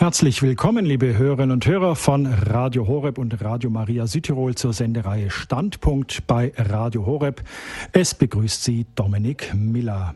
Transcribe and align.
Herzlich 0.00 0.40
willkommen, 0.40 0.86
liebe 0.86 1.18
Hörerinnen 1.18 1.50
und 1.50 1.66
Hörer 1.66 1.94
von 1.94 2.24
Radio 2.24 2.88
Horeb 2.88 3.18
und 3.18 3.38
Radio 3.44 3.68
Maria 3.68 4.06
Südtirol 4.06 4.54
zur 4.54 4.72
Sendereihe 4.72 5.28
Standpunkt 5.28 6.26
bei 6.26 6.54
Radio 6.56 7.04
Horeb. 7.04 7.42
Es 7.92 8.14
begrüßt 8.14 8.64
Sie 8.64 8.86
Dominik 8.94 9.52
Miller. 9.54 10.14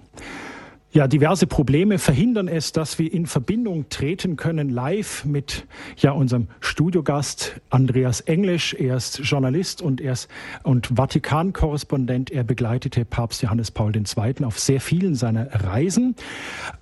Ja, 0.97 1.09
diverse 1.09 1.49
Probleme 1.49 1.99
verhindern 1.99 2.47
es, 2.47 2.71
dass 2.71 3.01
wir 3.01 3.13
in 3.13 3.27
Verbindung 3.27 3.89
treten 3.89 4.37
können 4.37 4.69
live 4.69 5.25
mit 5.25 5.67
ja 5.97 6.13
unserem 6.13 6.47
Studiogast 6.61 7.61
Andreas 7.69 8.21
Englisch. 8.21 8.75
Er 8.75 8.99
ist 8.99 9.19
Journalist 9.19 9.83
und 9.83 10.01
er 10.01 10.13
ist 10.13 10.29
und 10.63 10.93
Vatikan-Korrespondent. 10.95 12.31
Er 12.31 12.45
begleitete 12.45 13.05
Papst 13.05 13.43
Johannes 13.43 13.73
Paul 13.73 13.93
II. 13.97 14.45
auf 14.45 14.61
sehr 14.61 14.81
vielen 14.81 15.17
seiner 15.17 15.65
Reisen. 15.65 16.15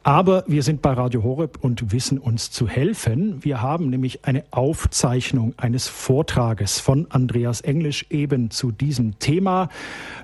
Aber 0.03 0.45
wir 0.47 0.63
sind 0.63 0.83
bei 0.83 0.93
Radio 0.93 1.23
Horeb 1.23 1.57
und 1.63 1.91
wissen 1.91 2.19
uns 2.19 2.51
zu 2.51 2.69
helfen. 2.69 3.43
Wir 3.43 3.63
haben 3.63 3.89
nämlich 3.89 4.27
eine 4.27 4.45
Aufzeichnung 4.51 5.55
eines 5.57 5.89
Vortrages 5.89 6.81
von 6.81 7.07
Andreas 7.09 7.63
Englisch 7.63 8.05
eben 8.11 8.51
zu 8.51 8.73
diesem 8.73 9.19
Thema. 9.21 9.71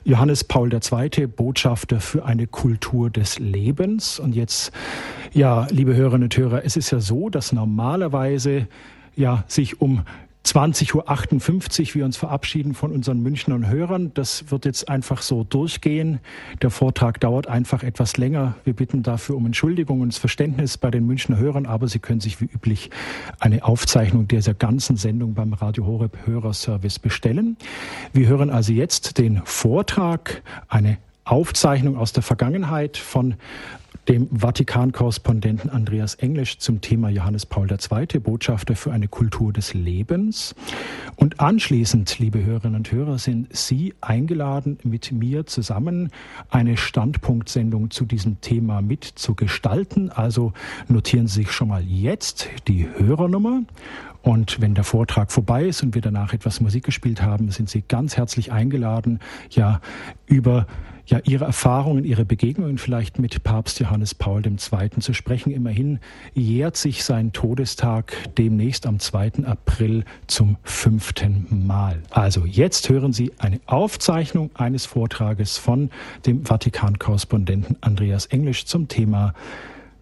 Johannes 0.05 0.44
Paul 0.44 0.70
II., 0.74 1.27
Botschafter 1.27 2.00
für 2.00 2.27
eine 2.27 2.46
Kultur 2.46 3.08
des 3.08 3.38
Lebens. 3.38 3.77
Lebens. 3.78 4.18
Und 4.18 4.34
jetzt, 4.34 4.73
ja, 5.32 5.66
liebe 5.70 5.95
Hörerinnen 5.95 6.24
und 6.24 6.36
Hörer, 6.36 6.64
es 6.64 6.77
ist 6.77 6.91
ja 6.91 7.00
so, 7.00 7.28
dass 7.28 7.52
normalerweise 7.52 8.66
ja 9.16 9.45
sich 9.48 9.80
um 9.80 10.02
20.58 10.45 11.91
Uhr 11.91 11.95
wir 11.95 12.05
uns 12.06 12.16
verabschieden 12.16 12.72
von 12.72 12.91
unseren 12.91 13.20
Münchnern 13.20 13.69
Hörern. 13.69 14.12
Das 14.14 14.50
wird 14.50 14.64
jetzt 14.64 14.88
einfach 14.88 15.20
so 15.20 15.45
durchgehen. 15.45 16.20
Der 16.62 16.70
Vortrag 16.70 17.20
dauert 17.20 17.48
einfach 17.48 17.83
etwas 17.83 18.16
länger. 18.16 18.55
Wir 18.64 18.72
bitten 18.72 19.02
dafür 19.02 19.36
um 19.36 19.45
Entschuldigung 19.45 20.00
und 20.00 20.14
Verständnis 20.14 20.78
bei 20.78 20.91
den 20.91 21.06
Münchner 21.06 21.36
Hörern, 21.36 21.66
aber 21.66 21.86
Sie 21.88 21.98
können 21.98 22.20
sich 22.20 22.41
wie 22.41 22.47
üblich 22.47 22.91
eine 23.41 23.64
Aufzeichnung 23.64 24.27
dieser 24.27 24.55
ganzen 24.55 24.97
Sendung 24.97 25.34
beim 25.34 25.52
Radio 25.52 25.84
Horeb 25.84 26.16
Hörerservice 26.24 26.98
bestellen. 26.98 27.58
Wir 28.14 28.28
hören 28.28 28.48
also 28.48 28.72
jetzt 28.72 29.19
den 29.19 29.42
Vortrag, 29.45 30.42
eine 30.69 30.97
Aufzeichnung 31.28 31.98
aus 31.98 32.12
der 32.12 32.22
Vergangenheit 32.22 32.97
von 32.97 33.34
dem 34.09 34.28
Vatikan-Korrespondenten 34.33 35.69
Andreas 35.70 36.14
Englisch 36.14 36.59
zum 36.59 36.81
Thema 36.81 37.11
Johannes 37.11 37.45
Paul 37.45 37.69
II., 37.70 38.20
Botschafter 38.20 38.75
für 38.75 38.91
eine 38.91 39.06
Kultur 39.06 39.53
des 39.53 39.75
Lebens. 39.75 40.55
Und 41.17 41.41
anschließend, 41.41 42.19
liebe 42.19 42.42
Hörerinnen 42.42 42.77
und 42.77 42.91
Hörer, 42.91 43.19
sind 43.19 43.55
Sie 43.55 43.95
eingeladen, 44.01 44.79
mit 44.83 45.12
mir 45.12 45.45
zusammen 45.47 46.11
eine 46.48 46.77
Standpunktsendung 46.79 47.91
zu 47.91 48.06
diesem 48.06 48.41
Thema 48.41 48.81
mitzugestalten. 48.81 50.11
Also 50.11 50.53
notieren 50.89 51.27
Sie 51.27 51.42
sich 51.42 51.53
schon 51.53 51.69
mal 51.69 51.83
jetzt 51.83 52.48
die 52.67 52.89
Hörernummer 52.89 53.62
und 54.28 54.60
wenn 54.60 54.74
der 54.74 54.84
Vortrag 54.84 55.32
vorbei 55.32 55.64
ist 55.64 55.82
und 55.82 55.94
wir 55.94 56.02
danach 56.02 56.34
etwas 56.34 56.60
Musik 56.60 56.84
gespielt 56.84 57.22
haben, 57.22 57.50
sind 57.50 57.70
Sie 57.70 57.80
ganz 57.80 58.18
herzlich 58.18 58.52
eingeladen, 58.52 59.20
ja, 59.48 59.80
über 60.26 60.66
ja, 61.06 61.18
Ihre 61.24 61.46
Erfahrungen, 61.46 62.04
Ihre 62.04 62.26
Begegnungen 62.26 62.76
vielleicht 62.76 63.18
mit 63.18 63.42
Papst 63.42 63.80
Johannes 63.80 64.14
Paul 64.14 64.44
II. 64.44 64.56
zu 65.00 65.14
sprechen. 65.14 65.50
Immerhin 65.50 65.98
jährt 66.34 66.76
sich 66.76 67.04
sein 67.04 67.32
Todestag 67.32 68.12
demnächst 68.36 68.84
am 68.84 68.98
2. 68.98 69.46
April 69.46 70.04
zum 70.26 70.58
fünften 70.62 71.66
Mal. 71.66 72.02
Also 72.10 72.44
jetzt 72.44 72.90
hören 72.90 73.14
Sie 73.14 73.32
eine 73.38 73.60
Aufzeichnung 73.64 74.50
eines 74.52 74.84
Vortrages 74.84 75.56
von 75.56 75.88
dem 76.26 76.44
Vatikan-Korrespondenten 76.44 77.78
Andreas 77.80 78.26
Englisch 78.26 78.66
zum 78.66 78.88
Thema 78.88 79.32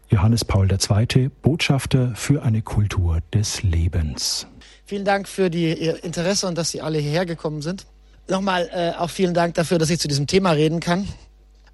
Johannes 0.08 0.44
Paul 0.44 0.68
II., 0.70 1.30
Botschafter 1.42 2.12
für 2.14 2.42
eine 2.42 2.62
Kultur 2.62 3.20
des 3.34 3.62
Lebens. 3.62 4.46
Vielen 4.84 5.04
Dank 5.04 5.28
für 5.28 5.50
die, 5.50 5.74
Ihr 5.74 6.04
Interesse 6.04 6.46
und 6.46 6.56
dass 6.56 6.70
Sie 6.70 6.80
alle 6.80 6.98
hierher 6.98 7.26
gekommen 7.26 7.62
sind. 7.62 7.86
Nochmal 8.28 8.68
äh, 8.72 8.98
auch 8.98 9.10
vielen 9.10 9.34
Dank 9.34 9.54
dafür, 9.54 9.78
dass 9.78 9.90
ich 9.90 9.98
zu 9.98 10.08
diesem 10.08 10.26
Thema 10.26 10.52
reden 10.52 10.80
kann. 10.80 11.08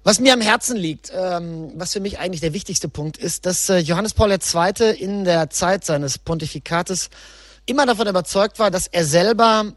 Was 0.03 0.19
mir 0.19 0.33
am 0.33 0.41
Herzen 0.41 0.75
liegt, 0.75 1.11
ähm, 1.15 1.71
was 1.75 1.93
für 1.93 1.99
mich 1.99 2.19
eigentlich 2.19 2.41
der 2.41 2.53
wichtigste 2.53 2.89
Punkt 2.89 3.17
ist, 3.17 3.45
dass 3.45 3.69
äh, 3.69 3.77
Johannes 3.77 4.13
Paul 4.13 4.31
II. 4.31 4.91
in 4.99 5.23
der 5.23 5.49
Zeit 5.49 5.85
seines 5.85 6.17
Pontifikates 6.17 7.09
immer 7.65 7.85
davon 7.85 8.07
überzeugt 8.07 8.59
war, 8.59 8.69
dass 8.69 8.87
er 8.87 9.05
selber 9.05 9.73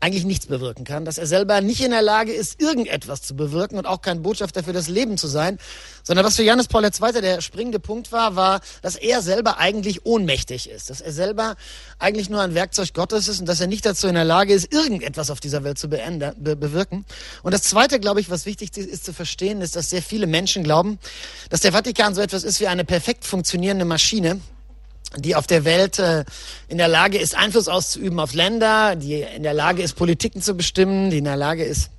eigentlich 0.00 0.24
nichts 0.24 0.46
bewirken 0.46 0.84
kann, 0.84 1.04
dass 1.04 1.18
er 1.18 1.26
selber 1.26 1.60
nicht 1.60 1.80
in 1.80 1.90
der 1.90 2.02
Lage 2.02 2.32
ist, 2.32 2.60
irgendetwas 2.60 3.22
zu 3.22 3.34
bewirken 3.34 3.78
und 3.78 3.86
auch 3.86 4.00
kein 4.00 4.22
Botschafter 4.22 4.62
für 4.62 4.72
das 4.72 4.88
Leben 4.88 5.18
zu 5.18 5.26
sein, 5.26 5.58
sondern 6.04 6.24
was 6.24 6.36
für 6.36 6.44
Johannes 6.44 6.68
Paul 6.68 6.84
II. 6.84 7.20
der 7.20 7.40
springende 7.40 7.80
Punkt 7.80 8.12
war, 8.12 8.36
war, 8.36 8.60
dass 8.80 8.94
er 8.94 9.22
selber 9.22 9.58
eigentlich 9.58 10.06
ohnmächtig 10.06 10.70
ist, 10.70 10.90
dass 10.90 11.00
er 11.00 11.12
selber 11.12 11.56
eigentlich 11.98 12.30
nur 12.30 12.40
ein 12.40 12.54
Werkzeug 12.54 12.94
Gottes 12.94 13.26
ist 13.26 13.40
und 13.40 13.46
dass 13.46 13.60
er 13.60 13.66
nicht 13.66 13.84
dazu 13.84 14.06
in 14.06 14.14
der 14.14 14.24
Lage 14.24 14.54
ist, 14.54 14.72
irgendetwas 14.72 15.30
auf 15.30 15.40
dieser 15.40 15.64
Welt 15.64 15.78
zu 15.78 15.88
beenden, 15.88 16.32
be 16.42 16.54
bewirken. 16.54 17.04
Und 17.42 17.52
das 17.52 17.62
Zweite, 17.62 17.98
glaube 17.98 18.20
ich, 18.20 18.30
was 18.30 18.46
wichtig 18.46 18.76
ist 18.76 19.04
zu 19.04 19.12
verstehen, 19.12 19.60
ist, 19.62 19.74
dass 19.74 19.90
sehr 19.90 20.02
viele 20.02 20.28
Menschen 20.28 20.62
glauben, 20.62 20.98
dass 21.50 21.60
der 21.60 21.72
Vatikan 21.72 22.14
so 22.14 22.20
etwas 22.20 22.44
ist 22.44 22.60
wie 22.60 22.68
eine 22.68 22.84
perfekt 22.84 23.24
funktionierende 23.24 23.84
Maschine, 23.84 24.40
die 25.16 25.34
auf 25.34 25.46
der 25.46 25.64
Welt 25.64 25.98
äh, 25.98 26.24
in 26.68 26.78
der 26.78 26.88
Lage 26.88 27.18
ist, 27.18 27.34
Einfluss 27.34 27.68
auszuüben 27.68 28.20
auf 28.20 28.34
Länder, 28.34 28.96
die 28.96 29.22
in 29.22 29.42
der 29.42 29.54
Lage 29.54 29.82
ist, 29.82 29.94
Politiken 29.94 30.42
zu 30.42 30.54
bestimmen, 30.54 31.10
die 31.10 31.18
in 31.18 31.24
der 31.24 31.36
Lage 31.36 31.64
ist, 31.64 31.90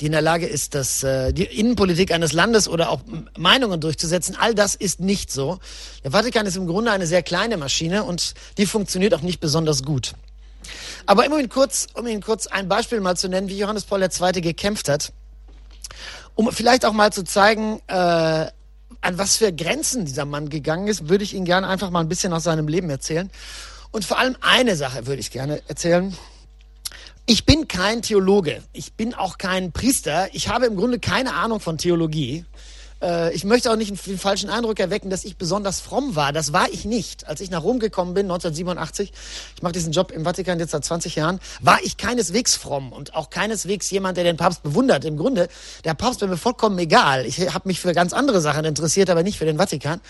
die 0.00 0.06
in 0.06 0.12
der 0.12 0.22
Lage 0.22 0.46
ist, 0.46 0.74
das, 0.74 1.04
äh, 1.04 1.32
die 1.32 1.44
Innenpolitik 1.44 2.10
eines 2.12 2.32
Landes 2.32 2.68
oder 2.68 2.90
auch 2.90 3.00
Meinungen 3.38 3.80
durchzusetzen. 3.80 4.36
All 4.38 4.54
das 4.54 4.74
ist 4.74 5.00
nicht 5.00 5.30
so. 5.30 5.60
Der 6.02 6.10
Vatikan 6.10 6.46
ist 6.46 6.56
im 6.56 6.66
Grunde 6.66 6.90
eine 6.90 7.06
sehr 7.06 7.22
kleine 7.22 7.56
Maschine 7.56 8.02
und 8.04 8.34
die 8.58 8.66
funktioniert 8.66 9.14
auch 9.14 9.22
nicht 9.22 9.40
besonders 9.40 9.84
gut. 9.84 10.14
Aber 11.06 11.24
immerhin 11.24 11.48
kurz, 11.48 11.86
um 11.94 12.06
Ihnen 12.06 12.22
kurz 12.22 12.46
ein 12.46 12.68
Beispiel 12.68 13.00
mal 13.00 13.16
zu 13.16 13.28
nennen, 13.28 13.48
wie 13.48 13.58
Johannes 13.58 13.84
Paul 13.84 14.02
II. 14.02 14.40
gekämpft 14.40 14.88
hat, 14.88 15.12
um 16.34 16.50
vielleicht 16.52 16.84
auch 16.84 16.92
mal 16.92 17.12
zu 17.12 17.24
zeigen, 17.24 17.80
äh, 17.88 18.46
an 19.00 19.18
was 19.18 19.36
für 19.36 19.52
Grenzen 19.52 20.04
dieser 20.04 20.24
Mann 20.24 20.48
gegangen 20.48 20.88
ist, 20.88 21.08
würde 21.08 21.24
ich 21.24 21.34
Ihnen 21.34 21.44
gerne 21.44 21.68
einfach 21.68 21.90
mal 21.90 22.00
ein 22.00 22.08
bisschen 22.08 22.32
aus 22.32 22.44
seinem 22.44 22.68
Leben 22.68 22.90
erzählen. 22.90 23.30
Und 23.90 24.04
vor 24.04 24.18
allem 24.18 24.36
eine 24.40 24.76
Sache 24.76 25.06
würde 25.06 25.20
ich 25.20 25.30
gerne 25.30 25.62
erzählen. 25.68 26.16
Ich 27.26 27.46
bin 27.46 27.68
kein 27.68 28.02
Theologe. 28.02 28.62
Ich 28.72 28.94
bin 28.94 29.14
auch 29.14 29.38
kein 29.38 29.72
Priester. 29.72 30.28
Ich 30.34 30.48
habe 30.48 30.66
im 30.66 30.76
Grunde 30.76 30.98
keine 30.98 31.34
Ahnung 31.34 31.60
von 31.60 31.78
Theologie. 31.78 32.44
Äh, 33.02 33.34
ich 33.34 33.44
möchte 33.44 33.70
auch 33.70 33.76
nicht 33.76 34.06
den 34.06 34.18
falschen 34.18 34.48
Eindruck 34.48 34.78
erwecken, 34.80 35.10
dass 35.10 35.24
ich 35.24 35.36
besonders 35.36 35.80
fromm 35.80 36.14
war. 36.14 36.32
Das 36.32 36.52
war 36.52 36.68
ich 36.70 36.84
nicht. 36.84 37.26
Als 37.26 37.40
ich 37.40 37.50
nach 37.50 37.62
Rom 37.62 37.78
gekommen 37.78 38.14
bin, 38.14 38.26
1987, 38.26 39.12
ich 39.56 39.62
mache 39.62 39.72
diesen 39.72 39.92
Job 39.92 40.12
im 40.12 40.24
Vatikan 40.24 40.58
jetzt 40.58 40.70
seit 40.70 40.84
20 40.84 41.16
Jahren, 41.16 41.40
war 41.60 41.78
ich 41.82 41.96
keineswegs 41.96 42.54
fromm 42.54 42.92
und 42.92 43.14
auch 43.14 43.30
keineswegs 43.30 43.90
jemand, 43.90 44.16
der 44.16 44.24
den 44.24 44.36
Papst 44.36 44.62
bewundert. 44.62 45.04
Im 45.04 45.16
Grunde, 45.16 45.48
der 45.84 45.94
Papst 45.94 46.20
war 46.20 46.28
mir 46.28 46.36
vollkommen 46.36 46.78
egal. 46.78 47.26
Ich 47.26 47.52
habe 47.52 47.68
mich 47.68 47.80
für 47.80 47.92
ganz 47.92 48.12
andere 48.12 48.40
Sachen 48.40 48.64
interessiert, 48.64 49.10
aber 49.10 49.22
nicht 49.22 49.38
für 49.38 49.44
den 49.44 49.58
Vatikan. 49.58 50.00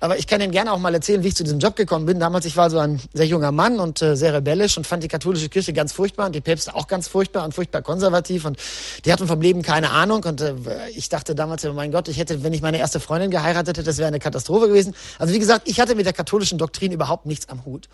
Aber 0.00 0.18
ich 0.18 0.26
kann 0.26 0.40
Ihnen 0.40 0.52
gerne 0.52 0.72
auch 0.72 0.78
mal 0.78 0.94
erzählen, 0.94 1.22
wie 1.22 1.28
ich 1.28 1.36
zu 1.36 1.44
diesem 1.44 1.58
Job 1.58 1.76
gekommen 1.76 2.06
bin. 2.06 2.20
Damals, 2.20 2.46
ich 2.46 2.56
war 2.56 2.70
so 2.70 2.78
ein 2.78 3.00
sehr 3.12 3.26
junger 3.26 3.52
Mann 3.52 3.80
und 3.80 4.00
äh, 4.00 4.16
sehr 4.16 4.32
rebellisch 4.32 4.76
und 4.76 4.86
fand 4.86 5.02
die 5.02 5.08
katholische 5.08 5.48
Kirche 5.48 5.72
ganz 5.72 5.92
furchtbar 5.92 6.26
und 6.26 6.34
die 6.34 6.40
Päpste 6.40 6.74
auch 6.74 6.86
ganz 6.86 7.08
furchtbar 7.08 7.44
und 7.44 7.54
furchtbar 7.54 7.82
konservativ 7.82 8.44
und 8.44 8.58
die 9.04 9.12
hatten 9.12 9.26
vom 9.26 9.40
Leben 9.40 9.62
keine 9.62 9.90
Ahnung 9.90 10.22
und 10.24 10.40
äh, 10.40 10.54
ich 10.94 11.08
dachte 11.08 11.34
damals, 11.34 11.64
oh 11.64 11.72
mein 11.72 11.90
Gott, 11.90 12.08
ich 12.08 12.18
hätte, 12.18 12.37
wenn 12.42 12.52
ich 12.52 12.62
meine 12.62 12.78
erste 12.78 13.00
Freundin 13.00 13.30
geheiratet 13.30 13.78
hätte, 13.78 13.84
das 13.84 13.98
wäre 13.98 14.08
eine 14.08 14.18
Katastrophe 14.18 14.68
gewesen. 14.68 14.94
Also 15.18 15.34
wie 15.34 15.38
gesagt, 15.38 15.68
ich 15.68 15.80
hatte 15.80 15.94
mit 15.94 16.06
der 16.06 16.12
katholischen 16.12 16.58
Doktrin 16.58 16.92
überhaupt 16.92 17.26
nichts 17.26 17.48
am 17.48 17.64
Hut 17.64 17.88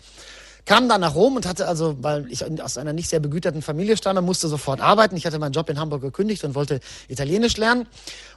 kam 0.65 0.89
dann 0.89 1.01
nach 1.01 1.15
Rom 1.15 1.35
und 1.35 1.45
hatte 1.45 1.67
also, 1.67 1.95
weil 2.01 2.25
ich 2.29 2.43
aus 2.61 2.77
einer 2.77 2.91
nicht 2.91 3.09
sehr 3.09 3.19
begüterten 3.19 3.61
Familie 3.61 3.97
stamme, 3.97 4.21
musste 4.21 4.47
sofort 4.47 4.81
arbeiten. 4.81 5.15
Ich 5.15 5.25
hatte 5.25 5.39
meinen 5.39 5.53
Job 5.53 5.69
in 5.69 5.79
Hamburg 5.79 6.01
gekündigt 6.01 6.43
und 6.43 6.55
wollte 6.55 6.79
Italienisch 7.07 7.57
lernen 7.57 7.87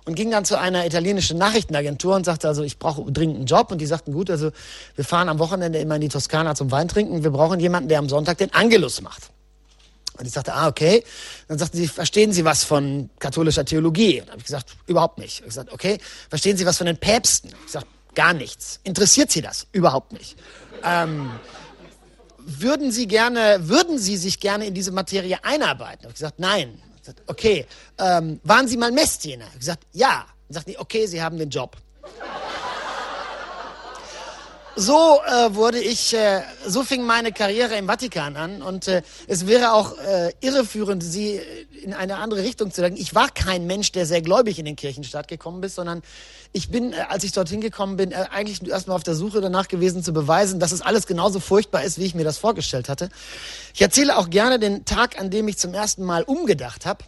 und 0.04 0.14
ging 0.14 0.30
dann 0.30 0.44
zu 0.44 0.58
einer 0.58 0.86
italienischen 0.86 1.38
Nachrichtenagentur 1.38 2.14
und 2.14 2.24
sagte 2.24 2.46
also, 2.48 2.62
ich 2.62 2.78
brauche 2.78 3.10
dringend 3.10 3.36
einen 3.36 3.46
Job 3.46 3.72
und 3.72 3.80
die 3.80 3.86
sagten, 3.86 4.12
gut, 4.12 4.30
also 4.30 4.50
wir 4.94 5.04
fahren 5.04 5.28
am 5.28 5.38
Wochenende 5.38 5.78
immer 5.78 5.94
in 5.96 6.02
die 6.02 6.08
Toskana 6.08 6.54
zum 6.54 6.70
Wein 6.70 6.88
trinken, 6.88 7.24
wir 7.24 7.30
brauchen 7.30 7.60
jemanden, 7.60 7.88
der 7.88 7.98
am 7.98 8.08
Sonntag 8.08 8.38
den 8.38 8.52
Angelus 8.52 9.00
macht. 9.00 9.30
Und 10.18 10.26
ich 10.26 10.32
sagte, 10.32 10.52
ah, 10.52 10.68
okay. 10.68 11.04
Dann 11.46 11.58
sagten 11.58 11.76
sie, 11.76 11.86
verstehen 11.86 12.32
Sie 12.32 12.44
was 12.44 12.64
von 12.64 13.10
katholischer 13.18 13.64
Theologie? 13.64 14.20
Und 14.20 14.26
dann 14.26 14.32
habe 14.32 14.40
ich 14.40 14.46
gesagt, 14.46 14.76
überhaupt 14.86 15.18
nicht. 15.18 15.40
Ich 15.40 15.46
gesagt, 15.46 15.72
okay. 15.72 15.98
Verstehen 16.28 16.56
Sie 16.56 16.66
was 16.66 16.76
von 16.76 16.86
den 16.86 16.96
Päpsten? 16.96 17.50
Ich 17.50 17.66
gesagt, 17.66 17.86
gar 18.14 18.32
nichts. 18.32 18.80
Interessiert 18.84 19.30
Sie 19.30 19.42
das? 19.42 19.66
Überhaupt 19.72 20.12
nicht. 20.12 20.36
Ähm, 20.84 21.30
würden 22.38 22.90
Sie 22.90 23.06
gerne, 23.06 23.68
würden 23.68 23.98
Sie 23.98 24.16
sich 24.16 24.40
gerne 24.40 24.66
in 24.66 24.74
diese 24.74 24.90
Materie 24.90 25.42
einarbeiten? 25.44 26.00
Ich 26.00 26.04
habe 26.04 26.14
gesagt, 26.14 26.38
nein. 26.40 26.82
Ich 26.96 27.02
gesagt, 27.02 27.22
okay. 27.26 27.66
Ähm, 27.98 28.40
waren 28.42 28.66
Sie 28.66 28.76
mal 28.76 28.90
Messdiener? 28.90 29.46
Ich 29.52 29.60
gesagt, 29.60 29.84
ja. 29.92 30.26
Dann 30.48 30.54
sagten 30.54 30.70
die, 30.70 30.78
okay, 30.78 31.06
Sie 31.06 31.22
haben 31.22 31.38
den 31.38 31.50
Job. 31.50 31.76
So 34.78 35.18
äh, 35.26 35.54
wurde 35.56 35.80
ich, 35.80 36.14
äh, 36.14 36.42
so 36.64 36.84
fing 36.84 37.04
meine 37.04 37.32
Karriere 37.32 37.74
im 37.74 37.86
Vatikan 37.86 38.36
an 38.36 38.62
und 38.62 38.86
äh, 38.86 39.02
es 39.26 39.48
wäre 39.48 39.72
auch 39.72 39.98
äh, 39.98 40.32
irreführend, 40.40 41.02
sie 41.02 41.40
in 41.82 41.94
eine 41.94 42.18
andere 42.18 42.44
Richtung 42.44 42.70
zu 42.70 42.80
sagen. 42.80 42.96
Ich 42.96 43.12
war 43.14 43.28
kein 43.28 43.66
Mensch, 43.66 43.90
der 43.90 44.06
sehr 44.06 44.22
gläubig 44.22 44.58
in 44.58 44.64
den 44.64 44.76
Kirchenstaat 44.76 45.26
gekommen 45.26 45.62
ist, 45.64 45.74
sondern 45.74 46.02
ich 46.52 46.70
bin, 46.70 46.92
äh, 46.92 47.06
als 47.08 47.24
ich 47.24 47.32
dorthin 47.32 47.60
gekommen 47.60 47.96
bin, 47.96 48.12
äh, 48.12 48.26
eigentlich 48.30 48.66
erstmal 48.68 48.94
auf 48.94 49.02
der 49.02 49.16
Suche 49.16 49.40
danach 49.40 49.66
gewesen 49.66 50.04
zu 50.04 50.12
beweisen, 50.12 50.60
dass 50.60 50.70
es 50.70 50.80
alles 50.80 51.08
genauso 51.08 51.40
furchtbar 51.40 51.82
ist, 51.82 51.98
wie 51.98 52.04
ich 52.04 52.14
mir 52.14 52.24
das 52.24 52.38
vorgestellt 52.38 52.88
hatte. 52.88 53.08
Ich 53.74 53.82
erzähle 53.82 54.16
auch 54.16 54.30
gerne 54.30 54.60
den 54.60 54.84
Tag, 54.84 55.20
an 55.20 55.30
dem 55.30 55.48
ich 55.48 55.58
zum 55.58 55.74
ersten 55.74 56.04
Mal 56.04 56.22
umgedacht 56.22 56.86
habe. 56.86 57.04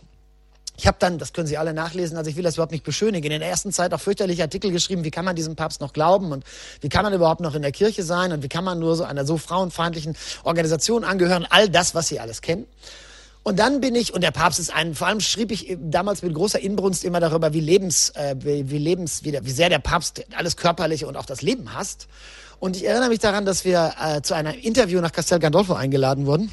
Ich 0.81 0.87
habe 0.87 0.97
dann, 0.99 1.19
das 1.19 1.35
können 1.35 1.47
Sie 1.47 1.59
alle 1.59 1.75
nachlesen, 1.75 2.17
also 2.17 2.31
ich 2.31 2.37
will 2.37 2.43
das 2.43 2.55
überhaupt 2.55 2.73
nicht 2.73 2.85
beschönigen, 2.85 3.31
in 3.31 3.41
der 3.41 3.51
ersten 3.51 3.71
Zeit 3.71 3.93
auch 3.93 4.01
fürchterliche 4.01 4.41
Artikel 4.41 4.71
geschrieben, 4.71 5.05
wie 5.05 5.11
kann 5.11 5.27
man 5.27 5.37
diesem 5.37 5.55
Papst 5.55 5.83
noch 5.83 5.93
glauben 5.93 6.33
und 6.33 6.43
wie 6.81 6.89
kann 6.89 7.03
man 7.03 7.13
überhaupt 7.13 7.43
noch 7.43 7.55
in 7.55 7.61
der 7.61 7.71
Kirche 7.71 8.03
sein 8.03 8.33
und 8.33 8.43
wie 8.43 8.49
kann 8.49 8.65
man 8.65 8.79
nur 8.79 8.97
so 8.97 9.05
einer 9.05 9.27
so 9.27 9.37
frauenfeindlichen 9.37 10.17
Organisation 10.43 11.05
angehören, 11.05 11.47
all 11.51 11.69
das, 11.69 11.95
was 11.95 12.09
Sie 12.09 12.19
alles 12.19 12.41
kennen. 12.41 12.65
Und 13.43 13.59
dann 13.59 13.83
bin 13.83 13.95
ich, 13.95 14.15
und 14.15 14.23
der 14.25 14.31
Papst 14.31 14.59
ist 14.59 14.75
ein, 14.75 14.95
vor 14.95 15.07
allem 15.07 15.21
schrieb 15.21 15.53
ich 15.53 15.77
damals 15.79 16.23
mit 16.23 16.33
großer 16.33 16.61
Inbrunst 16.61 17.05
immer 17.05 17.21
darüber, 17.21 17.53
wie 17.53 17.61
lebens, 17.61 18.09
äh, 18.15 18.37
wie, 18.39 18.71
wie 18.71 18.79
lebens, 18.79 19.23
wie, 19.23 19.33
der, 19.33 19.45
wie 19.45 19.51
sehr 19.51 19.69
der 19.69 19.81
Papst 19.81 20.25
alles 20.35 20.57
Körperliche 20.57 21.07
und 21.07 21.19
auch 21.19 21.27
das 21.27 21.43
Leben 21.43 21.75
hasst. 21.75 22.09
Und 22.59 22.75
ich 22.75 22.87
erinnere 22.87 23.11
mich 23.11 23.19
daran, 23.19 23.45
dass 23.45 23.67
wir 23.67 23.93
äh, 24.03 24.23
zu 24.23 24.33
einem 24.33 24.55
Interview 24.55 25.03
nach 25.03 25.13
Castel 25.13 25.41
Gandolfo 25.41 25.75
eingeladen 25.75 26.25
wurden. 26.25 26.51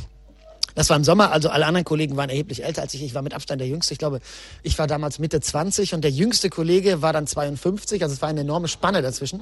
Das 0.78 0.92
war 0.92 0.96
im 0.96 1.04
Sommer, 1.04 1.32
also 1.32 1.50
alle 1.50 1.66
anderen 1.66 1.86
Kollegen 1.86 2.18
waren 2.18 2.30
erheblich 2.30 2.64
älter 2.64 2.84
als 2.84 2.94
ich. 2.94 3.02
Ich 3.02 3.16
war 3.16 3.24
mit 3.24 3.34
Abstand 3.34 3.60
der 3.60 3.68
Jüngste. 3.68 3.94
Ich 3.94 3.98
glaube, 3.98 4.20
ich 4.62 4.78
war 4.78 4.86
damals 4.86 5.18
Mitte 5.18 5.42
20 5.42 5.96
und 5.96 6.04
der 6.04 6.12
jüngste 6.12 6.52
Kollege 6.52 7.02
war 7.02 7.14
dann 7.14 7.26
52. 7.26 8.04
Also 8.04 8.14
es 8.14 8.22
war 8.22 8.30
eine 8.30 8.42
enorme 8.42 8.68
Spanne 8.68 9.02
dazwischen. 9.02 9.42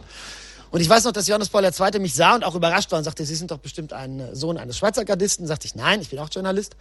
Und 0.72 0.80
ich 0.80 0.88
weiß 0.88 1.04
noch, 1.04 1.12
dass 1.12 1.28
Johannes 1.28 1.50
Paul 1.50 1.66
II. 1.66 2.00
mich 2.00 2.14
sah 2.14 2.36
und 2.36 2.46
auch 2.46 2.56
überrascht 2.56 2.90
war 2.94 3.00
und 3.00 3.04
sagte, 3.04 3.26
Sie 3.26 3.36
sind 3.36 3.52
doch 3.52 3.58
bestimmt 3.58 3.92
ein 3.92 4.30
Sohn 4.32 4.58
eines 4.58 4.78
Schweizer 4.78 5.04
Gardisten. 5.04 5.46
Sagte 5.46 5.68
ich, 5.68 5.76
nein, 5.76 6.00
ich 6.00 6.10
bin 6.10 6.20
auch 6.20 6.30
Journalist. 6.32 6.78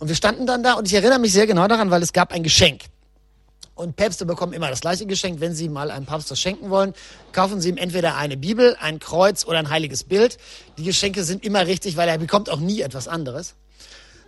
Und 0.00 0.08
wir 0.08 0.16
standen 0.16 0.44
dann 0.44 0.64
da 0.64 0.72
und 0.72 0.88
ich 0.88 0.94
erinnere 0.94 1.20
mich 1.20 1.32
sehr 1.32 1.46
genau 1.46 1.68
daran, 1.68 1.92
weil 1.92 2.02
es 2.02 2.12
gab 2.12 2.32
ein 2.32 2.42
Geschenk. 2.42 2.86
Und 3.76 3.94
Päpste 3.94 4.26
bekommen 4.26 4.54
immer 4.54 4.70
das 4.70 4.80
gleiche 4.80 5.06
Geschenk. 5.06 5.38
Wenn 5.38 5.54
sie 5.54 5.68
mal 5.68 5.92
einem 5.92 6.06
Papst 6.06 6.32
was 6.32 6.40
schenken 6.40 6.68
wollen, 6.68 6.94
kaufen 7.30 7.60
sie 7.60 7.68
ihm 7.68 7.76
entweder 7.76 8.16
eine 8.16 8.36
Bibel, 8.36 8.76
ein 8.80 8.98
Kreuz 8.98 9.44
oder 9.44 9.58
ein 9.60 9.70
heiliges 9.70 10.02
Bild. 10.02 10.38
Die 10.78 10.82
Geschenke 10.84 11.22
sind 11.22 11.44
immer 11.44 11.68
richtig, 11.68 11.96
weil 11.96 12.08
er 12.08 12.18
bekommt 12.18 12.50
auch 12.50 12.58
nie 12.58 12.80
etwas 12.80 13.06
anderes. 13.06 13.54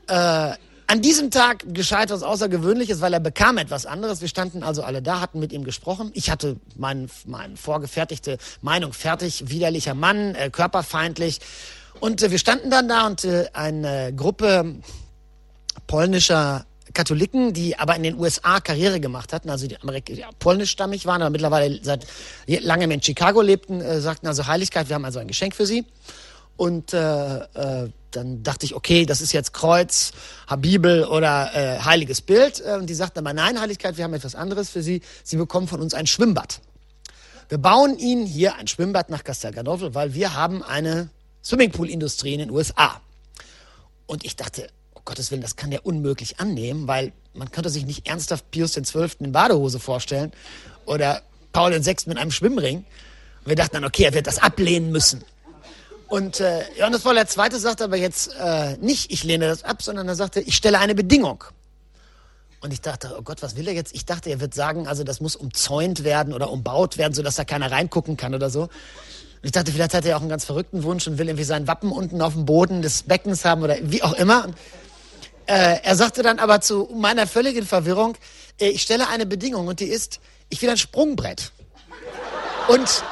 Äh, 0.09 0.55
an 0.89 1.03
diesem 1.03 1.33
Tag 1.33 1.65
geschah 1.75 2.05
etwas 2.05 2.23
Außergewöhnliches, 2.23 3.01
weil 3.01 3.13
er 3.13 3.19
bekam 3.19 3.59
etwas 3.59 3.87
anderes. 3.87 4.21
Wir 4.21 4.29
standen 4.29 4.63
also 4.63 4.85
alle 4.85 5.03
da, 5.03 5.21
hatten 5.21 5.41
mit 5.41 5.53
ihm 5.53 5.65
gesprochen. 5.65 6.11
Ich 6.15 6.31
hatte 6.31 6.57
meine 6.77 7.09
mein 7.25 7.57
vorgefertigte 7.57 8.39
Meinung 8.63 8.93
fertig. 8.93 9.49
Widerlicher 9.49 9.95
Mann, 9.95 10.37
äh, 10.37 10.49
körperfeindlich. 10.51 11.41
Und 11.99 12.23
äh, 12.23 12.31
wir 12.31 12.39
standen 12.39 12.71
dann 12.71 12.89
da 12.89 13.07
und 13.07 13.25
äh, 13.25 13.47
eine 13.53 14.15
Gruppe 14.15 14.77
polnischer 15.89 16.67
Katholiken, 16.95 17.53
die 17.53 17.79
aber 17.79 17.97
in 17.97 18.05
den 18.05 18.19
USA 18.19 18.61
Karriere 18.61 19.01
gemacht 19.01 19.33
hatten, 19.33 19.51
also 19.51 19.67
die, 19.67 19.81
Amerik 19.81 20.07
die 20.07 20.25
polnischstammig 20.39 21.05
waren, 21.05 21.21
aber 21.21 21.31
mittlerweile 21.31 21.79
seit 21.83 22.07
langem 22.47 22.91
in 22.91 23.03
Chicago 23.03 23.43
lebten, 23.43 23.81
äh, 23.81 24.01
sagten 24.01 24.29
also 24.29 24.47
Heiligkeit, 24.47 24.89
wir 24.89 24.95
haben 24.95 25.05
also 25.05 25.19
ein 25.19 25.29
Geschenk 25.29 25.55
für 25.55 25.67
sie. 25.67 25.85
Und 26.57 26.95
äh, 26.95 27.39
äh, 27.39 27.91
dann 28.11 28.43
dachte 28.43 28.67
ich, 28.67 28.75
okay, 28.75 29.07
das 29.07 29.21
ist 29.21 29.33
jetzt 29.33 29.53
Kreuz, 29.53 30.13
Bibel 30.59 31.05
oder 31.05 31.51
äh, 31.55 31.81
heiliges 31.81 32.21
Bild. 32.21 32.63
Äh, 32.65 32.75
und 32.75 32.87
die 32.87 32.95
sagten 32.95 33.19
aber, 33.19 33.33
nein, 33.33 33.61
Heiligkeit, 33.61 33.97
wir 33.97 34.05
haben 34.05 34.15
etwas 34.15 34.35
anderes 34.35 34.71
für 34.71 34.83
Sie. 34.83 35.03
Sie 35.25 35.37
bekommen 35.37 35.69
von 35.69 35.81
uns 35.81 35.95
ein 35.95 36.07
Schwimmbad. 36.07 36.61
Wir 37.49 37.59
bauen 37.59 37.99
Ihnen 37.99 38.27
hier 38.27 38.57
ein 38.57 38.67
Schwimmbad 38.67 39.09
nach 39.11 39.23
Castel 39.23 39.53
Gandolfo, 39.53 39.95
weil 39.95 40.15
wir 40.15 40.35
haben 40.35 40.63
eine 40.63 41.11
Swimmingpool-Industrie 41.45 42.35
in 42.35 42.41
den 42.41 42.51
USA. 42.51 43.01
Und 44.07 44.25
ich 44.25 44.37
dachte, 44.37 44.69
oh 44.95 45.01
Gottes 45.05 45.31
Willen, 45.31 45.43
das 45.43 45.57
kann 45.57 45.71
der 45.71 45.87
unmöglich 45.87 46.41
annehmen, 46.41 46.89
weil 46.89 47.13
man 47.35 47.51
könnte 47.51 47.71
sich 47.71 47.87
nicht 47.87 48.09
ernsthaft 48.09 48.51
Pius 48.51 48.75
XII. 48.75 49.11
in 49.21 49.33
Badehose 49.33 49.79
vorstellen 49.79 50.33
oder 50.87 51.23
Paul 51.53 51.73
VI. 51.73 51.97
mit 52.07 52.19
einem 52.19 52.31
Schwimmring. 52.31 52.79
Und 52.79 53.47
wir 53.47 53.57
dachten 53.57 53.75
dann, 53.75 53.85
okay, 53.85 54.05
er 54.05 54.15
wird 54.15 54.27
das 54.27 54.39
ablehnen 54.39 54.91
müssen. 54.91 55.23
Und 56.09 56.41
äh, 56.41 56.63
Johannes 56.79 57.03
Paul 57.03 57.17
II. 57.17 57.25
sagte 57.59 57.85
aber 57.85 57.97
jetzt 57.97 58.35
äh, 58.39 58.77
nicht, 58.79 59.11
ich 59.11 59.25
lehne 59.25 59.49
das 59.49 59.65
ab, 59.65 59.83
sondern 59.83 60.07
er 60.07 60.15
sagte, 60.15 60.41
ich 60.41 60.57
stelle 60.57 60.79
eine 60.79 60.95
Bedingung. 60.95 61.43
Und 62.61 62.73
ich 62.73 62.81
dachte, 62.81 63.15
oh 63.19 63.23
Gott, 63.23 63.43
was 63.43 63.57
will 63.57 63.69
er 63.69 63.75
jetzt? 63.75 63.95
Ich 63.95 64.07
dachte, 64.07 64.31
er 64.31 64.41
wird 64.41 64.55
sagen, 64.55 64.87
also 64.87 65.05
das 65.05 65.21
muss 65.21 65.37
umzäunt 65.37 66.05
werden 66.05 66.33
oder 66.33 66.51
umbaut 66.51 66.97
werden, 66.97 67.13
sodass 67.13 67.35
da 67.37 67.45
keiner 67.45 67.71
reingucken 67.71 68.17
kann 68.17 68.35
oder 68.35 68.51
so. 68.51 68.63
Und 68.63 68.71
ich 69.43 69.53
dachte, 69.53 69.73
vielleicht 69.73 69.95
hat 69.95 70.05
er 70.05 70.17
auch 70.17 70.21
einen 70.21 70.31
ganz 70.31 70.45
verrückten 70.45 70.83
Wunsch 70.83 71.07
und 71.07 71.19
will 71.19 71.29
irgendwie 71.29 71.45
sein 71.45 71.67
Wappen 71.67 71.93
unten 71.93 72.23
auf 72.23 72.33
dem 72.33 72.47
Boden 72.47 72.83
des 72.83 73.03
Beckens 73.03 73.45
haben 73.45 73.63
oder 73.63 73.77
wie 73.83 74.03
auch 74.03 74.15
immer. 74.15 74.49
Äh, 75.47 75.81
er 75.83 75.97
sagte 75.97 76.23
dann 76.23 76.39
aber 76.39 76.61
zu 76.61 76.89
meiner 76.95 77.27
völligen 77.27 77.65
Verwirrung, 77.67 78.17
äh, 78.61 78.69
ich 78.69 78.83
stelle 78.83 79.09
eine 79.09 79.27
Bedingung 79.27 79.67
und 79.69 79.81
die 79.81 79.87
ist, 79.87 80.21
ich 80.49 80.63
will 80.63 80.71
ein 80.71 80.79
Sprungbrett. 80.79 81.53
Und 82.69 83.05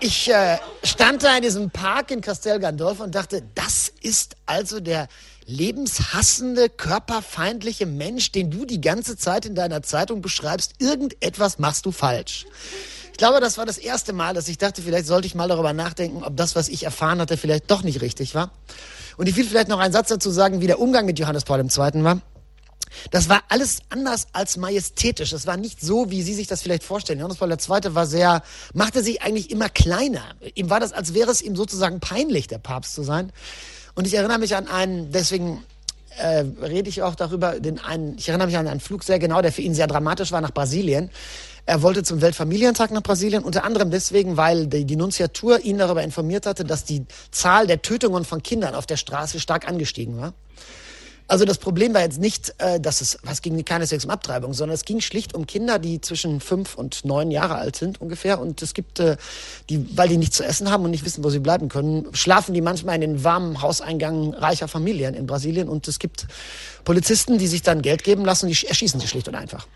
ich 0.00 0.30
äh, 0.30 0.58
stand 0.82 1.22
da 1.22 1.36
in 1.36 1.42
diesem 1.42 1.70
Park 1.70 2.10
in 2.10 2.20
Castel 2.20 2.58
Gandolfo 2.58 3.02
und 3.02 3.14
dachte, 3.14 3.42
das 3.54 3.92
ist 4.02 4.36
also 4.46 4.80
der 4.80 5.08
lebenshassende, 5.46 6.68
körperfeindliche 6.68 7.86
Mensch, 7.86 8.32
den 8.32 8.50
du 8.50 8.64
die 8.64 8.80
ganze 8.80 9.16
Zeit 9.16 9.46
in 9.46 9.54
deiner 9.54 9.82
Zeitung 9.82 10.20
beschreibst. 10.20 10.74
Irgendetwas 10.78 11.58
machst 11.58 11.86
du 11.86 11.92
falsch. 11.92 12.46
Ich 13.12 13.18
glaube, 13.18 13.40
das 13.40 13.56
war 13.56 13.64
das 13.64 13.78
erste 13.78 14.12
Mal, 14.12 14.34
dass 14.34 14.48
ich 14.48 14.58
dachte, 14.58 14.82
vielleicht 14.82 15.06
sollte 15.06 15.26
ich 15.26 15.34
mal 15.34 15.48
darüber 15.48 15.72
nachdenken, 15.72 16.22
ob 16.22 16.36
das, 16.36 16.54
was 16.54 16.68
ich 16.68 16.82
erfahren 16.82 17.20
hatte, 17.20 17.36
vielleicht 17.36 17.70
doch 17.70 17.82
nicht 17.82 18.02
richtig 18.02 18.34
war. 18.34 18.50
Und 19.16 19.28
ich 19.28 19.36
will 19.36 19.46
vielleicht 19.46 19.68
noch 19.68 19.78
einen 19.78 19.92
Satz 19.92 20.08
dazu 20.08 20.30
sagen, 20.30 20.60
wie 20.60 20.66
der 20.66 20.80
Umgang 20.80 21.06
mit 21.06 21.18
Johannes 21.18 21.44
Paul 21.44 21.60
II. 21.60 22.04
war. 22.04 22.20
Das 23.10 23.28
war 23.28 23.42
alles 23.48 23.80
anders 23.90 24.26
als 24.32 24.56
majestätisch. 24.56 25.30
Das 25.30 25.46
war 25.46 25.56
nicht 25.56 25.80
so, 25.80 26.10
wie 26.10 26.22
Sie 26.22 26.34
sich 26.34 26.46
das 26.46 26.62
vielleicht 26.62 26.84
vorstellen. 26.84 27.18
Johannes 27.18 27.38
Paul 27.38 27.50
II. 27.50 27.94
war 27.94 28.06
sehr, 28.06 28.42
machte 28.74 29.02
sich 29.02 29.22
eigentlich 29.22 29.50
immer 29.50 29.68
kleiner. 29.68 30.22
Ihm 30.54 30.70
war 30.70 30.80
das, 30.80 30.92
als 30.92 31.14
wäre 31.14 31.30
es 31.30 31.42
ihm 31.42 31.56
sozusagen 31.56 32.00
peinlich, 32.00 32.46
der 32.46 32.58
Papst 32.58 32.94
zu 32.94 33.02
sein. 33.02 33.32
Und 33.94 34.06
ich 34.06 34.14
erinnere 34.14 34.38
mich 34.38 34.56
an 34.56 34.68
einen, 34.68 35.10
deswegen 35.12 35.64
äh, 36.18 36.44
rede 36.62 36.88
ich 36.88 37.02
auch 37.02 37.14
darüber, 37.14 37.60
den 37.60 37.78
einen, 37.78 38.16
ich 38.18 38.28
erinnere 38.28 38.48
mich 38.48 38.56
an 38.56 38.68
einen 38.68 38.80
Flug 38.80 39.04
sehr 39.04 39.18
genau, 39.18 39.42
der 39.42 39.52
für 39.52 39.62
ihn 39.62 39.74
sehr 39.74 39.86
dramatisch 39.86 40.32
war 40.32 40.40
nach 40.40 40.52
Brasilien. 40.52 41.10
Er 41.68 41.82
wollte 41.82 42.04
zum 42.04 42.20
Weltfamilientag 42.20 42.92
nach 42.92 43.02
Brasilien, 43.02 43.42
unter 43.42 43.64
anderem 43.64 43.90
deswegen, 43.90 44.36
weil 44.36 44.68
die, 44.68 44.84
die 44.84 44.96
Nunziatur 44.96 45.60
ihn 45.60 45.78
darüber 45.78 46.02
informiert 46.02 46.46
hatte, 46.46 46.64
dass 46.64 46.84
die 46.84 47.04
Zahl 47.32 47.66
der 47.66 47.82
Tötungen 47.82 48.24
von 48.24 48.42
Kindern 48.42 48.74
auf 48.74 48.86
der 48.86 48.96
Straße 48.96 49.40
stark 49.40 49.66
angestiegen 49.66 50.16
war. 50.16 50.32
Also 51.28 51.44
das 51.44 51.58
Problem 51.58 51.92
war 51.92 52.02
jetzt 52.02 52.20
nicht, 52.20 52.54
äh, 52.58 52.78
dass 52.78 53.00
es 53.00 53.18
was 53.24 53.42
ging 53.42 53.64
keine 53.64 53.86
Sex 53.86 54.04
um 54.04 54.10
Abtreibung, 54.10 54.52
sondern 54.52 54.74
es 54.74 54.84
ging 54.84 55.00
schlicht 55.00 55.34
um 55.34 55.46
Kinder, 55.46 55.80
die 55.80 56.00
zwischen 56.00 56.40
fünf 56.40 56.76
und 56.76 57.04
neun 57.04 57.32
Jahre 57.32 57.56
alt 57.56 57.74
sind 57.74 58.00
ungefähr. 58.00 58.40
Und 58.40 58.62
es 58.62 58.74
gibt, 58.74 59.00
äh, 59.00 59.16
die, 59.68 59.96
weil 59.96 60.08
die 60.08 60.18
nichts 60.18 60.36
zu 60.36 60.44
essen 60.44 60.70
haben 60.70 60.84
und 60.84 60.92
nicht 60.92 61.04
wissen, 61.04 61.24
wo 61.24 61.30
sie 61.30 61.40
bleiben 61.40 61.68
können, 61.68 62.06
schlafen 62.12 62.54
die 62.54 62.60
manchmal 62.60 62.94
in 62.94 63.00
den 63.00 63.24
warmen 63.24 63.60
Hauseingang 63.60 64.34
reicher 64.34 64.68
Familien 64.68 65.14
in 65.14 65.26
Brasilien. 65.26 65.68
Und 65.68 65.88
es 65.88 65.98
gibt 65.98 66.28
Polizisten, 66.84 67.38
die 67.38 67.48
sich 67.48 67.62
dann 67.62 67.82
Geld 67.82 68.04
geben 68.04 68.24
lassen, 68.24 68.48
die 68.48 68.66
erschießen 68.66 69.00
sie 69.00 69.08
schlicht 69.08 69.26
und 69.26 69.34
einfach. 69.34 69.66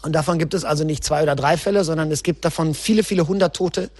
Und 0.00 0.12
davon 0.12 0.38
gibt 0.38 0.54
es 0.54 0.64
also 0.64 0.84
nicht 0.84 1.04
zwei 1.04 1.22
oder 1.22 1.36
drei 1.36 1.58
Fälle, 1.58 1.84
sondern 1.84 2.10
es 2.10 2.22
gibt 2.22 2.44
davon 2.44 2.74
viele, 2.74 3.04
viele 3.04 3.26
hundert 3.28 3.54
Tote, 3.54 3.90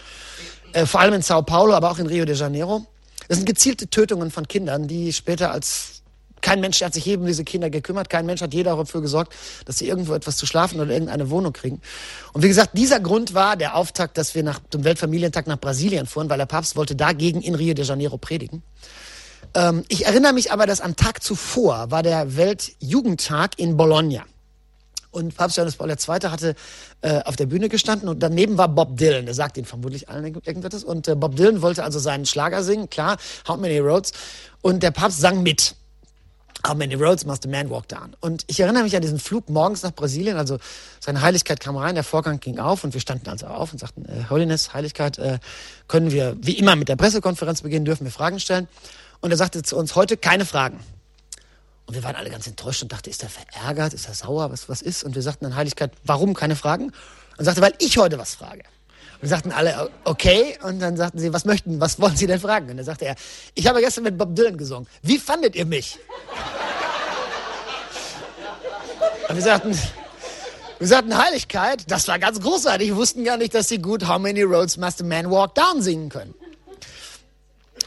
äh, 0.72 0.86
vor 0.86 1.00
allem 1.00 1.14
in 1.14 1.22
Sao 1.22 1.42
Paulo, 1.42 1.74
aber 1.74 1.90
auch 1.90 1.98
in 1.98 2.06
Rio 2.06 2.24
de 2.24 2.34
Janeiro. 2.34 2.86
Das 3.28 3.36
sind 3.36 3.46
gezielte 3.46 3.88
Tötungen 3.88 4.30
von 4.30 4.48
Kindern, 4.48 4.88
die 4.88 5.12
später 5.12 5.50
als 5.50 6.03
kein 6.44 6.60
Mensch 6.60 6.82
hat 6.82 6.92
sich 6.92 7.06
eben 7.06 7.22
um 7.22 7.26
diese 7.26 7.42
Kinder 7.42 7.70
gekümmert. 7.70 8.10
Kein 8.10 8.26
Mensch 8.26 8.42
hat 8.42 8.52
je 8.52 8.62
dafür 8.62 9.00
gesorgt, 9.00 9.32
dass 9.64 9.78
sie 9.78 9.88
irgendwo 9.88 10.12
etwas 10.12 10.36
zu 10.36 10.44
schlafen 10.44 10.78
oder 10.78 10.92
irgendeine 10.92 11.30
Wohnung 11.30 11.54
kriegen. 11.54 11.80
Und 12.34 12.42
wie 12.42 12.48
gesagt, 12.48 12.76
dieser 12.76 13.00
Grund 13.00 13.32
war 13.32 13.56
der 13.56 13.76
Auftakt, 13.76 14.18
dass 14.18 14.34
wir 14.34 14.42
nach 14.42 14.58
dem 14.58 14.84
Weltfamilientag 14.84 15.46
nach 15.46 15.58
Brasilien 15.58 16.06
fuhren, 16.06 16.28
weil 16.28 16.36
der 16.36 16.44
Papst 16.44 16.76
wollte 16.76 16.94
dagegen 16.94 17.40
in 17.40 17.54
Rio 17.54 17.72
de 17.72 17.86
Janeiro 17.86 18.18
predigen. 18.18 18.62
Ähm, 19.54 19.84
ich 19.88 20.04
erinnere 20.04 20.34
mich 20.34 20.52
aber, 20.52 20.66
dass 20.66 20.82
am 20.82 20.96
Tag 20.96 21.22
zuvor 21.22 21.90
war 21.90 22.02
der 22.02 22.36
Weltjugendtag 22.36 23.58
in 23.58 23.78
Bologna. 23.78 24.24
Und 25.12 25.34
Papst 25.34 25.56
Johannes 25.56 25.76
Paul 25.76 25.88
II. 25.88 26.28
hatte 26.28 26.56
äh, 27.00 27.22
auf 27.22 27.36
der 27.36 27.46
Bühne 27.46 27.70
gestanden 27.70 28.06
und 28.08 28.22
daneben 28.22 28.58
war 28.58 28.68
Bob 28.68 28.98
Dylan. 28.98 29.24
Der 29.24 29.34
sagt 29.34 29.56
Ihnen 29.56 29.64
vermutlich 29.64 30.10
allen 30.10 30.26
irgendetwas. 30.26 30.84
Und 30.84 31.08
äh, 31.08 31.14
Bob 31.14 31.36
Dylan 31.36 31.62
wollte 31.62 31.84
also 31.84 31.98
seinen 31.98 32.26
Schlager 32.26 32.62
singen, 32.62 32.90
klar, 32.90 33.16
How 33.48 33.56
Many 33.56 33.78
Roads. 33.78 34.12
Und 34.60 34.82
der 34.82 34.90
Papst 34.90 35.20
sang 35.20 35.42
mit. 35.42 35.76
How 36.66 36.74
many 36.74 36.94
roads 36.94 37.26
must 37.26 37.44
a 37.44 37.48
man 37.48 37.68
walk 37.68 37.88
down? 37.88 38.16
Und 38.20 38.44
ich 38.46 38.58
erinnere 38.58 38.84
mich 38.84 38.96
an 38.96 39.02
diesen 39.02 39.18
Flug 39.18 39.50
morgens 39.50 39.82
nach 39.82 39.92
Brasilien. 39.92 40.38
Also 40.38 40.58
seine 40.98 41.20
Heiligkeit 41.20 41.60
kam 41.60 41.76
rein, 41.76 41.94
der 41.94 42.04
Vorgang 42.04 42.40
ging 42.40 42.58
auf 42.58 42.84
und 42.84 42.94
wir 42.94 43.00
standen 43.02 43.28
also 43.28 43.46
auf 43.46 43.72
und 43.72 43.78
sagten, 43.78 44.06
äh, 44.06 44.30
Holiness, 44.30 44.72
Heiligkeit, 44.72 45.18
äh, 45.18 45.40
können 45.88 46.10
wir 46.10 46.36
wie 46.40 46.58
immer 46.58 46.74
mit 46.74 46.88
der 46.88 46.96
Pressekonferenz 46.96 47.60
beginnen, 47.60 47.84
dürfen 47.84 48.04
wir 48.04 48.12
Fragen 48.12 48.40
stellen. 48.40 48.66
Und 49.20 49.30
er 49.30 49.36
sagte 49.36 49.62
zu 49.62 49.76
uns 49.76 49.94
heute 49.94 50.16
keine 50.16 50.46
Fragen. 50.46 50.80
Und 51.86 51.94
wir 51.94 52.02
waren 52.02 52.16
alle 52.16 52.30
ganz 52.30 52.46
enttäuscht 52.46 52.82
und 52.82 52.92
dachten, 52.92 53.10
ist 53.10 53.22
er 53.22 53.28
verärgert, 53.28 53.92
ist 53.92 54.08
er 54.08 54.14
sauer, 54.14 54.50
was, 54.50 54.68
was 54.70 54.80
ist? 54.80 55.04
Und 55.04 55.14
wir 55.14 55.22
sagten 55.22 55.44
dann, 55.44 55.56
Heiligkeit, 55.56 55.92
warum 56.04 56.32
keine 56.32 56.56
Fragen? 56.56 56.92
Und 57.36 57.44
sagte, 57.44 57.60
weil 57.60 57.74
ich 57.78 57.98
heute 57.98 58.18
was 58.18 58.34
frage. 58.36 58.62
Und 59.24 59.30
sagten 59.30 59.52
alle, 59.52 59.88
okay. 60.04 60.58
Und 60.62 60.80
dann 60.80 60.98
sagten 60.98 61.18
sie, 61.18 61.32
was 61.32 61.46
möchten, 61.46 61.80
was 61.80 61.98
wollen 61.98 62.14
Sie 62.14 62.26
denn 62.26 62.38
fragen? 62.38 62.68
Und 62.68 62.76
dann 62.76 62.84
sagte 62.84 63.06
er, 63.06 63.14
ich 63.54 63.66
habe 63.66 63.80
gestern 63.80 64.04
mit 64.04 64.18
Bob 64.18 64.36
Dylan 64.36 64.58
gesungen. 64.58 64.86
Wie 65.00 65.16
fandet 65.16 65.56
ihr 65.56 65.64
mich? 65.64 65.98
Und 69.26 69.34
wir 69.34 69.42
sagten, 69.42 69.74
wir 70.78 70.86
sagten 70.86 71.16
Heiligkeit, 71.16 71.90
das 71.90 72.06
war 72.06 72.18
ganz 72.18 72.38
großartig. 72.38 72.88
Wir 72.88 72.96
wussten 72.96 73.24
gar 73.24 73.38
nicht, 73.38 73.54
dass 73.54 73.70
sie 73.70 73.78
gut 73.78 74.06
How 74.06 74.18
Many 74.18 74.42
Roads 74.42 74.76
Must 74.76 75.00
a 75.00 75.04
Man 75.06 75.30
Walk 75.30 75.54
Down 75.54 75.80
singen 75.80 76.10
können. 76.10 76.34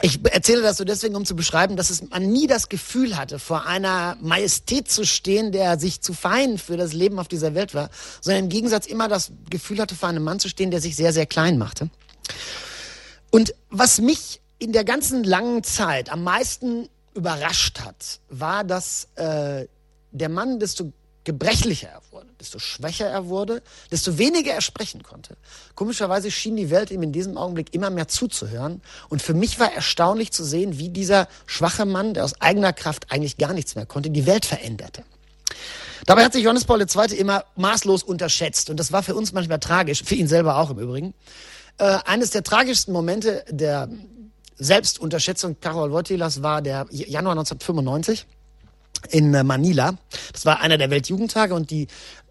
Ich 0.01 0.19
erzähle 0.31 0.61
das 0.61 0.77
so 0.77 0.83
deswegen, 0.83 1.15
um 1.15 1.25
zu 1.25 1.35
beschreiben, 1.35 1.75
dass 1.75 1.89
es, 1.89 2.07
man 2.09 2.27
nie 2.27 2.45
das 2.45 2.69
Gefühl 2.69 3.17
hatte, 3.17 3.39
vor 3.39 3.65
einer 3.65 4.15
Majestät 4.21 4.91
zu 4.91 5.05
stehen, 5.05 5.51
der 5.51 5.79
sich 5.79 6.01
zu 6.01 6.13
fein 6.13 6.57
für 6.57 6.77
das 6.77 6.93
Leben 6.93 7.17
auf 7.19 7.27
dieser 7.27 7.55
Welt 7.55 7.73
war, 7.73 7.89
sondern 8.21 8.43
im 8.43 8.49
Gegensatz 8.49 8.85
immer 8.85 9.07
das 9.07 9.31
Gefühl 9.49 9.79
hatte, 9.79 9.95
vor 9.95 10.09
einem 10.09 10.23
Mann 10.23 10.39
zu 10.39 10.49
stehen, 10.49 10.71
der 10.71 10.81
sich 10.81 10.95
sehr, 10.95 11.13
sehr 11.13 11.25
klein 11.25 11.57
machte. 11.57 11.89
Und 13.31 13.55
was 13.69 13.99
mich 13.99 14.41
in 14.59 14.71
der 14.71 14.83
ganzen 14.83 15.23
langen 15.23 15.63
Zeit 15.63 16.11
am 16.11 16.23
meisten 16.23 16.89
überrascht 17.13 17.79
hat, 17.79 18.19
war, 18.29 18.63
dass 18.63 19.07
äh, 19.15 19.67
der 20.11 20.29
Mann, 20.29 20.59
desto 20.59 20.91
gebrechlicher 21.27 21.89
er 21.89 22.01
wurde, 22.11 22.29
desto 22.39 22.57
schwächer 22.57 23.05
er 23.07 23.27
wurde, 23.27 23.61
desto 23.91 24.17
weniger 24.17 24.53
er 24.53 24.61
sprechen 24.61 25.03
konnte. 25.03 25.35
Komischerweise 25.75 26.31
schien 26.31 26.55
die 26.55 26.69
Welt 26.69 26.89
ihm 26.89 27.03
in 27.03 27.11
diesem 27.11 27.37
Augenblick 27.37 27.73
immer 27.73 27.89
mehr 27.89 28.07
zuzuhören. 28.07 28.81
Und 29.09 29.21
für 29.21 29.33
mich 29.33 29.59
war 29.59 29.73
erstaunlich 29.73 30.31
zu 30.31 30.45
sehen, 30.45 30.79
wie 30.79 30.87
dieser 30.87 31.27
schwache 31.45 31.85
Mann, 31.85 32.13
der 32.13 32.23
aus 32.23 32.39
eigener 32.39 32.71
Kraft 32.71 33.11
eigentlich 33.11 33.37
gar 33.37 33.51
nichts 33.51 33.75
mehr 33.75 33.85
konnte, 33.85 34.09
die 34.09 34.25
Welt 34.25 34.45
veränderte. 34.45 35.03
Dabei 36.05 36.23
hat 36.23 36.31
sich 36.31 36.43
Johannes 36.43 36.63
Paul 36.63 36.81
II. 36.81 37.17
immer 37.17 37.43
maßlos 37.57 38.03
unterschätzt. 38.03 38.69
Und 38.69 38.79
das 38.79 38.93
war 38.93 39.03
für 39.03 39.13
uns 39.13 39.33
manchmal 39.33 39.59
tragisch, 39.59 40.03
für 40.05 40.15
ihn 40.15 40.29
selber 40.29 40.59
auch 40.59 40.69
im 40.69 40.79
Übrigen. 40.79 41.13
Äh, 41.77 41.97
eines 42.05 42.31
der 42.31 42.43
tragischsten 42.43 42.93
Momente 42.93 43.43
der 43.49 43.89
Selbstunterschätzung 44.55 45.57
Karol 45.59 45.91
Wojtylas 45.91 46.41
war 46.41 46.61
der 46.61 46.87
Januar 46.89 47.33
1995 47.33 48.25
in 49.09 49.33
äh, 49.33 49.43
Manila. 49.43 49.97
Das 50.33 50.45
war 50.45 50.61
einer 50.61 50.77
der 50.77 50.89
Weltjugendtage 50.89 51.53
und 51.53 51.71
die 51.71 51.87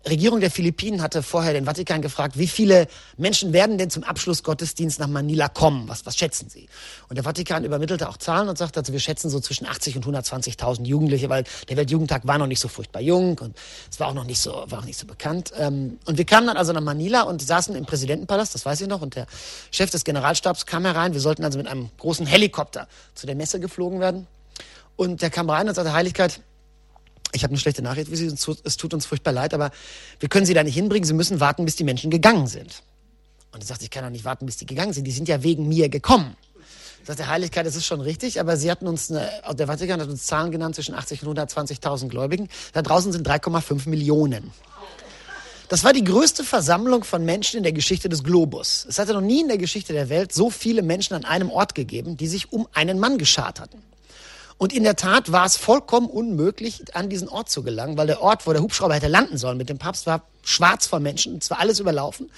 Regierung 0.08 0.40
der 0.40 0.50
Philippinen 0.50 1.02
hatte 1.02 1.22
vorher 1.22 1.52
den 1.52 1.64
Vatikan 1.64 2.00
gefragt, 2.00 2.38
wie 2.38 2.46
viele 2.46 2.86
Menschen 3.16 3.52
werden 3.52 3.76
denn 3.76 3.90
zum 3.90 4.04
Abschlussgottesdienst 4.04 5.00
nach 5.00 5.08
Manila 5.08 5.48
kommen? 5.48 5.88
Was, 5.88 6.06
was 6.06 6.16
schätzen 6.16 6.48
Sie? 6.48 6.68
Und 7.08 7.16
der 7.16 7.24
Vatikan 7.24 7.64
übermittelte 7.64 8.08
auch 8.08 8.16
Zahlen 8.16 8.48
und 8.48 8.56
sagte, 8.56 8.80
also 8.80 8.92
wir 8.92 9.00
schätzen 9.00 9.30
so 9.30 9.40
zwischen 9.40 9.66
80 9.66 9.96
und 9.96 10.06
120.000 10.06 10.84
Jugendliche, 10.84 11.28
weil 11.28 11.44
der 11.68 11.76
Weltjugendtag 11.76 12.26
war 12.26 12.38
noch 12.38 12.46
nicht 12.46 12.60
so 12.60 12.68
furchtbar 12.68 13.00
jung 13.00 13.38
und 13.40 13.56
es 13.90 13.98
war 13.98 14.08
auch 14.08 14.14
noch 14.14 14.24
nicht 14.24 14.40
so, 14.40 14.64
war 14.68 14.80
auch 14.80 14.84
nicht 14.84 14.98
so 14.98 15.06
bekannt. 15.06 15.52
Ähm, 15.58 15.98
und 16.04 16.18
wir 16.18 16.24
kamen 16.24 16.46
dann 16.46 16.56
also 16.56 16.72
nach 16.72 16.80
Manila 16.80 17.22
und 17.22 17.42
saßen 17.42 17.74
im 17.74 17.84
Präsidentenpalast, 17.84 18.54
das 18.54 18.64
weiß 18.64 18.80
ich 18.82 18.88
noch, 18.88 19.02
und 19.02 19.16
der 19.16 19.26
Chef 19.72 19.90
des 19.90 20.04
Generalstabs 20.04 20.66
kam 20.66 20.84
herein. 20.84 21.14
Wir 21.14 21.20
sollten 21.20 21.44
also 21.44 21.58
mit 21.58 21.66
einem 21.66 21.90
großen 21.98 22.26
Helikopter 22.26 22.86
zu 23.14 23.26
der 23.26 23.34
Messe 23.34 23.58
geflogen 23.58 23.98
werden. 23.98 24.28
Und 24.94 25.20
der 25.20 25.30
kam 25.30 25.50
rein 25.50 25.68
und 25.68 25.74
sagte, 25.74 25.92
Heiligkeit, 25.92 26.40
ich 27.36 27.44
habe 27.44 27.52
eine 27.52 27.60
schlechte 27.60 27.82
Nachricht 27.82 28.08
für 28.08 28.16
Sie, 28.16 28.26
es 28.26 28.76
tut 28.76 28.94
uns 28.94 29.06
furchtbar 29.06 29.32
leid, 29.32 29.54
aber 29.54 29.70
wir 30.18 30.28
können 30.28 30.46
Sie 30.46 30.54
da 30.54 30.64
nicht 30.64 30.74
hinbringen, 30.74 31.06
Sie 31.06 31.14
müssen 31.14 31.38
warten, 31.40 31.64
bis 31.64 31.76
die 31.76 31.84
Menschen 31.84 32.10
gegangen 32.10 32.46
sind. 32.46 32.82
Und 33.52 33.62
er 33.62 33.66
sagt, 33.66 33.82
ich 33.82 33.90
kann 33.90 34.02
doch 34.04 34.10
nicht 34.10 34.24
warten, 34.24 34.46
bis 34.46 34.56
die 34.56 34.66
gegangen 34.66 34.92
sind, 34.92 35.04
die 35.04 35.12
sind 35.12 35.28
ja 35.28 35.42
wegen 35.42 35.68
mir 35.68 35.88
gekommen. 35.88 36.36
Sagt 37.04 37.20
der 37.20 37.28
Heiligkeit, 37.28 37.64
das 37.64 37.76
ist 37.76 37.86
schon 37.86 38.00
richtig, 38.00 38.40
aber 38.40 38.56
Sie 38.56 38.68
hatten 38.68 38.88
uns, 38.88 39.12
eine, 39.12 39.30
der 39.54 39.68
Vatikan 39.68 40.00
hat 40.00 40.08
uns 40.08 40.24
Zahlen 40.24 40.50
genannt 40.50 40.74
zwischen 40.74 40.94
80 40.94 41.24
und 41.24 41.38
120.000 41.38 42.08
Gläubigen. 42.08 42.48
Da 42.72 42.82
draußen 42.82 43.12
sind 43.12 43.28
3,5 43.28 43.88
Millionen. 43.88 44.50
Das 45.68 45.84
war 45.84 45.92
die 45.92 46.04
größte 46.04 46.44
Versammlung 46.44 47.04
von 47.04 47.24
Menschen 47.24 47.58
in 47.58 47.62
der 47.62 47.72
Geschichte 47.72 48.08
des 48.08 48.24
Globus. 48.24 48.86
Es 48.88 48.98
hatte 48.98 49.14
noch 49.14 49.20
nie 49.20 49.40
in 49.40 49.48
der 49.48 49.58
Geschichte 49.58 49.92
der 49.92 50.08
Welt 50.08 50.32
so 50.32 50.50
viele 50.50 50.82
Menschen 50.82 51.14
an 51.14 51.24
einem 51.24 51.50
Ort 51.50 51.74
gegeben, 51.74 52.16
die 52.16 52.26
sich 52.26 52.52
um 52.52 52.68
einen 52.72 52.98
Mann 52.98 53.18
geschart 53.18 53.60
hatten. 53.60 53.82
Und 54.58 54.72
in 54.72 54.84
der 54.84 54.96
Tat 54.96 55.32
war 55.32 55.44
es 55.44 55.56
vollkommen 55.56 56.08
unmöglich, 56.08 56.82
an 56.94 57.10
diesen 57.10 57.28
Ort 57.28 57.50
zu 57.50 57.62
gelangen, 57.62 57.98
weil 57.98 58.06
der 58.06 58.22
Ort, 58.22 58.46
wo 58.46 58.52
der 58.52 58.62
Hubschrauber 58.62 58.94
hätte 58.94 59.08
landen 59.08 59.36
sollen 59.36 59.58
mit 59.58 59.68
dem 59.68 59.78
Papst, 59.78 60.06
war 60.06 60.22
schwarz 60.44 60.86
vor 60.86 60.98
Menschen. 60.98 61.36
Es 61.38 61.50
war 61.50 61.58
alles 61.58 61.78
überlaufen. 61.78 62.30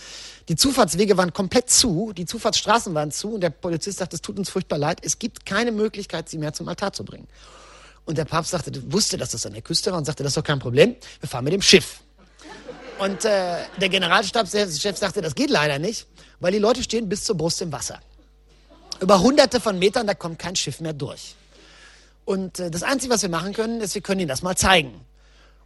Die 0.49 0.57
Zufahrtswege 0.57 1.17
waren 1.17 1.33
komplett 1.33 1.71
zu, 1.71 2.13
die 2.17 2.27
Zufahrtsstraßen 2.27 2.93
waren 2.95 3.13
zu 3.13 3.35
und 3.35 3.43
der 3.43 3.51
Polizist 3.51 3.99
sagte, 3.99 4.17
es 4.17 4.23
tut 4.23 4.39
uns 4.39 4.49
furchtbar 4.49 4.79
leid, 4.79 4.99
es 5.03 5.19
gibt 5.19 5.47
keine 5.47 5.71
Möglichkeit, 5.73 6.29
sie 6.29 6.39
mehr 6.39 6.55
zum 6.55 6.67
Altar 6.69 6.93
zu 6.93 7.05
bringen. 7.05 7.29
Und 8.07 8.17
der 8.17 8.25
Papst 8.25 8.51
sagte, 8.53 8.73
wusste, 8.91 9.19
dass 9.19 9.33
das 9.33 9.45
an 9.45 9.53
der 9.53 9.63
Küste 9.63 9.93
war 9.93 9.99
und 9.99 10.07
sagte, 10.07 10.23
das 10.23 10.31
ist 10.31 10.37
doch 10.39 10.45
kein 10.45 10.59
Problem, 10.59 10.97
wir 11.21 11.29
fahren 11.29 11.45
mit 11.45 11.53
dem 11.53 11.63
Schiff. 11.63 12.01
Und 12.99 13.25
äh, 13.27 13.59
der 13.81 13.89
Generalstabschef 13.91 14.97
sagte, 14.97 15.21
das 15.21 15.35
geht 15.35 15.51
leider 15.51 15.79
nicht, 15.79 16.07
weil 16.41 16.51
die 16.51 16.59
Leute 16.59 16.83
stehen 16.83 17.09
bis 17.09 17.25
zur 17.25 17.37
Brust 17.37 17.61
im 17.61 17.71
Wasser. 17.71 18.01
Über 19.01 19.21
hunderte 19.21 19.61
von 19.61 19.79
Metern, 19.79 20.07
da 20.07 20.15
kommt 20.15 20.39
kein 20.39 20.57
Schiff 20.57 20.81
mehr 20.81 20.95
durch. 20.95 21.37
Und 22.29 22.59
äh, 22.59 22.71
das 22.71 22.83
Einzige, 22.83 23.15
was 23.15 23.23
wir 23.23 23.31
machen 23.31 23.55
können, 23.55 23.81
ist, 23.81 23.95
wir 23.95 24.03
können 24.03 24.21
Ihnen 24.21 24.29
das 24.29 24.43
mal 24.43 24.55
zeigen. 24.55 24.93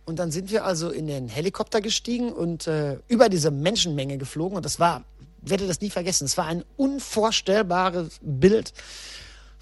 Und 0.05 0.21
dann 0.21 0.31
sind 0.31 0.53
wir 0.53 0.65
also 0.65 0.91
in 0.91 1.09
den 1.09 1.29
Helikopter 1.29 1.81
gestiegen 1.81 2.33
und 2.33 2.69
äh, 2.69 2.99
über 3.09 3.29
diese 3.29 3.51
Menschenmenge 3.51 4.17
geflogen. 4.17 4.57
Und 4.57 4.65
das 4.65 4.79
war, 4.79 5.03
werde 5.41 5.67
das 5.67 5.81
nie 5.81 5.91
vergessen, 5.91 6.25
es 6.25 6.39
war 6.39 6.47
ein 6.47 6.63
unvorstellbares 6.77 8.21
Bild. 8.21 8.75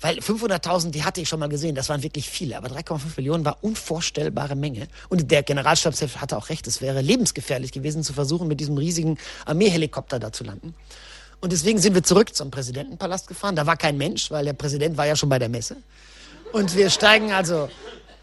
Weil 0.03 0.19
500.000, 0.19 0.91
die 0.91 1.03
hatte 1.03 1.23
ich 1.23 1.29
schon 1.31 1.41
mal 1.41 1.49
gesehen, 1.49 1.75
das 1.75 1.89
waren 1.89 2.03
wirklich 2.03 2.29
viele, 2.29 2.59
aber 2.59 2.69
3,5 2.69 3.17
Millionen 3.17 3.47
war 3.47 3.65
unvorstellbare 3.65 4.55
Menge. 4.55 4.87
Und 5.09 5.31
der 5.31 5.43
Generalstabschef 5.43 6.17
hatte 6.17 6.37
auch 6.37 6.51
recht, 6.51 6.67
es 6.67 6.83
wäre 6.83 7.01
lebensgefährlich 7.01 7.73
gewesen 7.73 8.05
zu 8.05 8.13
versuchen, 8.13 8.47
mit 8.47 8.61
diesem 8.61 8.77
riesigen 8.77 9.17
Armeehelikopter 9.47 10.19
da 10.19 10.33
zu 10.33 10.45
landen. 10.45 10.75
Und 11.41 11.53
deswegen 11.53 11.79
sind 11.79 11.95
wir 11.95 12.03
zurück 12.03 12.35
zum 12.35 12.51
Präsidentenpalast 12.51 13.27
gefahren. 13.27 13.57
Da 13.57 13.65
war 13.65 13.79
kein 13.79 13.97
Mensch, 13.97 14.31
weil 14.31 14.45
der 14.45 14.53
Präsident 14.53 14.99
war 14.99 15.07
ja 15.07 15.17
schon 15.17 15.31
bei 15.31 15.39
der 15.39 15.49
Messe. 15.49 15.79
Und 16.53 16.77
wir 16.77 16.91
steigen 16.91 17.33
also 17.33 17.69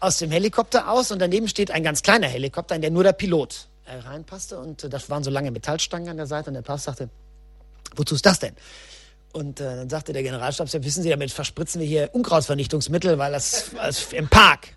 aus 0.00 0.18
dem 0.18 0.30
Helikopter 0.30 0.90
aus 0.90 1.10
und 1.10 1.18
daneben 1.18 1.48
steht 1.48 1.70
ein 1.70 1.82
ganz 1.82 2.02
kleiner 2.02 2.26
Helikopter, 2.26 2.74
in 2.74 2.82
der 2.82 2.90
nur 2.90 3.02
der 3.02 3.12
Pilot 3.12 3.68
äh, 3.86 3.96
reinpasste. 3.96 4.58
Und 4.58 4.84
äh, 4.84 4.88
das 4.88 5.08
waren 5.10 5.24
so 5.24 5.30
lange 5.30 5.50
Metallstangen 5.50 6.08
an 6.08 6.16
der 6.16 6.26
Seite. 6.26 6.50
Und 6.50 6.54
der 6.54 6.62
Papst 6.62 6.84
sagte, 6.84 7.08
wozu 7.96 8.14
ist 8.14 8.26
das 8.26 8.38
denn? 8.38 8.54
Und 9.32 9.60
äh, 9.60 9.76
dann 9.76 9.88
sagte 9.90 10.12
der 10.12 10.22
Generalstabschef, 10.22 10.84
wissen 10.84 11.02
Sie, 11.02 11.10
damit 11.10 11.30
verspritzen 11.30 11.80
wir 11.80 11.88
hier 11.88 12.10
Unkrautvernichtungsmittel, 12.12 13.18
weil 13.18 13.32
das, 13.32 13.70
das 13.74 14.12
im 14.12 14.28
Park. 14.28 14.68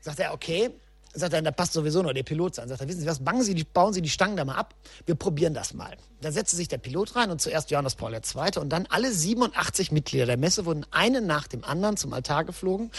Sagt 0.00 0.20
er, 0.20 0.32
okay. 0.32 0.70
Sagt 1.18 1.32
er, 1.32 1.40
da 1.40 1.50
passt 1.50 1.72
sowieso 1.72 2.02
nur 2.02 2.12
der 2.12 2.22
Pilot 2.22 2.56
sein. 2.56 2.68
Sagt 2.68 2.80
er, 2.80 2.88
wissen 2.88 3.00
Sie 3.00 3.06
was, 3.06 3.20
bauen 3.20 3.42
Sie, 3.42 3.54
die, 3.54 3.64
bauen 3.64 3.92
Sie 3.92 4.02
die 4.02 4.10
Stangen 4.10 4.36
da 4.36 4.44
mal 4.44 4.56
ab. 4.56 4.74
Wir 5.06 5.14
probieren 5.14 5.54
das 5.54 5.72
mal. 5.72 5.96
Da 6.20 6.30
setzte 6.30 6.56
sich 6.56 6.68
der 6.68 6.78
Pilot 6.78 7.16
rein 7.16 7.30
und 7.30 7.40
zuerst 7.40 7.70
Johannes 7.70 7.94
Paul 7.94 8.12
II. 8.12 8.60
und 8.60 8.68
dann 8.68 8.86
alle 8.90 9.10
87 9.10 9.92
Mitglieder 9.92 10.26
der 10.26 10.36
Messe 10.36 10.66
wurden 10.66 10.84
einen 10.90 11.26
nach 11.26 11.46
dem 11.48 11.64
anderen 11.64 11.96
zum 11.96 12.12
Altar 12.12 12.44
geflogen. 12.44 12.90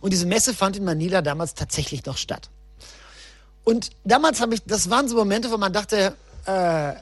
Und 0.00 0.12
diese 0.12 0.26
Messe 0.26 0.54
fand 0.54 0.76
in 0.76 0.84
Manila 0.84 1.20
damals 1.20 1.54
tatsächlich 1.54 2.04
noch 2.06 2.16
statt. 2.16 2.50
Und 3.64 3.90
damals 4.04 4.40
habe 4.40 4.54
ich, 4.54 4.62
das 4.64 4.90
waren 4.90 5.08
so 5.08 5.16
Momente, 5.16 5.50
wo 5.50 5.58
man 5.58 5.72
dachte, 5.72 6.14
äh, 6.46 6.92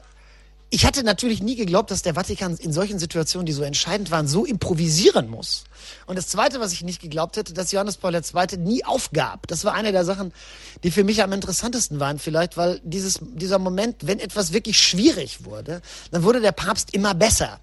ich 0.69 0.85
hatte 0.85 1.03
natürlich 1.03 1.41
nie 1.41 1.55
geglaubt, 1.55 1.91
dass 1.91 2.01
der 2.01 2.15
Vatikan 2.15 2.57
in 2.57 2.73
solchen 2.73 2.99
Situationen, 2.99 3.45
die 3.45 3.53
so 3.53 3.61
entscheidend 3.61 4.11
waren, 4.11 4.27
so 4.27 4.45
improvisieren 4.45 5.29
muss. 5.29 5.63
Und 6.07 6.17
das 6.17 6.27
Zweite, 6.27 6.59
was 6.59 6.73
ich 6.73 6.81
nicht 6.81 7.01
geglaubt 7.01 7.37
hätte, 7.37 7.53
dass 7.53 7.71
Johannes 7.71 7.97
Paul 7.97 8.15
II. 8.15 8.57
nie 8.57 8.83
aufgab. 8.83 9.47
Das 9.47 9.63
war 9.63 9.73
eine 9.73 9.91
der 9.91 10.05
Sachen, 10.05 10.33
die 10.83 10.91
für 10.91 11.03
mich 11.03 11.21
am 11.21 11.31
interessantesten 11.33 11.99
waren 11.99 12.19
vielleicht, 12.19 12.57
weil 12.57 12.81
dieses, 12.83 13.19
dieser 13.21 13.59
Moment, 13.59 14.07
wenn 14.07 14.19
etwas 14.19 14.53
wirklich 14.53 14.79
schwierig 14.79 15.45
wurde, 15.45 15.81
dann 16.11 16.23
wurde 16.23 16.41
der 16.41 16.51
Papst 16.51 16.93
immer 16.93 17.13
besser. 17.13 17.59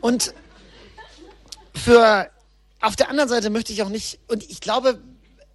Und 0.00 0.34
für, 1.74 2.30
auf 2.80 2.96
der 2.96 3.10
anderen 3.10 3.28
Seite 3.28 3.50
möchte 3.50 3.72
ich 3.72 3.82
auch 3.82 3.90
nicht, 3.90 4.18
und 4.28 4.42
ich 4.48 4.60
glaube, 4.60 4.98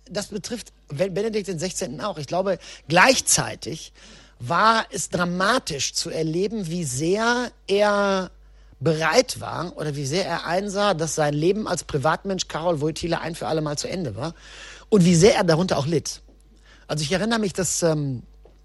das 0.09 0.27
betrifft 0.27 0.71
Benedikt 0.89 1.47
XVI. 1.47 1.99
auch. 2.01 2.17
Ich 2.17 2.27
glaube, 2.27 2.59
gleichzeitig 2.87 3.91
war 4.39 4.85
es 4.91 5.09
dramatisch 5.09 5.93
zu 5.93 6.09
erleben, 6.09 6.67
wie 6.67 6.83
sehr 6.83 7.51
er 7.67 8.31
bereit 8.79 9.39
war 9.39 9.77
oder 9.77 9.95
wie 9.95 10.05
sehr 10.05 10.25
er 10.25 10.45
einsah, 10.45 10.93
dass 10.93 11.15
sein 11.15 11.33
Leben 11.33 11.67
als 11.67 11.85
Privatmensch 11.85 12.47
Karol 12.47 12.81
Wojtyla 12.81 13.19
ein 13.19 13.35
für 13.35 13.47
alle 13.47 13.61
Mal 13.61 13.77
zu 13.77 13.87
Ende 13.87 14.15
war 14.15 14.33
und 14.89 15.05
wie 15.05 15.15
sehr 15.15 15.35
er 15.35 15.43
darunter 15.43 15.77
auch 15.77 15.87
litt. 15.87 16.21
Also 16.87 17.03
ich 17.03 17.11
erinnere 17.11 17.39
mich, 17.39 17.53
dass 17.53 17.81
ähm, 17.81 18.23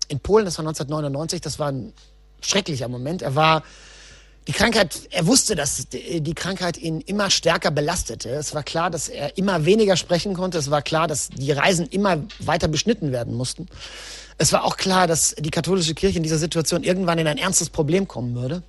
in 0.08 0.20
Polen, 0.20 0.44
das 0.44 0.58
war 0.58 0.66
1999, 0.66 1.40
das 1.40 1.58
war 1.58 1.70
ein 1.70 1.92
schrecklicher 2.42 2.88
Moment. 2.88 3.22
Er 3.22 3.34
war 3.34 3.62
die 4.48 4.52
Krankheit, 4.52 5.08
er 5.10 5.26
wusste, 5.26 5.54
dass 5.54 5.88
die 5.90 6.34
Krankheit 6.34 6.78
ihn 6.78 7.02
immer 7.02 7.28
stärker 7.28 7.70
belastete. 7.70 8.30
Es 8.30 8.54
war 8.54 8.62
klar, 8.62 8.90
dass 8.90 9.08
er 9.08 9.36
immer 9.36 9.66
weniger 9.66 9.96
sprechen 9.96 10.32
konnte. 10.32 10.56
Es 10.56 10.70
war 10.70 10.80
klar, 10.80 11.06
dass 11.06 11.28
die 11.28 11.52
Reisen 11.52 11.86
immer 11.86 12.24
weiter 12.38 12.66
beschnitten 12.66 13.12
werden 13.12 13.34
mussten. 13.34 13.66
Es 14.38 14.52
war 14.52 14.64
auch 14.64 14.76
klar, 14.76 15.06
dass 15.06 15.34
die 15.38 15.50
katholische 15.50 15.94
Kirche 15.94 16.16
in 16.16 16.22
dieser 16.22 16.38
Situation 16.38 16.84
irgendwann 16.84 17.18
in 17.18 17.26
ein 17.26 17.38
ernstes 17.38 17.70
Problem 17.70 18.06
kommen 18.06 18.36
würde. 18.36 18.62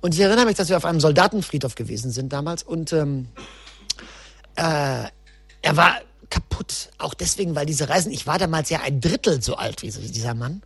Und 0.00 0.14
ich 0.14 0.20
erinnere 0.20 0.46
mich, 0.46 0.56
dass 0.56 0.68
wir 0.68 0.76
auf 0.76 0.84
einem 0.84 1.00
Soldatenfriedhof 1.00 1.74
gewesen 1.74 2.10
sind 2.10 2.32
damals 2.32 2.62
und 2.62 2.92
ähm, 2.92 3.28
äh, 4.56 5.04
er 5.62 5.76
war 5.76 6.00
kaputt. 6.30 6.90
Auch 6.98 7.14
deswegen, 7.14 7.54
weil 7.54 7.66
diese 7.66 7.88
Reisen, 7.88 8.10
ich 8.10 8.26
war 8.26 8.38
damals 8.38 8.70
ja 8.70 8.80
ein 8.80 9.00
Drittel 9.00 9.42
so 9.42 9.56
alt 9.56 9.82
wie 9.82 9.90
dieser 9.90 10.34
Mann. 10.34 10.62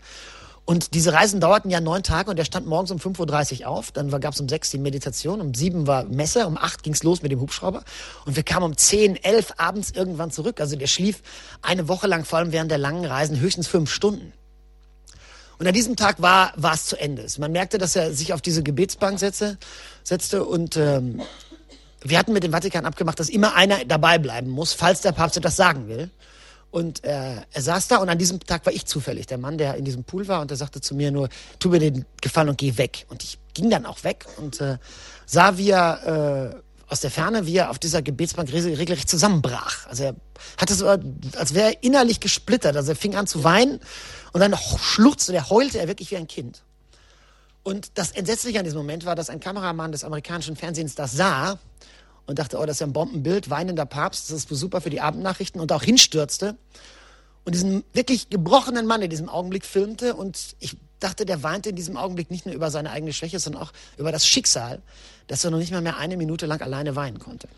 Und 0.66 0.94
diese 0.94 1.12
Reisen 1.12 1.40
dauerten 1.40 1.70
ja 1.70 1.80
neun 1.80 2.02
Tage 2.02 2.28
und 2.28 2.38
er 2.40 2.44
stand 2.44 2.66
morgens 2.66 2.90
um 2.90 2.98
5.30 2.98 3.60
Uhr 3.60 3.68
auf. 3.68 3.92
Dann 3.92 4.10
gab 4.20 4.34
es 4.34 4.40
um 4.40 4.48
sechs 4.48 4.68
die 4.70 4.78
Meditation, 4.78 5.40
um 5.40 5.54
sieben 5.54 5.86
war 5.86 6.02
Messe, 6.04 6.44
um 6.44 6.58
acht 6.58 6.82
ging's 6.82 7.04
los 7.04 7.22
mit 7.22 7.30
dem 7.30 7.40
Hubschrauber. 7.40 7.84
Und 8.24 8.34
wir 8.34 8.42
kamen 8.42 8.66
um 8.66 8.76
zehn, 8.76 9.14
elf 9.14 9.52
abends 9.58 9.92
irgendwann 9.92 10.32
zurück. 10.32 10.60
Also 10.60 10.74
der 10.74 10.88
schlief 10.88 11.22
eine 11.62 11.86
Woche 11.86 12.08
lang, 12.08 12.24
vor 12.24 12.40
allem 12.40 12.50
während 12.50 12.72
der 12.72 12.78
langen 12.78 13.04
Reisen, 13.04 13.38
höchstens 13.38 13.68
fünf 13.68 13.92
Stunden. 13.92 14.32
Und 15.58 15.68
an 15.68 15.72
diesem 15.72 15.94
Tag 15.94 16.20
war 16.20 16.52
war 16.56 16.74
es 16.74 16.86
zu 16.86 16.96
Ende. 16.96 17.24
Man 17.38 17.52
merkte, 17.52 17.78
dass 17.78 17.94
er 17.94 18.12
sich 18.12 18.32
auf 18.32 18.42
diese 18.42 18.64
Gebetsbank 18.64 19.20
setzte, 19.20 19.58
setzte 20.02 20.44
und 20.44 20.76
ähm, 20.76 21.22
wir 22.02 22.18
hatten 22.18 22.32
mit 22.32 22.42
dem 22.42 22.52
Vatikan 22.52 22.84
abgemacht, 22.84 23.20
dass 23.20 23.28
immer 23.28 23.54
einer 23.54 23.84
dabei 23.84 24.18
bleiben 24.18 24.50
muss, 24.50 24.72
falls 24.72 25.00
der 25.00 25.12
Papst 25.12 25.36
etwas 25.36 25.54
sagen 25.54 25.88
will. 25.88 26.10
Und 26.76 27.04
äh, 27.04 27.36
er 27.50 27.62
saß 27.62 27.88
da 27.88 27.96
und 27.96 28.10
an 28.10 28.18
diesem 28.18 28.38
Tag 28.38 28.66
war 28.66 28.72
ich 28.74 28.84
zufällig 28.84 29.26
der 29.26 29.38
Mann, 29.38 29.56
der 29.56 29.76
in 29.76 29.86
diesem 29.86 30.04
Pool 30.04 30.28
war 30.28 30.42
und 30.42 30.50
der 30.50 30.58
sagte 30.58 30.82
zu 30.82 30.94
mir 30.94 31.10
nur, 31.10 31.30
tu 31.58 31.70
mir 31.70 31.78
den 31.78 32.04
Gefallen 32.20 32.50
und 32.50 32.58
geh 32.58 32.76
weg. 32.76 33.06
Und 33.08 33.24
ich 33.24 33.38
ging 33.54 33.70
dann 33.70 33.86
auch 33.86 34.04
weg 34.04 34.26
und 34.36 34.60
äh, 34.60 34.76
sah, 35.24 35.56
wie 35.56 35.70
er 35.70 36.52
äh, 36.52 36.92
aus 36.92 37.00
der 37.00 37.10
Ferne, 37.10 37.46
wie 37.46 37.56
er 37.56 37.70
auf 37.70 37.78
dieser 37.78 38.02
Gebetsbank 38.02 38.52
regelrecht 38.52 39.08
zusammenbrach. 39.08 39.86
Also 39.86 40.04
er 40.04 40.16
hatte 40.58 40.74
so, 40.74 40.86
als 40.86 41.54
wäre 41.54 41.72
er 41.72 41.82
innerlich 41.82 42.20
gesplittert. 42.20 42.76
Also 42.76 42.92
er 42.92 42.96
fing 42.96 43.16
an 43.16 43.26
zu 43.26 43.42
weinen 43.42 43.80
und 44.34 44.40
dann 44.40 44.54
schluchzte, 44.54 45.34
er 45.34 45.48
heulte 45.48 45.78
er 45.78 45.88
wirklich 45.88 46.10
wie 46.10 46.18
ein 46.18 46.28
Kind. 46.28 46.62
Und 47.62 47.92
das 47.94 48.12
Entsetzliche 48.12 48.58
an 48.58 48.64
diesem 48.64 48.80
Moment 48.80 49.06
war, 49.06 49.14
dass 49.14 49.30
ein 49.30 49.40
Kameramann 49.40 49.92
des 49.92 50.04
amerikanischen 50.04 50.56
Fernsehens 50.56 50.94
das 50.94 51.12
sah 51.12 51.58
und 52.26 52.38
dachte, 52.38 52.58
oh, 52.58 52.66
das 52.66 52.76
ist 52.76 52.80
ja 52.80 52.86
ein 52.86 52.92
Bombenbild, 52.92 53.50
weinender 53.50 53.86
Papst, 53.86 54.30
das 54.30 54.36
ist 54.36 54.48
super 54.48 54.80
für 54.80 54.90
die 54.90 55.00
Abendnachrichten 55.00 55.60
und 55.60 55.72
auch 55.72 55.82
hinstürzte 55.82 56.56
und 57.44 57.54
diesen 57.54 57.84
wirklich 57.92 58.28
gebrochenen 58.28 58.86
Mann 58.86 59.02
in 59.02 59.10
diesem 59.10 59.28
Augenblick 59.28 59.64
filmte 59.64 60.14
und 60.14 60.56
ich 60.58 60.76
dachte, 60.98 61.26
der 61.26 61.42
weinte 61.42 61.70
in 61.70 61.76
diesem 61.76 61.96
Augenblick 61.96 62.30
nicht 62.30 62.46
nur 62.46 62.54
über 62.54 62.70
seine 62.70 62.90
eigene 62.90 63.12
Schwäche, 63.12 63.38
sondern 63.38 63.62
auch 63.62 63.72
über 63.98 64.12
das 64.12 64.26
Schicksal, 64.26 64.82
dass 65.26 65.44
er 65.44 65.50
noch 65.50 65.58
nicht 65.58 65.70
mal 65.70 65.82
mehr 65.82 65.96
eine 65.96 66.16
Minute 66.16 66.46
lang 66.46 66.60
alleine 66.60 66.96
weinen 66.96 67.18
konnte. 67.18 67.48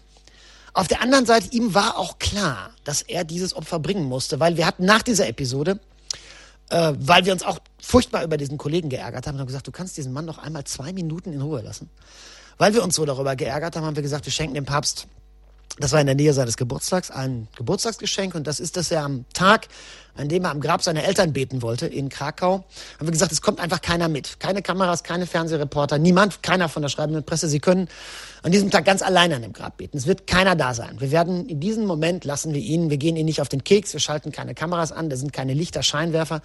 Auf 0.74 0.88
der 0.88 1.00
anderen 1.00 1.26
Seite, 1.26 1.48
ihm 1.52 1.74
war 1.74 1.98
auch 1.98 2.18
klar, 2.18 2.70
dass 2.84 3.02
er 3.02 3.24
dieses 3.24 3.54
Opfer 3.56 3.78
bringen 3.78 4.04
musste, 4.04 4.38
weil 4.40 4.56
wir 4.56 4.66
hatten 4.66 4.84
nach 4.84 5.02
dieser 5.02 5.26
Episode, 5.26 5.80
äh, 6.70 6.92
weil 6.98 7.24
wir 7.24 7.32
uns 7.32 7.42
auch 7.42 7.58
furchtbar 7.80 8.22
über 8.22 8.36
diesen 8.36 8.58
Kollegen 8.58 8.88
geärgert 8.88 9.26
haben, 9.26 9.38
haben 9.38 9.46
gesagt, 9.46 9.66
du 9.66 9.72
kannst 9.72 9.96
diesen 9.96 10.12
Mann 10.12 10.26
noch 10.26 10.38
einmal 10.38 10.64
zwei 10.64 10.92
Minuten 10.92 11.32
in 11.32 11.40
Ruhe 11.40 11.62
lassen. 11.62 11.88
Weil 12.58 12.74
wir 12.74 12.82
uns 12.82 12.96
so 12.96 13.04
darüber 13.04 13.36
geärgert 13.36 13.76
haben, 13.76 13.84
haben 13.84 13.96
wir 13.96 14.02
gesagt, 14.02 14.26
wir 14.26 14.32
schenken 14.32 14.54
dem 14.54 14.64
Papst, 14.64 15.06
das 15.78 15.92
war 15.92 16.00
in 16.00 16.06
der 16.06 16.16
Nähe 16.16 16.32
seines 16.32 16.56
Geburtstags, 16.56 17.10
ein 17.10 17.46
Geburtstagsgeschenk. 17.56 18.34
Und 18.34 18.46
das 18.46 18.58
ist, 18.58 18.76
dass 18.76 18.90
er 18.90 19.04
am 19.04 19.24
Tag, 19.32 19.68
an 20.16 20.28
dem 20.28 20.44
er 20.44 20.50
am 20.50 20.60
Grab 20.60 20.82
seiner 20.82 21.04
Eltern 21.04 21.32
beten 21.32 21.62
wollte, 21.62 21.86
in 21.86 22.08
Krakau, 22.08 22.64
haben 22.98 23.06
wir 23.06 23.12
gesagt, 23.12 23.30
es 23.30 23.42
kommt 23.42 23.60
einfach 23.60 23.80
keiner 23.80 24.08
mit. 24.08 24.40
Keine 24.40 24.62
Kameras, 24.62 25.04
keine 25.04 25.26
Fernsehreporter, 25.26 25.98
niemand, 25.98 26.42
keiner 26.42 26.68
von 26.68 26.82
der 26.82 26.88
schreibenden 26.88 27.24
Presse. 27.24 27.48
Sie 27.48 27.60
können 27.60 27.88
an 28.42 28.52
diesem 28.52 28.70
Tag 28.70 28.84
ganz 28.84 29.02
allein 29.02 29.32
an 29.32 29.42
dem 29.42 29.52
Grab 29.52 29.76
beten. 29.76 29.96
Es 29.96 30.06
wird 30.06 30.26
keiner 30.26 30.56
da 30.56 30.74
sein. 30.74 31.00
Wir 31.00 31.10
werden 31.10 31.46
in 31.46 31.60
diesem 31.60 31.86
Moment 31.86 32.24
lassen 32.24 32.54
wir 32.54 32.60
ihn, 32.60 32.90
wir 32.90 32.96
gehen 32.96 33.16
ihn 33.16 33.26
nicht 33.26 33.40
auf 33.40 33.48
den 33.48 33.64
Keks, 33.64 33.92
wir 33.92 34.00
schalten 34.00 34.32
keine 34.32 34.54
Kameras 34.54 34.92
an, 34.92 35.10
da 35.10 35.16
sind 35.16 35.32
keine 35.32 35.54
Lichter, 35.54 35.82
Scheinwerfer. 35.82 36.42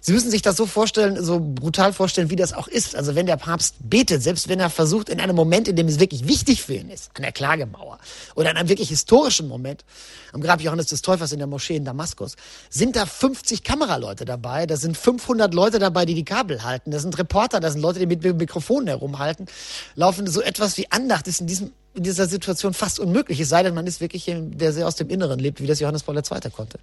Sie 0.00 0.12
müssen 0.12 0.30
sich 0.30 0.42
das 0.42 0.56
so 0.56 0.66
vorstellen, 0.66 1.22
so 1.22 1.40
brutal 1.40 1.92
vorstellen, 1.92 2.30
wie 2.30 2.36
das 2.36 2.52
auch 2.52 2.68
ist. 2.68 2.94
Also 2.96 3.14
wenn 3.14 3.26
der 3.26 3.36
Papst 3.36 3.76
betet, 3.80 4.22
selbst 4.22 4.48
wenn 4.48 4.60
er 4.60 4.70
versucht, 4.70 5.08
in 5.08 5.20
einem 5.20 5.36
Moment, 5.36 5.68
in 5.68 5.76
dem 5.76 5.88
es 5.88 6.00
wirklich 6.00 6.26
wichtig 6.26 6.62
für 6.62 6.74
ihn 6.74 6.90
ist, 6.90 7.10
an 7.14 7.22
der 7.22 7.32
Klagemauer 7.32 7.98
oder 8.34 8.50
in 8.50 8.56
einem 8.56 8.68
wirklich 8.68 8.88
historischen 8.88 9.48
Moment, 9.48 9.84
am 10.32 10.40
Grab 10.40 10.60
Johannes 10.60 10.86
des 10.86 11.02
Täufers 11.02 11.32
in 11.32 11.38
der 11.38 11.46
Moschee 11.46 11.76
in 11.76 11.84
Damaskus, 11.84 12.36
sind 12.70 12.96
da 12.96 13.06
50 13.06 13.62
Kameraleute 13.62 14.24
dabei, 14.24 14.66
da 14.66 14.76
sind 14.76 14.96
500 14.96 15.54
Leute 15.54 15.78
dabei, 15.78 16.04
die 16.04 16.14
die 16.14 16.24
Kabel 16.24 16.62
halten, 16.64 16.90
da 16.90 16.98
sind 16.98 17.18
Reporter, 17.18 17.60
da 17.60 17.70
sind 17.70 17.80
Leute, 17.80 18.00
die 18.00 18.06
mit 18.06 18.22
Mikrofonen 18.22 18.88
herumhalten, 18.88 19.46
laufen 19.94 20.26
so 20.26 20.40
etwas 20.40 20.76
wie 20.76 20.90
Andacht 20.90 21.23
ist 21.28 21.40
in 21.40 21.46
diesem 21.46 21.72
in 21.94 22.02
dieser 22.02 22.26
Situation 22.26 22.74
fast 22.74 22.98
unmöglich, 22.98 23.38
es 23.40 23.48
sei 23.48 23.62
denn, 23.62 23.74
man 23.74 23.86
ist 23.86 24.00
wirklich 24.00 24.26
jemand, 24.26 24.60
der 24.60 24.72
sehr 24.72 24.86
aus 24.86 24.96
dem 24.96 25.08
Inneren 25.08 25.38
lebt, 25.38 25.60
wie 25.60 25.66
das 25.66 25.78
Johannes 25.80 26.02
Paul 26.02 26.16
II. 26.16 26.50
konnte. 26.50 26.78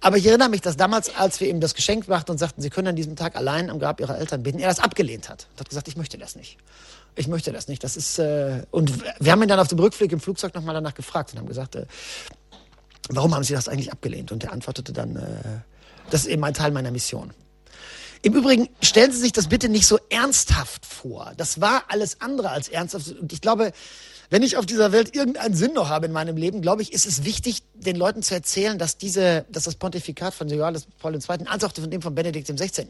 Aber 0.00 0.16
ich 0.16 0.26
erinnere 0.26 0.48
mich, 0.48 0.60
dass 0.60 0.76
damals, 0.76 1.14
als 1.16 1.40
wir 1.40 1.48
ihm 1.48 1.60
das 1.60 1.74
Geschenk 1.74 2.08
machten 2.08 2.30
und 2.30 2.38
sagten, 2.38 2.62
sie 2.62 2.70
können 2.70 2.88
an 2.88 2.96
diesem 2.96 3.16
Tag 3.16 3.36
allein 3.36 3.68
am 3.68 3.78
Grab 3.78 4.00
ihrer 4.00 4.16
Eltern 4.16 4.42
beten, 4.42 4.58
er 4.58 4.68
das 4.68 4.78
abgelehnt 4.78 5.28
hat. 5.28 5.48
Er 5.56 5.60
hat 5.60 5.68
gesagt, 5.68 5.88
ich 5.88 5.96
möchte 5.96 6.18
das 6.18 6.36
nicht. 6.36 6.56
Ich 7.16 7.26
möchte 7.26 7.52
das 7.52 7.68
nicht. 7.68 7.82
Das 7.82 7.96
ist 7.96 8.18
äh, 8.18 8.62
und 8.70 8.92
wir 9.20 9.32
haben 9.32 9.42
ihn 9.42 9.48
dann 9.48 9.58
auf 9.58 9.68
dem 9.68 9.78
Rückflug 9.78 10.10
im 10.12 10.20
Flugzeug 10.20 10.54
nochmal 10.54 10.74
danach 10.74 10.94
gefragt 10.94 11.32
und 11.32 11.40
haben 11.40 11.48
gesagt, 11.48 11.74
äh, 11.74 11.86
warum 13.08 13.34
haben 13.34 13.42
Sie 13.42 13.54
das 13.54 13.68
eigentlich 13.68 13.92
abgelehnt? 13.92 14.30
Und 14.30 14.44
er 14.44 14.52
antwortete 14.52 14.92
dann, 14.92 15.16
äh, 15.16 15.22
das 16.10 16.22
ist 16.22 16.26
eben 16.28 16.44
ein 16.44 16.54
Teil 16.54 16.70
meiner 16.70 16.92
Mission. 16.92 17.32
Im 18.22 18.34
Übrigen, 18.34 18.68
stellen 18.82 19.12
Sie 19.12 19.18
sich 19.18 19.32
das 19.32 19.48
bitte 19.48 19.68
nicht 19.68 19.86
so 19.86 19.98
ernsthaft 20.10 20.84
vor. 20.84 21.32
Das 21.36 21.60
war 21.60 21.84
alles 21.88 22.20
andere 22.20 22.50
als 22.50 22.68
ernsthaft. 22.68 23.12
Und 23.20 23.32
ich 23.32 23.40
glaube, 23.40 23.72
wenn 24.30 24.42
ich 24.42 24.56
auf 24.56 24.66
dieser 24.66 24.92
Welt 24.92 25.14
irgendeinen 25.14 25.54
Sinn 25.54 25.72
noch 25.72 25.88
habe 25.88 26.06
in 26.06 26.12
meinem 26.12 26.36
Leben, 26.36 26.60
glaube 26.60 26.82
ich, 26.82 26.92
ist 26.92 27.06
es 27.06 27.24
wichtig, 27.24 27.62
den 27.74 27.96
Leuten 27.96 28.22
zu 28.22 28.34
erzählen, 28.34 28.78
dass 28.78 28.98
diese, 28.98 29.46
dass 29.50 29.64
das 29.64 29.76
Pontifikat 29.76 30.34
von 30.34 30.48
Johannes 30.48 30.86
Paul 30.98 31.14
II. 31.14 31.46
als 31.46 31.64
auch 31.64 31.72
von 31.72 31.90
dem 31.90 32.02
von 32.02 32.14
Benedikt 32.14 32.48
XVI. 32.48 32.86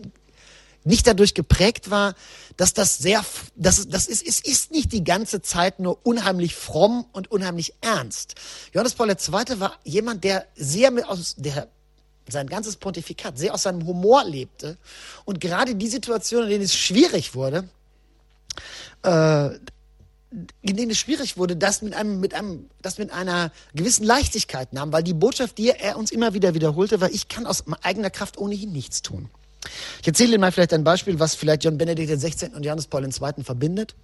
nicht 0.84 1.06
dadurch 1.06 1.34
geprägt 1.34 1.90
war, 1.90 2.14
dass 2.56 2.72
das 2.72 2.98
sehr, 2.98 3.24
das, 3.54 3.88
das 3.88 4.06
ist, 4.06 4.26
es 4.26 4.40
ist 4.40 4.72
nicht 4.72 4.92
die 4.92 5.04
ganze 5.04 5.40
Zeit 5.42 5.78
nur 5.78 6.04
unheimlich 6.04 6.56
fromm 6.56 7.06
und 7.12 7.30
unheimlich 7.30 7.74
ernst. 7.82 8.34
Johannes 8.72 8.94
Paul 8.94 9.10
II. 9.10 9.60
war 9.60 9.78
jemand, 9.84 10.24
der 10.24 10.46
sehr 10.56 10.90
mit 10.90 11.04
aus, 11.04 11.36
der 11.36 11.68
sein 12.28 12.46
ganzes 12.46 12.76
Pontifikat 12.76 13.38
sehr 13.38 13.54
aus 13.54 13.62
seinem 13.62 13.86
Humor 13.86 14.24
lebte 14.24 14.76
und 15.24 15.40
gerade 15.40 15.74
die 15.74 15.88
Situation, 15.88 16.44
in 16.44 16.50
denen 16.50 16.64
es 16.64 16.74
schwierig 16.74 17.34
wurde, 17.34 17.68
äh, 19.02 19.50
in 20.60 20.76
denen 20.76 20.90
es 20.90 20.98
schwierig 20.98 21.38
wurde, 21.38 21.56
das 21.56 21.80
mit 21.80 21.94
einem, 21.94 22.20
mit 22.20 22.34
einem, 22.34 22.68
das 22.82 22.98
mit 22.98 23.10
einer 23.12 23.50
gewissen 23.74 24.04
Leichtigkeit 24.04 24.72
nahm, 24.72 24.92
weil 24.92 25.02
die 25.02 25.14
Botschaft, 25.14 25.56
die 25.56 25.70
er 25.70 25.96
uns 25.96 26.10
immer 26.10 26.34
wieder 26.34 26.54
wiederholte, 26.54 27.00
war, 27.00 27.10
ich 27.10 27.28
kann 27.28 27.46
aus 27.46 27.64
eigener 27.82 28.10
Kraft 28.10 28.36
ohnehin 28.36 28.72
nichts 28.72 29.00
tun. 29.00 29.30
Ich 30.00 30.06
erzähle 30.06 30.32
Ihnen 30.32 30.40
mal 30.40 30.52
vielleicht 30.52 30.74
ein 30.74 30.84
Beispiel, 30.84 31.18
was 31.18 31.34
vielleicht 31.34 31.64
John 31.64 31.78
Benedikt 31.78 32.10
XVI. 32.10 32.50
und 32.54 32.64
Johannes 32.64 32.86
Paul 32.86 33.04
II. 33.04 33.42
verbindet. 33.42 33.94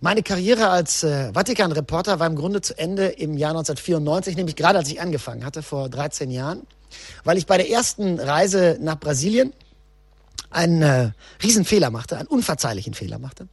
Meine 0.00 0.22
Karriere 0.22 0.68
als 0.68 1.02
äh, 1.02 1.32
Vatikan-Reporter 1.32 2.18
war 2.18 2.26
im 2.26 2.36
Grunde 2.36 2.60
zu 2.60 2.76
Ende 2.76 3.06
im 3.06 3.36
Jahr 3.36 3.50
1994, 3.50 4.36
nämlich 4.36 4.56
gerade 4.56 4.78
als 4.78 4.88
ich 4.88 5.00
angefangen 5.00 5.44
hatte, 5.44 5.62
vor 5.62 5.88
13 5.88 6.30
Jahren 6.30 6.66
weil 7.24 7.38
ich 7.38 7.46
bei 7.46 7.56
der 7.56 7.70
ersten 7.70 8.18
Reise 8.18 8.78
nach 8.80 8.98
Brasilien 8.98 9.52
einen 10.50 10.82
äh, 10.82 11.10
Riesenfehler 11.42 11.90
machte, 11.90 12.16
einen 12.16 12.28
unverzeihlichen 12.28 12.94
Fehler 12.94 13.18
machte. 13.18 13.48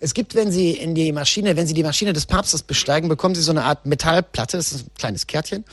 Es 0.00 0.14
gibt, 0.14 0.34
wenn 0.34 0.50
Sie 0.50 0.72
in 0.72 0.96
die 0.96 1.12
Maschine, 1.12 1.56
wenn 1.56 1.66
Sie 1.66 1.74
die 1.74 1.84
Maschine 1.84 2.12
des 2.12 2.26
Papstes 2.26 2.64
besteigen, 2.64 3.08
bekommen 3.08 3.36
Sie 3.36 3.42
so 3.42 3.52
eine 3.52 3.64
Art 3.64 3.86
Metallplatte, 3.86 4.56
das 4.56 4.72
ist 4.72 4.86
ein 4.86 4.94
kleines 4.98 5.26
Kärtchen, 5.28 5.64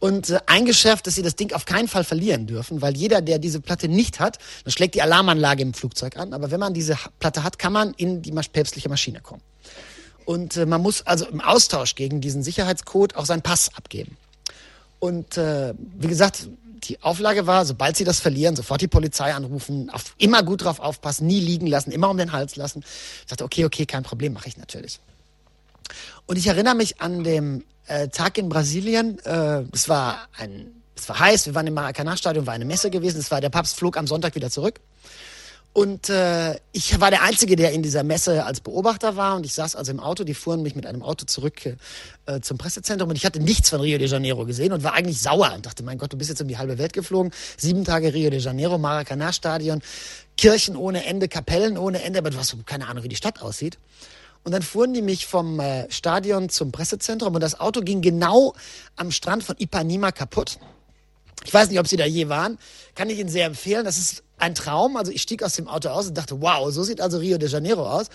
und 0.00 0.30
äh, 0.30 0.40
eingeschärft, 0.46 1.06
dass 1.06 1.14
Sie 1.14 1.22
das 1.22 1.36
Ding 1.36 1.52
auf 1.52 1.66
keinen 1.66 1.86
Fall 1.86 2.02
verlieren 2.02 2.46
dürfen, 2.46 2.82
weil 2.82 2.96
jeder, 2.96 3.20
der 3.20 3.38
diese 3.38 3.60
Platte 3.60 3.88
nicht 3.88 4.18
hat, 4.18 4.38
dann 4.64 4.72
schlägt 4.72 4.96
die 4.96 5.02
Alarmanlage 5.02 5.62
im 5.62 5.74
Flugzeug 5.74 6.16
an, 6.16 6.32
aber 6.32 6.50
wenn 6.50 6.58
man 6.58 6.74
diese 6.74 6.96
Platte 7.20 7.44
hat, 7.44 7.58
kann 7.58 7.72
man 7.72 7.94
in 7.94 8.22
die 8.22 8.32
päpstliche 8.32 8.88
Maschine 8.88 9.20
kommen. 9.20 9.42
Und 10.24 10.56
äh, 10.56 10.66
man 10.66 10.82
muss 10.82 11.06
also 11.06 11.26
im 11.26 11.40
Austausch 11.40 11.94
gegen 11.94 12.20
diesen 12.20 12.42
Sicherheitscode 12.42 13.16
auch 13.16 13.26
seinen 13.26 13.42
Pass 13.42 13.70
abgeben. 13.76 14.16
Und 15.00 15.36
äh, 15.36 15.74
wie 15.98 16.06
gesagt, 16.06 16.48
die 16.84 17.02
Auflage 17.02 17.46
war, 17.46 17.64
sobald 17.64 17.96
sie 17.96 18.04
das 18.04 18.20
verlieren, 18.20 18.56
sofort 18.56 18.80
die 18.80 18.88
Polizei 18.88 19.34
anrufen, 19.34 19.90
auf, 19.90 20.14
immer 20.18 20.42
gut 20.42 20.64
drauf 20.64 20.78
aufpassen, 20.78 21.26
nie 21.26 21.40
liegen 21.40 21.66
lassen, 21.66 21.90
immer 21.90 22.08
um 22.08 22.16
den 22.16 22.32
Hals 22.32 22.56
lassen. 22.56 22.84
Ich 23.20 23.26
dachte, 23.26 23.44
okay, 23.44 23.64
okay, 23.64 23.86
kein 23.86 24.02
Problem, 24.02 24.32
mache 24.32 24.48
ich 24.48 24.56
natürlich. 24.56 25.00
Und 26.26 26.36
ich 26.36 26.46
erinnere 26.46 26.74
mich 26.74 27.00
an 27.00 27.24
dem 27.24 27.64
äh, 27.86 28.08
Tag 28.08 28.38
in 28.38 28.48
Brasilien. 28.48 29.18
Äh, 29.24 29.64
es 29.72 29.88
war 29.88 30.28
ein, 30.36 30.82
es 30.94 31.08
war 31.08 31.18
heiß. 31.18 31.46
Wir 31.46 31.54
waren 31.54 31.66
im 31.66 31.74
Maracanã-Stadion, 31.74 32.46
war 32.46 32.54
eine 32.54 32.64
Messe 32.64 32.90
gewesen. 32.90 33.18
Es 33.18 33.30
war 33.30 33.40
der 33.40 33.50
Papst 33.50 33.76
flog 33.76 33.96
am 33.96 34.06
Sonntag 34.06 34.34
wieder 34.34 34.50
zurück. 34.50 34.80
Und 35.72 36.08
äh, 36.08 36.56
ich 36.72 36.98
war 37.00 37.10
der 37.10 37.22
Einzige, 37.22 37.54
der 37.54 37.70
in 37.70 37.82
dieser 37.82 38.02
Messe 38.02 38.44
als 38.44 38.60
Beobachter 38.60 39.14
war. 39.14 39.36
Und 39.36 39.46
ich 39.46 39.54
saß 39.54 39.76
also 39.76 39.92
im 39.92 40.00
Auto. 40.00 40.24
Die 40.24 40.34
fuhren 40.34 40.62
mich 40.62 40.74
mit 40.74 40.84
einem 40.84 41.02
Auto 41.02 41.26
zurück 41.26 41.76
äh, 42.26 42.40
zum 42.40 42.58
Pressezentrum. 42.58 43.08
Und 43.08 43.16
ich 43.16 43.24
hatte 43.24 43.38
nichts 43.38 43.70
von 43.70 43.80
Rio 43.80 43.96
de 43.96 44.08
Janeiro 44.08 44.44
gesehen 44.46 44.72
und 44.72 44.82
war 44.82 44.94
eigentlich 44.94 45.20
sauer 45.20 45.52
und 45.54 45.66
dachte, 45.66 45.84
mein 45.84 45.98
Gott, 45.98 46.12
du 46.12 46.18
bist 46.18 46.28
jetzt 46.28 46.42
um 46.42 46.48
die 46.48 46.58
halbe 46.58 46.78
Welt 46.78 46.92
geflogen. 46.92 47.30
Sieben 47.56 47.84
Tage 47.84 48.12
Rio 48.12 48.30
de 48.30 48.40
Janeiro, 48.40 48.78
Maracanã-Stadion, 48.78 49.80
Kirchen 50.36 50.74
ohne 50.74 51.04
Ende, 51.04 51.28
Kapellen 51.28 51.78
ohne 51.78 52.02
Ende. 52.02 52.18
Aber 52.18 52.30
du 52.30 52.38
hast 52.38 52.56
keine 52.66 52.88
Ahnung, 52.88 53.04
wie 53.04 53.08
die 53.08 53.16
Stadt 53.16 53.40
aussieht. 53.40 53.78
Und 54.42 54.50
dann 54.52 54.62
fuhren 54.62 54.92
die 54.92 55.02
mich 55.02 55.26
vom 55.26 55.60
äh, 55.60 55.88
Stadion 55.90 56.48
zum 56.48 56.72
Pressezentrum. 56.72 57.32
Und 57.34 57.42
das 57.42 57.60
Auto 57.60 57.82
ging 57.82 58.00
genau 58.00 58.54
am 58.96 59.12
Strand 59.12 59.44
von 59.44 59.54
Ipanema 59.58 60.10
kaputt. 60.10 60.58
Ich 61.44 61.54
weiß 61.54 61.70
nicht, 61.70 61.78
ob 61.78 61.86
Sie 61.86 61.96
da 61.96 62.04
je 62.04 62.28
waren. 62.28 62.58
Kann 62.94 63.08
ich 63.08 63.18
Ihnen 63.18 63.28
sehr 63.28 63.46
empfehlen. 63.46 63.84
Das 63.84 63.98
ist 63.98 64.24
ein 64.40 64.54
Traum. 64.54 64.96
Also 64.96 65.12
ich 65.12 65.22
stieg 65.22 65.42
aus 65.42 65.54
dem 65.54 65.68
Auto 65.68 65.88
aus 65.88 66.08
und 66.08 66.16
dachte, 66.16 66.40
wow, 66.40 66.70
so 66.72 66.82
sieht 66.82 67.00
also 67.00 67.18
Rio 67.18 67.38
de 67.38 67.48
Janeiro 67.48 67.88
aus. 67.88 68.06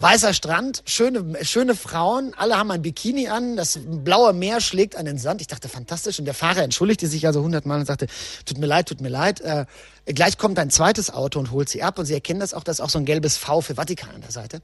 Weißer 0.00 0.32
Strand, 0.32 0.82
schöne, 0.86 1.44
schöne 1.44 1.74
Frauen, 1.74 2.32
alle 2.36 2.56
haben 2.56 2.70
ein 2.70 2.82
Bikini 2.82 3.26
an, 3.26 3.56
das 3.56 3.80
blaue 3.84 4.32
Meer 4.32 4.60
schlägt 4.60 4.94
an 4.94 5.06
den 5.06 5.18
Sand. 5.18 5.40
Ich 5.40 5.48
dachte, 5.48 5.68
fantastisch. 5.68 6.20
Und 6.20 6.24
der 6.24 6.34
Fahrer 6.34 6.62
entschuldigte 6.62 7.08
sich 7.08 7.26
also 7.26 7.42
hundertmal 7.42 7.80
und 7.80 7.86
sagte, 7.86 8.06
tut 8.46 8.58
mir 8.58 8.66
leid, 8.66 8.88
tut 8.88 9.00
mir 9.00 9.08
leid. 9.08 9.40
Äh, 9.40 9.66
gleich 10.06 10.38
kommt 10.38 10.60
ein 10.60 10.70
zweites 10.70 11.10
Auto 11.10 11.40
und 11.40 11.50
holt 11.50 11.68
sie 11.68 11.82
ab. 11.82 11.98
Und 11.98 12.06
sie 12.06 12.14
erkennen 12.14 12.38
das 12.38 12.54
auch, 12.54 12.62
da 12.62 12.70
ist 12.70 12.80
auch 12.80 12.90
so 12.90 12.98
ein 13.00 13.06
gelbes 13.06 13.36
V 13.36 13.60
für 13.60 13.74
Vatikan 13.74 14.10
an 14.14 14.20
der 14.20 14.30
Seite. 14.30 14.62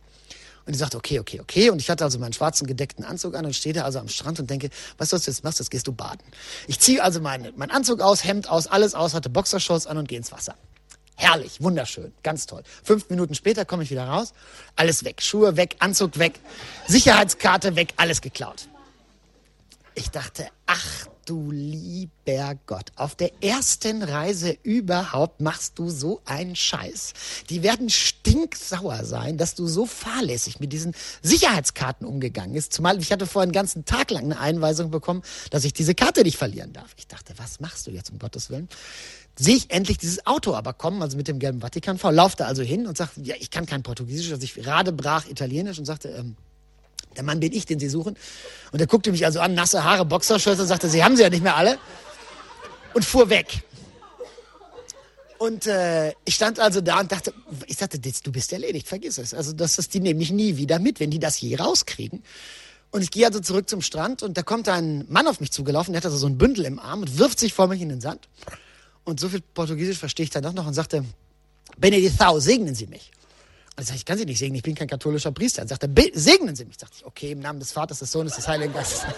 Und 0.67 0.73
ich 0.73 0.79
sagte, 0.79 0.97
okay, 0.97 1.19
okay, 1.19 1.41
okay. 1.41 1.71
Und 1.71 1.81
ich 1.81 1.91
hatte 1.91 2.05
also 2.05 2.21
meinen 2.21 2.33
schwarzen 2.33 2.69
gedeckten 2.69 3.05
Anzug 3.05 3.35
an 3.35 3.45
und 3.45 3.57
stehe 3.57 3.75
da 3.75 3.83
also 3.83 3.99
am 3.99 4.09
Strand 4.09 4.39
und 4.39 4.49
denke, 4.49 4.71
was 4.99 5.11
sollst 5.11 5.27
du 5.27 5.33
jetzt 5.33 5.43
machst, 5.43 5.59
jetzt 5.59 5.71
gehst 5.71 5.89
du 5.89 5.93
baden. 5.93 6.23
Ich 6.69 6.79
ziehe 6.79 7.03
also 7.03 7.21
meinen 7.21 7.53
mein 7.57 7.73
Anzug 7.73 8.01
aus, 8.01 8.23
Hemd 8.23 8.49
aus, 8.49 8.69
alles 8.69 8.95
aus, 8.95 9.15
hatte 9.15 9.31
Boxershorts 9.31 9.89
an 9.89 9.99
und 9.99 10.09
gehe 10.09 10.17
ins 10.17 10.31
Wasser. 10.31 10.55
Herrlich, 11.17 11.63
wunderschön, 11.63 12.13
ganz 12.23 12.47
toll. 12.47 12.63
Fünf 12.83 13.09
Minuten 13.09 13.35
später 13.35 13.65
komme 13.65 13.85
ich 13.85 13.91
wieder 13.91 14.07
raus, 14.07 14.33
alles 14.77 15.05
weg, 15.05 15.23
Schuhe 15.23 15.57
weg, 15.57 15.77
Anzug 15.79 16.19
weg, 16.19 16.41
Sicherheitskarte 16.89 17.77
weg, 17.77 17.95
alles 17.97 18.21
geklaut. 18.21 18.69
Ich 19.95 20.11
dachte, 20.11 20.49
ach 20.67 21.07
du 21.25 21.51
lieber 21.51 22.59
Gott, 22.67 22.91
auf 22.97 23.15
der 23.15 23.31
ersten 23.43 24.03
Reise 24.03 24.57
überhaupt 24.63 25.41
machst 25.41 25.79
du 25.79 25.89
so 25.89 26.21
einen 26.25 26.57
Scheiß. 26.57 27.13
Die 27.49 27.63
werden 27.63 27.91
stinksauer 27.91 29.05
sein, 29.05 29.39
dass 29.39 29.55
du 29.55 29.67
so 29.67 29.87
fahrlässig 29.87 30.61
mit 30.61 30.73
diesen 30.73 30.95
Sicherheitskarten 31.23 32.07
umgegangen 32.07 32.55
bist. 32.55 32.73
Zumal 32.73 33.01
ich 33.01 33.13
hatte 33.13 33.27
vorher 33.27 33.45
einen 33.45 33.53
ganzen 33.53 33.85
Tag 33.85 34.11
lang 34.11 34.25
eine 34.25 34.41
Einweisung 34.41 34.91
bekommen, 34.91 35.23
dass 35.51 35.65
ich 35.65 35.73
diese 35.73 35.95
Karte 35.95 36.23
nicht 36.23 36.37
verlieren 36.37 36.73
darf. 36.73 36.93
Ich 36.97 37.07
dachte, 37.07 37.35
was 37.37 37.61
machst 37.61 37.87
du 37.87 37.91
jetzt 37.91 38.11
um 38.11 38.19
Gottes 38.19 38.51
Willen? 38.51 38.69
Sehe 39.37 39.57
ich 39.57 39.71
endlich 39.71 39.99
dieses 39.99 40.27
Auto 40.27 40.55
aber 40.55 40.73
kommen, 40.73 41.03
also 41.03 41.17
mit 41.17 41.29
dem 41.29 41.39
gelben 41.39 41.61
Vatikan 41.61 41.99
V, 41.99 42.11
laufte 42.11 42.47
also 42.47 42.63
hin 42.63 42.87
und 42.87 42.97
sagte, 42.97 43.21
ja, 43.23 43.35
ich 43.39 43.51
kann 43.51 43.67
kein 43.67 43.83
Portugiesisch, 43.83 44.31
also 44.33 44.45
ich 44.45 44.55
gerade 44.55 44.93
brach 44.93 45.27
Italienisch 45.27 45.79
und 45.79 45.85
sagte, 45.85 46.09
ähm, 46.09 46.37
der 47.17 47.23
Mann 47.23 47.41
bin 47.41 47.53
ich, 47.53 47.67
den 47.67 47.79
Sie 47.79 47.89
suchen. 47.89 48.17
Und 48.73 48.81
er 48.81 48.87
guckte 48.87 49.11
mich 49.13 49.25
also 49.25 49.41
an, 49.41 49.55
nasse 49.55 49.85
Haare, 49.85 50.05
Boxershirts 50.05 50.61
und 50.61 50.67
sagte, 50.67 50.89
Sie 50.89 51.05
haben 51.05 51.17
sie 51.17 51.23
ja 51.23 51.31
nicht 51.31 51.43
mehr 51.43 51.57
alle. 51.57 51.79
Und 52.93 53.05
fuhr 53.05 53.29
weg. 53.31 53.63
Und 55.39 55.67
äh, 55.67 56.13
ich 56.25 56.37
stand 56.37 56.61
also 56.61 56.81
da 56.81 57.01
und 57.01 57.11
dachte, 57.11 57.35
ich 57.67 57.77
sagte, 57.77 57.99
du 57.99 58.33
bist 58.33 58.53
erledigt, 58.53 58.89
vergiss 58.89 59.19
es. 59.19 59.35
Also 59.35 59.53
das 59.53 59.79
ist 59.79 59.93
die 59.95 60.01
nämlich 60.01 60.31
nie 60.31 60.57
wieder 60.57 60.79
mit, 60.79 61.01
wenn 61.01 61.11
die 61.11 61.19
das 61.19 61.41
je 61.41 61.57
rauskriegen. 61.57 62.23
Und 62.91 63.03
ich 63.03 63.11
gehe 63.11 63.27
also 63.27 63.41
zurück 63.41 63.69
zum 63.69 63.83
Strand 63.83 64.23
und 64.23 64.39
da 64.39 64.43
kommt 64.43 64.69
ein 64.69 65.05
Mann 65.09 65.27
auf 65.27 65.41
mich 65.41 65.51
zugelaufen, 65.51 65.93
der 65.93 65.99
hat 65.99 66.07
also 66.07 66.17
so 66.17 66.29
ein 66.29 66.39
Bündel 66.39 66.65
im 66.65 66.79
Arm 66.79 67.01
und 67.01 67.19
wirft 67.19 67.41
sich 67.41 67.53
vor 67.53 67.67
mich 67.67 67.83
in 67.83 67.89
den 67.89 68.01
Sand. 68.01 68.29
Und 69.05 69.21
so 69.21 69.29
viel 69.29 69.41
Portugiesisch 69.41 69.99
verstehe 69.99 70.25
ich 70.25 70.31
dann 70.31 70.43
doch 70.43 70.53
noch 70.53 70.67
und 70.67 70.75
sagte, 70.75 71.05
Benedictau, 71.77 72.41
segnen 72.41 72.75
Sie 72.75 72.87
mich. 72.87 73.11
Also 73.77 73.95
ich 73.95 74.05
kann 74.05 74.17
Sie 74.17 74.25
nicht 74.25 74.39
segnen, 74.39 74.57
ich 74.57 74.63
bin 74.63 74.75
kein 74.75 74.89
katholischer 74.89 75.33
Priester. 75.33 75.63
Dann 75.63 75.69
sagte 75.69 75.91
er, 75.95 76.11
segnen 76.15 76.55
Sie 76.55 76.65
mich. 76.65 76.79
Sagte 76.79 76.97
ich, 76.99 77.07
okay, 77.07 77.33
im 77.33 77.41
Namen 77.41 77.59
des 77.59 77.73
Vaters, 77.73 77.99
des 77.99 78.13
Sohnes, 78.13 78.35
des 78.35 78.47
Heiligen 78.47 78.73
Geistes. 78.73 79.03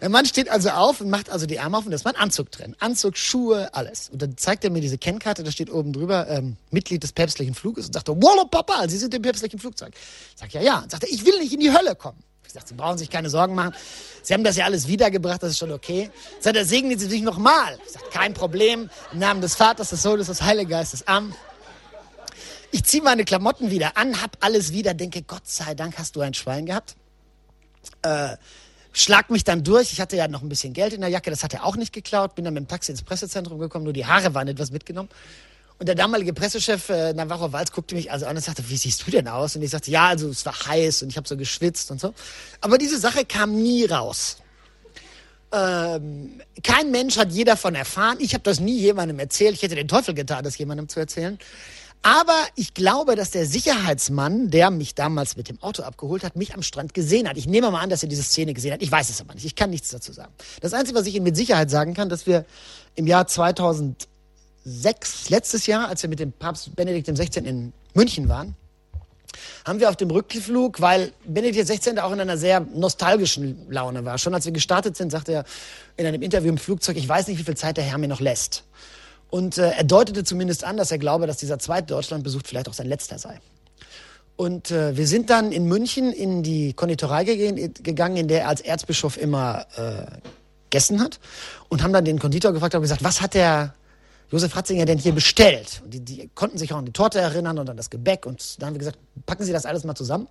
Der 0.00 0.10
Mann 0.10 0.26
steht 0.26 0.50
also 0.50 0.68
auf 0.70 1.00
und 1.00 1.08
macht 1.08 1.30
also 1.30 1.46
die 1.46 1.58
Arme 1.58 1.78
auf 1.78 1.86
und 1.86 1.90
da 1.90 1.94
ist 1.94 2.04
mein 2.04 2.16
Anzug 2.16 2.50
drin. 2.50 2.76
Anzug, 2.80 3.16
Schuhe, 3.16 3.72
alles. 3.72 4.10
Und 4.10 4.20
dann 4.20 4.36
zeigt 4.36 4.62
er 4.62 4.70
mir 4.70 4.82
diese 4.82 4.98
Kennkarte, 4.98 5.42
da 5.42 5.50
steht 5.50 5.70
oben 5.70 5.94
drüber, 5.94 6.28
ähm, 6.28 6.56
Mitglied 6.70 7.02
des 7.02 7.12
päpstlichen 7.12 7.54
Fluges 7.54 7.86
und 7.86 7.94
sagte, 7.94 8.12
Wallo 8.12 8.44
Papa, 8.44 8.86
Sie 8.88 8.98
sind 8.98 9.14
im 9.14 9.22
päpstlichen 9.22 9.58
Flugzeug. 9.58 9.94
Sag, 10.34 10.52
ja, 10.52 10.60
ja. 10.60 10.80
Und 10.80 10.90
sagte, 10.90 11.06
ich 11.06 11.24
will 11.24 11.38
nicht 11.38 11.54
in 11.54 11.60
die 11.60 11.72
Hölle 11.72 11.96
kommen. 11.96 12.18
Ich 12.46 12.52
sagte, 12.52 12.68
Sie 12.70 12.74
brauchen 12.74 12.98
sich 12.98 13.10
keine 13.10 13.30
Sorgen 13.30 13.54
machen. 13.54 13.74
Sie 14.22 14.34
haben 14.34 14.44
das 14.44 14.56
ja 14.56 14.64
alles 14.64 14.88
wiedergebracht, 14.88 15.42
das 15.42 15.50
ist 15.50 15.58
schon 15.58 15.72
okay. 15.72 16.10
Sagt 16.40 16.56
er, 16.56 16.64
segnen 16.64 16.98
Sie 16.98 17.06
sich 17.06 17.22
nochmal. 17.22 17.78
Ich 17.84 17.92
sagte, 17.92 18.10
kein 18.10 18.34
Problem. 18.34 18.90
Im 19.12 19.18
Namen 19.18 19.40
des 19.40 19.54
Vaters, 19.54 19.90
des 19.90 20.02
Sohnes, 20.02 20.26
des 20.26 20.42
Heiligen 20.42 20.70
Geistes. 20.70 21.06
Am. 21.06 21.34
Ich 22.70 22.84
ziehe 22.84 23.02
meine 23.02 23.24
Klamotten 23.24 23.70
wieder 23.70 23.96
an, 23.96 24.20
hab 24.20 24.36
alles 24.40 24.72
wieder, 24.72 24.94
denke, 24.94 25.22
Gott 25.22 25.46
sei 25.46 25.74
Dank 25.74 25.98
hast 25.98 26.16
du 26.16 26.20
ein 26.20 26.34
Schwein 26.34 26.66
gehabt. 26.66 26.96
Äh, 28.02 28.36
schlag 28.92 29.30
mich 29.30 29.44
dann 29.44 29.62
durch. 29.62 29.92
Ich 29.92 30.00
hatte 30.00 30.16
ja 30.16 30.28
noch 30.28 30.42
ein 30.42 30.48
bisschen 30.48 30.72
Geld 30.72 30.92
in 30.92 31.00
der 31.00 31.10
Jacke, 31.10 31.30
das 31.30 31.42
hat 31.42 31.54
er 31.54 31.64
auch 31.64 31.76
nicht 31.76 31.92
geklaut. 31.92 32.34
Bin 32.34 32.44
dann 32.44 32.54
mit 32.54 32.64
dem 32.64 32.68
Taxi 32.68 32.90
ins 32.92 33.02
Pressezentrum 33.02 33.58
gekommen, 33.58 33.84
nur 33.84 33.92
die 33.92 34.06
Haare 34.06 34.34
waren 34.34 34.48
etwas 34.48 34.70
mitgenommen. 34.70 35.08
Und 35.78 35.86
der 35.86 35.94
damalige 35.94 36.32
Pressechef 36.32 36.88
äh, 36.88 37.12
Navarro 37.12 37.52
Walz 37.52 37.70
guckte 37.70 37.94
mich 37.94 38.10
also 38.10 38.26
an 38.26 38.36
und 38.36 38.42
sagte, 38.42 38.66
wie 38.68 38.76
siehst 38.76 39.06
du 39.06 39.10
denn 39.10 39.28
aus? 39.28 39.56
Und 39.56 39.62
ich 39.62 39.70
sagte, 39.70 39.90
ja, 39.90 40.08
also 40.08 40.28
es 40.28 40.46
war 40.46 40.54
heiß 40.66 41.02
und 41.02 41.10
ich 41.10 41.16
habe 41.18 41.28
so 41.28 41.36
geschwitzt 41.36 41.90
und 41.90 42.00
so. 42.00 42.14
Aber 42.62 42.78
diese 42.78 42.98
Sache 42.98 43.26
kam 43.26 43.54
nie 43.54 43.84
raus. 43.84 44.38
Ähm, 45.52 46.40
kein 46.62 46.90
Mensch 46.90 47.18
hat 47.18 47.30
je 47.30 47.44
davon 47.44 47.74
erfahren. 47.74 48.16
Ich 48.20 48.32
habe 48.32 48.42
das 48.42 48.58
nie 48.58 48.78
jemandem 48.78 49.18
erzählt. 49.18 49.54
Ich 49.54 49.62
hätte 49.62 49.74
den 49.74 49.88
Teufel 49.88 50.14
getan, 50.14 50.44
das 50.44 50.56
jemandem 50.56 50.88
zu 50.88 50.98
erzählen. 50.98 51.38
Aber 52.02 52.38
ich 52.54 52.72
glaube, 52.72 53.16
dass 53.16 53.30
der 53.30 53.46
Sicherheitsmann, 53.46 54.50
der 54.50 54.70
mich 54.70 54.94
damals 54.94 55.36
mit 55.36 55.48
dem 55.48 55.60
Auto 55.62 55.82
abgeholt 55.82 56.24
hat, 56.24 56.36
mich 56.36 56.54
am 56.54 56.62
Strand 56.62 56.94
gesehen 56.94 57.28
hat. 57.28 57.36
Ich 57.36 57.46
nehme 57.46 57.70
mal 57.70 57.80
an, 57.80 57.90
dass 57.90 58.02
er 58.02 58.08
diese 58.08 58.22
Szene 58.22 58.54
gesehen 58.54 58.72
hat. 58.72 58.82
Ich 58.82 58.92
weiß 58.92 59.10
es 59.10 59.20
aber 59.20 59.34
nicht. 59.34 59.44
Ich 59.44 59.56
kann 59.56 59.70
nichts 59.70 59.90
dazu 59.90 60.12
sagen. 60.12 60.32
Das 60.60 60.72
Einzige, 60.72 60.98
was 60.98 61.06
ich 61.06 61.14
Ihnen 61.16 61.24
mit 61.24 61.36
Sicherheit 61.36 61.70
sagen 61.70 61.94
kann, 61.94 62.08
dass 62.08 62.26
wir 62.26 62.44
im 62.94 63.06
Jahr 63.06 63.26
2006, 64.66 65.30
letztes 65.30 65.66
Jahr, 65.66 65.88
als 65.88 66.02
wir 66.02 66.10
mit 66.10 66.18
dem 66.18 66.32
Papst 66.32 66.74
Benedikt 66.74 67.06
XVI. 67.06 67.40
in 67.46 67.72
München 67.94 68.28
waren, 68.28 68.56
haben 69.64 69.78
wir 69.78 69.88
auf 69.88 69.96
dem 69.96 70.10
Rückflug, 70.10 70.80
weil 70.80 71.12
Benedikt 71.24 71.68
XVI. 71.68 72.00
auch 72.00 72.12
in 72.12 72.20
einer 72.20 72.36
sehr 72.36 72.60
nostalgischen 72.60 73.70
Laune 73.70 74.04
war. 74.04 74.18
Schon 74.18 74.34
als 74.34 74.44
wir 74.44 74.52
gestartet 74.52 74.96
sind, 74.96 75.10
sagte 75.10 75.32
er 75.32 75.44
in 75.96 76.06
einem 76.06 76.20
Interview 76.20 76.48
im 76.48 76.58
Flugzeug, 76.58 76.96
ich 76.96 77.08
weiß 77.08 77.28
nicht, 77.28 77.38
wie 77.38 77.44
viel 77.44 77.56
Zeit 77.56 77.76
der 77.76 77.84
Herr 77.84 77.98
mir 77.98 78.08
noch 78.08 78.20
lässt. 78.20 78.64
Und 79.30 79.58
äh, 79.58 79.70
er 79.70 79.84
deutete 79.84 80.24
zumindest 80.24 80.64
an, 80.64 80.76
dass 80.76 80.90
er 80.90 80.98
glaube, 80.98 81.26
dass 81.26 81.36
dieser 81.36 81.58
zweite 81.58 81.86
Deutschlandbesuch 81.86 82.42
vielleicht 82.44 82.68
auch 82.68 82.74
sein 82.74 82.88
letzter 82.88 83.18
sei. 83.18 83.38
Und 84.34 84.70
äh, 84.70 84.96
wir 84.96 85.06
sind 85.06 85.30
dann 85.30 85.52
in 85.52 85.66
München 85.66 86.12
in 86.12 86.42
die 86.42 86.72
Konditorei 86.72 87.24
gegangen, 87.24 88.16
in 88.16 88.28
der 88.28 88.42
er 88.42 88.48
als 88.48 88.60
Erzbischof 88.60 89.16
immer 89.16 89.66
äh, 89.76 90.06
gegessen 90.70 91.00
hat. 91.00 91.20
Und 91.68 91.82
haben 91.82 91.92
dann 91.92 92.04
den 92.04 92.18
Konditor 92.18 92.52
gefragt 92.52 92.74
und 92.74 92.82
gesagt, 92.82 93.04
was 93.04 93.20
hat 93.20 93.34
der 93.34 93.74
Josef 94.30 94.56
Ratzinger 94.56 94.84
denn 94.84 94.98
hier 94.98 95.12
bestellt? 95.12 95.82
Die, 95.86 96.00
die 96.00 96.30
konnten 96.34 96.58
sich 96.58 96.72
auch 96.72 96.78
an 96.78 96.86
die 96.86 96.92
Torte 96.92 97.20
erinnern 97.20 97.58
und 97.58 97.70
an 97.70 97.76
das 97.76 97.90
Gebäck. 97.90 98.26
Und 98.26 98.60
dann 98.60 98.68
haben 98.68 98.74
wir 98.74 98.80
gesagt, 98.80 98.98
packen 99.24 99.44
Sie 99.44 99.52
das 99.52 99.66
alles 99.66 99.84
mal 99.84 99.94
zusammen. 99.94 100.28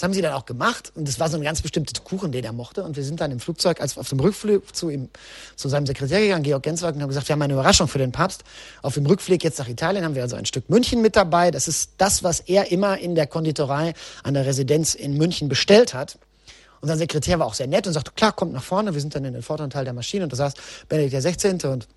Das 0.00 0.04
haben 0.06 0.14
sie 0.14 0.22
dann 0.22 0.32
auch 0.32 0.46
gemacht 0.46 0.92
und 0.94 1.06
es 1.06 1.20
war 1.20 1.28
so 1.28 1.36
ein 1.36 1.42
ganz 1.42 1.60
bestimmter 1.60 2.00
Kuchen, 2.02 2.32
den 2.32 2.42
er 2.42 2.54
mochte. 2.54 2.84
Und 2.84 2.96
wir 2.96 3.04
sind 3.04 3.20
dann 3.20 3.30
im 3.32 3.38
Flugzeug, 3.38 3.82
als 3.82 3.98
auf 3.98 4.08
dem 4.08 4.18
Rückflug 4.18 4.74
zu 4.74 4.88
ihm, 4.88 5.10
zu 5.56 5.68
seinem 5.68 5.84
Sekretär 5.84 6.22
gegangen, 6.22 6.42
Georg 6.42 6.62
Genswag, 6.62 6.94
und 6.94 7.02
haben 7.02 7.10
gesagt, 7.10 7.28
wir 7.28 7.34
haben 7.34 7.42
eine 7.42 7.52
Überraschung 7.52 7.86
für 7.86 7.98
den 7.98 8.10
Papst. 8.10 8.42
Auf 8.80 8.94
dem 8.94 9.04
Rückflug 9.04 9.44
jetzt 9.44 9.58
nach 9.58 9.68
Italien 9.68 10.02
haben 10.06 10.14
wir 10.14 10.22
also 10.22 10.36
ein 10.36 10.46
Stück 10.46 10.70
München 10.70 11.02
mit 11.02 11.16
dabei. 11.16 11.50
Das 11.50 11.68
ist 11.68 11.90
das, 11.98 12.24
was 12.24 12.40
er 12.40 12.72
immer 12.72 12.96
in 12.96 13.14
der 13.14 13.26
Konditorei 13.26 13.92
an 14.22 14.32
der 14.32 14.46
Residenz 14.46 14.94
in 14.94 15.18
München 15.18 15.50
bestellt 15.50 15.92
hat. 15.92 16.18
Unser 16.80 16.96
Sekretär 16.96 17.38
war 17.38 17.46
auch 17.46 17.52
sehr 17.52 17.66
nett 17.66 17.86
und 17.86 17.92
sagte, 17.92 18.12
klar, 18.12 18.32
kommt 18.32 18.54
nach 18.54 18.62
vorne. 18.62 18.94
Wir 18.94 19.02
sind 19.02 19.14
dann 19.14 19.26
in 19.26 19.34
den 19.34 19.42
vorderen 19.42 19.68
Teil 19.68 19.84
der 19.84 19.92
Maschine 19.92 20.24
und 20.24 20.32
da 20.32 20.36
saß 20.36 20.54
Benedikt 20.88 21.22
XVI. 21.22 21.66
und 21.66 21.88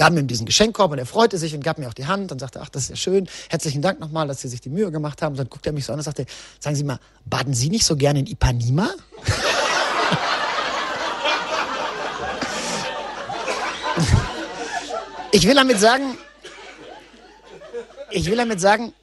gaben 0.00 0.16
ihm 0.16 0.26
diesen 0.26 0.46
Geschenkkorb 0.46 0.90
und 0.92 0.98
er 0.98 1.04
freute 1.04 1.36
sich 1.36 1.54
und 1.54 1.62
gab 1.62 1.76
mir 1.76 1.86
auch 1.86 1.92
die 1.92 2.06
Hand 2.06 2.32
und 2.32 2.38
sagte, 2.38 2.62
ach, 2.62 2.70
das 2.70 2.84
ist 2.84 2.88
ja 2.88 2.96
schön, 2.96 3.28
herzlichen 3.50 3.82
Dank 3.82 4.00
nochmal, 4.00 4.26
dass 4.26 4.40
Sie 4.40 4.48
sich 4.48 4.62
die 4.62 4.70
Mühe 4.70 4.90
gemacht 4.90 5.20
haben. 5.20 5.34
Und 5.34 5.40
dann 5.40 5.50
guckte 5.50 5.68
er 5.68 5.74
mich 5.74 5.84
so 5.84 5.92
an 5.92 5.98
und 5.98 6.04
sagte, 6.04 6.24
sagen 6.58 6.74
Sie 6.74 6.84
mal, 6.84 6.98
baden 7.26 7.52
Sie 7.52 7.68
nicht 7.68 7.84
so 7.84 7.96
gerne 7.96 8.20
in 8.20 8.26
Ipanema? 8.26 8.88
ich 15.32 15.46
will 15.46 15.54
damit 15.54 15.78
sagen, 15.78 16.16
ich 18.10 18.24
will 18.24 18.38
damit 18.38 18.58
sagen, 18.58 18.94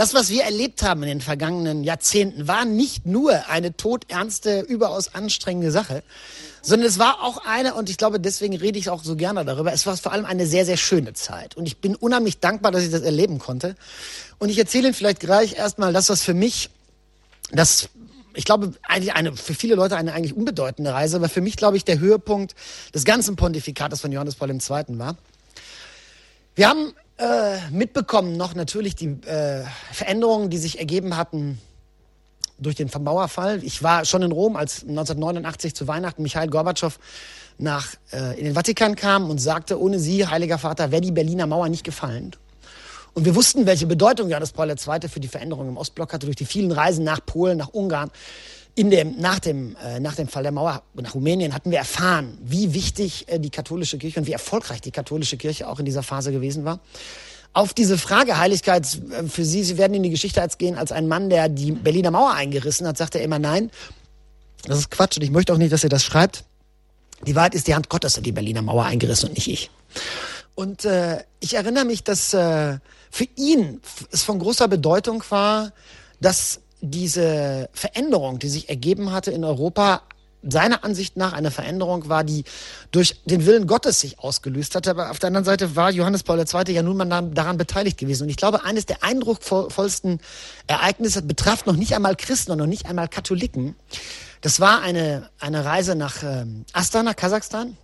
das, 0.00 0.14
was 0.14 0.30
wir 0.30 0.44
erlebt 0.44 0.82
haben 0.82 1.02
in 1.02 1.10
den 1.10 1.20
vergangenen 1.20 1.84
Jahrzehnten, 1.84 2.48
war 2.48 2.64
nicht 2.64 3.04
nur 3.04 3.50
eine 3.50 3.76
todernste, 3.76 4.60
überaus 4.60 5.14
anstrengende 5.14 5.70
Sache, 5.70 6.02
sondern 6.62 6.88
es 6.88 6.98
war 6.98 7.22
auch 7.22 7.44
eine, 7.44 7.74
und 7.74 7.90
ich 7.90 7.98
glaube, 7.98 8.18
deswegen 8.18 8.56
rede 8.56 8.78
ich 8.78 8.88
auch 8.88 9.04
so 9.04 9.14
gerne 9.14 9.44
darüber, 9.44 9.74
es 9.74 9.84
war 9.84 9.94
vor 9.98 10.12
allem 10.12 10.24
eine 10.24 10.46
sehr, 10.46 10.64
sehr 10.64 10.78
schöne 10.78 11.12
Zeit. 11.12 11.54
Und 11.54 11.66
ich 11.66 11.82
bin 11.82 11.96
unheimlich 11.96 12.40
dankbar, 12.40 12.72
dass 12.72 12.82
ich 12.82 12.90
das 12.90 13.02
erleben 13.02 13.38
konnte. 13.38 13.74
Und 14.38 14.48
ich 14.48 14.56
erzähle 14.56 14.86
Ihnen 14.86 14.94
vielleicht 14.94 15.20
gleich 15.20 15.58
erstmal 15.58 15.92
das, 15.92 16.08
was 16.08 16.22
für 16.22 16.32
mich, 16.32 16.70
das, 17.52 17.90
ich 18.32 18.46
glaube, 18.46 18.72
eigentlich 18.84 19.12
eine, 19.12 19.36
für 19.36 19.52
viele 19.52 19.74
Leute 19.74 19.98
eine 19.98 20.14
eigentlich 20.14 20.34
unbedeutende 20.34 20.94
Reise, 20.94 21.16
aber 21.16 21.28
für 21.28 21.42
mich, 21.42 21.56
glaube 21.56 21.76
ich, 21.76 21.84
der 21.84 21.98
Höhepunkt 21.98 22.54
des 22.94 23.04
ganzen 23.04 23.36
Pontifikates 23.36 24.00
von 24.00 24.10
Johannes 24.12 24.34
Paul 24.34 24.50
II. 24.50 24.58
war. 24.98 25.18
Wir 26.54 26.70
haben 26.70 26.94
äh, 27.20 27.58
mitbekommen 27.70 28.36
noch 28.36 28.54
natürlich 28.54 28.96
die 28.96 29.08
äh, 29.26 29.64
Veränderungen, 29.92 30.50
die 30.50 30.58
sich 30.58 30.78
ergeben 30.78 31.16
hatten 31.16 31.60
durch 32.58 32.76
den 32.76 32.90
Mauerfall. 33.00 33.62
Ich 33.62 33.82
war 33.82 34.04
schon 34.04 34.22
in 34.22 34.32
Rom, 34.32 34.56
als 34.56 34.82
1989 34.82 35.74
zu 35.74 35.86
Weihnachten 35.86 36.22
Michael 36.22 36.48
Gorbatschow 36.48 36.98
nach, 37.58 37.88
äh, 38.12 38.38
in 38.38 38.44
den 38.44 38.54
Vatikan 38.54 38.96
kam 38.96 39.30
und 39.30 39.38
sagte, 39.38 39.80
ohne 39.80 39.98
Sie, 39.98 40.26
Heiliger 40.26 40.58
Vater, 40.58 40.90
wäre 40.90 41.02
die 41.02 41.12
Berliner 41.12 41.46
Mauer 41.46 41.68
nicht 41.68 41.84
gefallen. 41.84 42.32
Und 43.12 43.24
wir 43.24 43.34
wussten, 43.34 43.66
welche 43.66 43.86
Bedeutung 43.86 44.28
Johannes 44.28 44.52
Paul 44.52 44.70
II. 44.70 45.08
für 45.08 45.20
die 45.20 45.28
Veränderung 45.28 45.68
im 45.68 45.76
Ostblock 45.76 46.12
hatte, 46.12 46.26
durch 46.26 46.36
die 46.36 46.44
vielen 46.44 46.70
Reisen 46.70 47.04
nach 47.04 47.24
Polen, 47.24 47.58
nach 47.58 47.68
Ungarn. 47.68 48.10
In 48.74 48.90
dem, 48.90 49.16
nach, 49.18 49.40
dem, 49.40 49.76
äh, 49.84 50.00
nach 50.00 50.14
dem 50.14 50.28
Fall 50.28 50.42
der 50.42 50.52
Mauer 50.52 50.82
nach 50.94 51.14
Rumänien 51.14 51.54
hatten 51.54 51.70
wir 51.70 51.78
erfahren, 51.78 52.38
wie 52.42 52.72
wichtig 52.72 53.26
äh, 53.28 53.38
die 53.38 53.50
katholische 53.50 53.98
Kirche 53.98 54.20
und 54.20 54.26
wie 54.26 54.32
erfolgreich 54.32 54.80
die 54.80 54.92
katholische 54.92 55.36
Kirche 55.36 55.68
auch 55.68 55.78
in 55.78 55.84
dieser 55.84 56.02
Phase 56.02 56.32
gewesen 56.32 56.64
war. 56.64 56.80
auf 57.52 57.74
diese 57.74 57.98
Frage 57.98 58.38
Heiligkeit 58.38 58.86
äh, 59.10 59.24
für 59.28 59.44
Sie, 59.44 59.64
Sie 59.64 59.78
werden 59.78 59.94
in 59.94 60.02
die 60.02 60.10
Geschichte 60.10 60.40
als 60.40 60.58
gehen 60.58 60.76
als 60.76 60.92
ein 60.92 61.08
Mann, 61.08 61.30
der 61.30 61.48
die 61.48 61.72
Berliner 61.72 62.10
Mauer 62.10 62.32
eingerissen 62.32 62.86
hat, 62.86 62.96
sagt 62.96 63.14
er 63.14 63.22
immer 63.22 63.38
nein. 63.38 63.70
Das 64.64 64.78
ist 64.78 64.90
Quatsch 64.90 65.16
und 65.16 65.22
ich 65.22 65.30
möchte 65.30 65.52
auch 65.52 65.58
nicht, 65.58 65.72
dass 65.72 65.84
er 65.84 65.90
das 65.90 66.04
schreibt. 66.04 66.44
Die 67.26 67.34
Wahrheit 67.34 67.54
ist, 67.54 67.66
die 67.66 67.74
Hand 67.74 67.88
Gottes 67.88 68.16
hat 68.16 68.24
die 68.24 68.32
Berliner 68.32 68.62
Mauer 68.62 68.84
eingerissen 68.84 69.28
und 69.28 69.34
nicht 69.34 69.48
ich. 69.48 69.70
Und 70.54 70.84
äh, 70.84 71.24
ich 71.40 71.54
erinnere 71.54 71.84
mich, 71.84 72.04
dass 72.04 72.34
äh, 72.34 72.78
für 73.10 73.26
ihn 73.36 73.80
es 74.10 74.22
von 74.22 74.38
großer 74.38 74.68
Bedeutung 74.68 75.22
war, 75.30 75.72
dass 76.20 76.60
diese 76.80 77.68
Veränderung, 77.72 78.38
die 78.38 78.48
sich 78.48 78.68
ergeben 78.68 79.12
hatte 79.12 79.30
in 79.30 79.44
Europa, 79.44 80.02
seiner 80.42 80.84
Ansicht 80.84 81.16
nach 81.16 81.32
eine 81.32 81.50
Veränderung 81.50 82.08
war, 82.08 82.24
die 82.24 82.44
durch 82.92 83.20
den 83.24 83.44
Willen 83.46 83.66
Gottes 83.66 84.00
sich 84.00 84.18
ausgelöst 84.20 84.74
hatte. 84.74 84.90
Aber 84.90 85.10
auf 85.10 85.18
der 85.18 85.28
anderen 85.28 85.44
Seite 85.44 85.76
war 85.76 85.90
Johannes 85.90 86.22
Paul 86.22 86.38
II. 86.38 86.72
ja 86.72 86.82
nun 86.82 86.96
mal 86.96 87.30
daran 87.34 87.58
beteiligt 87.58 87.98
gewesen. 87.98 88.24
Und 88.24 88.30
ich 88.30 88.36
glaube, 88.36 88.64
eines 88.64 88.86
der 88.86 89.02
eindrucksvollsten 89.02 90.20
Ereignisse 90.66 91.22
betraf 91.22 91.66
noch 91.66 91.76
nicht 91.76 91.94
einmal 91.94 92.16
Christen 92.16 92.52
und 92.52 92.58
noch 92.58 92.66
nicht 92.66 92.86
einmal 92.86 93.08
Katholiken. 93.08 93.76
Das 94.40 94.60
war 94.60 94.80
eine, 94.80 95.28
eine 95.38 95.64
Reise 95.64 95.94
nach 95.94 96.22
ähm, 96.22 96.64
Astana, 96.72 97.12
Kasachstan. 97.12 97.76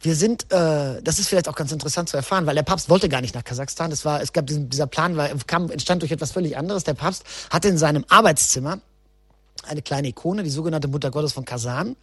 Wir 0.00 0.14
sind, 0.14 0.52
äh, 0.52 1.02
das 1.02 1.18
ist 1.18 1.28
vielleicht 1.28 1.48
auch 1.48 1.54
ganz 1.54 1.72
interessant 1.72 2.08
zu 2.08 2.16
erfahren, 2.16 2.46
weil 2.46 2.54
der 2.54 2.62
Papst 2.62 2.88
wollte 2.88 3.08
gar 3.08 3.20
nicht 3.20 3.34
nach 3.34 3.44
Kasachstan. 3.44 3.90
Das 3.90 4.04
war, 4.04 4.20
es 4.20 4.32
gab 4.32 4.46
diesen, 4.46 4.68
dieser 4.68 4.86
Plan, 4.86 5.16
war, 5.16 5.28
kam, 5.46 5.70
entstand 5.70 6.02
durch 6.02 6.12
etwas 6.12 6.32
völlig 6.32 6.56
anderes. 6.56 6.84
Der 6.84 6.94
Papst 6.94 7.24
hatte 7.50 7.68
in 7.68 7.78
seinem 7.78 8.04
Arbeitszimmer 8.08 8.80
eine 9.66 9.82
kleine 9.82 10.08
Ikone, 10.08 10.42
die 10.42 10.50
sogenannte 10.50 10.88
Mutter 10.88 11.10
Gottes 11.10 11.32
von 11.32 11.44
Kasan. 11.44 11.96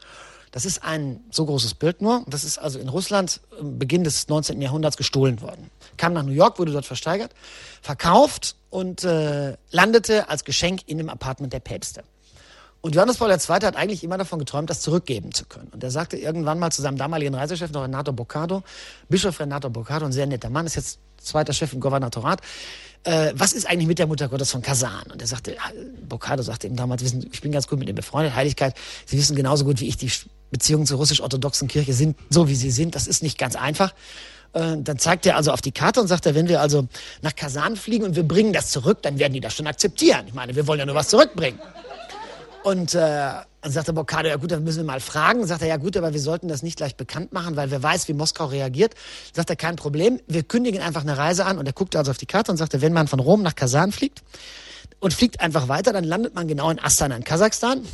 Das 0.51 0.65
ist 0.65 0.83
ein 0.83 1.21
so 1.31 1.45
großes 1.45 1.73
Bild 1.73 2.01
nur. 2.01 2.23
Das 2.27 2.43
ist 2.43 2.59
also 2.59 2.77
in 2.77 2.87
Russland 2.87 3.41
Beginn 3.59 4.03
des 4.03 4.27
19. 4.27 4.61
Jahrhunderts 4.61 4.97
gestohlen 4.97 5.41
worden. 5.41 5.71
Kam 5.97 6.13
nach 6.13 6.23
New 6.23 6.31
York, 6.31 6.59
wurde 6.59 6.71
dort 6.71 6.85
versteigert, 6.85 7.31
verkauft 7.81 8.55
und 8.69 9.03
äh, 9.03 9.57
landete 9.71 10.29
als 10.29 10.43
Geschenk 10.43 10.81
in 10.85 10.99
dem 10.99 11.09
Apartment 11.09 11.53
der 11.53 11.59
Päpste. 11.59 12.03
Und 12.85 12.95
Johannes 12.95 13.15
Paul 13.15 13.31
II. 13.31 13.37
hat 13.37 13.77
eigentlich 13.77 14.03
immer 14.03 14.17
davon 14.17 14.39
geträumt, 14.39 14.69
das 14.69 14.81
zurückgeben 14.81 15.33
zu 15.33 15.45
können. 15.45 15.69
Und 15.71 15.81
er 15.81 15.89
sagte 15.89 16.17
irgendwann 16.17 16.59
mal 16.59 16.69
zu 16.69 16.81
seinem 16.81 16.97
damaligen 16.97 17.33
Reisechef, 17.33 17.71
noch 17.71 17.83
Renato 17.83 18.11
Boccado, 18.11 18.61
Bischof 19.07 19.39
Renato 19.39 19.69
Boccado, 19.69 20.05
ein 20.05 20.11
sehr 20.11 20.25
netter 20.25 20.49
Mann, 20.49 20.65
ist 20.65 20.75
jetzt 20.75 20.99
zweiter 21.17 21.53
Chef 21.53 21.71
im 21.71 21.79
Gouvernatorat, 21.79 22.41
äh, 23.05 23.31
was 23.35 23.53
ist 23.53 23.69
eigentlich 23.69 23.87
mit 23.87 23.99
der 23.99 24.07
Mutter 24.07 24.27
Gottes 24.27 24.51
von 24.51 24.61
Kasan? 24.61 25.03
Und 25.13 25.21
er 25.21 25.27
sagte, 25.27 25.55
Boccado 26.09 26.43
sagte 26.43 26.67
ihm 26.67 26.75
damals, 26.75 27.01
wissen, 27.01 27.25
ich 27.31 27.39
bin 27.39 27.53
ganz 27.53 27.69
gut 27.69 27.79
mit 27.79 27.87
ihm 27.87 27.95
befreundet, 27.95 28.35
Heiligkeit, 28.35 28.75
Sie 29.05 29.17
wissen 29.17 29.37
genauso 29.37 29.63
gut 29.63 29.79
wie 29.79 29.87
ich, 29.87 29.95
die 29.95 30.11
Beziehungen 30.51 30.85
zur 30.85 30.97
russisch-orthodoxen 30.97 31.69
Kirche 31.69 31.93
sind 31.93 32.17
so, 32.29 32.49
wie 32.49 32.55
sie 32.55 32.69
sind. 32.69 32.95
Das 32.95 33.07
ist 33.07 33.23
nicht 33.23 33.37
ganz 33.37 33.55
einfach. 33.55 33.93
Äh, 34.51 34.75
dann 34.79 34.99
zeigt 34.99 35.25
er 35.25 35.37
also 35.37 35.53
auf 35.53 35.61
die 35.61 35.71
Karte 35.71 36.01
und 36.01 36.07
sagt 36.07 36.25
wenn 36.25 36.49
wir 36.49 36.59
also 36.59 36.89
nach 37.21 37.33
Kasan 37.33 37.77
fliegen 37.77 38.03
und 38.03 38.17
wir 38.17 38.23
bringen 38.23 38.51
das 38.51 38.71
zurück, 38.71 39.01
dann 39.03 39.19
werden 39.19 39.31
die 39.31 39.39
das 39.39 39.55
schon 39.55 39.67
akzeptieren. 39.67 40.25
Ich 40.27 40.33
meine, 40.33 40.53
wir 40.53 40.67
wollen 40.67 40.79
ja 40.79 40.85
nur 40.85 40.95
was 40.95 41.07
zurückbringen. 41.07 41.59
Und 42.63 42.95
äh, 42.95 42.99
dann 42.99 43.71
sagt 43.71 43.87
der 43.87 43.93
Boccado, 43.93 44.29
ja 44.29 44.37
gut, 44.37 44.51
dann 44.51 44.63
müssen 44.63 44.79
wir 44.79 44.85
mal 44.85 44.99
fragen. 44.99 45.45
Sagt 45.45 45.61
er, 45.61 45.67
ja 45.67 45.77
gut, 45.77 45.97
aber 45.97 46.13
wir 46.13 46.19
sollten 46.19 46.47
das 46.47 46.63
nicht 46.63 46.77
gleich 46.77 46.95
bekannt 46.95 47.33
machen, 47.33 47.55
weil 47.55 47.71
wer 47.71 47.83
weiß, 47.83 48.07
wie 48.07 48.13
Moskau 48.13 48.45
reagiert. 48.45 48.95
Sagt 49.33 49.49
er, 49.49 49.55
kein 49.55 49.75
Problem, 49.75 50.19
wir 50.27 50.43
kündigen 50.43 50.81
einfach 50.81 51.01
eine 51.01 51.17
Reise 51.17 51.45
an. 51.45 51.57
Und 51.57 51.65
er 51.65 51.73
guckt 51.73 51.95
also 51.95 52.11
auf 52.11 52.17
die 52.17 52.25
Karte 52.25 52.51
und 52.51 52.57
sagte, 52.57 52.81
wenn 52.81 52.93
man 52.93 53.07
von 53.07 53.19
Rom 53.19 53.41
nach 53.41 53.55
Kasan 53.55 53.91
fliegt 53.91 54.23
und 54.99 55.13
fliegt 55.13 55.41
einfach 55.41 55.67
weiter, 55.67 55.91
dann 55.93 56.05
landet 56.05 56.35
man 56.35 56.47
genau 56.47 56.69
in 56.69 56.79
Astana 56.79 57.15
in 57.17 57.23
Kasachstan. 57.23 57.85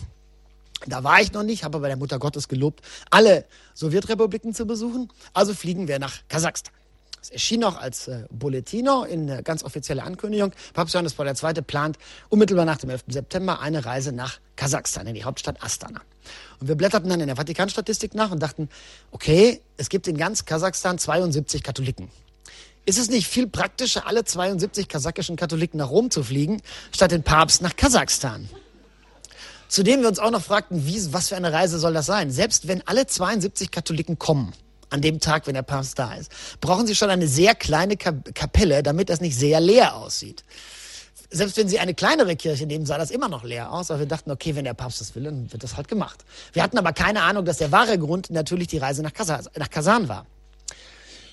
Da 0.85 1.03
war 1.03 1.19
ich 1.19 1.33
noch 1.33 1.43
nicht, 1.43 1.63
habe 1.63 1.77
aber 1.77 1.87
der 1.87 1.97
Mutter 1.97 2.19
Gottes 2.19 2.47
gelobt, 2.47 2.81
alle 3.09 3.45
Sowjetrepubliken 3.73 4.53
zu 4.53 4.65
besuchen. 4.65 5.11
Also 5.33 5.53
fliegen 5.53 5.87
wir 5.87 5.99
nach 5.99 6.15
Kasachstan. 6.29 6.78
Es 7.21 7.29
erschien 7.29 7.63
auch 7.63 7.77
als 7.77 8.07
äh, 8.07 8.23
Bulletino 8.31 9.03
in 9.03 9.27
äh, 9.27 9.41
ganz 9.43 9.63
offizieller 9.63 10.05
Ankündigung. 10.05 10.53
Papst 10.73 10.93
Johannes 10.93 11.13
Paul 11.13 11.27
II. 11.27 11.61
plant 11.61 11.97
unmittelbar 12.29 12.65
nach 12.65 12.77
dem 12.77 12.89
11. 12.89 13.05
September 13.07 13.59
eine 13.59 13.85
Reise 13.85 14.11
nach 14.11 14.39
Kasachstan, 14.55 15.07
in 15.07 15.15
die 15.15 15.23
Hauptstadt 15.23 15.61
Astana. 15.61 16.01
Und 16.59 16.67
wir 16.67 16.75
blätterten 16.75 17.09
dann 17.09 17.19
in 17.19 17.27
der 17.27 17.35
Vatikanstatistik 17.35 18.13
nach 18.15 18.31
und 18.31 18.41
dachten, 18.41 18.69
okay, 19.11 19.61
es 19.77 19.89
gibt 19.89 20.07
in 20.07 20.17
ganz 20.17 20.45
Kasachstan 20.45 20.97
72 20.97 21.63
Katholiken. 21.63 22.09
Ist 22.85 22.97
es 22.97 23.09
nicht 23.09 23.27
viel 23.27 23.47
praktischer, 23.47 24.07
alle 24.07 24.23
72 24.23 24.87
kasachischen 24.87 25.35
Katholiken 25.35 25.77
nach 25.77 25.89
Rom 25.89 26.09
zu 26.09 26.23
fliegen, 26.23 26.61
statt 26.91 27.11
den 27.11 27.23
Papst 27.23 27.61
nach 27.61 27.75
Kasachstan? 27.75 28.49
Zudem 29.67 30.01
wir 30.01 30.07
uns 30.07 30.17
auch 30.17 30.31
noch 30.31 30.41
fragten, 30.41 30.87
wie, 30.87 31.13
was 31.13 31.29
für 31.29 31.35
eine 31.35 31.53
Reise 31.53 31.77
soll 31.77 31.93
das 31.93 32.07
sein? 32.07 32.31
Selbst 32.31 32.67
wenn 32.67 32.81
alle 32.87 33.05
72 33.05 33.69
Katholiken 33.69 34.17
kommen, 34.17 34.53
an 34.89 35.01
dem 35.01 35.19
Tag, 35.19 35.47
wenn 35.47 35.53
der 35.53 35.61
Papst 35.61 35.99
da 35.99 36.13
ist, 36.13 36.31
brauchen 36.61 36.87
Sie 36.87 36.95
schon 36.95 37.09
eine 37.09 37.27
sehr 37.27 37.55
kleine 37.55 37.97
Kapelle, 37.97 38.83
damit 38.83 39.09
das 39.09 39.21
nicht 39.21 39.37
sehr 39.37 39.59
leer 39.59 39.95
aussieht. 39.95 40.43
Selbst 41.31 41.57
wenn 41.57 41.67
Sie 41.67 41.77
eine 41.77 41.93
kleinere 41.93 42.35
Kirche 42.35 42.65
nehmen, 42.65 42.85
sah 42.85 42.97
das 42.97 43.11
immer 43.11 43.29
noch 43.29 43.43
leer 43.43 43.71
aus, 43.71 43.91
aber 43.91 43.99
wir 43.99 44.07
dachten, 44.07 44.31
okay, 44.31 44.55
wenn 44.55 44.65
der 44.65 44.73
Papst 44.73 44.99
das 44.99 45.13
will, 45.13 45.23
dann 45.23 45.51
wird 45.51 45.63
das 45.63 45.77
halt 45.77 45.87
gemacht. 45.87 46.25
Wir 46.53 46.63
hatten 46.63 46.77
aber 46.77 46.91
keine 46.91 47.21
Ahnung, 47.21 47.45
dass 47.45 47.57
der 47.57 47.71
wahre 47.71 47.99
Grund 47.99 48.31
natürlich 48.31 48.67
die 48.67 48.79
Reise 48.79 49.03
nach, 49.03 49.13
Kasan, 49.13 49.45
nach 49.55 49.69
Kasan 49.69 50.09
war. 50.09 50.25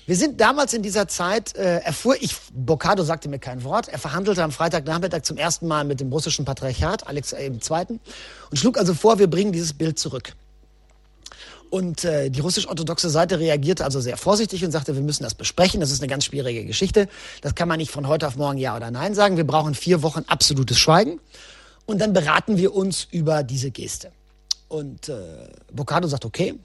Wir 0.05 0.15
sind 0.15 0.39
damals 0.39 0.73
in 0.73 0.83
dieser 0.83 1.09
Zeit, 1.09 1.53
äh, 1.57 1.79
erfuhr 1.79 2.15
ich, 2.21 2.33
Boccado 2.53 3.03
sagte 3.03 3.27
mir 3.27 3.39
kein 3.39 3.65
Wort, 3.65 3.89
er 3.89 3.99
verhandelte 3.99 4.41
am 4.41 4.53
Freitagnachmittag 4.53 5.23
zum 5.23 5.35
ersten 5.35 5.67
Mal 5.67 5.83
mit 5.83 5.99
dem 5.99 6.13
russischen 6.13 6.45
Patriarchat, 6.45 7.05
Alex 7.07 7.33
II., 7.33 7.99
und 8.49 8.57
schlug 8.57 8.77
also 8.77 8.93
vor, 8.93 9.19
wir 9.19 9.29
bringen 9.29 9.51
dieses 9.51 9.73
Bild 9.73 9.99
zurück. 9.99 10.33
Und 11.69 12.05
äh, 12.05 12.29
die 12.29 12.39
russisch-orthodoxe 12.39 13.09
Seite 13.09 13.39
reagierte 13.39 13.83
also 13.83 13.99
sehr 13.99 14.17
vorsichtig 14.17 14.63
und 14.63 14.71
sagte, 14.71 14.95
wir 14.95 15.01
müssen 15.01 15.23
das 15.23 15.35
besprechen. 15.35 15.81
Das 15.81 15.91
ist 15.91 16.01
eine 16.01 16.09
ganz 16.09 16.25
schwierige 16.25 16.65
Geschichte. 16.65 17.09
Das 17.41 17.55
kann 17.55 17.67
man 17.67 17.77
nicht 17.77 17.91
von 17.91 18.07
heute 18.07 18.27
auf 18.27 18.35
morgen 18.37 18.57
Ja 18.57 18.75
oder 18.75 18.91
Nein 18.91 19.15
sagen. 19.15 19.37
Wir 19.37 19.45
brauchen 19.45 19.75
vier 19.75 20.01
Wochen 20.01 20.23
absolutes 20.27 20.79
Schweigen. 20.79 21.19
Und 21.85 21.99
dann 21.99 22.13
beraten 22.13 22.57
wir 22.57 22.75
uns 22.75 23.07
über 23.11 23.43
diese 23.43 23.71
Geste. 23.71 24.11
Und 24.67 25.09
äh, 25.09 25.15
Boccado 25.71 26.07
sagt, 26.07 26.25
okay. 26.25 26.55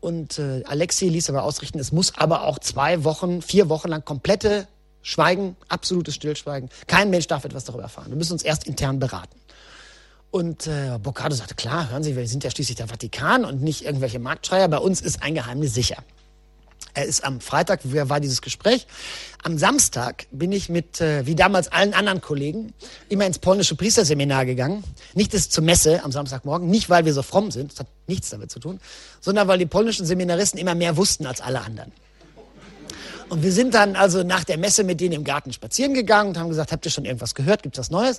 Und 0.00 0.38
äh, 0.38 0.62
Alexei 0.64 1.06
ließ 1.06 1.30
aber 1.30 1.44
ausrichten, 1.44 1.78
es 1.78 1.92
muss 1.92 2.16
aber 2.16 2.44
auch 2.44 2.58
zwei 2.58 3.04
Wochen, 3.04 3.40
vier 3.40 3.68
Wochen 3.68 3.88
lang 3.88 4.04
komplette 4.04 4.66
Schweigen, 5.02 5.56
absolutes 5.68 6.14
Stillschweigen. 6.14 6.70
Kein 6.86 7.10
Mensch 7.10 7.26
darf 7.26 7.44
etwas 7.44 7.64
darüber 7.64 7.84
erfahren. 7.84 8.10
Wir 8.10 8.16
müssen 8.16 8.32
uns 8.32 8.42
erst 8.42 8.66
intern 8.66 8.98
beraten. 8.98 9.36
Und 10.32 10.66
äh, 10.66 10.98
Boccado 10.98 11.34
sagte, 11.34 11.54
klar, 11.54 11.90
hören 11.90 12.02
Sie, 12.02 12.16
wir 12.16 12.26
sind 12.26 12.42
ja 12.42 12.50
schließlich 12.50 12.76
der 12.76 12.88
Vatikan 12.88 13.44
und 13.44 13.60
nicht 13.60 13.84
irgendwelche 13.84 14.18
Marktschreier. 14.18 14.66
Bei 14.66 14.78
uns 14.78 15.02
ist 15.02 15.22
ein 15.22 15.34
Geheimnis 15.34 15.74
sicher. 15.74 16.02
Er 16.94 17.04
ist 17.04 17.22
am 17.22 17.42
Freitag, 17.42 17.80
war 17.84 18.18
dieses 18.18 18.40
Gespräch. 18.40 18.86
Am 19.42 19.58
Samstag 19.58 20.26
bin 20.30 20.50
ich 20.50 20.70
mit, 20.70 21.02
äh, 21.02 21.26
wie 21.26 21.34
damals 21.34 21.70
allen 21.70 21.92
anderen 21.92 22.22
Kollegen, 22.22 22.72
immer 23.10 23.26
ins 23.26 23.40
polnische 23.40 23.76
Priesterseminar 23.76 24.46
gegangen. 24.46 24.82
Nicht 25.12 25.34
ist 25.34 25.52
zur 25.52 25.64
Messe 25.64 26.02
am 26.02 26.12
Samstagmorgen, 26.12 26.66
nicht 26.66 26.88
weil 26.88 27.04
wir 27.04 27.12
so 27.12 27.22
fromm 27.22 27.50
sind, 27.50 27.72
das 27.72 27.80
hat 27.80 27.88
nichts 28.06 28.30
damit 28.30 28.50
zu 28.50 28.58
tun, 28.58 28.80
sondern 29.20 29.48
weil 29.48 29.58
die 29.58 29.66
polnischen 29.66 30.06
Seminaristen 30.06 30.58
immer 30.58 30.74
mehr 30.74 30.96
wussten 30.96 31.26
als 31.26 31.42
alle 31.42 31.60
anderen. 31.60 31.92
Und 33.28 33.42
wir 33.42 33.52
sind 33.52 33.74
dann 33.74 33.96
also 33.96 34.22
nach 34.22 34.44
der 34.44 34.56
Messe 34.56 34.82
mit 34.82 34.98
denen 34.98 35.12
im 35.12 35.24
Garten 35.24 35.52
spazieren 35.52 35.92
gegangen 35.92 36.30
und 36.30 36.38
haben 36.38 36.48
gesagt, 36.48 36.72
habt 36.72 36.86
ihr 36.86 36.90
schon 36.90 37.04
irgendwas 37.04 37.34
gehört, 37.34 37.62
gibt's 37.62 37.78
was 37.78 37.90
Neues? 37.90 38.18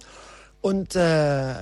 Und 0.62 0.96
äh, 0.96 1.54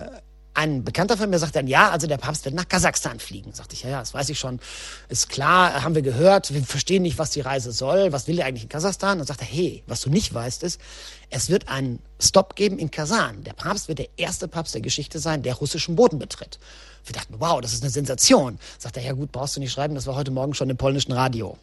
ein 0.54 0.84
Bekannter 0.84 1.16
von 1.16 1.30
mir 1.30 1.40
sagt 1.40 1.56
dann, 1.56 1.68
ja, 1.68 1.90
also 1.90 2.08
der 2.08 2.18
Papst 2.18 2.44
wird 2.46 2.56
nach 2.56 2.68
Kasachstan 2.68 3.20
fliegen. 3.20 3.54
Sagte 3.54 3.74
ich, 3.74 3.84
ja, 3.84 3.90
ja, 3.90 4.00
das 4.00 4.14
weiß 4.14 4.30
ich 4.30 4.40
schon. 4.40 4.60
Ist 5.08 5.30
klar, 5.30 5.84
haben 5.84 5.96
wir 5.96 6.02
gehört. 6.02 6.54
Wir 6.54 6.64
verstehen 6.64 7.04
nicht, 7.04 7.18
was 7.18 7.32
die 7.32 7.42
Reise 7.42 7.72
soll. 7.72 8.12
Was 8.12 8.28
will 8.28 8.40
er 8.40 8.46
eigentlich 8.46 8.64
in 8.64 8.70
Kasachstan? 8.70 9.20
Und 9.20 9.28
sagt 9.28 9.42
er, 9.42 9.48
hey, 9.48 9.84
was 9.88 10.02
du 10.02 10.10
nicht 10.10 10.34
weißt, 10.34 10.64
ist, 10.64 10.82
es 11.30 11.50
wird 11.50 11.70
einen 11.70 12.00
Stopp 12.20 12.56
geben 12.56 12.80
in 12.80 12.92
Kasan. 12.92 13.44
Der 13.44 13.54
Papst 13.54 13.88
wird 13.88 14.00
der 14.00 14.10
erste 14.18 14.48
Papst 14.50 14.74
der 14.74 14.82
Geschichte 14.82 15.20
sein, 15.20 15.42
der 15.42 15.56
russischen 15.56 15.96
Boden 15.96 16.20
betritt. 16.20 16.60
Wir 17.06 17.14
dachten, 17.14 17.36
wow, 17.40 17.62
das 17.62 17.74
ist 17.74 17.84
eine 17.84 17.90
Sensation. 17.90 18.60
Sagt 18.78 18.98
er, 18.98 19.04
ja 19.04 19.14
gut, 19.14 19.32
brauchst 19.32 19.56
du 19.56 19.60
nicht 19.60 19.72
schreiben, 19.72 19.96
das 19.96 20.06
war 20.06 20.16
heute 20.16 20.32
Morgen 20.32 20.54
schon 20.54 20.70
im 20.70 20.78
polnischen 20.78 21.14
Radio. 21.14 21.58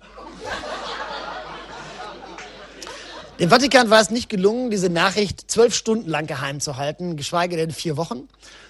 Dem 3.39 3.51
Vatikan 3.51 3.89
war 3.89 4.01
es 4.01 4.11
nicht 4.11 4.29
gelungen, 4.29 4.69
diese 4.69 4.91
Nachricht 4.91 5.49
zwölf 5.49 5.73
Stunden 5.73 6.11
lang 6.11 6.27
geheim 6.27 6.59
zu 6.59 6.77
halten, 6.77 7.17
geschweige 7.17 7.57
denn 7.57 7.71
vier 7.71 7.97
Wochen. 7.97 8.29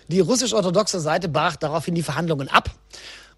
Die 0.09 0.20
russisch-orthodoxe 0.20 1.00
Seite 1.00 1.31
brach 1.31 1.57
daraufhin 1.57 1.94
die 1.94 2.02
Verhandlungen 2.02 2.48
ab. 2.48 2.70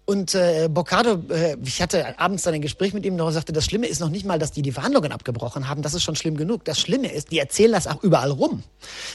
Und 0.03 0.35
äh, 0.35 0.67
Boccado, 0.69 1.23
äh, 1.29 1.55
ich 1.63 1.81
hatte 1.81 2.19
abends 2.19 2.43
dann 2.43 2.53
ein 2.53 2.61
Gespräch 2.61 2.93
mit 2.93 3.05
ihm 3.05 3.17
und 3.17 3.31
sagte, 3.31 3.53
das 3.53 3.63
Schlimme 3.63 3.87
ist 3.87 4.01
noch 4.01 4.09
nicht 4.09 4.25
mal, 4.25 4.39
dass 4.39 4.51
die 4.51 4.61
die 4.61 4.73
Verhandlungen 4.73 5.13
abgebrochen 5.13 5.69
haben. 5.69 5.83
Das 5.83 5.93
ist 5.93 6.03
schon 6.03 6.17
schlimm 6.17 6.35
genug. 6.35 6.65
Das 6.65 6.81
Schlimme 6.81 7.09
ist, 7.09 7.31
die 7.31 7.39
erzählen 7.39 7.71
das 7.71 7.87
auch 7.87 8.03
überall 8.03 8.31
rum. 8.31 8.63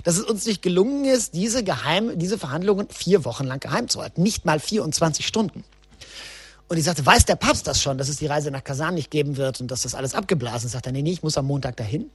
Dass 0.04 0.16
es 0.16 0.24
uns 0.24 0.46
nicht 0.46 0.62
gelungen 0.62 1.04
ist, 1.04 1.34
diese, 1.34 1.64
geheim, 1.64 2.18
diese 2.18 2.38
Verhandlungen 2.38 2.88
vier 2.88 3.26
Wochen 3.26 3.44
lang 3.44 3.60
geheim 3.60 3.88
zu 3.88 4.00
halten. 4.00 4.22
Nicht 4.22 4.46
mal 4.46 4.58
24 4.58 5.26
Stunden. 5.26 5.64
Und 6.68 6.76
ich 6.76 6.84
sagte, 6.84 7.06
weiß 7.06 7.24
der 7.26 7.36
Papst 7.36 7.66
das 7.66 7.80
schon, 7.80 7.96
dass 7.96 8.08
es 8.08 8.16
die 8.16 8.26
Reise 8.26 8.50
nach 8.50 8.64
Kasan 8.64 8.94
nicht 8.94 9.10
geben 9.10 9.36
wird 9.36 9.60
und 9.60 9.70
dass 9.70 9.82
das 9.82 9.94
alles 9.94 10.14
abgeblasen 10.14 10.66
ist? 10.66 10.72
Sagt 10.72 10.86
er, 10.86 10.92
nee, 10.92 11.02
nee, 11.02 11.12
ich 11.12 11.22
muss 11.22 11.38
am 11.38 11.46
Montag 11.46 11.76
dahin. 11.76 12.10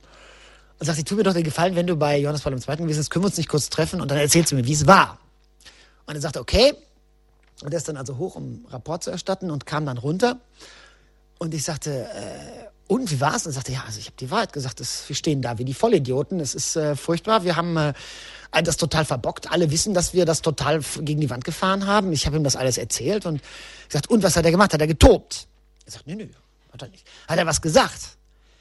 Und 0.80 0.86
sagt, 0.86 1.08
tu 1.08 1.16
mir 1.16 1.24
doch 1.24 1.34
den 1.34 1.44
Gefallen, 1.44 1.76
wenn 1.76 1.88
du 1.88 1.96
bei 1.96 2.18
Johannes 2.18 2.42
Paul 2.42 2.54
II. 2.54 2.86
bist, 2.88 3.10
können 3.12 3.24
wir 3.24 3.28
uns 3.28 3.38
nicht 3.38 3.50
kurz 3.50 3.70
treffen 3.70 4.02
und 4.02 4.10
dann 4.10 4.18
erzählst 4.18 4.52
du 4.52 4.56
mir, 4.56 4.66
wie 4.66 4.74
es 4.74 4.88
war. 4.88 5.20
Und 6.06 6.16
er 6.16 6.22
sagte, 6.22 6.40
okay. 6.40 6.74
Und 7.64 7.74
er 7.74 7.78
ist 7.78 7.88
dann 7.88 7.98
also 7.98 8.18
hoch, 8.18 8.36
um 8.36 8.66
Rapport 8.70 9.04
zu 9.04 9.12
erstatten 9.12 9.52
und 9.52 9.66
kam 9.66 9.86
dann 9.86 9.98
runter. 9.98 10.40
Und 11.38 11.54
ich 11.54 11.64
sagte, 11.64 12.10
äh, 12.10 12.68
und 12.88 13.10
wie 13.10 13.22
war's? 13.22 13.46
Und 13.46 13.52
er 13.52 13.54
sagte, 13.54 13.72
ja, 13.72 13.84
also 13.86 14.00
ich 14.00 14.08
habe 14.08 14.18
die 14.20 14.32
Wahrheit 14.32 14.52
gesagt. 14.52 14.82
Wir 15.08 15.16
stehen 15.16 15.42
da 15.42 15.58
wie 15.60 15.66
die 15.66 15.74
Vollidioten. 15.74 16.40
Es 16.40 16.56
ist 16.56 16.76
äh, 16.76 16.96
furchtbar. 16.96 17.44
Wir 17.44 17.56
haben 17.56 17.78
äh, 17.78 17.94
das 18.52 18.78
total 18.78 19.06
verbockt. 19.06 19.52
Alle 19.52 19.72
wissen, 19.72 19.94
dass 19.94 20.14
wir 20.14 20.26
das 20.26 20.42
total 20.42 20.82
gegen 21.00 21.22
die 21.22 21.30
Wand 21.30 21.46
gefahren 21.46 21.88
haben. 21.88 22.12
Ich 22.12 22.26
habe 22.26 22.36
ihm 22.38 22.44
das 22.44 22.56
alles 22.56 22.78
erzählt 22.78 23.26
und 23.26 23.42
gesagt, 23.88 24.10
und 24.10 24.24
was 24.24 24.36
hat 24.36 24.46
er 24.46 24.52
gemacht? 24.52 24.74
Hat 24.74 24.82
er 24.82 24.88
getobt? 24.88 25.48
Er 25.86 25.92
sagt, 25.94 26.08
nee, 26.08 26.16
nee, 26.16 26.30
hat 26.72 26.82
er 26.82 26.90
nicht. 26.90 27.08
Hat 27.28 27.38
er 27.38 27.46
was 27.46 27.62
gesagt? 27.62 28.18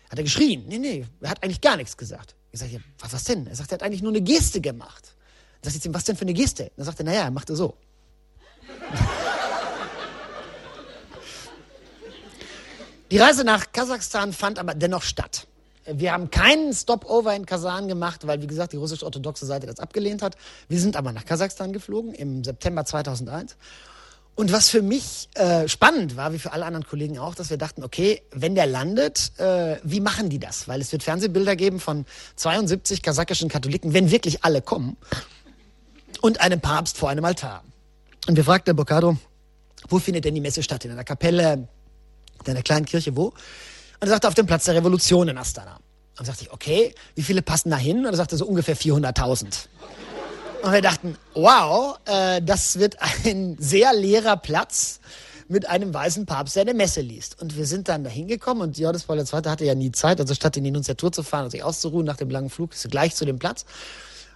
Hat 0.08 0.18
er 0.18 0.24
geschrien? 0.24 0.64
Nee, 0.68 0.78
nee, 0.78 1.06
er 1.20 1.30
hat 1.30 1.42
eigentlich 1.42 1.60
gar 1.60 1.76
nichts 1.76 1.96
gesagt. 1.96 2.34
Ich 2.52 2.60
sage, 2.60 2.72
ja, 2.72 2.80
was, 2.98 3.12
was 3.12 3.24
denn? 3.24 3.46
Er 3.46 3.54
sagt, 3.56 3.70
er 3.72 3.76
hat 3.76 3.82
eigentlich 3.82 4.02
nur 4.02 4.12
eine 4.12 4.20
Geste 4.20 4.60
gemacht. 4.60 5.14
Dann 5.62 5.72
sagt 5.72 5.84
ich, 5.84 5.94
was 5.94 6.04
denn 6.04 6.16
für 6.16 6.22
eine 6.22 6.34
Geste? 6.34 6.70
Dann 6.76 6.86
sagt 6.86 7.00
er, 7.00 7.04
naja, 7.04 7.22
er 7.22 7.30
machte 7.30 7.54
so. 7.56 7.76
Die 13.10 13.18
Reise 13.18 13.42
nach 13.44 13.72
Kasachstan 13.72 14.32
fand 14.32 14.58
aber 14.58 14.74
dennoch 14.74 15.02
statt. 15.02 15.46
Wir 15.86 16.12
haben 16.12 16.30
keinen 16.30 16.72
Stopover 16.74 17.34
in 17.34 17.46
Kasan 17.46 17.88
gemacht, 17.88 18.26
weil, 18.26 18.42
wie 18.42 18.46
gesagt, 18.46 18.72
die 18.72 18.76
russisch-orthodoxe 18.76 19.46
Seite 19.46 19.66
das 19.66 19.78
abgelehnt 19.78 20.22
hat. 20.22 20.36
Wir 20.68 20.78
sind 20.78 20.96
aber 20.96 21.12
nach 21.12 21.24
Kasachstan 21.24 21.72
geflogen 21.72 22.14
im 22.14 22.44
September 22.44 22.84
2001. 22.84 23.56
Und 24.34 24.52
was 24.52 24.70
für 24.70 24.80
mich 24.82 25.28
äh, 25.34 25.68
spannend 25.68 26.16
war, 26.16 26.32
wie 26.32 26.38
für 26.38 26.52
alle 26.52 26.64
anderen 26.64 26.86
Kollegen 26.86 27.18
auch, 27.18 27.34
dass 27.34 27.50
wir 27.50 27.58
dachten, 27.58 27.82
okay, 27.82 28.22
wenn 28.30 28.54
der 28.54 28.66
landet, 28.66 29.32
äh, 29.38 29.76
wie 29.82 30.00
machen 30.00 30.30
die 30.30 30.38
das? 30.38 30.68
Weil 30.68 30.80
es 30.80 30.92
wird 30.92 31.02
Fernsehbilder 31.02 31.56
geben 31.56 31.80
von 31.80 32.06
72 32.36 33.02
kasachischen 33.02 33.48
Katholiken, 33.48 33.92
wenn 33.92 34.10
wirklich 34.10 34.44
alle 34.44 34.62
kommen, 34.62 34.96
und 36.22 36.40
einem 36.40 36.60
Papst 36.60 36.96
vor 36.96 37.08
einem 37.08 37.24
Altar. 37.24 37.62
Und 38.28 38.36
wir 38.36 38.44
fragten 38.44 38.76
Bocado, 38.76 39.16
wo 39.88 39.98
findet 39.98 40.24
denn 40.24 40.34
die 40.34 40.40
Messe 40.40 40.62
statt? 40.62 40.84
In 40.84 40.90
einer 40.90 41.04
Kapelle, 41.04 41.68
in 42.44 42.50
einer 42.50 42.62
kleinen 42.62 42.86
Kirche, 42.86 43.16
wo? 43.16 43.32
Und 44.00 44.08
er 44.08 44.08
sagte, 44.08 44.28
auf 44.28 44.34
dem 44.34 44.46
Platz 44.46 44.64
der 44.64 44.74
Revolution 44.74 45.28
in 45.28 45.36
Astana. 45.36 45.78
Und 46.18 46.24
sagte 46.24 46.44
ich, 46.44 46.52
okay, 46.52 46.94
wie 47.14 47.22
viele 47.22 47.42
passen 47.42 47.70
da 47.70 47.76
hin? 47.76 47.98
Und 47.98 48.06
er 48.06 48.16
sagte, 48.16 48.36
so 48.36 48.46
ungefähr 48.46 48.76
400.000. 48.76 49.66
Und 50.62 50.72
wir 50.72 50.82
dachten, 50.82 51.16
wow, 51.34 51.98
äh, 52.06 52.42
das 52.42 52.78
wird 52.78 52.96
ein 53.24 53.56
sehr 53.58 53.92
leerer 53.92 54.36
Platz 54.36 55.00
mit 55.48 55.68
einem 55.68 55.92
weißen 55.92 56.26
Papst, 56.26 56.56
der 56.56 56.62
eine 56.62 56.74
Messe 56.74 57.00
liest. 57.00 57.40
Und 57.42 57.56
wir 57.56 57.66
sind 57.66 57.88
dann 57.88 58.04
da 58.04 58.10
hingekommen 58.10 58.62
und 58.62 58.78
Johannes 58.78 59.02
Paul 59.04 59.18
II. 59.18 59.26
hatte 59.26 59.64
ja 59.64 59.74
nie 59.74 59.90
Zeit, 59.90 60.20
also 60.20 60.34
statt 60.34 60.56
in 60.56 60.64
die 60.64 60.70
Nunziatur 60.70 61.10
zu 61.10 61.22
fahren 61.22 61.44
und 61.44 61.50
sich 61.50 61.62
auszuruhen 61.62 62.06
nach 62.06 62.16
dem 62.16 62.30
langen 62.30 62.50
Flug, 62.50 62.72
ist 62.72 62.88
gleich 62.90 63.16
zu 63.16 63.24
dem 63.24 63.38
Platz, 63.38 63.64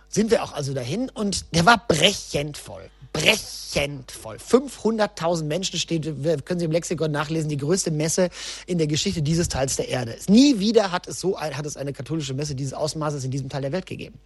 sind 0.09 0.31
wir 0.31 0.43
auch 0.43 0.53
also 0.53 0.75
dahin 0.75 1.11
und 1.11 1.55
der 1.55 1.67
war 1.67 1.87
brechend 1.87 2.59
voll 2.59 2.91
brechend 3.15 4.11
voll. 4.13 4.37
500.000 4.37 5.45
Menschen 5.45 5.79
steht, 5.79 6.05
können 6.45 6.59
Sie 6.59 6.67
im 6.67 6.73
Lexikon 6.73 7.11
nachlesen, 7.11 7.49
die 7.49 7.57
größte 7.57 7.91
Messe 7.91 8.29
in 8.67 8.77
der 8.77 8.87
Geschichte 8.87 9.23
dieses 9.23 9.49
Teils 9.49 9.77
der 9.77 9.89
Erde. 9.89 10.19
Nie 10.29 10.59
wieder 10.59 10.93
hat 10.93 11.09
es 11.09 11.21
so 11.21 11.41
hat 11.41 11.65
es 11.65 11.79
eine 11.79 11.95
katholische 11.95 12.35
Messe 12.35 12.55
dieses 12.55 12.75
Ausmaßes 12.75 13.25
in 13.25 13.31
diesem 13.31 13.49
Teil 13.49 13.63
der 13.63 13.73
Welt 13.73 13.87
gegeben. 13.87 14.19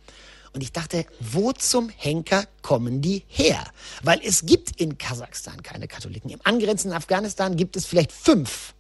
Und 0.53 0.63
ich 0.63 0.73
dachte, 0.73 1.05
wo 1.21 1.53
zum 1.53 1.89
Henker 1.89 2.45
kommen 2.63 3.01
die 3.01 3.25
her? 3.29 3.65
Weil 4.03 4.21
es 4.25 4.47
gibt 4.47 4.81
in 4.81 4.99
Kasachstan 4.99 5.63
keine 5.63 5.89
Katholiken. 5.89 6.31
Im 6.31 6.41
angrenzenden 6.45 6.97
Afghanistan 6.97 7.57
gibt 7.57 7.77
es 7.77 7.87
vielleicht 7.87 8.13
fünf. 8.13 8.75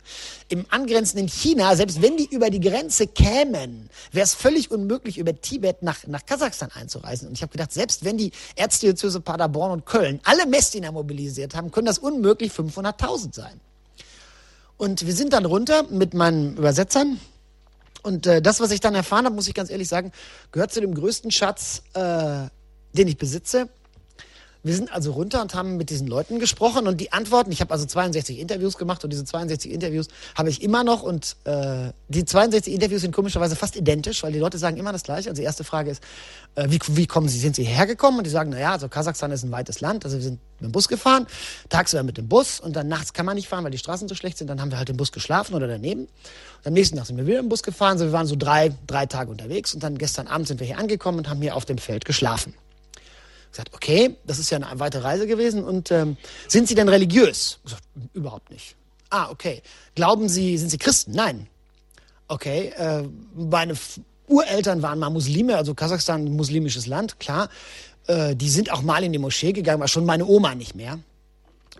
Im 0.48 0.64
angrenzenden 0.70 1.28
China, 1.28 1.76
selbst 1.76 2.00
wenn 2.00 2.16
die 2.16 2.26
über 2.30 2.48
die 2.50 2.60
Grenze 2.60 3.06
kämen, 3.06 3.90
wäre 4.12 4.24
es 4.24 4.34
völlig 4.34 4.70
unmöglich, 4.70 5.18
über 5.18 5.38
Tibet 5.38 5.82
nach, 5.82 6.06
nach 6.06 6.24
Kasachstan 6.24 6.70
einzureisen. 6.72 7.28
Und 7.28 7.34
ich 7.34 7.42
habe 7.42 7.52
gedacht, 7.52 7.72
selbst 7.72 8.04
wenn 8.04 8.16
die 8.16 8.32
Erzdiözese 8.56 9.20
Paderborn 9.20 9.72
und 9.72 9.86
Köln 9.86 10.20
alle 10.24 10.46
Messdiener 10.46 10.92
mobilisiert 10.92 11.54
haben, 11.54 11.70
können 11.70 11.86
das 11.86 11.98
unmöglich 11.98 12.52
500.000 12.52 13.34
sein. 13.34 13.60
Und 14.78 15.06
wir 15.06 15.14
sind 15.14 15.32
dann 15.32 15.44
runter 15.44 15.82
mit 15.90 16.14
meinen 16.14 16.56
Übersetzern 16.56 17.20
und 18.02 18.26
äh, 18.26 18.40
das, 18.42 18.60
was 18.60 18.70
ich 18.70 18.80
dann 18.80 18.94
erfahren 18.94 19.24
habe, 19.24 19.34
muss 19.34 19.48
ich 19.48 19.54
ganz 19.54 19.70
ehrlich 19.70 19.88
sagen, 19.88 20.12
gehört 20.52 20.72
zu 20.72 20.80
dem 20.80 20.94
größten 20.94 21.30
Schatz, 21.30 21.82
äh, 21.94 22.48
den 22.92 23.08
ich 23.08 23.18
besitze. 23.18 23.68
Wir 24.64 24.74
sind 24.74 24.92
also 24.92 25.12
runter 25.12 25.40
und 25.40 25.54
haben 25.54 25.76
mit 25.76 25.88
diesen 25.88 26.08
Leuten 26.08 26.40
gesprochen 26.40 26.88
und 26.88 27.00
die 27.00 27.12
Antworten, 27.12 27.52
ich 27.52 27.60
habe 27.60 27.72
also 27.72 27.86
62 27.86 28.40
Interviews 28.40 28.76
gemacht 28.76 29.04
und 29.04 29.12
diese 29.12 29.24
62 29.24 29.70
Interviews 29.70 30.08
habe 30.34 30.50
ich 30.50 30.62
immer 30.62 30.82
noch 30.82 31.02
und 31.02 31.36
äh, 31.44 31.92
die 32.08 32.24
62 32.24 32.74
Interviews 32.74 33.02
sind 33.02 33.14
komischerweise 33.14 33.54
fast 33.54 33.76
identisch, 33.76 34.22
weil 34.24 34.32
die 34.32 34.40
Leute 34.40 34.58
sagen 34.58 34.76
immer 34.76 34.92
das 34.92 35.04
Gleiche. 35.04 35.30
Also 35.30 35.40
die 35.40 35.46
erste 35.46 35.62
Frage 35.62 35.92
ist, 35.92 36.02
äh, 36.56 36.66
wie, 36.68 36.80
wie 36.88 37.06
kommen 37.06 37.28
Sie, 37.28 37.38
sind 37.38 37.54
Sie 37.54 37.62
hergekommen? 37.62 38.18
Und 38.18 38.24
die 38.24 38.30
sagen, 38.30 38.50
naja, 38.50 38.72
also 38.72 38.88
Kasachstan 38.88 39.30
ist 39.30 39.44
ein 39.44 39.52
weites 39.52 39.80
Land, 39.80 40.04
also 40.04 40.16
wir 40.16 40.24
sind 40.24 40.40
mit 40.58 40.70
dem 40.70 40.72
Bus 40.72 40.88
gefahren, 40.88 41.28
tagsüber 41.68 42.02
mit 42.02 42.18
dem 42.18 42.26
Bus 42.26 42.58
und 42.58 42.74
dann 42.74 42.88
nachts 42.88 43.12
kann 43.12 43.26
man 43.26 43.36
nicht 43.36 43.46
fahren, 43.46 43.62
weil 43.62 43.70
die 43.70 43.78
Straßen 43.78 44.08
so 44.08 44.16
schlecht 44.16 44.38
sind, 44.38 44.48
dann 44.48 44.60
haben 44.60 44.72
wir 44.72 44.78
halt 44.78 44.90
im 44.90 44.96
Bus 44.96 45.12
geschlafen 45.12 45.54
oder 45.54 45.68
daneben. 45.68 46.02
Und 46.02 46.66
am 46.66 46.72
nächsten 46.72 46.96
Tag 46.96 47.06
sind 47.06 47.16
wir 47.16 47.26
wieder 47.26 47.38
im 47.38 47.48
Bus 47.48 47.62
gefahren, 47.62 47.96
so 47.96 48.06
wir 48.06 48.12
waren 48.12 48.26
so 48.26 48.34
drei, 48.36 48.72
drei 48.88 49.06
Tage 49.06 49.30
unterwegs 49.30 49.72
und 49.72 49.84
dann 49.84 49.98
gestern 49.98 50.26
Abend 50.26 50.48
sind 50.48 50.58
wir 50.58 50.66
hier 50.66 50.78
angekommen 50.78 51.18
und 51.18 51.28
haben 51.28 51.40
hier 51.40 51.54
auf 51.54 51.64
dem 51.64 51.78
Feld 51.78 52.04
geschlafen 52.04 52.54
gesagt, 53.50 53.74
okay, 53.74 54.16
das 54.26 54.38
ist 54.38 54.50
ja 54.50 54.58
eine 54.58 54.80
weite 54.80 55.04
Reise 55.04 55.26
gewesen 55.26 55.64
und 55.64 55.90
ähm, 55.90 56.16
sind 56.46 56.68
Sie 56.68 56.74
denn 56.74 56.88
religiös? 56.88 57.60
Gesagt, 57.64 57.82
überhaupt 58.14 58.50
nicht. 58.50 58.76
Ah, 59.10 59.30
okay. 59.30 59.62
Glauben 59.94 60.28
Sie, 60.28 60.58
sind 60.58 60.70
Sie 60.70 60.78
Christen? 60.78 61.12
Nein. 61.12 61.46
Okay, 62.28 62.72
äh, 62.76 63.04
meine 63.34 63.74
Ureltern 64.26 64.82
waren 64.82 64.98
mal 64.98 65.10
Muslime, 65.10 65.56
also 65.56 65.74
Kasachstan 65.74 66.24
muslimisches 66.36 66.86
Land, 66.86 67.18
klar. 67.18 67.48
Äh, 68.06 68.36
die 68.36 68.50
sind 68.50 68.70
auch 68.70 68.82
mal 68.82 69.02
in 69.02 69.12
die 69.12 69.18
Moschee 69.18 69.52
gegangen, 69.52 69.80
war 69.80 69.88
schon 69.88 70.04
meine 70.04 70.26
Oma 70.26 70.54
nicht 70.54 70.74
mehr. 70.74 70.98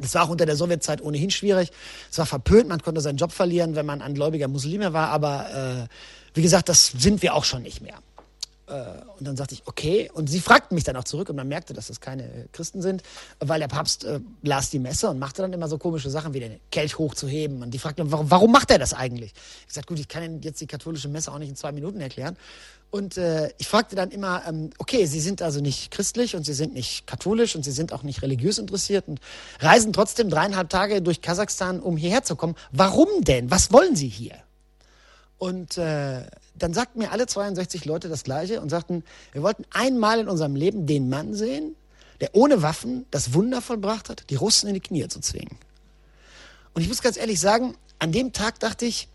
Das 0.00 0.14
war 0.14 0.24
auch 0.24 0.28
unter 0.31 0.46
der 0.46 0.57
Sowjetzeit 0.57 1.02
ohnehin 1.02 1.31
schwierig. 1.31 1.70
Es 2.11 2.18
war 2.18 2.26
verpönt, 2.26 2.68
man 2.68 2.81
konnte 2.81 3.00
seinen 3.00 3.16
Job 3.16 3.33
verlieren, 3.33 3.74
wenn 3.74 3.85
man 3.85 4.00
ein 4.00 4.14
gläubiger 4.14 4.48
Muslime 4.48 4.92
war, 4.92 5.09
aber 5.09 5.88
äh, 5.88 5.94
wie 6.35 6.42
gesagt, 6.42 6.68
das 6.68 6.92
sind 6.96 7.20
wir 7.22 7.35
auch 7.35 7.44
schon 7.44 7.62
nicht 7.62 7.83
mehr. 7.83 7.98
Äh, 8.68 9.02
und 9.18 9.26
dann 9.26 9.37
sagte 9.37 9.54
ich, 9.54 9.62
okay. 9.66 10.11
Und 10.12 10.28
sie 10.28 10.40
fragten 10.40 10.74
mich 10.74 10.85
dann 10.85 10.96
auch 10.96 11.04
zurück 11.04 11.28
und 11.31 11.37
man 11.37 11.48
merkte, 11.48 11.72
dass 11.72 11.88
das 11.88 12.00
keine 12.00 12.46
Christen 12.52 12.83
sind, 12.83 13.02
weil 13.40 13.61
der 13.61 13.68
Papst 13.68 14.04
äh, 14.04 14.20
las 14.42 14.70
die 14.70 14.78
Messe 14.78 15.09
und 15.09 15.18
machte 15.18 15.42
dann 15.42 15.52
immer 15.52 15.68
so 15.68 15.78
komische 15.78 16.11
Sachen 16.11 16.35
wie 16.35 16.40
den 16.40 16.61
Kelch 16.70 16.98
hochzuheben. 16.98 17.62
Und 17.62 17.72
die 17.72 17.78
fragten, 17.78 18.11
warum, 18.11 18.31
warum 18.31 18.52
macht 18.52 18.70
er 18.70 18.78
das 18.78 18.94
eigentlich? 18.94 19.33
Ich 19.66 19.74
sagte, 19.74 19.88
gut, 19.88 19.98
ich 19.98 20.09
kann 20.09 20.22
Ihnen 20.22 20.42
jetzt 20.42 20.61
die 20.61 20.66
katholische 20.66 21.09
Messe 21.09 21.33
auch 21.33 21.38
nicht 21.38 21.48
in 21.48 21.57
zwei 21.57 21.72
Minuten 21.72 22.00
erklären. 22.00 22.37
Und 22.90 23.18
äh, 23.18 23.50
ich 23.59 23.68
fragte 23.68 23.96
dann 23.96 24.11
immer, 24.11 24.42
ähm, 24.46 24.70
okay, 24.78 25.04
Sie 25.04 25.20
sind 25.20 25.42
also 25.42 25.61
nicht 25.61 25.90
christlich 25.90 26.35
und 26.35 26.44
Sie 26.44 26.54
sind 26.54 26.72
nicht 26.72 27.07
katholisch 27.07 27.54
und 27.54 27.62
Sie 27.62 27.72
sind 27.72 27.92
auch 27.92 28.02
nicht 28.02 28.22
religiös 28.22 28.59
interessiert 28.59 29.09
und 29.09 29.20
reisen 29.61 29.92
trotzdem 29.92 30.31
dreieinhalb 30.31 30.70
Tage 30.70 31.02
durch 31.02 31.20
Kasachstan, 31.20 31.81
um 31.81 31.98
hierher 31.98 32.22
zu 32.22 32.35
kommen. 32.35 32.54
Warum 32.72 33.09
denn? 33.20 33.50
Was 33.50 33.72
wollen 33.72 33.94
Sie 33.94 34.09
hier? 34.09 34.37
Und 35.37 35.76
äh, 35.78 36.22
dann 36.62 36.75
sagten 36.75 36.99
mir 36.99 37.12
alle 37.12 37.27
62 37.27 37.85
Leute 37.85 38.09
das 38.09 38.25
Gleiche 38.25 38.61
und 38.61 38.68
sagten, 38.68 39.05
wir 39.33 39.42
wollten 39.42 39.64
einmal 39.71 40.21
in 40.21 40.29
unserem 40.29 40.57
Leben 40.57 40.87
den 40.87 41.09
Mann 41.09 41.35
sehen, 41.35 41.77
der 42.21 42.35
ohne 42.35 42.62
Waffen 42.62 43.07
das 43.11 43.33
Wunder 43.35 43.62
vollbracht 43.62 44.09
hat, 44.09 44.25
die 44.31 44.35
Russen 44.35 44.68
in 44.68 44.75
die 44.75 44.81
Knie 44.81 45.07
zu 45.09 45.21
zwingen. 45.21 45.57
Und 46.75 46.83
ich 46.83 46.88
muss 46.88 47.03
ganz 47.03 47.16
ehrlich 47.16 47.40
sagen, 47.40 47.77
an 47.99 48.12
dem 48.12 48.33
Tag 48.33 48.61
dachte 48.61 48.87
ich, 48.87 49.09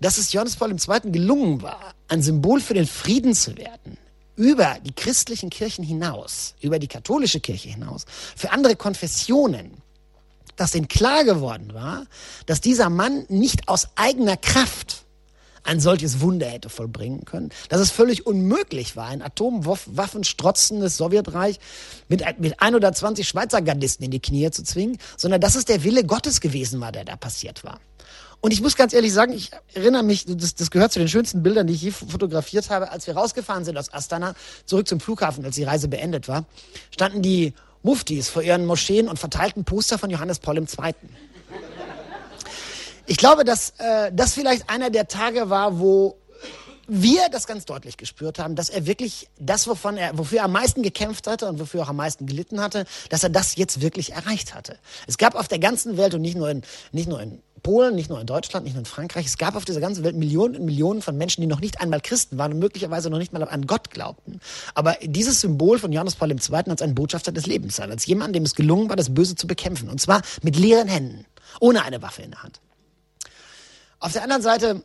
dass 0.00 0.18
es 0.18 0.32
Johannes 0.32 0.56
Paul 0.56 0.72
II. 0.72 1.10
gelungen 1.10 1.62
war, 1.62 1.94
ein 2.08 2.22
Symbol 2.22 2.60
für 2.60 2.74
den 2.74 2.86
Frieden 2.86 3.34
zu 3.34 3.56
werden, 3.56 3.96
über 4.36 4.76
die 4.84 4.92
christlichen 4.92 5.50
Kirchen 5.50 5.84
hinaus, 5.84 6.54
über 6.60 6.78
die 6.78 6.88
katholische 6.88 7.40
Kirche 7.40 7.70
hinaus, 7.70 8.04
für 8.36 8.50
andere 8.50 8.76
Konfessionen, 8.76 9.72
dass 10.56 10.74
ihnen 10.74 10.88
klar 10.88 11.24
geworden 11.24 11.74
war, 11.74 12.06
dass 12.46 12.60
dieser 12.60 12.90
Mann 12.90 13.24
nicht 13.28 13.68
aus 13.68 13.88
eigener 13.96 14.36
Kraft 14.36 15.03
ein 15.64 15.80
solches 15.80 16.20
Wunder 16.20 16.46
hätte 16.46 16.68
vollbringen 16.68 17.24
können. 17.24 17.50
Dass 17.68 17.80
es 17.80 17.90
völlig 17.90 18.26
unmöglich 18.26 18.96
war, 18.96 19.08
ein 19.08 19.22
atomwaffenstrotzendes 19.22 20.96
Sowjetreich 20.96 21.58
mit, 22.08 22.22
mit 22.38 22.60
ein 22.60 22.74
oder 22.74 22.92
zwanzig 22.92 23.26
Schweizer 23.26 23.62
Gardisten 23.62 24.04
in 24.04 24.10
die 24.10 24.20
Knie 24.20 24.50
zu 24.50 24.62
zwingen, 24.62 24.98
sondern 25.16 25.40
dass 25.40 25.56
es 25.56 25.64
der 25.64 25.82
Wille 25.82 26.04
Gottes 26.04 26.40
gewesen 26.40 26.80
war, 26.80 26.92
der 26.92 27.04
da 27.04 27.16
passiert 27.16 27.64
war. 27.64 27.80
Und 28.40 28.52
ich 28.52 28.60
muss 28.60 28.76
ganz 28.76 28.92
ehrlich 28.92 29.14
sagen, 29.14 29.32
ich 29.32 29.52
erinnere 29.72 30.02
mich, 30.02 30.26
das, 30.26 30.54
das 30.54 30.70
gehört 30.70 30.92
zu 30.92 30.98
den 30.98 31.08
schönsten 31.08 31.42
Bildern, 31.42 31.66
die 31.66 31.72
ich 31.72 31.80
je 31.80 31.92
fotografiert 31.92 32.68
habe, 32.68 32.90
als 32.92 33.06
wir 33.06 33.16
rausgefahren 33.16 33.64
sind 33.64 33.78
aus 33.78 33.92
Astana, 33.92 34.34
zurück 34.66 34.86
zum 34.86 35.00
Flughafen, 35.00 35.42
als 35.46 35.56
die 35.56 35.64
Reise 35.64 35.88
beendet 35.88 36.28
war, 36.28 36.44
standen 36.90 37.22
die 37.22 37.54
Muftis 37.82 38.28
vor 38.28 38.42
ihren 38.42 38.66
Moscheen 38.66 39.08
und 39.08 39.18
verteilten 39.18 39.64
Poster 39.64 39.98
von 39.98 40.10
Johannes 40.10 40.40
Paul 40.40 40.58
II. 40.58 40.94
Ich 43.06 43.16
glaube, 43.16 43.44
dass 43.44 43.74
äh, 43.78 44.10
das 44.12 44.34
vielleicht 44.34 44.70
einer 44.70 44.90
der 44.90 45.08
Tage 45.08 45.50
war, 45.50 45.78
wo 45.78 46.16
wir 46.86 47.28
das 47.30 47.46
ganz 47.46 47.64
deutlich 47.64 47.96
gespürt 47.96 48.38
haben, 48.38 48.56
dass 48.56 48.68
er 48.68 48.86
wirklich 48.86 49.28
das, 49.38 49.66
wovon 49.66 49.96
er, 49.96 50.16
wofür 50.18 50.38
er 50.38 50.44
am 50.44 50.52
meisten 50.52 50.82
gekämpft 50.82 51.26
hatte 51.26 51.46
und 51.46 51.58
wofür 51.58 51.80
er 51.80 51.84
auch 51.84 51.90
am 51.90 51.96
meisten 51.96 52.26
gelitten 52.26 52.60
hatte, 52.60 52.84
dass 53.08 53.22
er 53.22 53.30
das 53.30 53.56
jetzt 53.56 53.80
wirklich 53.80 54.12
erreicht 54.12 54.54
hatte. 54.54 54.78
Es 55.06 55.18
gab 55.18 55.34
auf 55.34 55.48
der 55.48 55.58
ganzen 55.58 55.96
Welt 55.96 56.14
und 56.14 56.20
nicht 56.20 56.36
nur 56.36 56.50
in, 56.50 56.62
nicht 56.92 57.08
nur 57.08 57.20
in 57.20 57.40
Polen, 57.62 57.94
nicht 57.94 58.10
nur 58.10 58.20
in 58.20 58.26
Deutschland, 58.26 58.64
nicht 58.64 58.74
nur 58.74 58.80
in 58.80 58.86
Frankreich, 58.86 59.24
es 59.24 59.38
gab 59.38 59.56
auf 59.56 59.64
dieser 59.64 59.80
ganzen 59.80 60.04
Welt 60.04 60.16
Millionen 60.16 60.56
und 60.56 60.66
Millionen 60.66 61.00
von 61.00 61.16
Menschen, 61.16 61.40
die 61.40 61.46
noch 61.46 61.60
nicht 61.60 61.80
einmal 61.80 62.02
Christen 62.02 62.36
waren 62.36 62.52
und 62.52 62.58
möglicherweise 62.58 63.08
noch 63.08 63.18
nicht 63.18 63.32
mal 63.32 63.42
an 63.42 63.66
Gott 63.66 63.90
glaubten. 63.90 64.40
Aber 64.74 64.96
dieses 65.02 65.40
Symbol 65.40 65.78
von 65.78 65.90
Johannes 65.90 66.16
Paul 66.16 66.30
II. 66.30 66.38
als 66.68 66.82
ein 66.82 66.94
Botschafter 66.94 67.32
des 67.32 67.46
Lebens 67.46 67.76
sein, 67.76 67.90
als 67.90 68.04
jemand, 68.04 68.36
dem 68.36 68.42
es 68.42 68.54
gelungen 68.54 68.90
war, 68.90 68.96
das 68.96 69.14
Böse 69.14 69.34
zu 69.34 69.46
bekämpfen. 69.46 69.88
Und 69.88 70.00
zwar 70.00 70.20
mit 70.42 70.56
leeren 70.56 70.88
Händen, 70.88 71.24
ohne 71.60 71.82
eine 71.84 72.02
Waffe 72.02 72.20
in 72.20 72.32
der 72.32 72.42
Hand. 72.42 72.60
Auf 74.04 74.12
der 74.12 74.22
anderen 74.22 74.42
Seite, 74.42 74.84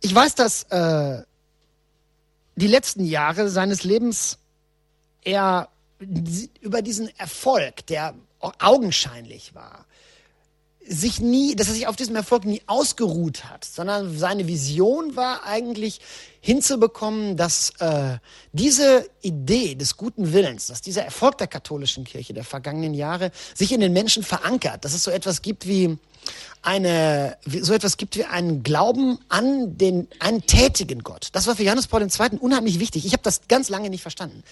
ich 0.00 0.14
weiß, 0.14 0.36
dass 0.36 0.62
äh, 0.70 1.20
die 2.54 2.68
letzten 2.68 3.04
Jahre 3.04 3.48
seines 3.48 3.82
Lebens 3.82 4.38
er 5.24 5.68
über 6.60 6.80
diesen 6.80 7.08
Erfolg, 7.18 7.84
der 7.88 8.14
augenscheinlich 8.38 9.56
war, 9.56 9.84
sich 10.88 11.20
nie, 11.20 11.54
dass 11.54 11.68
er 11.68 11.74
sich 11.74 11.86
auf 11.86 11.96
diesem 11.96 12.16
Erfolg 12.16 12.44
nie 12.44 12.62
ausgeruht 12.66 13.44
hat, 13.44 13.64
sondern 13.64 14.16
seine 14.18 14.46
Vision 14.46 15.16
war 15.16 15.44
eigentlich 15.44 16.00
hinzubekommen, 16.40 17.36
dass 17.36 17.72
äh, 17.80 18.18
diese 18.52 19.08
Idee 19.22 19.74
des 19.74 19.96
guten 19.96 20.32
Willens, 20.32 20.66
dass 20.66 20.80
dieser 20.80 21.04
Erfolg 21.04 21.38
der 21.38 21.46
katholischen 21.46 22.04
Kirche 22.04 22.32
der 22.32 22.44
vergangenen 22.44 22.94
Jahre 22.94 23.32
sich 23.54 23.72
in 23.72 23.80
den 23.80 23.92
Menschen 23.92 24.22
verankert, 24.22 24.84
dass 24.84 24.94
es 24.94 25.02
so 25.04 25.10
etwas 25.10 25.42
gibt 25.42 25.66
wie 25.66 25.98
eine, 26.62 27.36
so 27.46 27.72
etwas 27.72 27.96
gibt 27.96 28.16
wie 28.16 28.24
einen 28.24 28.62
Glauben 28.62 29.18
an 29.28 29.78
den, 29.78 30.08
einen 30.18 30.42
tätigen 30.42 31.02
Gott. 31.02 31.28
Das 31.32 31.46
war 31.46 31.56
für 31.56 31.62
Johannes 31.62 31.86
Paul 31.86 32.02
II. 32.02 32.38
unheimlich 32.38 32.80
wichtig. 32.80 33.06
Ich 33.06 33.12
habe 33.12 33.22
das 33.22 33.42
ganz 33.48 33.68
lange 33.68 33.90
nicht 33.90 34.02
verstanden. 34.02 34.42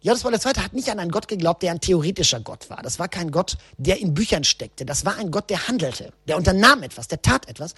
Johannes 0.00 0.22
Paul 0.22 0.34
II. 0.34 0.62
hat 0.62 0.72
nicht 0.72 0.88
an 0.90 0.98
einen 0.98 1.10
Gott 1.10 1.26
geglaubt, 1.26 1.62
der 1.62 1.72
ein 1.72 1.80
theoretischer 1.80 2.40
Gott 2.40 2.70
war. 2.70 2.82
Das 2.82 2.98
war 2.98 3.08
kein 3.08 3.30
Gott, 3.30 3.56
der 3.76 3.98
in 3.98 4.14
Büchern 4.14 4.44
steckte. 4.44 4.84
Das 4.84 5.04
war 5.04 5.16
ein 5.16 5.30
Gott, 5.30 5.50
der 5.50 5.68
handelte, 5.68 6.12
der 6.28 6.36
unternahm 6.36 6.82
etwas, 6.82 7.08
der 7.08 7.22
tat 7.22 7.48
etwas. 7.48 7.74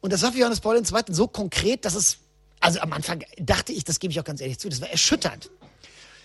Und 0.00 0.12
das 0.12 0.22
war 0.22 0.32
für 0.32 0.38
Johannes 0.38 0.60
Paul 0.60 0.76
II. 0.76 0.84
so 1.08 1.26
konkret, 1.26 1.84
dass 1.84 1.94
es, 1.94 2.18
also 2.60 2.80
am 2.80 2.92
Anfang 2.92 3.24
dachte 3.38 3.72
ich, 3.72 3.84
das 3.84 3.98
gebe 3.98 4.12
ich 4.12 4.20
auch 4.20 4.24
ganz 4.24 4.40
ehrlich 4.40 4.58
zu, 4.58 4.68
das 4.68 4.80
war 4.80 4.88
erschütternd. 4.88 5.50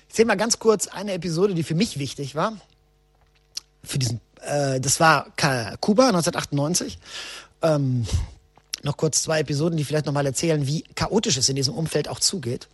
Ich 0.08 0.16
sehe 0.16 0.26
mal 0.26 0.36
ganz 0.36 0.60
kurz 0.60 0.88
eine 0.88 1.14
Episode, 1.14 1.54
die 1.56 1.64
für 1.64 1.76
mich 1.76 2.00
wichtig 2.00 2.36
war. 2.36 2.54
Für 3.84 4.00
diesen, 4.00 4.22
äh, 4.42 4.80
das 4.80 5.00
war 5.00 5.26
Kuba 5.82 6.08
1998. 6.08 6.98
Ähm, 7.62 8.06
noch 8.84 8.98
kurz 8.98 9.24
zwei 9.24 9.40
Episoden, 9.40 9.78
die 9.78 9.84
vielleicht 9.84 10.06
nochmal 10.06 10.26
erzählen, 10.26 10.68
wie 10.68 10.84
chaotisch 10.96 11.38
es 11.38 11.50
in 11.50 11.56
diesem 11.56 11.74
Umfeld 11.74 12.08
auch 12.08 12.20
zugeht. 12.20 12.68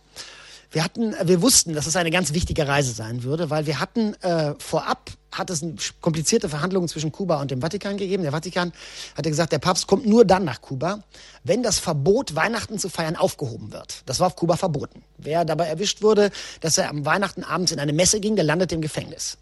Wir 0.72 0.82
hatten, 0.82 1.14
wir 1.22 1.42
wussten, 1.42 1.74
dass 1.74 1.86
es 1.86 1.96
eine 1.96 2.10
ganz 2.10 2.32
wichtige 2.32 2.66
Reise 2.66 2.92
sein 2.92 3.22
würde, 3.24 3.50
weil 3.50 3.66
wir 3.66 3.78
hatten 3.78 4.14
äh, 4.22 4.54
vorab 4.58 5.10
hat 5.30 5.48
es 5.48 5.64
komplizierte 6.00 6.48
Verhandlungen 6.48 6.88
zwischen 6.88 7.10
Kuba 7.10 7.40
und 7.40 7.50
dem 7.50 7.62
Vatikan 7.62 7.96
gegeben. 7.96 8.22
Der 8.22 8.32
Vatikan 8.32 8.72
hatte 9.16 9.30
gesagt, 9.30 9.52
der 9.52 9.58
Papst 9.58 9.86
kommt 9.86 10.06
nur 10.06 10.24
dann 10.26 10.44
nach 10.44 10.60
Kuba, 10.60 11.04
wenn 11.42 11.62
das 11.62 11.78
Verbot, 11.78 12.34
Weihnachten 12.34 12.78
zu 12.78 12.90
feiern, 12.90 13.16
aufgehoben 13.16 13.72
wird. 13.72 14.02
Das 14.06 14.20
war 14.20 14.26
auf 14.26 14.36
Kuba 14.36 14.56
verboten. 14.56 15.02
Wer 15.16 15.46
dabei 15.46 15.66
erwischt 15.68 16.02
wurde, 16.02 16.30
dass 16.60 16.76
er 16.76 16.90
am 16.90 17.06
Weihnachten 17.06 17.44
abends 17.44 17.72
in 17.72 17.80
eine 17.80 17.94
Messe 17.94 18.20
ging, 18.20 18.36
der 18.36 18.44
landet 18.44 18.72
im 18.72 18.82
Gefängnis. 18.82 19.38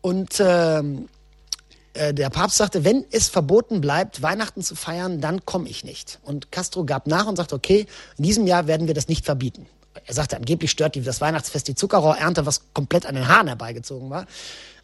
Und 0.00 0.34
ähm, 0.40 1.08
äh, 1.94 2.12
der 2.12 2.30
Papst 2.30 2.56
sagte, 2.56 2.84
wenn 2.84 3.04
es 3.12 3.28
verboten 3.28 3.80
bleibt, 3.80 4.20
Weihnachten 4.22 4.62
zu 4.62 4.74
feiern, 4.74 5.20
dann 5.20 5.44
komme 5.44 5.68
ich 5.68 5.84
nicht. 5.84 6.18
Und 6.24 6.50
Castro 6.50 6.84
gab 6.84 7.06
nach 7.06 7.26
und 7.26 7.36
sagte, 7.36 7.54
okay, 7.54 7.86
in 8.16 8.24
diesem 8.24 8.48
Jahr 8.48 8.66
werden 8.66 8.88
wir 8.88 8.94
das 8.94 9.06
nicht 9.06 9.24
verbieten 9.24 9.66
er 10.06 10.14
sagte, 10.14 10.36
angeblich 10.36 10.70
stört 10.70 10.94
die, 10.94 11.02
das 11.02 11.20
Weihnachtsfest 11.20 11.68
die 11.68 11.74
Zuckerrohrernte, 11.74 12.46
was 12.46 12.62
komplett 12.74 13.06
an 13.06 13.14
den 13.14 13.28
Haaren 13.28 13.48
herbeigezogen 13.48 14.10
war. 14.10 14.26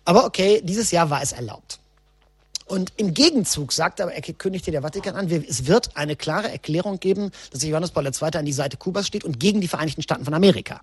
Aber 0.04 0.24
okay, 0.24 0.60
dieses 0.62 0.90
Jahr 0.90 1.10
war 1.10 1.22
es 1.22 1.32
erlaubt. 1.32 1.78
Und 2.66 2.92
im 2.96 3.12
Gegenzug 3.12 3.72
sagte 3.72 4.02
aber, 4.02 4.14
er 4.14 4.22
kündigte 4.22 4.70
der 4.70 4.82
Vatikan 4.82 5.16
an, 5.16 5.30
es 5.30 5.66
wird 5.66 5.96
eine 5.96 6.16
klare 6.16 6.50
Erklärung 6.50 6.98
geben, 6.98 7.30
dass 7.50 7.62
Johannes 7.62 7.90
Paul 7.90 8.06
II. 8.06 8.38
an 8.38 8.46
die 8.46 8.52
Seite 8.52 8.76
Kubas 8.76 9.06
steht 9.06 9.24
und 9.24 9.38
gegen 9.38 9.60
die 9.60 9.68
Vereinigten 9.68 10.02
Staaten 10.02 10.24
von 10.24 10.32
Amerika. 10.32 10.80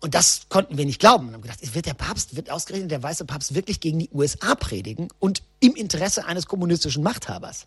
Und 0.00 0.14
das 0.14 0.42
konnten 0.48 0.76
wir 0.76 0.84
nicht 0.84 1.00
glauben. 1.00 1.28
Und 1.28 1.34
haben 1.34 1.42
gedacht, 1.42 1.74
wird 1.74 1.86
der 1.86 1.94
Papst, 1.94 2.36
wird 2.36 2.50
ausgerechnet 2.50 2.90
der 2.90 3.02
weiße 3.02 3.24
Papst 3.24 3.54
wirklich 3.54 3.80
gegen 3.80 3.98
die 3.98 4.10
USA 4.12 4.54
predigen 4.54 5.08
und 5.18 5.42
im 5.60 5.74
Interesse 5.74 6.26
eines 6.26 6.46
kommunistischen 6.46 7.02
Machthabers. 7.02 7.66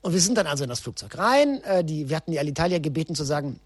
Und 0.00 0.12
wir 0.12 0.20
sind 0.20 0.36
dann 0.36 0.46
also 0.46 0.64
in 0.64 0.70
das 0.70 0.80
Flugzeug 0.80 1.16
rein. 1.16 1.62
Äh, 1.62 1.84
die, 1.84 2.08
wir 2.08 2.16
hatten 2.16 2.32
die 2.32 2.38
Alitalia 2.38 2.78
gebeten 2.78 3.14
zu 3.14 3.24
sagen, 3.24 3.58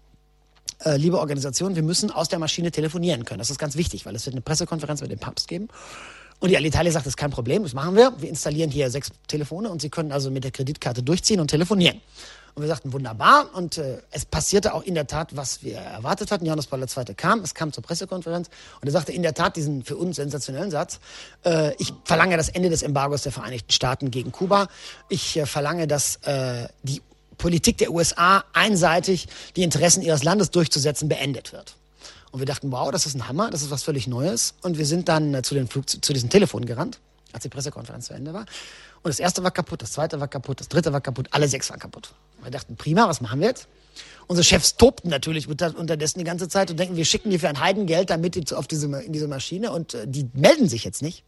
äh, 0.85 0.97
liebe 0.97 1.19
Organisation, 1.19 1.75
wir 1.75 1.83
müssen 1.83 2.11
aus 2.11 2.29
der 2.29 2.39
Maschine 2.39 2.71
telefonieren 2.71 3.25
können. 3.25 3.39
Das 3.39 3.49
ist 3.49 3.59
ganz 3.59 3.75
wichtig, 3.75 4.05
weil 4.05 4.15
es 4.15 4.25
wird 4.25 4.35
eine 4.35 4.41
Pressekonferenz 4.41 5.01
mit 5.01 5.11
dem 5.11 5.19
Papst 5.19 5.47
geben. 5.47 5.67
Und 6.39 6.49
die 6.49 6.57
Alitalia 6.57 6.91
sagt, 6.91 7.05
das 7.05 7.11
ist 7.11 7.17
kein 7.17 7.31
Problem, 7.31 7.63
das 7.63 7.73
machen 7.73 7.95
wir. 7.95 8.13
Wir 8.17 8.27
installieren 8.27 8.69
hier 8.69 8.89
sechs 8.89 9.11
Telefone 9.27 9.69
und 9.69 9.81
Sie 9.81 9.89
können 9.89 10.11
also 10.11 10.29
mit 10.29 10.43
der 10.43 10.51
Kreditkarte 10.51 11.01
durchziehen 11.01 11.39
und 11.39 11.47
telefonieren. 11.47 12.01
Und 12.55 12.61
wir 12.61 12.67
sagten, 12.67 12.93
wunderbar. 12.93 13.49
Und 13.53 13.77
äh, 13.77 13.99
es 14.11 14.25
passierte 14.25 14.73
auch 14.73 14.83
in 14.83 14.93
der 14.93 15.07
Tat, 15.07 15.35
was 15.35 15.63
wir 15.63 15.77
erwartet 15.77 16.31
hatten. 16.31 16.45
Johannes 16.45 16.67
Paul 16.67 16.81
II. 16.81 17.15
kam, 17.15 17.39
es 17.39 17.55
kam 17.55 17.71
zur 17.71 17.83
Pressekonferenz 17.83 18.49
und 18.81 18.87
er 18.87 18.91
sagte 18.91 19.11
in 19.11 19.23
der 19.23 19.33
Tat 19.33 19.55
diesen 19.55 19.83
für 19.83 19.95
uns 19.95 20.17
sensationellen 20.17 20.69
Satz, 20.69 20.99
äh, 21.45 21.73
ich 21.79 21.93
verlange 22.03 22.37
das 22.37 22.49
Ende 22.49 22.69
des 22.69 22.83
Embargos 22.83 23.23
der 23.23 23.31
Vereinigten 23.31 23.71
Staaten 23.71 24.11
gegen 24.11 24.31
Kuba. 24.31 24.67
Ich 25.09 25.37
äh, 25.37 25.45
verlange, 25.45 25.87
dass 25.87 26.17
äh, 26.17 26.67
die 26.83 27.01
Politik 27.43 27.77
der 27.77 27.91
USA 27.91 28.45
einseitig 28.53 29.27
die 29.57 29.63
Interessen 29.63 30.01
ihres 30.01 30.23
Landes 30.23 30.49
durchzusetzen 30.49 31.09
beendet 31.09 31.51
wird. 31.51 31.75
Und 32.31 32.39
wir 32.39 32.45
dachten, 32.45 32.71
wow, 32.71 32.89
das 32.89 33.05
ist 33.05 33.15
ein 33.15 33.27
Hammer, 33.27 33.49
das 33.49 33.61
ist 33.63 33.69
was 33.69 33.83
völlig 33.83 34.07
Neues. 34.07 34.53
Und 34.61 34.77
wir 34.77 34.85
sind 34.85 35.09
dann 35.09 35.33
äh, 35.33 35.41
zu, 35.41 35.53
den 35.53 35.67
Flug 35.67 35.89
zu 35.89 36.13
diesem 36.13 36.29
Telefon 36.29 36.65
gerannt, 36.65 36.99
als 37.33 37.43
die 37.43 37.49
Pressekonferenz 37.49 38.05
zu 38.05 38.13
Ende 38.13 38.33
war. 38.33 38.45
Und 39.01 39.09
das 39.09 39.19
erste 39.19 39.43
war 39.43 39.51
kaputt, 39.51 39.81
das 39.81 39.91
zweite 39.91 40.21
war 40.21 40.29
kaputt, 40.29 40.61
das 40.61 40.69
dritte 40.69 40.93
war 40.93 41.01
kaputt, 41.01 41.27
alle 41.31 41.49
sechs 41.49 41.69
waren 41.69 41.81
kaputt. 41.81 42.13
Und 42.37 42.45
wir 42.45 42.51
dachten, 42.51 42.77
prima, 42.77 43.09
was 43.09 43.19
machen 43.19 43.41
wir 43.41 43.49
jetzt? 43.49 43.67
Unsere 44.27 44.45
Chefs 44.45 44.77
tobten 44.77 45.09
natürlich 45.09 45.49
unterdessen 45.49 46.19
die 46.19 46.25
ganze 46.25 46.47
Zeit 46.47 46.71
und 46.71 46.79
denken, 46.79 46.95
wir 46.95 47.03
schicken 47.03 47.29
die 47.29 47.39
für 47.39 47.49
ein 47.49 47.59
Heidengeld 47.59 48.09
damit 48.09 48.53
auf 48.53 48.67
diese, 48.67 48.85
in 49.01 49.11
diese 49.11 49.27
Maschine 49.27 49.73
und 49.73 49.95
äh, 49.95 50.07
die 50.07 50.29
melden 50.33 50.69
sich 50.69 50.85
jetzt 50.85 51.01
nicht. 51.01 51.25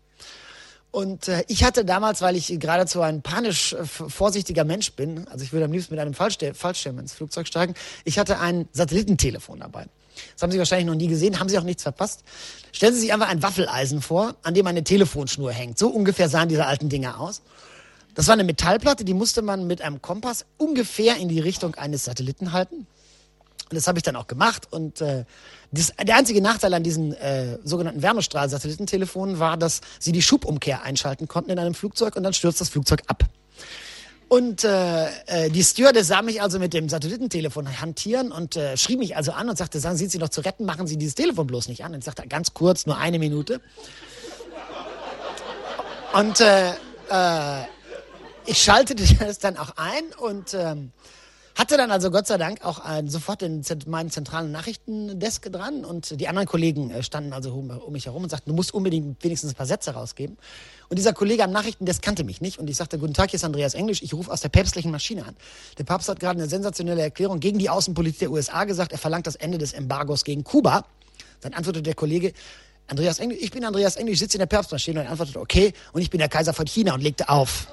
Und 0.95 1.27
äh, 1.27 1.43
ich 1.49 1.65
hatte 1.65 1.83
damals, 1.83 2.21
weil 2.21 2.37
ich 2.37 2.57
geradezu 2.57 3.01
ein 3.01 3.21
panisch 3.21 3.73
äh, 3.73 3.83
vorsichtiger 3.83 4.63
Mensch 4.63 4.93
bin, 4.93 5.27
also 5.27 5.43
ich 5.43 5.51
würde 5.51 5.65
am 5.65 5.73
liebsten 5.73 5.93
mit 5.93 5.99
einem 5.99 6.13
Fallschirm, 6.13 6.55
Fallschirm 6.55 6.99
ins 6.99 7.11
Flugzeug 7.11 7.47
steigen, 7.47 7.73
ich 8.05 8.17
hatte 8.17 8.39
ein 8.39 8.69
Satellitentelefon 8.71 9.59
dabei. 9.59 9.87
Das 10.33 10.41
haben 10.41 10.53
Sie 10.53 10.57
wahrscheinlich 10.57 10.87
noch 10.87 10.95
nie 10.95 11.07
gesehen, 11.07 11.37
haben 11.37 11.49
Sie 11.49 11.59
auch 11.59 11.63
nichts 11.63 11.83
verpasst. 11.83 12.23
Stellen 12.71 12.93
Sie 12.93 13.01
sich 13.01 13.11
einfach 13.11 13.27
ein 13.27 13.43
Waffeleisen 13.43 14.01
vor, 14.01 14.35
an 14.41 14.53
dem 14.53 14.67
eine 14.67 14.85
Telefonschnur 14.85 15.51
hängt. 15.51 15.77
So 15.77 15.89
ungefähr 15.89 16.29
sahen 16.29 16.47
diese 16.47 16.65
alten 16.65 16.87
Dinger 16.87 17.19
aus. 17.19 17.41
Das 18.13 18.27
war 18.27 18.33
eine 18.33 18.45
Metallplatte, 18.45 19.03
die 19.03 19.13
musste 19.13 19.41
man 19.41 19.67
mit 19.67 19.81
einem 19.81 20.01
Kompass 20.01 20.45
ungefähr 20.57 21.17
in 21.17 21.27
die 21.27 21.41
Richtung 21.41 21.75
eines 21.75 22.05
Satelliten 22.05 22.53
halten. 22.53 22.87
Und 23.69 23.73
das 23.73 23.87
habe 23.87 23.99
ich 23.99 24.03
dann 24.03 24.15
auch 24.15 24.27
gemacht. 24.27 24.67
Und 24.71 25.01
äh, 25.01 25.25
das, 25.75 25.93
der 26.01 26.15
einzige 26.15 26.41
Nachteil 26.41 26.73
an 26.73 26.83
diesen 26.83 27.13
äh, 27.13 27.57
sogenannten 27.63 28.01
Wärmestrahl-Satellitentelefonen 28.01 29.39
war, 29.39 29.57
dass 29.57 29.81
sie 29.99 30.11
die 30.11 30.21
Schubumkehr 30.21 30.83
einschalten 30.83 31.27
konnten 31.27 31.51
in 31.51 31.59
einem 31.59 31.73
Flugzeug 31.73 32.15
und 32.15 32.23
dann 32.23 32.33
stürzt 32.33 32.61
das 32.61 32.69
Flugzeug 32.69 33.03
ab. 33.07 33.25
Und 34.27 34.63
äh, 34.63 35.05
äh, 35.27 35.49
die 35.51 35.63
Stewardess 35.63 36.07
sah 36.07 36.21
mich 36.21 36.41
also 36.41 36.57
mit 36.57 36.73
dem 36.73 36.89
Satellitentelefon 36.89 37.79
hantieren 37.79 38.31
und 38.31 38.55
äh, 38.55 38.75
schrie 38.75 38.97
mich 38.97 39.15
also 39.15 39.31
an 39.31 39.49
und 39.49 39.57
sagte, 39.57 39.79
sagen, 39.79 39.97
sind 39.97 40.11
Sie 40.11 40.17
noch 40.17 40.29
zu 40.29 40.41
retten, 40.41 40.65
machen 40.65 40.87
Sie 40.87 40.97
dieses 40.97 41.13
Telefon 41.13 41.45
bloß 41.45 41.67
nicht 41.67 41.83
an. 41.85 41.93
Und 41.93 41.99
ich 41.99 42.05
sagte, 42.05 42.27
ganz 42.27 42.53
kurz, 42.53 42.87
nur 42.87 42.97
eine 42.97 43.19
Minute. 43.19 43.61
Und 46.13 46.41
äh, 46.41 46.69
äh, 47.09 47.65
ich 48.45 48.61
schaltete 48.61 49.03
das 49.19 49.39
dann 49.39 49.57
auch 49.57 49.73
ein 49.77 50.03
und 50.17 50.53
ähm, 50.55 50.91
hatte 51.55 51.77
dann 51.77 51.89
also 51.89 52.11
Gott 52.11 52.27
sei 52.27 52.37
Dank 52.37 52.63
auch 52.63 52.81
sofort 53.05 53.41
den, 53.41 53.63
meinen 53.87 54.11
zentralen 54.11 54.51
Nachrichtendesk 54.51 55.51
dran 55.51 55.85
und 55.85 56.19
die 56.19 56.27
anderen 56.27 56.47
Kollegen 56.47 56.91
äh, 56.91 57.01
standen 57.01 57.33
also 57.33 57.53
um, 57.53 57.69
um, 57.69 57.93
mich 57.93 58.05
herum 58.05 58.23
und 58.23 58.29
sagten, 58.29 58.49
du 58.49 58.55
musst 58.55 58.73
unbedingt 58.73 59.23
wenigstens 59.23 59.53
ein 59.53 59.55
paar 59.55 59.65
Sätze 59.65 59.91
rausgeben. 59.91 60.37
Und 60.89 60.97
dieser 60.97 61.13
Kollege 61.13 61.43
am 61.43 61.51
Nachrichtendesk 61.51 62.01
kannte 62.01 62.23
mich 62.23 62.41
nicht 62.41 62.59
und 62.59 62.69
ich 62.69 62.75
sagte, 62.75 62.99
guten 62.99 63.13
Tag, 63.13 63.31
hier 63.31 63.37
ist 63.37 63.45
Andreas 63.45 63.73
Englisch, 63.73 64.01
ich 64.01 64.13
rufe 64.13 64.31
aus 64.31 64.41
der 64.41 64.49
päpstlichen 64.49 64.91
Maschine 64.91 65.25
an. 65.25 65.35
Der 65.77 65.85
Papst 65.85 66.09
hat 66.09 66.19
gerade 66.19 66.39
eine 66.39 66.49
sensationelle 66.49 67.01
Erklärung 67.01 67.39
gegen 67.39 67.57
die 67.57 67.69
Außenpolitik 67.69 68.19
der 68.19 68.31
USA 68.31 68.65
gesagt, 68.65 68.91
er 68.91 68.97
verlangt 68.97 69.25
das 69.25 69.35
Ende 69.35 69.57
des 69.57 69.73
Embargos 69.73 70.25
gegen 70.25 70.43
Kuba. 70.43 70.85
Dann 71.41 71.53
antwortete 71.53 71.83
der 71.83 71.95
Kollege, 71.95 72.33
Andreas 72.87 73.19
Englisch, 73.19 73.39
ich 73.41 73.51
bin 73.51 73.65
Andreas 73.65 73.95
Englisch, 73.95 74.19
sitze 74.19 74.37
in 74.37 74.39
der 74.39 74.45
Päpstmaschine 74.45 74.99
und 74.99 75.05
er 75.05 75.11
antwortete, 75.11 75.39
okay, 75.39 75.73
und 75.93 76.01
ich 76.01 76.09
bin 76.09 76.19
der 76.19 76.29
Kaiser 76.29 76.53
von 76.53 76.67
China 76.67 76.93
und 76.93 77.01
legte 77.01 77.29
auf. 77.29 77.67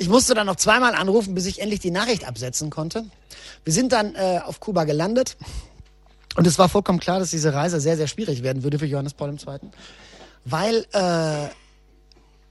Ich 0.00 0.08
musste 0.08 0.34
dann 0.34 0.46
noch 0.46 0.56
zweimal 0.56 0.94
anrufen, 0.94 1.34
bis 1.34 1.46
ich 1.46 1.60
endlich 1.60 1.80
die 1.80 1.90
Nachricht 1.90 2.26
absetzen 2.26 2.70
konnte. 2.70 3.04
Wir 3.64 3.72
sind 3.72 3.92
dann 3.92 4.14
äh, 4.14 4.40
auf 4.44 4.60
Kuba 4.60 4.84
gelandet 4.84 5.36
und 6.36 6.46
es 6.46 6.56
war 6.56 6.68
vollkommen 6.68 7.00
klar, 7.00 7.18
dass 7.18 7.30
diese 7.30 7.52
Reise 7.52 7.80
sehr, 7.80 7.96
sehr 7.96 8.06
schwierig 8.06 8.44
werden 8.44 8.62
würde 8.62 8.78
für 8.78 8.86
Johannes 8.86 9.14
Paul 9.14 9.30
II. 9.30 9.58
Weil 10.44 10.86
äh, 10.92 11.48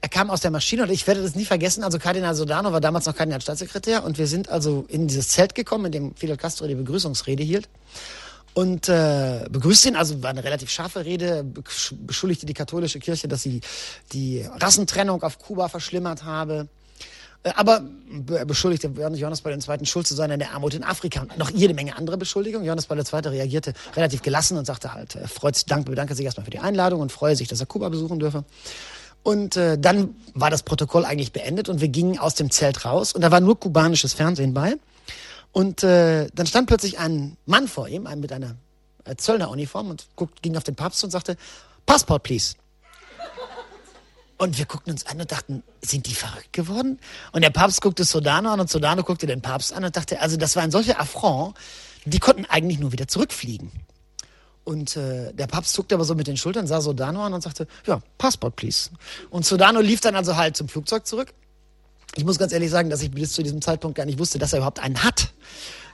er 0.00 0.08
kam 0.10 0.30
aus 0.30 0.42
der 0.42 0.50
Maschine 0.50 0.82
und 0.82 0.90
ich 0.90 1.06
werde 1.06 1.22
das 1.22 1.34
nie 1.34 1.46
vergessen. 1.46 1.82
Also 1.84 1.98
Kardinal 1.98 2.34
Sodano 2.34 2.70
war 2.70 2.82
damals 2.82 3.06
noch 3.06 3.16
Kardinalstaatssekretär 3.16 4.04
und 4.04 4.18
wir 4.18 4.26
sind 4.26 4.50
also 4.50 4.84
in 4.88 5.08
dieses 5.08 5.28
Zelt 5.28 5.54
gekommen, 5.54 5.86
in 5.86 5.92
dem 5.92 6.14
Fidel 6.16 6.36
Castro 6.36 6.66
die 6.66 6.74
Begrüßungsrede 6.74 7.42
hielt 7.42 7.70
und 8.52 8.90
äh, 8.90 9.46
begrüßt 9.50 9.86
ihn. 9.86 9.96
Also 9.96 10.22
war 10.22 10.30
eine 10.30 10.44
relativ 10.44 10.68
scharfe 10.68 11.06
Rede, 11.06 11.46
beschuldigte 12.06 12.44
die 12.44 12.54
katholische 12.54 12.98
Kirche, 12.98 13.26
dass 13.26 13.42
sie 13.42 13.62
die 14.12 14.46
Rassentrennung 14.60 15.22
auf 15.22 15.38
Kuba 15.38 15.68
verschlimmert 15.68 16.24
habe 16.24 16.68
aber 17.44 17.82
er 18.30 18.44
beschuldigte 18.44 18.88
Johannes 18.88 19.40
Paul 19.42 19.52
II. 19.52 19.86
schuld 19.86 20.06
zu 20.06 20.14
sein 20.14 20.30
an 20.30 20.38
der 20.38 20.52
Armut 20.52 20.74
in 20.74 20.82
Afrika 20.82 21.20
und 21.20 21.38
noch 21.38 21.50
jede 21.50 21.74
Menge 21.74 21.96
andere 21.96 22.16
Beschuldigungen. 22.16 22.66
Johannes 22.66 22.86
Paul 22.86 22.98
II. 22.98 23.28
reagierte 23.28 23.74
relativ 23.94 24.22
gelassen 24.22 24.58
und 24.58 24.66
sagte 24.66 24.92
halt, 24.92 25.14
er 25.14 25.28
freut 25.28 25.54
sich, 25.54 25.66
danke, 25.66 25.90
bedanke 25.90 26.14
sich 26.14 26.24
erstmal 26.24 26.44
für 26.44 26.50
die 26.50 26.58
Einladung 26.58 27.00
und 27.00 27.12
freue 27.12 27.36
sich, 27.36 27.48
dass 27.48 27.60
er 27.60 27.66
Kuba 27.66 27.88
besuchen 27.88 28.18
dürfe. 28.18 28.44
Und 29.22 29.56
äh, 29.56 29.78
dann 29.78 30.14
war 30.34 30.50
das 30.50 30.62
Protokoll 30.62 31.04
eigentlich 31.04 31.32
beendet 31.32 31.68
und 31.68 31.80
wir 31.80 31.88
gingen 31.88 32.18
aus 32.18 32.34
dem 32.34 32.50
Zelt 32.50 32.84
raus 32.84 33.12
und 33.12 33.20
da 33.20 33.30
war 33.30 33.40
nur 33.40 33.58
kubanisches 33.58 34.14
Fernsehen 34.14 34.54
bei. 34.54 34.74
Und 35.52 35.82
äh, 35.82 36.28
dann 36.34 36.46
stand 36.46 36.68
plötzlich 36.68 36.98
ein 36.98 37.36
Mann 37.46 37.68
vor 37.68 37.88
ihm, 37.88 38.06
ein 38.06 38.20
mit 38.20 38.32
einer 38.32 38.56
äh, 39.04 39.16
Zöllneruniform 39.16 39.90
und 39.90 40.06
guckt, 40.16 40.42
ging 40.42 40.56
auf 40.56 40.64
den 40.64 40.76
Papst 40.76 41.02
und 41.04 41.10
sagte, 41.10 41.36
Passport, 41.86 42.22
please. 42.22 42.54
Und 44.38 44.56
wir 44.56 44.66
guckten 44.66 44.92
uns 44.92 45.04
an 45.06 45.20
und 45.20 45.30
dachten, 45.32 45.64
sind 45.82 46.06
die 46.06 46.14
verrückt 46.14 46.52
geworden? 46.52 47.00
Und 47.32 47.42
der 47.42 47.50
Papst 47.50 47.80
guckte 47.80 48.04
Sodano 48.04 48.52
an 48.52 48.60
und 48.60 48.70
Sodano 48.70 49.02
guckte 49.02 49.26
den 49.26 49.42
Papst 49.42 49.72
an 49.72 49.84
und 49.84 49.96
dachte, 49.96 50.20
also 50.20 50.36
das 50.36 50.54
war 50.54 50.62
ein 50.62 50.70
solcher 50.70 51.00
Affront, 51.00 51.56
die 52.04 52.20
konnten 52.20 52.44
eigentlich 52.44 52.78
nur 52.78 52.92
wieder 52.92 53.08
zurückfliegen. 53.08 53.72
Und 54.62 54.96
äh, 54.96 55.32
der 55.32 55.48
Papst 55.48 55.72
zuckte 55.72 55.96
aber 55.96 56.04
so 56.04 56.14
mit 56.14 56.28
den 56.28 56.36
Schultern, 56.36 56.66
sah 56.66 56.80
Sodano 56.80 57.24
an 57.24 57.32
und 57.34 57.42
sagte, 57.42 57.66
ja, 57.86 58.00
Passport, 58.16 58.54
please. 58.54 58.90
Und 59.30 59.44
Sodano 59.44 59.80
lief 59.80 60.00
dann 60.00 60.14
also 60.14 60.36
halt 60.36 60.56
zum 60.56 60.68
Flugzeug 60.68 61.06
zurück. 61.06 61.34
Ich 62.14 62.24
muss 62.24 62.38
ganz 62.38 62.52
ehrlich 62.52 62.70
sagen, 62.70 62.90
dass 62.90 63.02
ich 63.02 63.10
bis 63.10 63.32
zu 63.32 63.42
diesem 63.42 63.60
Zeitpunkt 63.60 63.96
gar 63.96 64.06
nicht 64.06 64.18
wusste, 64.18 64.38
dass 64.38 64.52
er 64.52 64.58
überhaupt 64.58 64.78
einen 64.78 65.02
hat. 65.02 65.32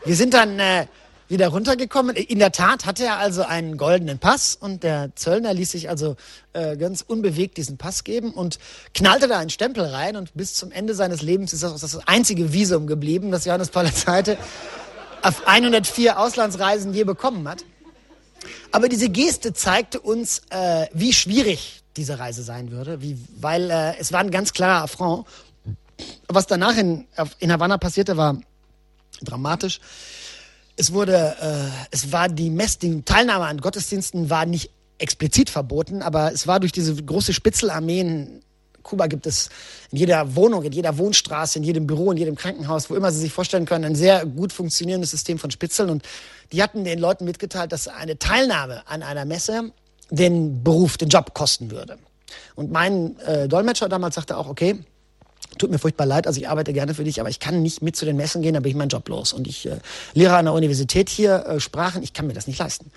Wir 0.05 0.17
sind 0.17 0.35
dann 0.35 0.59
äh, 0.59 0.87
wieder 1.29 1.49
runtergekommen. 1.49 2.17
In 2.17 2.39
der 2.39 2.53
Tat 2.53 2.87
hatte 2.87 3.05
er 3.05 3.19
also 3.19 3.43
einen 3.43 3.77
goldenen 3.77 4.19
Pass 4.19 4.57
und 4.57 4.83
der 4.83 5.15
Zöllner 5.15 5.55
ließ 5.55 5.71
sich 5.71 5.89
also 5.89 6.17
äh, 6.53 6.77
ganz 6.77 7.03
unbewegt 7.07 7.57
diesen 7.57 7.79
Pass 7.79 8.05
geben 8.05 8.33
und 8.33 8.59
knallte 8.93 9.29
da 9.29 9.39
einen 9.39 9.51
Stempel 9.51 9.85
rein 9.85 10.17
und 10.17 10.35
bis 10.35 10.55
zum 10.55 10.71
Ende 10.71 10.95
seines 10.95 11.23
Lebens 11.23 11.53
ist 11.53 11.63
das 11.63 11.81
das 11.81 12.07
einzige 12.07 12.53
Visum 12.53 12.87
geblieben, 12.87 13.31
das 13.31 13.45
Johannes 13.45 13.71
Paul 13.71 13.87
II. 13.87 14.37
auf 15.23 15.47
104 15.47 16.19
Auslandsreisen 16.19 16.93
je 16.93 17.05
bekommen 17.05 17.49
hat. 17.49 17.65
Aber 18.73 18.89
diese 18.89 19.09
Geste 19.09 19.55
zeigte 19.55 20.01
uns, 20.01 20.43
äh, 20.51 20.87
wie 20.93 21.13
schwierig 21.13 21.83
diese 21.97 22.19
Reise 22.19 22.43
sein 22.43 22.71
würde, 22.71 23.01
wie, 23.01 23.17
weil 23.41 23.71
äh, 23.71 23.97
es 23.99 24.13
war 24.13 24.21
ein 24.21 24.31
ganz 24.31 24.53
klarer 24.53 24.83
Affront. 24.83 25.27
Was 26.29 26.47
danach 26.47 26.77
in, 26.77 27.07
in 27.39 27.53
Havanna 27.53 27.79
passierte, 27.79 28.17
war 28.17 28.37
dramatisch 29.23 29.81
es 30.77 30.93
wurde, 30.93 31.37
äh, 31.41 31.87
es 31.91 32.13
war 32.13 32.29
die 32.29 32.51
Mess, 32.51 32.79
die 32.79 33.03
Teilnahme 33.03 33.47
an 33.47 33.59
Gottesdiensten 33.59 34.31
war 34.31 34.47
nicht 34.47 34.71
explizit 34.99 35.51
verboten, 35.51 36.03
aber 36.03 36.33
es 36.33 36.47
war 36.47 36.61
durch 36.61 36.73
diese 36.73 36.95
große 36.95 37.33
Spitzelarmee 37.33 38.01
in 38.01 38.41
Kuba 38.85 39.07
gibt 39.07 39.27
es 39.27 39.49
in 39.91 39.99
jeder 39.99 40.37
Wohnung, 40.37 40.63
in 40.63 40.73
jeder 40.73 40.99
Wohnstraße, 40.99 41.59
in 41.59 41.65
jedem 41.65 41.87
Büro, 41.87 42.13
in 42.13 42.19
jedem 42.19 42.37
Krankenhaus, 42.37 42.91
wo 42.91 42.95
immer 42.95 43.11
Sie 43.11 43.19
sich 43.19 43.33
vorstellen 43.33 43.65
können, 43.65 43.85
ein 43.85 43.95
sehr 43.97 44.25
gut 44.27 44.53
funktionierendes 44.53 45.11
System 45.11 45.39
von 45.39 45.51
Spitzeln. 45.51 45.91
Und 45.91 46.05
die 46.53 46.63
hatten 46.63 46.85
den 46.85 46.99
Leuten 46.99 47.25
mitgeteilt, 47.25 47.73
dass 47.73 47.89
eine 47.89 48.19
Teilnahme 48.19 48.87
an 48.87 49.03
einer 49.03 49.25
Messe 49.25 49.73
den 50.11 50.63
Beruf, 50.63 50.99
den 50.99 51.09
Job 51.09 51.35
kosten 51.35 51.71
würde. 51.71 51.99
Und 52.55 52.71
mein 52.71 53.19
äh, 53.21 53.49
Dolmetscher 53.49 53.89
damals 53.89 54.17
sagte 54.17 54.37
auch, 54.37 54.49
okay, 54.49 54.79
tut 55.57 55.71
mir 55.71 55.79
furchtbar 55.79 56.07
leid, 56.07 56.27
also 56.27 56.41
ich 56.41 56.49
arbeite 56.49 56.73
gerne 56.73 56.95
für 56.95 57.05
dich, 57.05 57.21
aber 57.21 57.29
ich 57.29 57.41
kann 57.41 57.63
nicht 57.63 57.83
mit 57.83 57.97
zu 57.97 58.05
den 58.05 58.17
Messen 58.17 58.43
gehen, 58.43 58.55
dann 58.55 58.63
bin 58.63 58.71
ich 58.71 58.77
meinen 58.77 58.89
Job 58.89 59.09
los. 59.09 59.33
Und 59.33 59.47
ich 59.47 59.67
äh, 59.67 59.79
lehre 60.15 60.37
an 60.37 60.47
der 60.47 60.55
Universität 60.55 61.09
hier 61.09 61.47
äh, 61.47 61.61
Sprachen, 61.61 62.03
ich 62.03 62.13
kann 62.13 62.27
mir 62.27 62.35
das 62.35 62.47
nicht 62.47 62.59
leisten. 62.59 62.91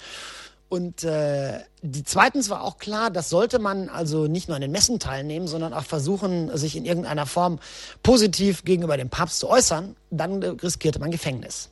Und 0.70 1.03
äh, 1.05 1.60
die 1.82 2.03
zweitens 2.03 2.49
war 2.49 2.62
auch 2.62 2.78
klar, 2.78 3.10
das 3.10 3.30
sollte 3.30 3.58
man 3.60 3.88
also 3.88 4.28
nicht 4.28 4.49
nur 4.49 4.55
an 4.55 4.62
den 4.62 4.72
Messen 4.72 4.99
teilnehmen, 4.99 5.47
sondern 5.47 5.74
auch 5.74 5.86
versuchen, 5.86 6.55
sich 6.58 6.76
in 6.76 6.84
irgendeiner 6.84 7.26
Form 7.26 7.60
positiv 8.03 8.66
gegenüber 8.66 8.97
dem 8.97 9.10
Papst 9.10 9.39
zu 9.39 9.49
äußern. 9.49 9.95
Dann 10.12 10.41
äh, 10.41 10.47
riskierte 10.47 10.99
man 10.99 11.12
Gefängnis. 11.12 11.70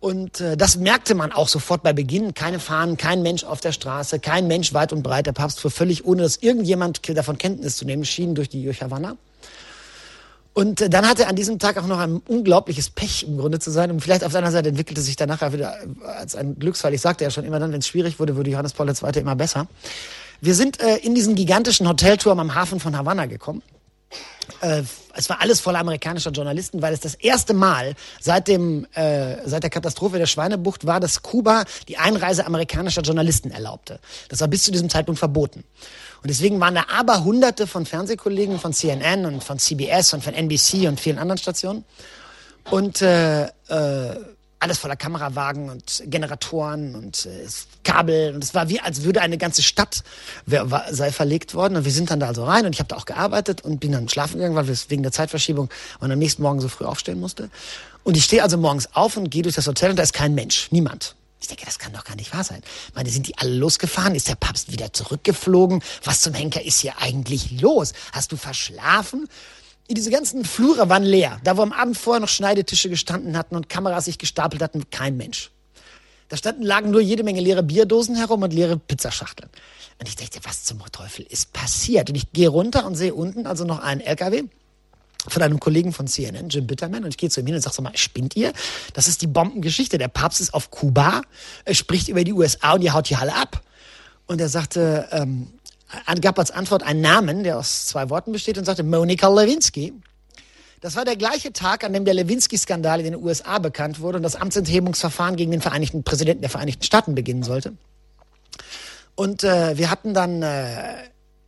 Und 0.00 0.40
äh, 0.40 0.56
das 0.56 0.76
merkte 0.76 1.14
man 1.14 1.32
auch 1.32 1.48
sofort 1.48 1.82
bei 1.82 1.92
Beginn. 1.92 2.34
Keine 2.34 2.58
Fahnen, 2.58 2.96
kein 2.96 3.22
Mensch 3.22 3.44
auf 3.44 3.60
der 3.60 3.72
Straße, 3.72 4.18
kein 4.18 4.48
Mensch 4.48 4.74
weit 4.74 4.92
und 4.92 5.02
breit. 5.02 5.26
Der 5.26 5.32
Papst 5.32 5.60
fuhr 5.60 5.70
völlig, 5.70 6.04
ohne 6.04 6.22
dass 6.22 6.36
irgendjemand 6.36 7.00
davon 7.16 7.38
Kenntnis 7.38 7.76
zu 7.76 7.84
nehmen 7.84 8.04
schien, 8.04 8.34
durch 8.34 8.48
die 8.48 8.68
Havanna. 8.70 9.16
Und 10.54 10.80
äh, 10.80 10.88
dann 10.88 11.06
hatte 11.06 11.24
er 11.24 11.28
an 11.28 11.36
diesem 11.36 11.58
Tag 11.58 11.76
auch 11.76 11.86
noch 11.86 11.98
ein 11.98 12.22
unglaubliches 12.26 12.88
Pech 12.88 13.24
im 13.24 13.36
Grunde 13.36 13.58
zu 13.58 13.70
sein. 13.70 13.90
Und 13.90 14.00
vielleicht 14.00 14.24
auf 14.24 14.32
seiner 14.32 14.50
Seite 14.50 14.70
entwickelte 14.70 15.02
sich 15.02 15.16
danach 15.16 15.52
wieder 15.52 15.76
als 16.06 16.34
ein 16.36 16.58
Glücksfall. 16.58 16.94
Ich 16.94 17.00
sagte 17.00 17.24
ja 17.24 17.30
schon 17.30 17.44
immer 17.44 17.58
dann, 17.58 17.72
wenn 17.72 17.80
es 17.80 17.88
schwierig 17.88 18.18
wurde, 18.18 18.36
wurde 18.36 18.50
Johannes 18.50 18.72
Paul 18.72 18.88
II. 18.88 19.20
immer 19.20 19.36
besser. 19.36 19.66
Wir 20.40 20.54
sind 20.54 20.80
äh, 20.80 20.96
in 20.98 21.14
diesen 21.14 21.34
gigantischen 21.34 21.88
Hotelturm 21.88 22.38
am 22.38 22.54
Hafen 22.54 22.80
von 22.80 22.96
Havanna 22.96 23.26
gekommen. 23.26 23.62
Äh, 24.60 24.82
es 25.16 25.28
war 25.28 25.40
alles 25.40 25.60
voller 25.60 25.78
amerikanischer 25.78 26.30
Journalisten, 26.30 26.82
weil 26.82 26.92
es 26.92 27.00
das 27.00 27.14
erste 27.14 27.54
Mal 27.54 27.94
seit 28.20 28.48
dem 28.48 28.86
äh, 28.94 29.36
seit 29.46 29.62
der 29.62 29.70
Katastrophe 29.70 30.18
der 30.18 30.26
Schweinebucht 30.26 30.86
war, 30.86 31.00
dass 31.00 31.22
Kuba 31.22 31.64
die 31.88 31.98
Einreise 31.98 32.46
amerikanischer 32.46 33.02
Journalisten 33.02 33.50
erlaubte. 33.50 34.00
Das 34.28 34.40
war 34.40 34.48
bis 34.48 34.62
zu 34.62 34.72
diesem 34.72 34.90
Zeitpunkt 34.90 35.18
verboten. 35.18 35.64
Und 36.24 36.30
deswegen 36.30 36.58
waren 36.58 36.74
da 36.74 36.86
aber 36.90 37.22
hunderte 37.22 37.66
von 37.66 37.84
Fernsehkollegen 37.84 38.58
von 38.58 38.72
CNN 38.72 39.26
und 39.26 39.44
von 39.44 39.58
CBS 39.58 40.14
und 40.14 40.24
von 40.24 40.32
NBC 40.32 40.88
und 40.88 40.98
vielen 40.98 41.18
anderen 41.18 41.36
Stationen. 41.36 41.84
Und 42.70 43.02
äh, 43.02 43.44
äh, 43.44 43.50
alles 44.58 44.78
voller 44.78 44.96
Kamerawagen 44.96 45.68
und 45.68 46.02
Generatoren 46.06 46.94
und 46.94 47.26
äh, 47.26 47.46
Kabel. 47.82 48.34
Und 48.34 48.42
es 48.42 48.54
war 48.54 48.70
wie, 48.70 48.80
als 48.80 49.02
würde 49.02 49.20
eine 49.20 49.36
ganze 49.36 49.62
Stadt 49.62 50.02
sei 50.46 51.12
verlegt 51.12 51.52
worden. 51.52 51.76
Und 51.76 51.84
wir 51.84 51.92
sind 51.92 52.10
dann 52.10 52.20
da 52.20 52.28
also 52.28 52.44
rein 52.44 52.64
und 52.64 52.72
ich 52.72 52.78
habe 52.78 52.88
da 52.88 52.96
auch 52.96 53.04
gearbeitet 53.04 53.60
und 53.60 53.80
bin 53.80 53.92
dann 53.92 54.08
schlafen 54.08 54.38
gegangen, 54.38 54.56
weil 54.56 54.66
wir 54.66 54.76
wegen 54.88 55.02
der 55.02 55.12
Zeitverschiebung 55.12 55.68
und 56.00 56.10
am 56.10 56.18
nächsten 56.18 56.40
Morgen 56.40 56.60
so 56.62 56.68
früh 56.68 56.86
aufstehen 56.86 57.20
musste. 57.20 57.50
Und 58.02 58.16
ich 58.16 58.24
stehe 58.24 58.42
also 58.42 58.56
morgens 58.56 58.88
auf 58.94 59.18
und 59.18 59.28
gehe 59.28 59.42
durch 59.42 59.56
das 59.56 59.66
Hotel 59.66 59.90
und 59.90 59.98
da 59.98 60.02
ist 60.02 60.14
kein 60.14 60.34
Mensch, 60.34 60.68
niemand. 60.70 61.16
Ich 61.44 61.48
denke, 61.48 61.66
das 61.66 61.78
kann 61.78 61.92
doch 61.92 62.04
gar 62.04 62.16
nicht 62.16 62.32
wahr 62.32 62.42
sein. 62.42 62.62
Ich 62.88 62.94
meine, 62.94 63.10
sind 63.10 63.28
die 63.28 63.36
alle 63.36 63.54
losgefahren? 63.54 64.14
Ist 64.14 64.28
der 64.28 64.34
Papst 64.34 64.72
wieder 64.72 64.94
zurückgeflogen? 64.94 65.82
Was 66.02 66.22
zum 66.22 66.32
Henker 66.32 66.64
ist 66.64 66.80
hier 66.80 66.94
eigentlich 67.02 67.60
los? 67.60 67.92
Hast 68.12 68.32
du 68.32 68.38
verschlafen? 68.38 69.28
Diese 69.90 70.10
ganzen 70.10 70.46
Flure 70.46 70.88
waren 70.88 71.02
leer. 71.02 71.38
Da, 71.44 71.58
wo 71.58 71.62
am 71.62 71.74
Abend 71.74 71.98
vorher 71.98 72.20
noch 72.20 72.30
Schneidetische 72.30 72.88
gestanden 72.88 73.36
hatten 73.36 73.56
und 73.56 73.68
Kameras 73.68 74.06
sich 74.06 74.16
gestapelt 74.16 74.62
hatten, 74.62 74.88
kein 74.88 75.18
Mensch. 75.18 75.50
Da 76.30 76.38
standen, 76.38 76.62
lagen 76.62 76.90
nur 76.90 77.02
jede 77.02 77.24
Menge 77.24 77.42
leere 77.42 77.62
Bierdosen 77.62 78.16
herum 78.16 78.42
und 78.42 78.54
leere 78.54 78.78
Pizzaschachteln. 78.78 79.50
Und 80.00 80.08
ich 80.08 80.16
dachte, 80.16 80.40
was 80.44 80.64
zum 80.64 80.80
Teufel 80.92 81.26
ist 81.28 81.52
passiert? 81.52 82.08
Und 82.08 82.16
ich 82.16 82.32
gehe 82.32 82.48
runter 82.48 82.86
und 82.86 82.94
sehe 82.94 83.12
unten 83.12 83.46
also 83.46 83.64
noch 83.64 83.80
einen 83.80 84.00
LKW 84.00 84.44
von 85.28 85.42
einem 85.42 85.60
Kollegen 85.60 85.92
von 85.92 86.06
CNN, 86.06 86.48
Jim 86.48 86.66
Bitterman, 86.66 87.04
und 87.04 87.10
ich 87.10 87.16
gehe 87.16 87.30
zu 87.30 87.40
ihm 87.40 87.46
hin 87.46 87.54
und 87.54 87.60
sage 87.62 87.76
so 87.76 87.82
mal, 87.82 87.96
spinnt 87.96 88.36
ihr? 88.36 88.52
Das 88.92 89.08
ist 89.08 89.22
die 89.22 89.26
Bombengeschichte. 89.26 89.98
Der 89.98 90.08
Papst 90.08 90.40
ist 90.40 90.54
auf 90.54 90.70
Kuba, 90.70 91.22
er 91.64 91.74
spricht 91.74 92.08
über 92.08 92.24
die 92.24 92.32
USA 92.32 92.74
und 92.74 92.82
ihr 92.82 92.92
haut 92.92 93.08
die 93.08 93.16
Halle 93.16 93.34
ab. 93.34 93.62
Und 94.26 94.40
er 94.40 94.48
sagte, 94.48 95.08
ähm, 95.12 95.48
gab 96.20 96.38
als 96.38 96.50
Antwort 96.50 96.82
einen 96.82 97.00
Namen, 97.00 97.44
der 97.44 97.58
aus 97.58 97.86
zwei 97.86 98.10
Worten 98.10 98.32
besteht 98.32 98.58
und 98.58 98.64
sagte 98.64 98.82
Monika 98.82 99.28
Lewinsky. 99.28 99.92
Das 100.80 100.96
war 100.96 101.04
der 101.04 101.16
gleiche 101.16 101.52
Tag, 101.52 101.82
an 101.84 101.94
dem 101.94 102.04
der 102.04 102.12
Lewinsky-Skandal 102.14 103.00
in 103.00 103.12
den 103.12 103.16
USA 103.16 103.58
bekannt 103.58 104.00
wurde 104.00 104.18
und 104.18 104.22
das 104.22 104.36
Amtsenthebungsverfahren 104.36 105.36
gegen 105.36 105.50
den 105.50 105.62
Vereinigten 105.62 106.04
Präsidenten 106.04 106.42
der 106.42 106.50
Vereinigten 106.50 106.82
Staaten 106.82 107.14
beginnen 107.14 107.42
sollte. 107.42 107.74
Und 109.14 109.44
äh, 109.44 109.78
wir 109.78 109.90
hatten 109.90 110.12
dann 110.12 110.42
äh, 110.42 110.94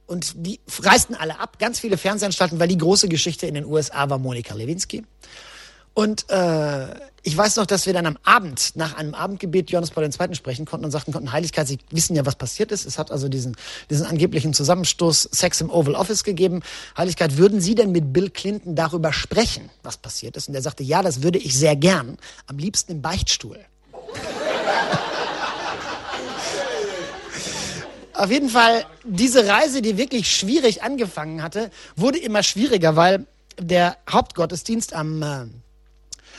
und 0.07 0.35
die 0.37 0.61
reisten 0.81 1.15
alle 1.15 1.41
ab, 1.41 1.59
ganz 1.59 1.81
viele 1.81 1.97
Fernsehanstalten, 1.97 2.59
weil 2.59 2.69
die 2.69 2.79
große 2.79 3.09
Geschichte 3.09 3.47
in 3.47 3.55
den 3.55 3.65
USA 3.65 4.09
war 4.09 4.19
Monika 4.19 4.55
Lewinsky. 4.55 5.05
Und 5.95 6.29
äh, 6.29 6.89
ich 7.23 7.35
weiß 7.35 7.57
noch, 7.57 7.65
dass 7.65 7.87
wir 7.87 7.95
dann 7.95 8.05
am 8.05 8.19
Abend, 8.23 8.77
nach 8.77 8.99
einem 8.99 9.15
Abendgebet 9.15 9.71
Johannes 9.71 9.91
Paul 9.91 10.05
II. 10.05 10.35
sprechen 10.35 10.67
konnten 10.67 10.85
und 10.85 10.91
sagten 10.91 11.11
konnten, 11.11 11.33
Heiligkeit, 11.33 11.67
Sie 11.67 11.79
wissen 11.91 12.15
ja, 12.15 12.27
was 12.27 12.37
passiert 12.37 12.71
ist. 12.71 12.85
Es 12.85 12.99
hat 12.99 13.11
also 13.11 13.31
diesen, 13.31 13.57
diesen 13.89 14.05
angeblichen 14.05 14.53
Zusammenstoß 14.53 15.31
Sex 15.33 15.63
im 15.63 15.71
Oval 15.71 15.95
Office 15.95 16.23
gegeben. 16.23 16.61
Heiligkeit, 16.99 17.39
würden 17.39 17.63
Sie 17.63 17.75
denn 17.75 17.93
mit 17.93 18.13
Bill 18.13 18.29
Clinton 18.29 18.77
darüber 18.77 19.15
sprechen, 19.15 19.71
was 19.83 19.97
passiert 19.97 20.37
ist? 20.37 20.49
Und 20.49 20.55
er 20.55 20.61
sagte, 20.61 20.85
ja, 20.85 21.03
das 21.03 21.23
würde 21.23 21.39
ich 21.39 21.59
sehr 21.59 21.77
gern. 21.77 22.19
Am 22.47 22.59
liebsten 22.59 22.93
im 22.93 23.01
Beichtstuhl. 23.01 23.59
Auf 28.17 28.31
jeden 28.31 28.49
Fall, 28.49 28.87
diese 29.05 29.47
Reise, 29.47 29.83
die 29.83 29.99
wirklich 29.99 30.35
schwierig 30.35 30.83
angefangen 30.83 31.43
hatte, 31.43 31.71
wurde 31.97 32.19
immer 32.19 32.43
schwieriger, 32.43 32.97
weil 32.97 33.27
der 33.59 33.99
Hauptgottesdienst 34.11 34.95
am, 34.95 35.23
äh, 35.23 35.47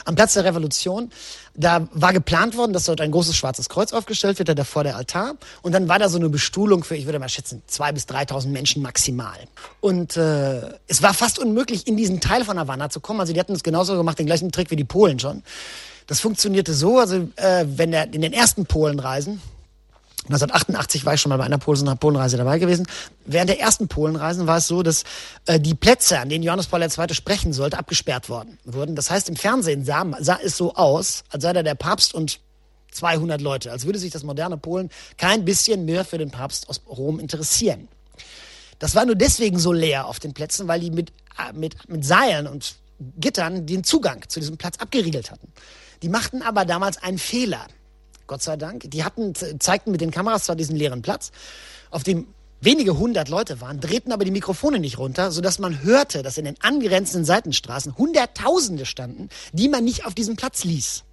am 0.06 0.16
Platz 0.16 0.34
der 0.34 0.44
Revolution, 0.44 1.12
da 1.54 1.88
war 1.92 2.14
geplant 2.14 2.58
worden, 2.58 2.74
dass 2.74 2.86
dort 2.86 3.00
ein 3.00 3.12
großes 3.12 3.36
schwarzes 3.36 3.70
Kreuz 3.70 3.94
aufgestellt 3.94 4.40
wird, 4.40 4.50
da 4.50 4.64
vor 4.64 4.84
der 4.84 4.96
Altar. 4.96 5.36
Und 5.62 5.74
dann 5.74 5.88
war 5.88 6.00
da 6.00 6.10
so 6.10 6.18
eine 6.18 6.30
Bestuhlung 6.30 6.84
für, 6.84 6.96
ich 6.96 7.06
würde 7.06 7.20
mal 7.20 7.30
schätzen, 7.30 7.62
zwei 7.68 7.92
bis 7.92 8.08
dreitausend 8.08 8.54
Menschen 8.54 8.82
maximal. 8.82 9.38
Und 9.80 10.18
äh, 10.18 10.62
es 10.88 11.04
war 11.04 11.14
fast 11.14 11.38
unmöglich, 11.38 11.86
in 11.86 11.96
diesen 11.96 12.20
Teil 12.22 12.44
von 12.44 12.58
Havanna 12.58 12.90
zu 12.90 13.02
kommen. 13.02 13.20
Also 13.20 13.34
die 13.34 13.40
hatten 13.40 13.54
es 13.54 13.62
genauso 13.62 13.96
gemacht, 13.98 14.18
den 14.18 14.26
gleichen 14.26 14.52
Trick 14.52 14.72
wie 14.72 14.76
die 14.76 14.84
Polen 14.84 15.20
schon. 15.20 15.44
Das 16.08 16.22
funktionierte 16.22 16.74
so, 16.74 16.98
also 16.98 17.28
äh, 17.36 17.66
wenn 17.68 17.92
der 17.92 18.12
in 18.14 18.22
den 18.22 18.34
ersten 18.34 18.66
Polenreisen, 18.66 19.42
1988 20.28 21.06
war 21.06 21.14
ich 21.14 21.22
schon 21.22 21.30
mal 21.30 21.38
bei 21.38 21.46
einer 21.46 21.58
Polenreise 21.58 22.38
dabei 22.38 22.60
gewesen. 22.60 22.86
Während 23.26 23.50
der 23.50 23.60
ersten 23.60 23.88
Polenreisen 23.88 24.48
war 24.48 24.58
es 24.58 24.68
so, 24.68 24.84
dass 24.84 25.04
äh, 25.46 25.60
die 25.60 25.74
Plätze, 25.74 26.20
an 26.20 26.30
denen 26.30 26.44
Johannes 26.44 26.68
Paul 26.68 26.82
II. 26.82 27.14
sprechen 27.14 27.54
sollte, 27.54 27.78
abgesperrt 27.78 28.30
worden 28.30 28.58
wurden. 28.66 28.96
Das 28.96 29.10
heißt, 29.10 29.30
im 29.30 29.36
Fernsehen 29.36 29.86
sah, 29.86 30.06
sah 30.20 30.40
es 30.44 30.58
so 30.58 30.76
aus, 30.76 31.24
als 31.30 31.44
sei 31.44 31.54
da 31.54 31.64
der 31.64 31.76
Papst 31.76 32.14
und 32.14 32.40
200 32.92 33.42
Leute, 33.42 33.72
als 33.72 33.86
würde 33.86 34.00
sich 34.00 34.12
das 34.12 34.24
moderne 34.24 34.58
Polen 34.58 34.90
kein 35.18 35.46
bisschen 35.46 35.86
mehr 35.86 36.04
für 36.06 36.18
den 36.18 36.32
Papst 36.32 36.70
aus 36.70 36.82
Rom 36.88 37.20
interessieren. 37.20 37.88
Das 38.80 38.96
war 38.96 39.06
nur 39.06 39.16
deswegen 39.16 39.60
so 39.60 39.72
leer 39.72 40.08
auf 40.08 40.20
den 40.20 40.34
Plätzen, 40.34 40.68
weil 40.68 40.80
die 40.80 40.92
mit, 40.92 41.12
äh, 41.38 41.54
mit, 41.54 41.90
mit 41.90 42.06
Seilen 42.06 42.48
und 42.48 42.76
Gittern 43.18 43.66
den 43.66 43.84
Zugang 43.84 44.24
zu 44.28 44.40
diesem 44.40 44.58
Platz 44.58 44.78
abgeriegelt 44.78 45.32
hatten. 45.32 45.52
Die 46.02 46.10
machten 46.10 46.42
aber 46.42 46.66
damals 46.66 47.02
einen 47.02 47.18
Fehler. 47.18 47.68
Gott 48.28 48.44
sei 48.44 48.58
Dank. 48.58 48.90
Die 48.92 49.04
hatten, 49.04 49.34
zeigten 49.60 49.92
mit 49.92 50.02
den 50.02 50.12
Kameras 50.12 50.44
zwar 50.44 50.56
diesen 50.56 50.76
leeren 50.76 51.02
Platz, 51.02 51.32
auf 51.90 52.04
dem 52.04 52.28
wenige 52.62 52.98
hundert 52.98 53.30
Leute 53.30 53.62
waren, 53.62 53.80
drehten 53.80 54.12
aber 54.12 54.26
die 54.26 54.32
Mikrofone 54.32 54.80
nicht 54.80 54.98
runter, 54.98 55.32
sodass 55.32 55.60
man 55.60 55.84
hörte, 55.84 56.24
dass 56.24 56.38
in 56.38 56.46
den 56.46 56.56
angrenzenden 56.62 57.26
Seitenstraßen 57.26 57.98
Hunderttausende 57.98 58.86
standen, 58.86 59.30
die 59.54 59.70
man 59.70 59.84
nicht 59.84 60.06
auf 60.06 60.14
diesem 60.14 60.36
Platz 60.36 60.64
ließ. 60.64 61.04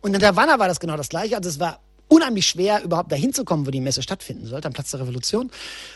Und 0.00 0.14
in 0.14 0.20
der 0.20 0.30
Havanna 0.30 0.58
war 0.58 0.68
das 0.68 0.80
genau 0.80 0.96
das 0.96 1.08
Gleiche. 1.08 1.36
Also 1.36 1.48
es 1.48 1.60
war 1.60 1.80
unheimlich 2.08 2.46
schwer, 2.46 2.82
überhaupt 2.82 3.12
dahin 3.12 3.32
zu 3.32 3.44
kommen, 3.44 3.66
wo 3.66 3.70
die 3.70 3.80
Messe 3.80 4.02
stattfinden 4.02 4.46
sollte, 4.46 4.66
am 4.66 4.72
Platz 4.72 4.90
der 4.90 5.00
Revolution. 5.00 5.50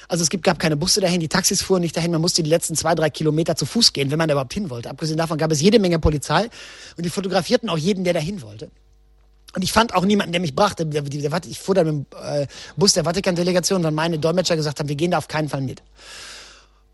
Also 0.09 0.23
es 0.23 0.31
gab 0.43 0.59
keine 0.59 0.77
Busse 0.77 1.01
dahin, 1.01 1.21
die 1.21 1.29
Taxis 1.29 1.63
fuhren 1.63 1.83
nicht 1.83 1.97
dahin, 1.97 2.13
man 2.13 2.21
musste 2.21 2.43
die 2.43 2.51
letzten 2.51 2.77
zwei, 2.77 2.95
drei 2.95 3.11
Kilometer 3.11 3.57
zu 3.57 3.67
Fuß 3.67 3.93
gehen, 3.93 4.11
wenn 4.11 4.19
man 4.19 4.29
da 4.29 4.35
überhaupt 4.35 4.55
hin 4.55 4.71
wollte. 4.71 4.91
Abgesehen 4.91 5.19
davon 5.19 5.39
gab 5.39 5.51
es 5.51 5.61
jede 5.61 5.79
Menge 5.79 5.99
Polizei 5.99 6.49
und 6.97 7.05
die 7.05 7.11
fotografierten 7.11 7.69
auch 7.69 7.79
jeden, 7.79 8.05
der 8.05 8.15
dahin 8.15 8.43
wollte. 8.43 8.71
Und 9.55 9.63
ich 9.63 9.73
fand 9.73 9.95
auch 9.95 10.05
niemanden, 10.05 10.33
der 10.33 10.41
mich 10.41 10.55
brachte. 10.55 10.85
Der, 10.87 11.03
der, 11.03 11.31
der, 11.31 11.41
ich 11.49 11.61
fuhr 11.61 11.75
dann 11.75 11.87
mit 11.87 12.13
dem 12.13 12.19
äh, 12.21 12.47
Bus 12.77 12.93
der 12.95 13.05
Vatikan-Delegation, 13.05 13.85
weil 13.85 13.93
meine 13.93 14.19
Dolmetscher 14.19 14.57
gesagt 14.57 14.81
haben, 14.81 14.89
wir 14.89 14.97
gehen 14.97 15.13
da 15.13 15.19
auf 15.19 15.29
keinen 15.29 15.49
Fall 15.49 15.61
mit. 15.61 15.83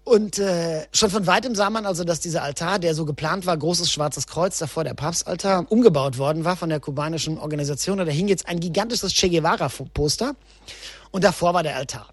Und 0.05 0.39
äh, 0.39 0.87
schon 0.93 1.11
von 1.11 1.27
weitem 1.27 1.55
sah 1.55 1.71
man 1.71 1.87
also, 1.87 2.05
dass 2.05 2.21
dieser 2.21 2.43
Altar, 2.43 2.79
der 2.79 2.95
so 2.95 3.05
geplant 3.05 3.47
war, 3.47 3.57
großes 3.57 3.91
schwarzes 3.93 4.27
Kreuz, 4.27 4.59
davor 4.59 4.85
der 4.85 4.95
Papstaltar, 4.95 5.71
umgebaut 5.71 6.19
worden 6.19 6.45
war 6.45 6.57
von 6.57 6.69
der 6.69 6.81
kubanischen 6.81 7.39
Organisation. 7.39 8.01
Und 8.01 8.07
da 8.07 8.13
hing 8.13 8.29
jetzt 8.29 8.49
ein 8.49 8.61
gigantisches 8.61 9.13
Che 9.13 9.29
Guevara-Poster 9.29 10.35
und 11.11 11.25
davor 11.25 11.55
war 11.55 11.63
der 11.63 11.77
Altar. 11.77 12.09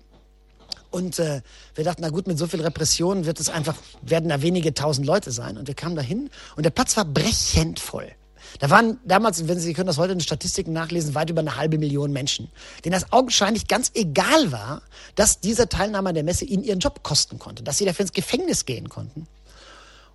Und 0.92 1.20
äh, 1.20 1.42
wir 1.76 1.84
dachten, 1.84 2.02
na 2.02 2.10
gut, 2.10 2.28
mit 2.28 2.38
so 2.38 2.48
viel 2.48 2.62
Repression 2.62 3.26
wird 3.26 3.40
es 3.40 3.50
einfach, 3.50 3.76
werden 4.02 4.30
da 4.30 4.42
wenige 4.42 4.74
tausend 4.74 5.06
Leute 5.06 5.32
sein. 5.32 5.58
Und 5.58 5.68
wir 5.68 5.76
kamen 5.76 5.96
dahin 5.96 6.30
und 6.56 6.64
der 6.64 6.70
Platz 6.70 6.96
war 6.96 7.06
brechend 7.06 7.80
voll. 7.80 8.12
Da 8.60 8.70
waren 8.70 9.00
damals, 9.06 9.48
wenn 9.48 9.60
Sie 9.60 9.74
können 9.74 9.88
das 9.88 9.98
heute 9.98 10.14
in 10.14 10.20
den 10.20 10.24
Statistiken 10.24 10.74
nachlesen, 10.74 11.16
weit 11.16 11.30
über 11.30 11.42
eine 11.42 11.58
halbe 11.58 11.78
Million 11.78 12.12
Menschen, 12.12 12.50
denen 12.84 12.94
das 12.94 13.12
augenscheinlich 13.12 13.68
ganz 13.68 13.92
egal 13.94 14.52
war, 14.52 14.82
dass 15.16 15.40
diese 15.40 15.70
Teilnahme 15.70 16.10
an 16.10 16.16
der 16.16 16.24
Messe 16.24 16.46
ihnen 16.46 16.64
ihren 16.64 16.80
Job 16.80 17.04
kosten 17.04 17.40
konnte, 17.40 17.64
dass 17.64 17.78
sie 17.78 17.86
dafür 17.86 18.04
ins 18.04 18.14
Gefängnis 18.14 18.66
gehen 18.66 18.90
konnten. 18.90 19.28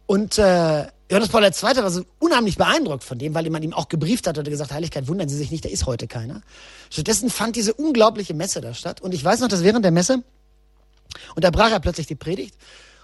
Und 0.07 0.39
äh, 0.39 0.87
Johannes 1.11 1.29
Paul 1.29 1.45
II. 1.45 1.53
war 1.83 1.91
so 1.91 2.05
unheimlich 2.19 2.57
beeindruckt 2.57 3.05
von 3.05 3.19
dem, 3.19 3.35
weil 3.35 3.49
man 3.51 3.63
ihm 3.63 3.73
auch 3.73 3.89
gebrieft 3.89 4.27
hat 4.27 4.39
und 4.39 4.49
gesagt, 4.49 4.73
Heiligkeit, 4.73 5.09
wundern 5.09 5.29
Sie 5.29 5.37
sich 5.37 5.51
nicht, 5.51 5.65
da 5.65 5.69
ist 5.69 5.87
heute 5.87 6.07
keiner. 6.07 6.43
Stattdessen 6.91 7.31
fand 7.31 7.55
diese 7.57 7.75
unglaubliche 7.75 8.35
Messe 8.35 8.61
da 8.61 8.75
statt. 8.75 9.01
Und 9.01 9.15
ich 9.15 9.23
weiß 9.23 9.41
noch, 9.41 9.49
dass 9.49 9.63
während 9.63 9.85
der 9.85 9.93
Messe, 9.93 10.23
und 11.35 11.45
da 11.45 11.51
brach 11.51 11.71
er 11.71 11.81
plötzlich 11.81 12.07
die 12.07 12.15
Predigt, 12.15 12.57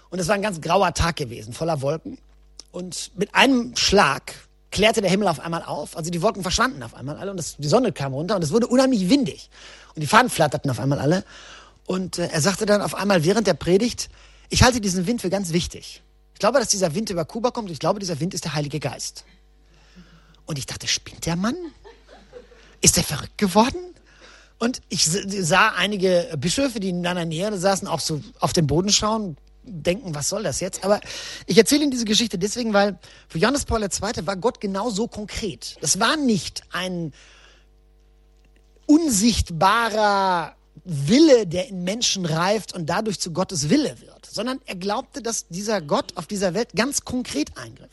und 0.09 0.19
es 0.19 0.27
war 0.27 0.35
ein 0.35 0.41
ganz 0.41 0.59
grauer 0.59 0.93
Tag 0.93 1.17
gewesen, 1.17 1.53
voller 1.53 1.81
Wolken. 1.81 2.17
Und 2.71 3.11
mit 3.15 3.35
einem 3.35 3.75
Schlag 3.75 4.33
klärte 4.71 5.01
der 5.01 5.09
Himmel 5.09 5.27
auf 5.27 5.39
einmal 5.39 5.63
auf. 5.63 5.97
Also 5.97 6.11
die 6.11 6.21
Wolken 6.21 6.41
verschwanden 6.41 6.83
auf 6.83 6.93
einmal 6.93 7.17
alle 7.17 7.31
und 7.31 7.37
das, 7.37 7.57
die 7.57 7.67
Sonne 7.67 7.91
kam 7.91 8.13
runter 8.13 8.35
und 8.35 8.43
es 8.43 8.51
wurde 8.51 8.67
unheimlich 8.67 9.09
windig. 9.09 9.49
Und 9.95 10.01
die 10.01 10.07
Fahnen 10.07 10.29
flatterten 10.29 10.69
auf 10.69 10.79
einmal 10.79 10.99
alle. 10.99 11.23
Und 11.85 12.19
äh, 12.19 12.27
er 12.27 12.41
sagte 12.41 12.65
dann 12.65 12.81
auf 12.81 12.95
einmal 12.95 13.23
während 13.23 13.47
der 13.47 13.55
Predigt, 13.55 14.09
ich 14.49 14.63
halte 14.63 14.81
diesen 14.81 15.07
Wind 15.07 15.21
für 15.21 15.29
ganz 15.29 15.53
wichtig. 15.53 16.01
Ich 16.33 16.39
glaube, 16.39 16.59
dass 16.59 16.69
dieser 16.69 16.95
Wind 16.95 17.09
über 17.09 17.25
Kuba 17.25 17.51
kommt 17.51 17.69
ich 17.69 17.79
glaube, 17.79 17.99
dieser 17.99 18.19
Wind 18.19 18.33
ist 18.33 18.45
der 18.45 18.53
Heilige 18.53 18.79
Geist. 18.79 19.25
Und 20.45 20.57
ich 20.57 20.65
dachte, 20.65 20.87
spinnt 20.87 21.25
der 21.25 21.35
Mann? 21.35 21.55
Ist 22.81 22.95
der 22.97 23.03
verrückt 23.03 23.37
geworden? 23.37 23.77
Und 24.57 24.81
ich 24.89 25.05
sah 25.05 25.69
einige 25.69 26.33
Bischöfe, 26.37 26.79
die 26.79 26.89
in 26.89 27.05
einer 27.05 27.25
Nähe 27.25 27.57
saßen, 27.57 27.87
auch 27.87 27.99
so 27.99 28.21
auf 28.39 28.53
den 28.53 28.67
Boden 28.67 28.89
schauen, 28.89 29.37
denken, 29.69 30.15
was 30.15 30.29
soll 30.29 30.43
das 30.43 30.59
jetzt? 30.59 30.83
Aber 30.83 30.99
ich 31.45 31.57
erzähle 31.57 31.83
Ihnen 31.83 31.91
diese 31.91 32.05
Geschichte 32.05 32.37
deswegen, 32.37 32.73
weil 32.73 32.99
für 33.27 33.37
Johannes 33.37 33.65
Paul 33.65 33.83
II. 33.83 33.89
war 34.25 34.35
Gott 34.35 34.59
genau 34.59 34.89
so 34.89 35.07
konkret. 35.07 35.77
Das 35.81 35.99
war 35.99 36.17
nicht 36.17 36.63
ein 36.71 37.13
unsichtbarer 38.85 40.55
Wille, 40.83 41.45
der 41.45 41.67
in 41.67 41.83
Menschen 41.83 42.25
reift 42.25 42.73
und 42.73 42.87
dadurch 42.87 43.19
zu 43.19 43.31
Gottes 43.31 43.69
Wille 43.69 43.99
wird, 44.01 44.25
sondern 44.25 44.59
er 44.65 44.75
glaubte, 44.75 45.21
dass 45.21 45.47
dieser 45.47 45.81
Gott 45.81 46.13
auf 46.15 46.25
dieser 46.25 46.53
Welt 46.53 46.69
ganz 46.75 47.05
konkret 47.05 47.57
eingriff. 47.57 47.91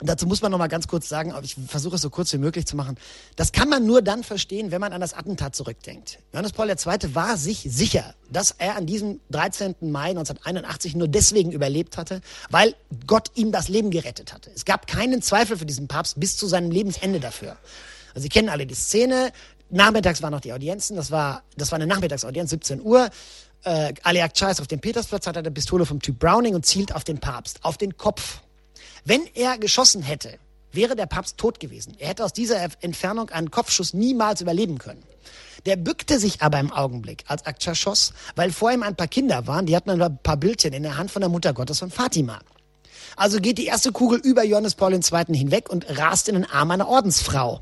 Dazu 0.00 0.26
muss 0.26 0.42
man 0.42 0.50
noch 0.50 0.58
mal 0.58 0.66
ganz 0.66 0.88
kurz 0.88 1.08
sagen, 1.08 1.32
ich 1.42 1.56
versuche 1.68 1.96
es 1.96 2.02
so 2.02 2.10
kurz 2.10 2.32
wie 2.32 2.38
möglich 2.38 2.66
zu 2.66 2.74
machen. 2.74 2.96
Das 3.36 3.52
kann 3.52 3.68
man 3.68 3.86
nur 3.86 4.02
dann 4.02 4.24
verstehen, 4.24 4.72
wenn 4.72 4.80
man 4.80 4.92
an 4.92 5.00
das 5.00 5.14
Attentat 5.14 5.54
zurückdenkt. 5.54 6.18
Johannes 6.32 6.52
Paul 6.52 6.68
II. 6.68 7.14
war 7.14 7.36
sich 7.36 7.66
sicher, 7.70 8.14
dass 8.28 8.50
er 8.50 8.76
an 8.76 8.86
diesem 8.86 9.20
13. 9.30 9.76
Mai 9.82 10.10
1981 10.10 10.96
nur 10.96 11.06
deswegen 11.06 11.52
überlebt 11.52 11.96
hatte, 11.96 12.22
weil 12.50 12.74
Gott 13.06 13.30
ihm 13.36 13.52
das 13.52 13.68
Leben 13.68 13.90
gerettet 13.90 14.32
hatte. 14.32 14.50
Es 14.52 14.64
gab 14.64 14.88
keinen 14.88 15.22
Zweifel 15.22 15.56
für 15.56 15.66
diesen 15.66 15.86
Papst 15.86 16.18
bis 16.18 16.36
zu 16.36 16.48
seinem 16.48 16.72
Lebensende 16.72 17.20
dafür. 17.20 17.56
Also 18.14 18.22
Sie 18.24 18.28
kennen 18.28 18.48
alle 18.48 18.66
die 18.66 18.74
Szene. 18.74 19.32
Nachmittags 19.70 20.22
waren 20.22 20.32
noch 20.32 20.40
die 20.40 20.52
Audienzen. 20.52 20.96
Das 20.96 21.12
war, 21.12 21.44
das 21.56 21.70
war 21.70 21.76
eine 21.76 21.86
Nachmittagsaudienz, 21.86 22.50
17 22.50 22.80
Uhr. 22.80 23.10
Äh, 23.62 23.94
Ali 24.02 24.20
Akçay 24.20 24.50
ist 24.50 24.60
auf 24.60 24.66
dem 24.66 24.80
Petersplatz, 24.80 25.26
hat 25.26 25.36
eine 25.36 25.50
Pistole 25.50 25.86
vom 25.86 26.00
Typ 26.00 26.18
Browning 26.18 26.54
und 26.54 26.66
zielt 26.66 26.94
auf 26.94 27.04
den 27.04 27.18
Papst, 27.18 27.60
auf 27.62 27.78
den 27.78 27.96
Kopf. 27.96 28.40
Wenn 29.04 29.26
er 29.34 29.58
geschossen 29.58 30.02
hätte, 30.02 30.38
wäre 30.72 30.96
der 30.96 31.06
Papst 31.06 31.36
tot 31.36 31.60
gewesen. 31.60 31.94
Er 31.98 32.08
hätte 32.08 32.24
aus 32.24 32.32
dieser 32.32 32.60
Entfernung 32.80 33.28
einen 33.30 33.50
Kopfschuss 33.50 33.92
niemals 33.92 34.40
überleben 34.40 34.78
können. 34.78 35.02
Der 35.66 35.76
bückte 35.76 36.18
sich 36.18 36.42
aber 36.42 36.58
im 36.58 36.72
Augenblick, 36.72 37.24
als 37.26 37.44
Akça 37.44 37.74
schoss, 37.74 38.12
weil 38.34 38.50
vor 38.50 38.72
ihm 38.72 38.82
ein 38.82 38.96
paar 38.96 39.08
Kinder 39.08 39.46
waren, 39.46 39.66
die 39.66 39.76
hatten 39.76 39.90
ein 39.90 40.18
paar 40.22 40.36
Bildchen 40.36 40.72
in 40.72 40.82
der 40.82 40.96
Hand 40.96 41.10
von 41.10 41.20
der 41.20 41.28
Mutter 41.28 41.52
Gottes 41.52 41.78
von 41.78 41.90
Fatima. 41.90 42.40
Also 43.16 43.40
geht 43.40 43.58
die 43.58 43.66
erste 43.66 43.92
Kugel 43.92 44.18
über 44.20 44.42
Johannes 44.42 44.74
Paul 44.74 44.94
II. 44.94 45.36
hinweg 45.36 45.70
und 45.70 45.86
rast 45.98 46.28
in 46.28 46.34
den 46.34 46.50
Arm 46.50 46.70
einer 46.70 46.88
Ordensfrau. 46.88 47.60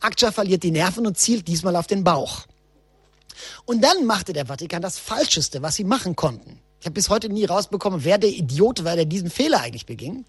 Akça 0.00 0.32
verliert 0.32 0.62
die 0.62 0.72
Nerven 0.72 1.06
und 1.06 1.16
zielt 1.16 1.48
diesmal 1.48 1.76
auf 1.76 1.86
den 1.86 2.04
Bauch. 2.04 2.46
Und 3.64 3.82
dann 3.82 4.04
machte 4.04 4.32
der 4.32 4.46
Vatikan 4.46 4.82
das 4.82 4.98
Falscheste, 4.98 5.62
was 5.62 5.76
sie 5.76 5.84
machen 5.84 6.16
konnten. 6.16 6.61
Ich 6.82 6.86
habe 6.86 6.94
bis 6.94 7.10
heute 7.10 7.28
nie 7.28 7.44
rausbekommen, 7.44 8.02
wer 8.02 8.18
der 8.18 8.30
Idiot 8.30 8.82
war, 8.82 8.96
der 8.96 9.04
diesen 9.04 9.30
Fehler 9.30 9.60
eigentlich 9.60 9.86
beging. 9.86 10.24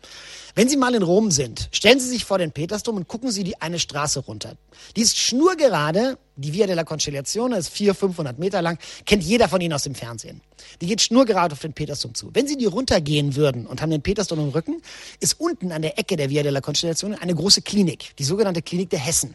Wenn 0.54 0.70
Sie 0.70 0.78
mal 0.78 0.93
in 0.93 1.01
Rom 1.01 1.32
sind, 1.32 1.68
stellen 1.72 1.99
Sie 1.99 2.08
sich 2.08 2.26
vor 2.26 2.38
den 2.38 2.51
Petersdom 2.51 2.95
und 2.95 3.08
gucken 3.08 3.32
Sie 3.32 3.43
die 3.43 3.60
eine 3.60 3.80
Straße 3.80 4.20
runter. 4.20 4.56
Die 4.95 5.01
ist 5.01 5.18
schnurgerade, 5.18 6.20
die 6.36 6.54
Via 6.54 6.68
della 6.68 6.84
Conciliazione 6.84 7.58
ist 7.58 7.70
400, 7.70 7.97
500 7.97 8.38
Meter 8.38 8.62
lang, 8.62 8.78
kennt 9.08 9.24
jeder 9.24 9.49
von 9.49 9.62
Ihnen 9.62 9.74
aus 9.74 9.82
dem 9.82 9.95
Fernsehen. 9.95 10.41
Die 10.80 10.86
geht 10.86 11.01
schnurgerade 11.01 11.54
auf 11.54 11.60
den 11.60 11.74
Petersdom 11.74 12.14
zu. 12.14 12.30
Wenn 12.34 12.45
Sie 12.45 12.56
die 12.56 12.68
runtergehen 12.68 13.36
würden 13.36 13.66
und 13.66 13.82
haben 13.82 13.89
den 13.89 14.04
Petersdom 14.04 14.38
im 14.38 14.49
Rücken, 14.49 14.84
ist 15.20 15.39
unten 15.39 15.72
an 15.72 15.82
der 15.82 15.97
Ecke 15.97 16.18
der 16.18 16.30
Via 16.30 16.43
della 16.43 16.62
Conciliazione 16.62 17.20
eine 17.20 17.34
große 17.34 17.64
Klinik, 17.64 18.16
die 18.20 18.26
sogenannte 18.26 18.62
Klinik 18.62 18.91
der 18.91 18.99
Hessen. 18.99 19.34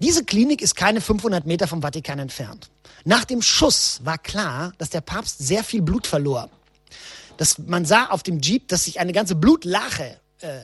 Diese 0.00 0.24
Klinik 0.24 0.62
ist 0.62 0.76
keine 0.76 1.00
500 1.00 1.46
Meter 1.46 1.66
vom 1.66 1.82
Vatikan 1.82 2.18
entfernt. 2.18 2.70
Nach 3.04 3.24
dem 3.24 3.42
Schuss 3.42 4.00
war 4.04 4.18
klar, 4.18 4.72
dass 4.78 4.90
der 4.90 5.00
Papst 5.00 5.38
sehr 5.38 5.64
viel 5.64 5.82
Blut 5.82 6.06
verlor. 6.06 6.50
Das, 7.36 7.58
man 7.58 7.84
sah 7.84 8.06
auf 8.06 8.22
dem 8.22 8.40
Jeep, 8.40 8.68
dass 8.68 8.84
sich 8.84 9.00
eine 9.00 9.12
ganze 9.12 9.34
Blutlache 9.34 10.18
äh, 10.40 10.58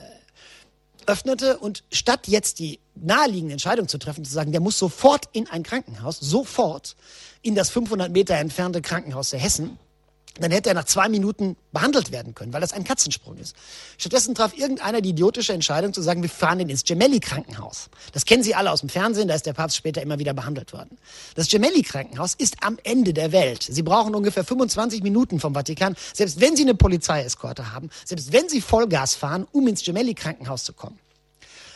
öffnete 1.05 1.57
und 1.57 1.83
statt 1.91 2.27
jetzt 2.27 2.59
die 2.59 2.79
naheliegende 2.95 3.53
Entscheidung 3.53 3.87
zu 3.87 3.97
treffen, 3.97 4.25
zu 4.25 4.31
sagen, 4.31 4.51
der 4.51 4.61
muss 4.61 4.79
sofort 4.79 5.25
in 5.33 5.47
ein 5.49 5.63
Krankenhaus, 5.63 6.19
sofort 6.19 6.95
in 7.41 7.55
das 7.55 7.69
500 7.69 8.11
Meter 8.11 8.35
entfernte 8.35 8.81
Krankenhaus 8.81 9.29
der 9.29 9.39
Hessen, 9.39 9.77
dann 10.39 10.51
hätte 10.51 10.69
er 10.69 10.75
nach 10.75 10.85
zwei 10.85 11.07
Minuten 11.07 11.55
behandelt 11.71 12.11
werden 12.11 12.35
können, 12.35 12.51
weil 12.53 12.61
das 12.61 12.73
ein 12.73 12.83
Katzensprung 12.83 13.37
ist. 13.37 13.55
Stattdessen 13.97 14.35
traf 14.35 14.57
irgendeiner 14.57 15.01
die 15.01 15.09
idiotische 15.09 15.53
Entscheidung 15.53 15.93
zu 15.93 16.01
sagen, 16.01 16.21
wir 16.21 16.29
fahren 16.29 16.59
ihn 16.59 16.69
ins 16.69 16.83
Gemelli-Krankenhaus. 16.83 17.89
Das 18.11 18.25
kennen 18.25 18.43
Sie 18.43 18.55
alle 18.55 18.71
aus 18.71 18.81
dem 18.81 18.89
Fernsehen, 18.89 19.27
da 19.27 19.35
ist 19.35 19.45
der 19.45 19.53
Papst 19.53 19.77
später 19.77 20.01
immer 20.01 20.19
wieder 20.19 20.33
behandelt 20.33 20.73
worden. 20.73 20.97
Das 21.35 21.47
Gemelli-Krankenhaus 21.47 22.33
ist 22.35 22.57
am 22.61 22.77
Ende 22.83 23.13
der 23.13 23.31
Welt. 23.31 23.63
Sie 23.63 23.83
brauchen 23.83 24.13
ungefähr 24.13 24.43
25 24.43 25.03
Minuten 25.03 25.39
vom 25.39 25.53
Vatikan, 25.53 25.95
selbst 26.13 26.41
wenn 26.41 26.55
Sie 26.55 26.63
eine 26.63 26.75
Polizeieskorte 26.75 27.71
haben, 27.71 27.89
selbst 28.03 28.33
wenn 28.33 28.49
Sie 28.49 28.61
Vollgas 28.61 29.15
fahren, 29.15 29.47
um 29.51 29.67
ins 29.67 29.83
Gemelli-Krankenhaus 29.83 30.63
zu 30.63 30.73
kommen. 30.73 30.99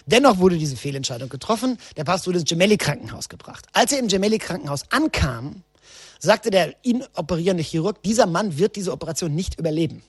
Dennoch 0.06 0.40
wurde 0.40 0.58
diese 0.58 0.76
Fehlentscheidung 0.76 1.30
getroffen. 1.30 1.78
Der 1.96 2.04
Papst 2.04 2.26
wurde 2.26 2.40
ins 2.40 2.50
Gemelli-Krankenhaus 2.50 3.30
gebracht. 3.30 3.68
Als 3.74 3.92
er 3.92 4.00
im 4.00 4.08
Gemelli-Krankenhaus 4.08 4.86
ankam, 4.90 5.64
sagte 6.20 6.52
der 6.52 6.76
ihn 6.84 7.04
operierende 7.16 7.64
Chirurg, 7.64 8.04
dieser 8.04 8.28
Mann 8.28 8.58
wird 8.58 8.76
diese 8.76 8.92
Operation 8.92 9.34
nicht 9.34 9.58
überleben. 9.58 10.04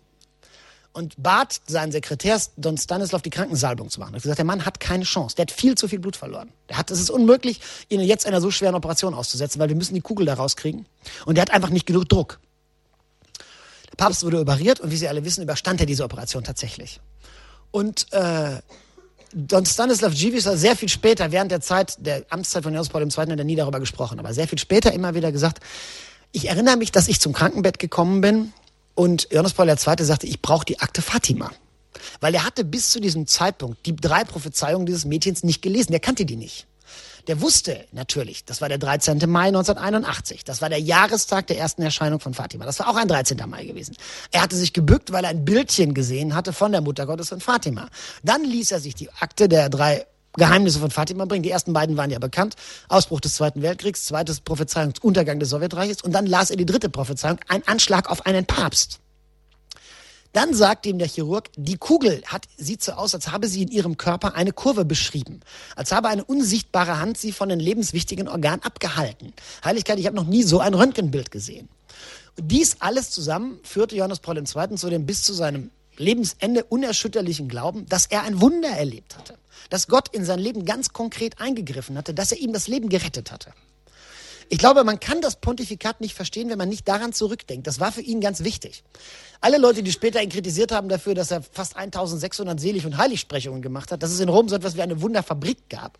Und 0.92 1.14
bat 1.22 1.60
seinen 1.68 1.92
Sekretär 1.92 2.40
Don 2.56 2.76
Stanislav 2.76 3.22
die 3.22 3.30
Krankensalbung 3.30 3.90
zu 3.90 4.00
machen. 4.00 4.14
Er 4.14 4.16
hat 4.16 4.22
gesagt, 4.22 4.38
der 4.38 4.44
Mann 4.44 4.66
hat 4.66 4.80
keine 4.80 5.04
Chance. 5.04 5.36
Der 5.36 5.44
hat 5.44 5.52
viel 5.52 5.76
zu 5.76 5.86
viel 5.86 6.00
Blut 6.00 6.16
verloren. 6.16 6.52
Der 6.68 6.78
hat, 6.78 6.90
es 6.90 6.98
ist 6.98 7.10
unmöglich, 7.10 7.60
ihn 7.88 8.00
jetzt 8.00 8.26
einer 8.26 8.40
so 8.40 8.50
schweren 8.50 8.74
Operation 8.74 9.14
auszusetzen, 9.14 9.60
weil 9.60 9.68
wir 9.68 9.76
müssen 9.76 9.94
die 9.94 10.00
Kugel 10.00 10.26
da 10.26 10.34
rauskriegen. 10.34 10.86
Und 11.26 11.36
der 11.36 11.42
hat 11.42 11.52
einfach 11.52 11.70
nicht 11.70 11.86
genug 11.86 12.08
Druck. 12.08 12.40
Der 13.92 13.96
Papst 13.96 14.24
wurde 14.24 14.40
operiert 14.40 14.80
und 14.80 14.90
wie 14.90 14.96
Sie 14.96 15.06
alle 15.06 15.24
wissen, 15.24 15.44
überstand 15.44 15.78
er 15.78 15.86
diese 15.86 16.02
Operation 16.02 16.42
tatsächlich. 16.42 17.00
Und 17.70 18.12
äh, 18.12 18.58
Don 19.32 19.64
Stanislav 19.64 20.12
Givis 20.14 20.46
hat 20.46 20.58
sehr 20.58 20.74
viel 20.76 20.88
später, 20.88 21.30
während 21.30 21.52
der 21.52 21.60
Zeit, 21.60 21.96
der 21.98 22.24
Amtszeit 22.30 22.64
von 22.64 22.72
Johannes 22.72 22.88
Paul 22.88 23.02
II. 23.02 23.10
hat 23.10 23.28
er 23.28 23.44
nie 23.44 23.56
darüber 23.56 23.78
gesprochen, 23.78 24.18
aber 24.18 24.34
sehr 24.34 24.48
viel 24.48 24.58
später 24.58 24.92
immer 24.92 25.14
wieder 25.14 25.30
gesagt, 25.30 25.60
Ich 26.32 26.48
erinnere 26.48 26.76
mich, 26.76 26.92
dass 26.92 27.08
ich 27.08 27.20
zum 27.20 27.32
Krankenbett 27.32 27.78
gekommen 27.78 28.20
bin 28.20 28.52
und 28.94 29.28
Johannes 29.32 29.54
Paul 29.54 29.68
II. 29.68 30.04
sagte, 30.04 30.26
ich 30.26 30.40
brauche 30.40 30.64
die 30.64 30.78
Akte 30.78 31.02
Fatima. 31.02 31.50
Weil 32.20 32.34
er 32.34 32.44
hatte 32.44 32.64
bis 32.64 32.90
zu 32.90 33.00
diesem 33.00 33.26
Zeitpunkt 33.26 33.84
die 33.84 33.96
drei 33.96 34.22
Prophezeiungen 34.24 34.86
dieses 34.86 35.04
Mädchens 35.04 35.42
nicht 35.42 35.60
gelesen. 35.60 35.90
Der 35.90 36.00
kannte 36.00 36.24
die 36.24 36.36
nicht. 36.36 36.66
Der 37.26 37.40
wusste 37.40 37.86
natürlich, 37.92 38.44
das 38.44 38.60
war 38.60 38.68
der 38.68 38.78
13. 38.78 39.18
Mai 39.28 39.48
1981. 39.48 40.44
Das 40.44 40.62
war 40.62 40.68
der 40.68 40.80
Jahrestag 40.80 41.46
der 41.46 41.58
ersten 41.58 41.82
Erscheinung 41.82 42.20
von 42.20 42.34
Fatima. 42.34 42.64
Das 42.64 42.78
war 42.78 42.88
auch 42.88 42.96
ein 42.96 43.08
13. 43.08 43.38
Mai 43.46 43.64
gewesen. 43.64 43.96
Er 44.30 44.42
hatte 44.42 44.56
sich 44.56 44.72
gebückt, 44.72 45.12
weil 45.12 45.24
er 45.24 45.30
ein 45.30 45.44
Bildchen 45.44 45.94
gesehen 45.94 46.34
hatte 46.34 46.52
von 46.52 46.72
der 46.72 46.80
Mutter 46.80 47.06
Gottes 47.06 47.28
von 47.28 47.40
Fatima. 47.40 47.88
Dann 48.22 48.44
ließ 48.44 48.72
er 48.72 48.80
sich 48.80 48.94
die 48.94 49.10
Akte 49.12 49.48
der 49.48 49.68
drei 49.68 50.06
Geheimnisse 50.36 50.78
von 50.78 50.90
Fatima 50.90 51.24
bringen. 51.24 51.42
Die 51.42 51.50
ersten 51.50 51.72
beiden 51.72 51.96
waren 51.96 52.10
ja 52.10 52.18
bekannt. 52.18 52.54
Ausbruch 52.88 53.20
des 53.20 53.34
Zweiten 53.34 53.62
Weltkriegs, 53.62 54.04
zweites 54.04 54.40
Prophezeiung, 54.40 54.94
Untergang 55.02 55.40
des 55.40 55.50
Sowjetreiches. 55.50 56.02
Und 56.02 56.12
dann 56.12 56.26
las 56.26 56.50
er 56.50 56.56
die 56.56 56.66
dritte 56.66 56.88
Prophezeiung, 56.88 57.38
ein 57.48 57.66
Anschlag 57.66 58.08
auf 58.10 58.26
einen 58.26 58.46
Papst. 58.46 59.00
Dann 60.32 60.54
sagt 60.54 60.86
ihm 60.86 60.98
der 60.98 61.08
Chirurg, 61.08 61.50
die 61.56 61.76
Kugel 61.76 62.22
hat, 62.26 62.46
sieht 62.56 62.82
so 62.82 62.92
aus, 62.92 63.14
als 63.14 63.32
habe 63.32 63.48
sie 63.48 63.62
in 63.62 63.68
ihrem 63.68 63.96
Körper 63.96 64.34
eine 64.34 64.52
Kurve 64.52 64.84
beschrieben. 64.84 65.40
Als 65.74 65.90
habe 65.90 66.08
eine 66.08 66.24
unsichtbare 66.24 67.00
Hand 67.00 67.18
sie 67.18 67.32
von 67.32 67.48
den 67.48 67.58
lebenswichtigen 67.58 68.28
Organen 68.28 68.62
abgehalten. 68.62 69.32
Heiligkeit, 69.64 69.98
ich 69.98 70.06
habe 70.06 70.16
noch 70.16 70.26
nie 70.26 70.44
so 70.44 70.60
ein 70.60 70.74
Röntgenbild 70.74 71.32
gesehen. 71.32 71.68
Und 72.38 72.50
dies 72.52 72.76
alles 72.80 73.10
zusammen 73.10 73.58
führte 73.64 73.96
Johannes 73.96 74.20
Paul 74.20 74.38
II. 74.38 74.76
zu 74.76 74.88
dem 74.88 75.04
bis 75.04 75.22
zu 75.22 75.34
seinem 75.34 75.70
Lebensende 75.96 76.64
unerschütterlichen 76.64 77.48
Glauben, 77.48 77.86
dass 77.86 78.06
er 78.06 78.22
ein 78.22 78.40
Wunder 78.40 78.70
erlebt 78.70 79.18
hatte. 79.18 79.36
Dass 79.68 79.88
Gott 79.88 80.14
in 80.14 80.24
sein 80.24 80.38
Leben 80.38 80.64
ganz 80.64 80.92
konkret 80.92 81.40
eingegriffen 81.40 81.98
hatte, 81.98 82.14
dass 82.14 82.32
er 82.32 82.38
ihm 82.38 82.52
das 82.52 82.68
Leben 82.68 82.88
gerettet 82.88 83.32
hatte. 83.32 83.52
Ich 84.52 84.58
glaube, 84.58 84.82
man 84.82 84.98
kann 84.98 85.20
das 85.20 85.36
Pontifikat 85.36 86.00
nicht 86.00 86.16
verstehen, 86.16 86.50
wenn 86.50 86.58
man 86.58 86.68
nicht 86.68 86.88
daran 86.88 87.12
zurückdenkt. 87.12 87.68
Das 87.68 87.78
war 87.78 87.92
für 87.92 88.00
ihn 88.00 88.20
ganz 88.20 88.42
wichtig. 88.42 88.82
Alle 89.40 89.58
Leute, 89.58 89.84
die 89.84 89.92
später 89.92 90.20
ihn 90.20 90.28
kritisiert 90.28 90.72
haben 90.72 90.88
dafür, 90.88 91.14
dass 91.14 91.30
er 91.30 91.40
fast 91.40 91.76
1600 91.76 92.58
Selig- 92.58 92.84
und 92.84 92.98
Heiligsprechungen 92.98 93.62
gemacht 93.62 93.92
hat, 93.92 94.02
dass 94.02 94.10
es 94.10 94.18
in 94.18 94.28
Rom 94.28 94.48
so 94.48 94.56
etwas 94.56 94.74
wie 94.76 94.82
eine 94.82 95.00
Wunderfabrik 95.02 95.68
gab, 95.70 95.98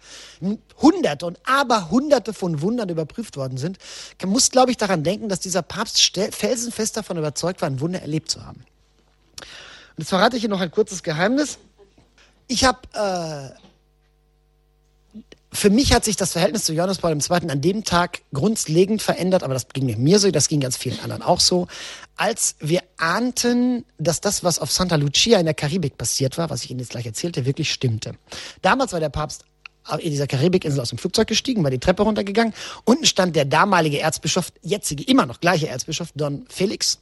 hunderte 0.82 1.26
und 1.26 1.38
aber 1.44 1.90
hunderte 1.90 2.32
von 2.32 2.60
Wundern 2.60 2.88
überprüft 2.88 3.36
worden 3.36 3.56
sind, 3.56 3.78
muss, 4.26 4.50
glaube 4.50 4.72
ich, 4.72 4.76
daran 4.76 5.04
denken, 5.04 5.28
dass 5.28 5.38
dieser 5.38 5.62
Papst 5.62 6.00
felsenfest 6.32 6.96
davon 6.96 7.18
überzeugt 7.18 7.62
war, 7.62 7.70
ein 7.70 7.78
Wunder 7.78 8.02
erlebt 8.02 8.32
zu 8.32 8.44
haben. 8.44 8.64
Und 9.38 9.98
jetzt 9.98 10.08
verrate 10.08 10.34
ich 10.34 10.42
hier 10.42 10.50
noch 10.50 10.60
ein 10.60 10.72
kurzes 10.72 11.04
Geheimnis. 11.04 11.58
Ich 12.48 12.64
habe 12.64 12.80
äh, 12.94 13.69
für 15.52 15.70
mich 15.70 15.92
hat 15.92 16.04
sich 16.04 16.16
das 16.16 16.32
Verhältnis 16.32 16.64
zu 16.64 16.72
Johannes 16.72 16.98
Paul 16.98 17.12
II. 17.12 17.50
an 17.50 17.60
dem 17.60 17.84
Tag 17.84 18.20
grundlegend 18.32 19.02
verändert, 19.02 19.42
aber 19.42 19.54
das 19.54 19.68
ging 19.68 19.86
nicht 19.86 19.98
mir 19.98 20.18
so, 20.18 20.30
das 20.30 20.48
ging 20.48 20.60
ganz 20.60 20.76
vielen 20.76 21.00
anderen 21.00 21.22
auch 21.22 21.40
so, 21.40 21.66
als 22.16 22.54
wir 22.60 22.82
ahnten, 22.98 23.84
dass 23.98 24.20
das, 24.20 24.44
was 24.44 24.58
auf 24.58 24.70
Santa 24.70 24.96
Lucia 24.96 25.38
in 25.40 25.46
der 25.46 25.54
Karibik 25.54 25.98
passiert 25.98 26.38
war, 26.38 26.50
was 26.50 26.64
ich 26.64 26.70
Ihnen 26.70 26.80
jetzt 26.80 26.90
gleich 26.90 27.06
erzählte, 27.06 27.46
wirklich 27.46 27.72
stimmte. 27.72 28.14
Damals 28.62 28.92
war 28.92 29.00
der 29.00 29.08
Papst 29.08 29.44
in 29.98 30.10
dieser 30.10 30.26
Karibikinsel 30.26 30.80
aus 30.80 30.90
dem 30.90 30.98
Flugzeug 30.98 31.26
gestiegen, 31.26 31.64
war 31.64 31.70
die 31.70 31.78
Treppe 31.78 32.02
runtergegangen. 32.02 32.54
Unten 32.84 33.06
stand 33.06 33.34
der 33.34 33.44
damalige 33.44 33.98
Erzbischof, 33.98 34.52
jetzige, 34.62 35.02
immer 35.04 35.26
noch 35.26 35.40
gleiche 35.40 35.68
Erzbischof, 35.68 36.12
Don 36.14 36.44
Felix. 36.48 37.00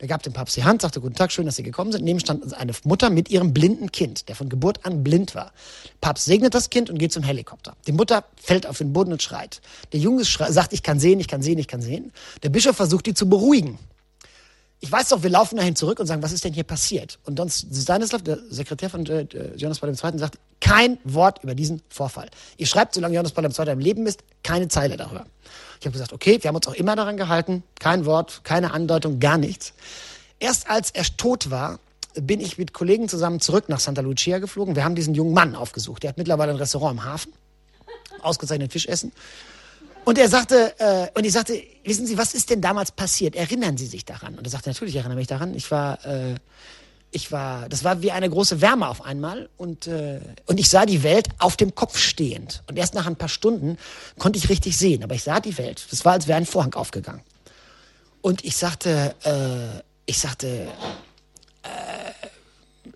Der 0.00 0.06
gab 0.08 0.22
dem 0.22 0.32
Papst 0.32 0.56
die 0.56 0.64
Hand, 0.64 0.82
sagte, 0.82 1.00
guten 1.00 1.14
Tag, 1.14 1.32
schön, 1.32 1.46
dass 1.46 1.56
Sie 1.56 1.62
gekommen 1.62 1.90
sind. 1.90 2.04
Neben 2.04 2.20
stand 2.20 2.54
eine 2.54 2.72
Mutter 2.84 3.10
mit 3.10 3.30
ihrem 3.30 3.52
blinden 3.52 3.90
Kind, 3.90 4.28
der 4.28 4.36
von 4.36 4.48
Geburt 4.48 4.84
an 4.86 5.02
blind 5.02 5.34
war. 5.34 5.52
Papst 6.00 6.26
segnet 6.26 6.54
das 6.54 6.70
Kind 6.70 6.88
und 6.88 6.98
geht 6.98 7.12
zum 7.12 7.24
Helikopter. 7.24 7.76
Die 7.86 7.92
Mutter 7.92 8.24
fällt 8.36 8.66
auf 8.66 8.78
den 8.78 8.92
Boden 8.92 9.12
und 9.12 9.22
schreit. 9.22 9.60
Der 9.92 10.00
Junge 10.00 10.24
sagt, 10.24 10.72
ich 10.72 10.82
kann 10.82 11.00
sehen, 11.00 11.18
ich 11.18 11.28
kann 11.28 11.42
sehen, 11.42 11.58
ich 11.58 11.68
kann 11.68 11.82
sehen. 11.82 12.12
Der 12.42 12.48
Bischof 12.48 12.76
versucht, 12.76 13.06
die 13.06 13.14
zu 13.14 13.28
beruhigen. 13.28 13.78
Ich 14.80 14.92
weiß 14.92 15.08
doch, 15.08 15.24
wir 15.24 15.30
laufen 15.30 15.56
dahin 15.56 15.74
zurück 15.74 15.98
und 15.98 16.06
sagen, 16.06 16.22
was 16.22 16.30
ist 16.30 16.44
denn 16.44 16.52
hier 16.52 16.62
passiert? 16.62 17.18
Und 17.24 17.40
dann 17.40 17.50
Stanislav, 17.50 18.22
der 18.22 18.38
Sekretär 18.48 18.88
von 18.88 19.04
äh, 19.06 19.26
Johannes 19.56 19.80
Paul 19.80 19.90
II., 19.90 20.18
sagt, 20.18 20.38
kein 20.60 20.98
Wort 21.02 21.42
über 21.42 21.56
diesen 21.56 21.82
Vorfall. 21.88 22.28
Ihr 22.56 22.66
schreibt, 22.66 22.94
solange 22.94 23.14
Johannes 23.14 23.32
Paul 23.32 23.44
II. 23.44 23.72
im 23.72 23.80
Leben 23.80 24.06
ist, 24.06 24.22
keine 24.44 24.68
Zeile 24.68 24.96
darüber. 24.96 25.26
Ich 25.80 25.86
habe 25.86 25.92
gesagt, 25.92 26.12
okay, 26.12 26.38
wir 26.40 26.48
haben 26.48 26.56
uns 26.56 26.66
auch 26.66 26.74
immer 26.74 26.96
daran 26.96 27.16
gehalten. 27.16 27.62
Kein 27.78 28.04
Wort, 28.04 28.40
keine 28.44 28.72
Andeutung, 28.72 29.20
gar 29.20 29.38
nichts. 29.38 29.72
Erst 30.40 30.68
als 30.68 30.90
er 30.90 31.04
tot 31.16 31.50
war, 31.50 31.78
bin 32.14 32.40
ich 32.40 32.58
mit 32.58 32.72
Kollegen 32.72 33.08
zusammen 33.08 33.40
zurück 33.40 33.68
nach 33.68 33.80
Santa 33.80 34.00
Lucia 34.00 34.38
geflogen. 34.38 34.76
Wir 34.76 34.84
haben 34.84 34.94
diesen 34.94 35.14
jungen 35.14 35.34
Mann 35.34 35.54
aufgesucht. 35.54 36.02
Der 36.02 36.10
hat 36.10 36.18
mittlerweile 36.18 36.52
ein 36.52 36.58
Restaurant 36.58 36.98
im 36.98 37.04
Hafen. 37.04 37.32
Ausgezeichnet 38.22 38.72
Fisch 38.72 38.86
essen. 38.86 39.12
Und 40.04 40.18
er 40.18 40.28
sagte, 40.28 40.74
äh, 40.78 41.08
und 41.16 41.24
ich 41.24 41.32
sagte, 41.32 41.62
wissen 41.84 42.06
Sie, 42.06 42.16
was 42.16 42.34
ist 42.34 42.50
denn 42.50 42.60
damals 42.60 42.92
passiert? 42.92 43.36
Erinnern 43.36 43.76
Sie 43.76 43.86
sich 43.86 44.04
daran? 44.04 44.36
Und 44.36 44.46
er 44.46 44.50
sagte, 44.50 44.70
natürlich 44.70 44.96
erinnere 44.96 45.14
ich 45.14 45.18
mich 45.18 45.26
daran. 45.26 45.54
Ich 45.54 45.70
war, 45.70 46.04
äh, 46.06 46.34
ich 47.10 47.32
war, 47.32 47.68
das 47.68 47.84
war 47.84 48.02
wie 48.02 48.12
eine 48.12 48.28
große 48.28 48.60
Wärme 48.60 48.88
auf 48.88 49.04
einmal 49.04 49.48
und, 49.56 49.86
äh, 49.86 50.20
und 50.46 50.60
ich 50.60 50.68
sah 50.68 50.84
die 50.84 51.02
Welt 51.02 51.28
auf 51.38 51.56
dem 51.56 51.74
Kopf 51.74 51.98
stehend. 51.98 52.62
Und 52.68 52.78
erst 52.78 52.94
nach 52.94 53.06
ein 53.06 53.16
paar 53.16 53.28
Stunden 53.28 53.78
konnte 54.18 54.38
ich 54.38 54.48
richtig 54.48 54.76
sehen, 54.76 55.02
aber 55.02 55.14
ich 55.14 55.22
sah 55.22 55.40
die 55.40 55.56
Welt. 55.56 55.86
Das 55.90 56.04
war, 56.04 56.12
als 56.12 56.26
wäre 56.26 56.36
ein 56.36 56.46
Vorhang 56.46 56.74
aufgegangen. 56.74 57.22
Und 58.20 58.44
ich 58.44 58.56
sagte, 58.56 59.14
äh, 59.24 59.82
ich 60.04 60.18
sagte, 60.18 60.68
äh, 61.62 61.68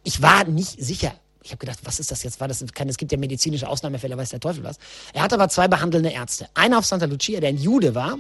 ich 0.03 0.21
war 0.21 0.45
nicht 0.45 0.83
sicher. 0.83 1.15
Ich 1.43 1.51
habe 1.51 1.59
gedacht, 1.59 1.79
was 1.85 1.99
ist 1.99 2.11
das 2.11 2.23
jetzt? 2.23 2.39
War 2.41 2.49
das 2.49 2.65
kein, 2.73 2.89
es 2.89 2.99
gibt 2.99 3.13
ja 3.13 3.19
medizinische 3.19 3.69
Ausnahmefälle, 3.69 4.17
weiß 4.17 4.31
der 4.31 4.41
Teufel 4.41 4.63
was. 4.63 4.79
Er 5.13 5.23
hatte 5.23 5.35
aber 5.35 5.49
zwei 5.49 5.69
behandelnde 5.69 6.11
Ärzte. 6.11 6.49
Einer 6.55 6.79
auf 6.79 6.87
Santa 6.87 7.07
Lucia, 7.07 7.41
der 7.41 7.49
ein 7.49 7.59
Jude 7.59 7.95
war 7.95 8.19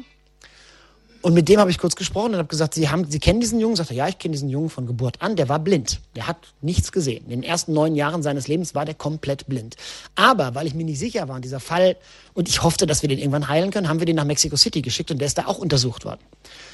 und 1.23 1.35
mit 1.35 1.49
dem 1.49 1.61
habe 1.61 1.71
ich 1.71 1.79
kurz 1.79 1.95
gesprochen 1.95 2.33
und 2.33 2.39
habe 2.39 2.49
gesagt, 2.49 2.75
Sie, 2.75 2.89
haben, 2.89 3.09
Sie 3.09 3.21
kennen 3.21 3.41
diesen 3.41 3.61
Jungen? 3.61 3.77
Sagte, 3.77 3.95
ja, 3.95 4.09
ich 4.09 4.19
kenne 4.19 4.33
diesen 4.33 4.49
Jungen 4.49 4.69
von 4.69 4.87
Geburt 4.87 5.23
an. 5.23 5.37
Der 5.37 5.49
war 5.49 5.61
blind. 5.61 6.01
Der 6.17 6.27
hat 6.27 6.37
nichts 6.61 6.91
gesehen. 6.91 7.25
In 7.25 7.31
den 7.31 7.43
ersten 7.45 7.73
neun 7.73 7.95
Jahren 7.95 8.23
seines 8.23 8.49
Lebens 8.49 8.75
war 8.75 8.85
der 8.85 8.95
komplett 8.95 9.47
blind. 9.47 9.77
Aber 10.17 10.55
weil 10.55 10.67
ich 10.67 10.75
mir 10.75 10.85
nicht 10.85 10.99
sicher 10.99 11.29
war, 11.29 11.41
dieser 11.41 11.61
Fall, 11.61 11.97
und 12.35 12.49
ich 12.49 12.63
hoffte, 12.63 12.87
dass 12.87 13.03
wir 13.03 13.09
den 13.09 13.19
irgendwann 13.19 13.47
heilen 13.47 13.71
können, 13.71 13.89
haben 13.89 14.01
wir 14.01 14.07
den 14.07 14.17
nach 14.17 14.25
Mexico 14.25 14.57
City 14.57 14.83
geschickt 14.83 15.11
und 15.11 15.19
der 15.19 15.27
ist 15.27 15.39
da 15.39 15.47
auch 15.47 15.59
untersucht 15.59 16.05
worden. 16.05 16.21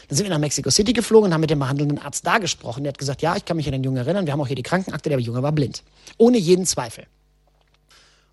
Dann 0.09 0.17
sind 0.17 0.25
wir 0.25 0.31
nach 0.31 0.39
Mexico 0.39 0.71
City 0.71 0.95
geflogen 0.95 1.29
und 1.29 1.35
haben 1.35 1.43
mit 1.43 1.51
dem 1.51 1.59
behandelnden 1.59 1.99
Arzt 1.99 2.27
da 2.27 2.39
gesprochen. 2.39 2.85
Der 2.85 2.93
hat 2.93 2.99
gesagt, 2.99 3.21
ja, 3.21 3.37
ich 3.37 3.45
kann 3.45 3.59
mich 3.59 3.67
an 3.67 3.73
den 3.73 3.85
Jungen 3.85 3.99
erinnern. 3.99 4.25
Wir 4.25 4.33
haben 4.33 4.41
auch 4.41 4.47
hier 4.47 4.57
die 4.57 4.63
Krankenakte, 4.63 5.11
der 5.11 5.21
Junge 5.21 5.43
war 5.43 5.53
blind. 5.53 5.83
Ohne 6.17 6.39
jeden 6.39 6.65
Zweifel. 6.65 7.05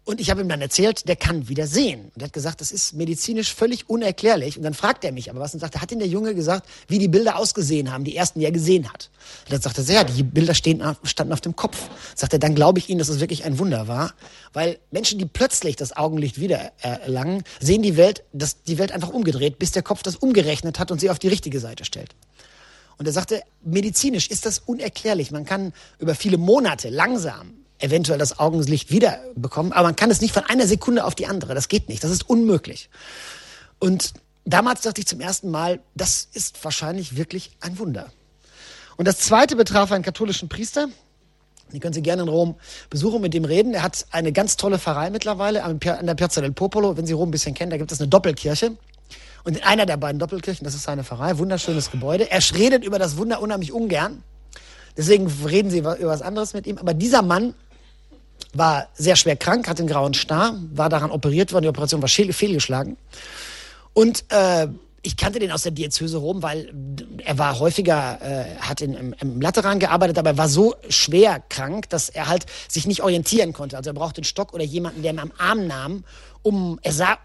Und 0.07 0.21
ich 0.21 0.29
habe 0.29 0.41
ihm 0.41 0.49
dann 0.49 0.61
erzählt, 0.61 1.07
der 1.07 1.15
kann 1.15 1.49
wieder 1.49 1.65
sehen. 1.65 2.11
Und 2.13 2.21
er 2.21 2.25
hat 2.25 2.33
gesagt, 2.33 2.61
das 2.61 2.71
ist 2.71 2.93
medizinisch 2.93 3.51
völlig 3.55 3.89
unerklärlich. 3.89 4.55
Und 4.55 4.61
dann 4.61 4.75
fragt 4.75 5.03
er 5.03 5.11
mich 5.11 5.31
aber 5.31 5.39
was 5.39 5.55
und 5.55 5.59
sagte, 5.59 5.81
hat 5.81 5.89
denn 5.89 5.97
der 5.97 6.07
Junge 6.07 6.35
gesagt, 6.35 6.69
wie 6.87 6.99
die 6.99 7.07
Bilder 7.07 7.37
ausgesehen 7.37 7.91
haben, 7.91 8.03
die 8.03 8.15
ersten, 8.15 8.39
die 8.39 8.45
er 8.45 8.51
gesehen 8.51 8.87
hat? 8.87 9.09
Und 9.45 9.53
dann 9.53 9.61
sagte 9.61 9.81
er, 9.81 9.91
ja, 9.91 10.03
die 10.03 10.21
Bilder 10.21 10.53
stehen, 10.53 10.83
standen 11.01 11.33
auf 11.33 11.41
dem 11.41 11.55
Kopf. 11.55 11.89
Sagt 12.13 12.33
er, 12.33 12.39
dann 12.39 12.53
glaube 12.53 12.77
ich 12.77 12.87
Ihnen, 12.87 12.99
dass 12.99 13.09
es 13.09 13.19
wirklich 13.19 13.45
ein 13.45 13.57
Wunder 13.57 13.87
war. 13.87 14.13
Weil 14.53 14.77
Menschen, 14.91 15.17
die 15.17 15.25
plötzlich 15.25 15.75
das 15.75 15.97
Augenlicht 15.97 16.39
wieder 16.39 16.71
erlangen, 16.81 17.43
sehen 17.59 17.81
die 17.81 17.97
Welt, 17.97 18.23
das, 18.31 18.61
die 18.61 18.77
Welt 18.77 18.91
einfach 18.91 19.09
umgedreht, 19.09 19.57
bis 19.57 19.71
der 19.71 19.81
Kopf 19.81 20.03
das 20.03 20.17
umgerechnet 20.17 20.77
hat 20.77 20.91
und 20.91 21.01
sie 21.01 21.09
auf 21.09 21.17
die 21.17 21.29
richtige 21.29 21.59
Seite 21.59 21.83
stellt. 21.83 22.13
Und 22.99 23.07
er 23.07 23.11
sagte, 23.11 23.41
medizinisch 23.63 24.29
ist 24.29 24.45
das 24.45 24.59
unerklärlich. 24.59 25.31
Man 25.31 25.45
kann 25.45 25.73
über 25.97 26.13
viele 26.13 26.37
Monate 26.37 26.89
langsam 26.89 27.64
eventuell 27.79 28.19
das 28.19 28.39
Augenlicht 28.39 28.91
wiederbekommen, 28.91 29.73
aber 29.73 29.87
man 29.87 29.95
kann 29.95 30.11
es 30.11 30.21
nicht 30.21 30.33
von 30.33 30.43
einer 30.43 30.67
Sekunde 30.67 31.03
auf 31.03 31.15
die 31.15 31.27
andere. 31.27 31.53
Das 31.55 31.67
geht 31.67 31.89
nicht. 31.89 32.03
Das 32.03 32.11
ist 32.11 32.29
unmöglich. 32.29 32.89
Und 33.79 34.13
damals 34.45 34.81
dachte 34.81 35.01
ich 35.01 35.07
zum 35.07 35.19
ersten 35.19 35.49
Mal, 35.49 35.79
das 35.95 36.27
ist 36.33 36.63
wahrscheinlich 36.63 37.17
wirklich 37.17 37.51
ein 37.59 37.77
Wunder. 37.79 38.11
Und 38.97 39.07
das 39.07 39.19
zweite 39.19 39.55
betraf 39.55 39.91
einen 39.91 40.03
katholischen 40.03 40.47
Priester. 40.47 40.87
Die 41.73 41.79
können 41.79 41.93
Sie 41.93 42.01
gerne 42.01 42.21
in 42.21 42.29
Rom 42.29 42.55
besuchen, 42.89 43.21
mit 43.21 43.33
dem 43.33 43.43
reden. 43.43 43.73
Er 43.73 43.83
hat 43.83 44.05
eine 44.11 44.31
ganz 44.31 44.55
tolle 44.55 44.79
Pfarrei 44.79 45.09
mittlerweile 45.09 45.63
an 45.63 45.79
der 45.79 46.15
Piazza 46.15 46.39
del 46.39 46.53
Popolo. 46.53 46.95
Wenn 46.95 47.05
Sie 47.05 47.13
Rom 47.13 47.29
ein 47.29 47.31
bisschen 47.31 47.55
kennen, 47.55 47.71
da 47.71 47.77
gibt 47.77 47.91
es 47.91 47.99
eine 47.99 48.07
Doppelkirche. 48.07 48.77
Und 49.43 49.57
in 49.57 49.63
einer 49.63 49.85
der 49.85 49.97
beiden 49.97 50.19
Doppelkirchen, 50.19 50.63
das 50.63 50.75
ist 50.75 50.83
seine 50.83 51.03
Pfarrei, 51.03 51.37
wunderschönes 51.37 51.91
Gebäude. 51.91 52.31
Er 52.31 52.39
redet 52.55 52.83
über 52.83 52.99
das 52.99 53.17
Wunder 53.17 53.41
unheimlich 53.41 53.73
ungern. 53.73 54.23
Deswegen 54.95 55.27
reden 55.27 55.69
Sie 55.69 55.79
über 55.79 55.97
was 56.01 56.21
anderes 56.21 56.53
mit 56.53 56.65
ihm. 56.67 56.77
Aber 56.77 56.93
dieser 56.93 57.21
Mann 57.21 57.53
war 58.57 58.87
sehr 58.95 59.15
schwer 59.15 59.35
krank, 59.35 59.67
hatte 59.67 59.83
einen 59.83 59.89
grauen 59.89 60.13
Star, 60.13 60.55
war 60.73 60.89
daran 60.89 61.11
operiert 61.11 61.51
worden, 61.51 61.63
die 61.63 61.69
Operation 61.69 62.01
war 62.01 62.09
fehlgeschlagen. 62.09 62.97
Und 63.93 64.25
äh, 64.29 64.67
ich 65.01 65.17
kannte 65.17 65.39
den 65.39 65.51
aus 65.51 65.63
der 65.63 65.71
Diözese 65.71 66.17
Rom, 66.17 66.41
weil 66.41 66.73
er 67.23 67.37
war 67.37 67.59
häufiger, 67.59 68.19
äh, 68.21 68.55
hat 68.59 68.81
in, 68.81 68.95
im, 68.95 69.15
im 69.19 69.41
Lateran 69.41 69.79
gearbeitet, 69.79 70.17
aber 70.17 70.31
er 70.31 70.37
war 70.37 70.49
so 70.49 70.75
schwer 70.89 71.43
krank, 71.49 71.89
dass 71.89 72.09
er 72.09 72.27
halt 72.27 72.45
sich 72.67 72.87
nicht 72.87 73.03
orientieren 73.03 73.53
konnte. 73.53 73.77
Also 73.77 73.91
er 73.91 73.93
brauchte 73.93 74.19
einen 74.19 74.25
Stock 74.25 74.53
oder 74.53 74.63
jemanden, 74.63 75.03
der 75.03 75.13
ihn 75.13 75.19
am 75.19 75.31
Arm 75.37 75.67
nahm, 75.67 76.03
um, 76.41 76.79
er 76.81 76.91
sah 76.91 77.17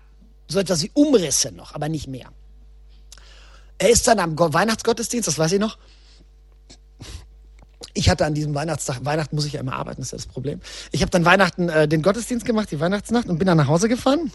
so 0.46 0.58
etwas 0.58 0.82
wie 0.82 0.90
Umrisse 0.94 1.52
noch, 1.52 1.74
aber 1.74 1.88
nicht 1.88 2.06
mehr. 2.06 2.26
Er 3.78 3.88
ist 3.88 4.06
dann 4.06 4.18
am 4.18 4.38
Weihnachtsgottesdienst, 4.38 5.26
das 5.26 5.38
weiß 5.38 5.52
ich 5.52 5.60
noch, 5.60 5.78
ich 7.94 8.08
hatte 8.08 8.24
an 8.24 8.34
diesem 8.34 8.54
Weihnachtstag, 8.54 9.04
Weihnachten 9.04 9.36
muss 9.36 9.44
ich 9.46 9.54
ja 9.54 9.60
immer 9.60 9.74
arbeiten, 9.74 10.02
ist 10.02 10.12
ja 10.12 10.18
das 10.18 10.26
Problem. 10.26 10.60
Ich 10.92 11.02
habe 11.02 11.10
dann 11.10 11.24
Weihnachten 11.24 11.68
äh, 11.68 11.88
den 11.88 12.02
Gottesdienst 12.02 12.44
gemacht, 12.46 12.70
die 12.70 12.80
Weihnachtsnacht 12.80 13.28
und 13.28 13.38
bin 13.38 13.46
dann 13.46 13.56
nach 13.56 13.68
Hause 13.68 13.88
gefahren. 13.88 14.30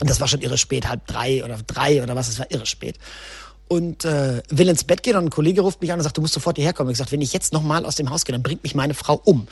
Und 0.00 0.08
das 0.08 0.20
war 0.20 0.28
schon 0.28 0.40
irre 0.40 0.56
spät, 0.56 0.88
halb 0.88 1.06
drei 1.06 1.44
oder 1.44 1.58
drei 1.66 2.02
oder 2.02 2.16
was, 2.16 2.28
es 2.28 2.38
war 2.38 2.50
irre 2.50 2.66
spät. 2.66 2.96
und 3.70 4.04
äh, 4.04 4.42
will 4.48 4.68
ins 4.68 4.82
Bett 4.82 5.04
gehen 5.04 5.16
und 5.16 5.26
ein 5.26 5.30
Kollege 5.30 5.60
ruft 5.60 5.80
mich 5.80 5.92
an 5.92 6.00
und 6.00 6.02
sagt, 6.02 6.16
du 6.16 6.20
musst 6.20 6.34
sofort 6.34 6.56
hierher 6.56 6.72
kommen. 6.72 6.90
Ich 6.90 6.98
sage, 6.98 7.12
wenn 7.12 7.20
ich 7.20 7.32
jetzt 7.32 7.52
nochmal 7.52 7.86
aus 7.86 7.94
dem 7.94 8.10
Haus 8.10 8.24
gehe, 8.24 8.32
dann 8.32 8.42
bringt 8.42 8.64
mich 8.64 8.74
meine 8.74 8.94
Frau 8.94 9.20
um. 9.24 9.46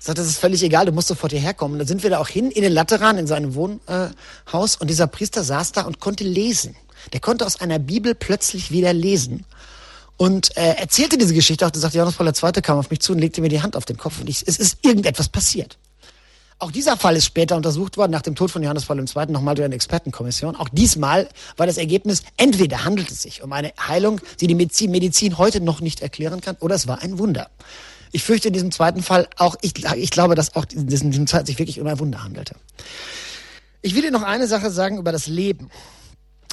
Ich 0.00 0.04
sage, 0.04 0.16
das 0.16 0.26
ist 0.26 0.38
völlig 0.38 0.60
egal, 0.64 0.86
du 0.86 0.92
musst 0.92 1.06
sofort 1.06 1.30
hierher 1.30 1.54
kommen. 1.54 1.74
Und 1.74 1.78
dann 1.78 1.86
sind 1.86 2.02
wir 2.02 2.10
da 2.10 2.18
auch 2.18 2.26
hin 2.26 2.50
in 2.50 2.62
den 2.62 2.72
Lateran, 2.72 3.16
in 3.16 3.28
seinem 3.28 3.54
Wohnhaus 3.54 4.74
und 4.80 4.90
dieser 4.90 5.06
Priester 5.06 5.44
saß 5.44 5.70
da 5.70 5.82
und 5.82 6.00
konnte 6.00 6.24
lesen. 6.24 6.74
Der 7.12 7.20
konnte 7.20 7.46
aus 7.46 7.60
einer 7.60 7.78
Bibel 7.78 8.16
plötzlich 8.16 8.72
wieder 8.72 8.92
lesen 8.92 9.44
und 10.20 10.54
äh, 10.58 10.74
erzählte 10.74 11.16
diese 11.16 11.32
Geschichte 11.32 11.66
auch. 11.66 11.70
Da 11.70 11.80
sagte 11.80 11.96
Johannes 11.96 12.16
Paul 12.16 12.26
II. 12.26 12.60
kam 12.60 12.76
auf 12.76 12.90
mich 12.90 13.00
zu 13.00 13.12
und 13.12 13.20
legte 13.20 13.40
mir 13.40 13.48
die 13.48 13.62
Hand 13.62 13.74
auf 13.74 13.86
den 13.86 13.96
Kopf 13.96 14.20
und 14.20 14.28
ich, 14.28 14.46
es 14.46 14.58
ist 14.58 14.76
irgendetwas 14.82 15.30
passiert. 15.30 15.78
Auch 16.58 16.70
dieser 16.70 16.98
Fall 16.98 17.16
ist 17.16 17.24
später 17.24 17.56
untersucht 17.56 17.96
worden, 17.96 18.10
nach 18.10 18.20
dem 18.20 18.34
Tod 18.34 18.50
von 18.50 18.62
Johannes 18.62 18.84
Paul 18.84 18.98
II. 18.98 19.32
nochmal 19.32 19.54
durch 19.54 19.64
eine 19.64 19.74
Expertenkommission. 19.74 20.56
Auch 20.56 20.68
diesmal 20.68 21.26
war 21.56 21.66
das 21.66 21.78
Ergebnis, 21.78 22.22
entweder 22.36 22.84
handelt 22.84 23.10
es 23.10 23.22
sich 23.22 23.42
um 23.42 23.50
eine 23.54 23.72
Heilung, 23.88 24.20
die 24.40 24.46
die 24.46 24.54
Medizin, 24.54 24.90
Medizin 24.90 25.38
heute 25.38 25.62
noch 25.62 25.80
nicht 25.80 26.02
erklären 26.02 26.42
kann, 26.42 26.58
oder 26.60 26.74
es 26.74 26.86
war 26.86 27.00
ein 27.00 27.18
Wunder. 27.18 27.48
Ich 28.12 28.22
fürchte 28.22 28.48
in 28.48 28.52
diesem 28.52 28.72
zweiten 28.72 29.02
Fall 29.02 29.26
auch, 29.38 29.56
ich, 29.62 29.72
ich 29.96 30.10
glaube, 30.10 30.34
dass 30.34 30.54
auch 30.54 30.66
in 30.70 30.86
diesem 30.86 31.26
Zeit 31.28 31.46
sich 31.46 31.58
wirklich 31.58 31.80
um 31.80 31.86
ein 31.86 31.98
Wunder 31.98 32.22
handelte. 32.22 32.56
Ich 33.80 33.94
will 33.94 34.02
dir 34.02 34.10
noch 34.10 34.22
eine 34.22 34.46
Sache 34.46 34.70
sagen 34.70 34.98
über 34.98 35.12
das 35.12 35.28
Leben. 35.28 35.70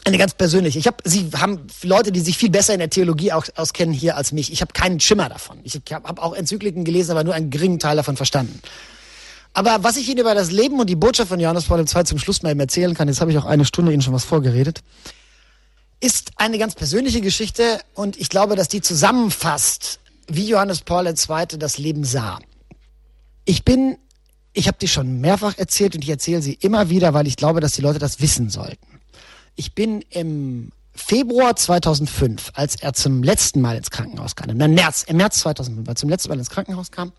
Eine 0.08 0.18
ganz 0.18 0.34
persönliche. 0.36 0.80
Ich 0.80 0.88
habe, 0.88 0.98
Sie 1.04 1.30
haben 1.36 1.68
Leute, 1.84 2.14
die 2.14 2.22
sich 2.22 2.38
viel 2.38 2.50
besser 2.50 2.72
in 2.72 2.80
der 2.80 2.90
Theologie 2.90 3.34
auch 3.34 3.46
auskennen 3.58 3.94
hier 3.94 4.16
als 4.16 4.32
mich. 4.32 4.54
Ich 4.54 4.62
habe 4.62 4.72
keinen 4.72 5.02
Schimmer 5.02 5.28
davon. 5.28 5.60
Ich 5.64 5.76
habe 5.92 6.08
hab 6.08 6.24
auch 6.24 6.34
Enzykliken 6.34 6.86
gelesen, 6.86 7.12
aber 7.12 7.26
nur 7.26 7.34
einen 7.34 7.50
geringen 7.50 7.78
Teil 7.78 7.98
davon 7.98 8.16
verstanden. 8.16 8.62
Aber 9.52 9.84
was 9.84 9.98
ich 9.98 10.08
Ihnen 10.08 10.20
über 10.20 10.34
das 10.34 10.50
Leben 10.50 10.80
und 10.80 10.90
die 10.90 10.96
Botschaft 10.96 11.28
von 11.28 11.42
Johannes 11.42 11.66
Paul 11.66 11.80
II 11.80 12.06
zum 12.06 12.20
Schluss 12.20 12.42
mal 12.42 12.52
eben 12.52 12.60
erzählen 12.62 12.94
kann, 12.94 13.10
jetzt 13.10 13.20
habe 13.20 13.32
ich 13.32 13.38
auch 13.38 13.44
eine 13.44 13.66
Stunde 13.66 13.92
Ihnen 13.92 14.02
schon 14.02 14.14
was 14.14 14.24
vorgeredet, 14.24 14.80
ist 16.00 16.32
eine 16.38 16.58
ganz 16.58 16.74
persönliche 16.76 17.20
Geschichte 17.20 17.82
und 17.94 18.16
ich 18.16 18.30
glaube, 18.30 18.56
dass 18.56 18.70
die 18.70 18.80
zusammenfasst, 18.80 20.00
wie 20.30 20.48
Johannes 20.48 20.84
Paul 20.84 21.06
II 21.06 21.60
das 21.60 21.78
Leben 21.80 22.06
sah. 22.06 22.40
Ich 23.44 23.66
bin, 23.66 23.98
ich 24.54 24.70
habe 24.70 24.78
die 24.80 24.88
schon 24.88 25.20
mehrfach 25.20 25.58
erzählt 25.58 25.96
und 25.96 26.04
ich 26.06 26.10
erzähle 26.10 26.42
sie 26.42 26.54
immer 26.54 26.90
wieder, 26.90 27.14
weil 27.14 27.28
ich 27.28 27.36
glaube, 27.36 27.60
dass 27.60 27.74
die 27.74 27.82
Leute 27.82 28.00
das 28.00 28.22
wissen 28.22 28.50
sollten. 28.50 28.97
Ich 29.58 29.74
bin 29.74 30.04
im 30.12 30.72
Februar 30.94 31.56
2005, 31.56 32.52
als 32.54 32.76
er 32.76 32.94
zum 32.94 33.24
letzten 33.24 33.60
Mal 33.60 33.76
ins 33.76 33.90
Krankenhaus 33.90 34.36
kam, 34.36 34.50
im 34.50 34.58
März, 34.58 35.04
im 35.04 35.18
März 35.18 35.40
2005, 35.40 35.90
als 35.90 35.98
er 35.98 36.02
zum 36.02 36.10
letzten 36.10 36.30
Mal 36.30 36.38
ins 36.38 36.50
Krankenhaus 36.50 36.92
kam, 36.92 37.12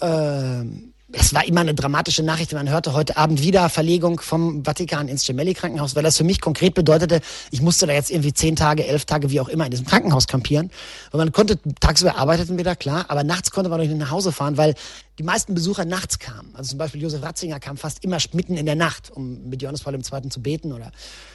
äh, 0.00 0.64
es 1.12 1.32
war 1.32 1.46
immer 1.46 1.62
eine 1.62 1.74
dramatische 1.74 2.22
Nachricht. 2.22 2.52
Man 2.52 2.68
hörte 2.68 2.92
heute 2.92 3.16
Abend 3.16 3.42
wieder 3.42 3.70
Verlegung 3.70 4.20
vom 4.20 4.62
Vatikan 4.64 5.08
ins 5.08 5.24
Gemelli-Krankenhaus, 5.26 5.96
weil 5.96 6.02
das 6.02 6.18
für 6.18 6.24
mich 6.24 6.38
konkret 6.40 6.74
bedeutete, 6.74 7.22
ich 7.50 7.62
musste 7.62 7.86
da 7.86 7.94
jetzt 7.94 8.10
irgendwie 8.10 8.34
zehn 8.34 8.56
Tage, 8.56 8.86
elf 8.86 9.06
Tage, 9.06 9.30
wie 9.30 9.40
auch 9.40 9.48
immer, 9.48 9.64
in 9.64 9.70
diesem 9.70 9.86
Krankenhaus 9.86 10.26
kampieren. 10.26 10.70
Weil 11.10 11.20
man 11.20 11.32
konnte, 11.32 11.58
tagsüber 11.80 12.16
arbeiteten 12.16 12.58
wir 12.58 12.64
da, 12.64 12.74
klar, 12.74 13.06
aber 13.08 13.24
nachts 13.24 13.50
konnte 13.50 13.70
man 13.70 13.80
noch 13.80 13.86
nicht 13.86 13.96
nach 13.96 14.10
Hause 14.10 14.32
fahren, 14.32 14.58
weil 14.58 14.74
die 15.18 15.22
meisten 15.22 15.54
Besucher 15.54 15.86
nachts 15.86 16.18
kamen. 16.18 16.50
Also 16.54 16.70
zum 16.70 16.78
Beispiel 16.78 17.00
Josef 17.00 17.22
Ratzinger 17.22 17.58
kam 17.58 17.78
fast 17.78 18.04
immer 18.04 18.18
mitten 18.34 18.58
in 18.58 18.66
der 18.66 18.76
Nacht, 18.76 19.10
um 19.10 19.48
mit 19.48 19.62
Johannes 19.62 19.80
Paul 19.82 19.94
II. 19.94 20.28
zu 20.28 20.42
beten. 20.42 20.74
Oder 20.74 20.92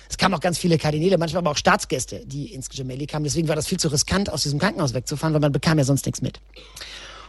es 0.07 0.17
kamen 0.17 0.36
auch 0.36 0.39
ganz 0.39 0.59
viele 0.59 0.78
Kardinäle, 0.78 1.17
manchmal 1.17 1.39
aber 1.39 1.49
auch 1.49 1.57
Staatsgäste, 1.57 2.21
die 2.26 2.53
ins 2.53 2.69
Gemelli 2.69 3.07
kamen. 3.07 3.24
Deswegen 3.24 3.47
war 3.47 3.55
das 3.55 3.67
viel 3.67 3.80
zu 3.80 3.88
riskant, 3.88 4.30
aus 4.30 4.43
diesem 4.43 4.59
Krankenhaus 4.59 4.93
wegzufahren, 4.93 5.34
weil 5.34 5.41
man 5.41 5.51
bekam 5.51 5.80
ja 5.80 5.84
sonst 5.84 6.05
nichts 6.05 6.21
mit. 6.21 6.39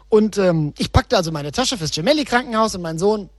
Und 0.08 0.38
ähm, 0.38 0.74
ich 0.78 0.92
packte 0.92 1.16
also 1.16 1.32
meine 1.32 1.52
Tasche 1.52 1.76
fürs 1.76 1.90
Gemelli-Krankenhaus 1.90 2.74
und 2.74 2.82
mein 2.82 2.98
Sohn 2.98 3.30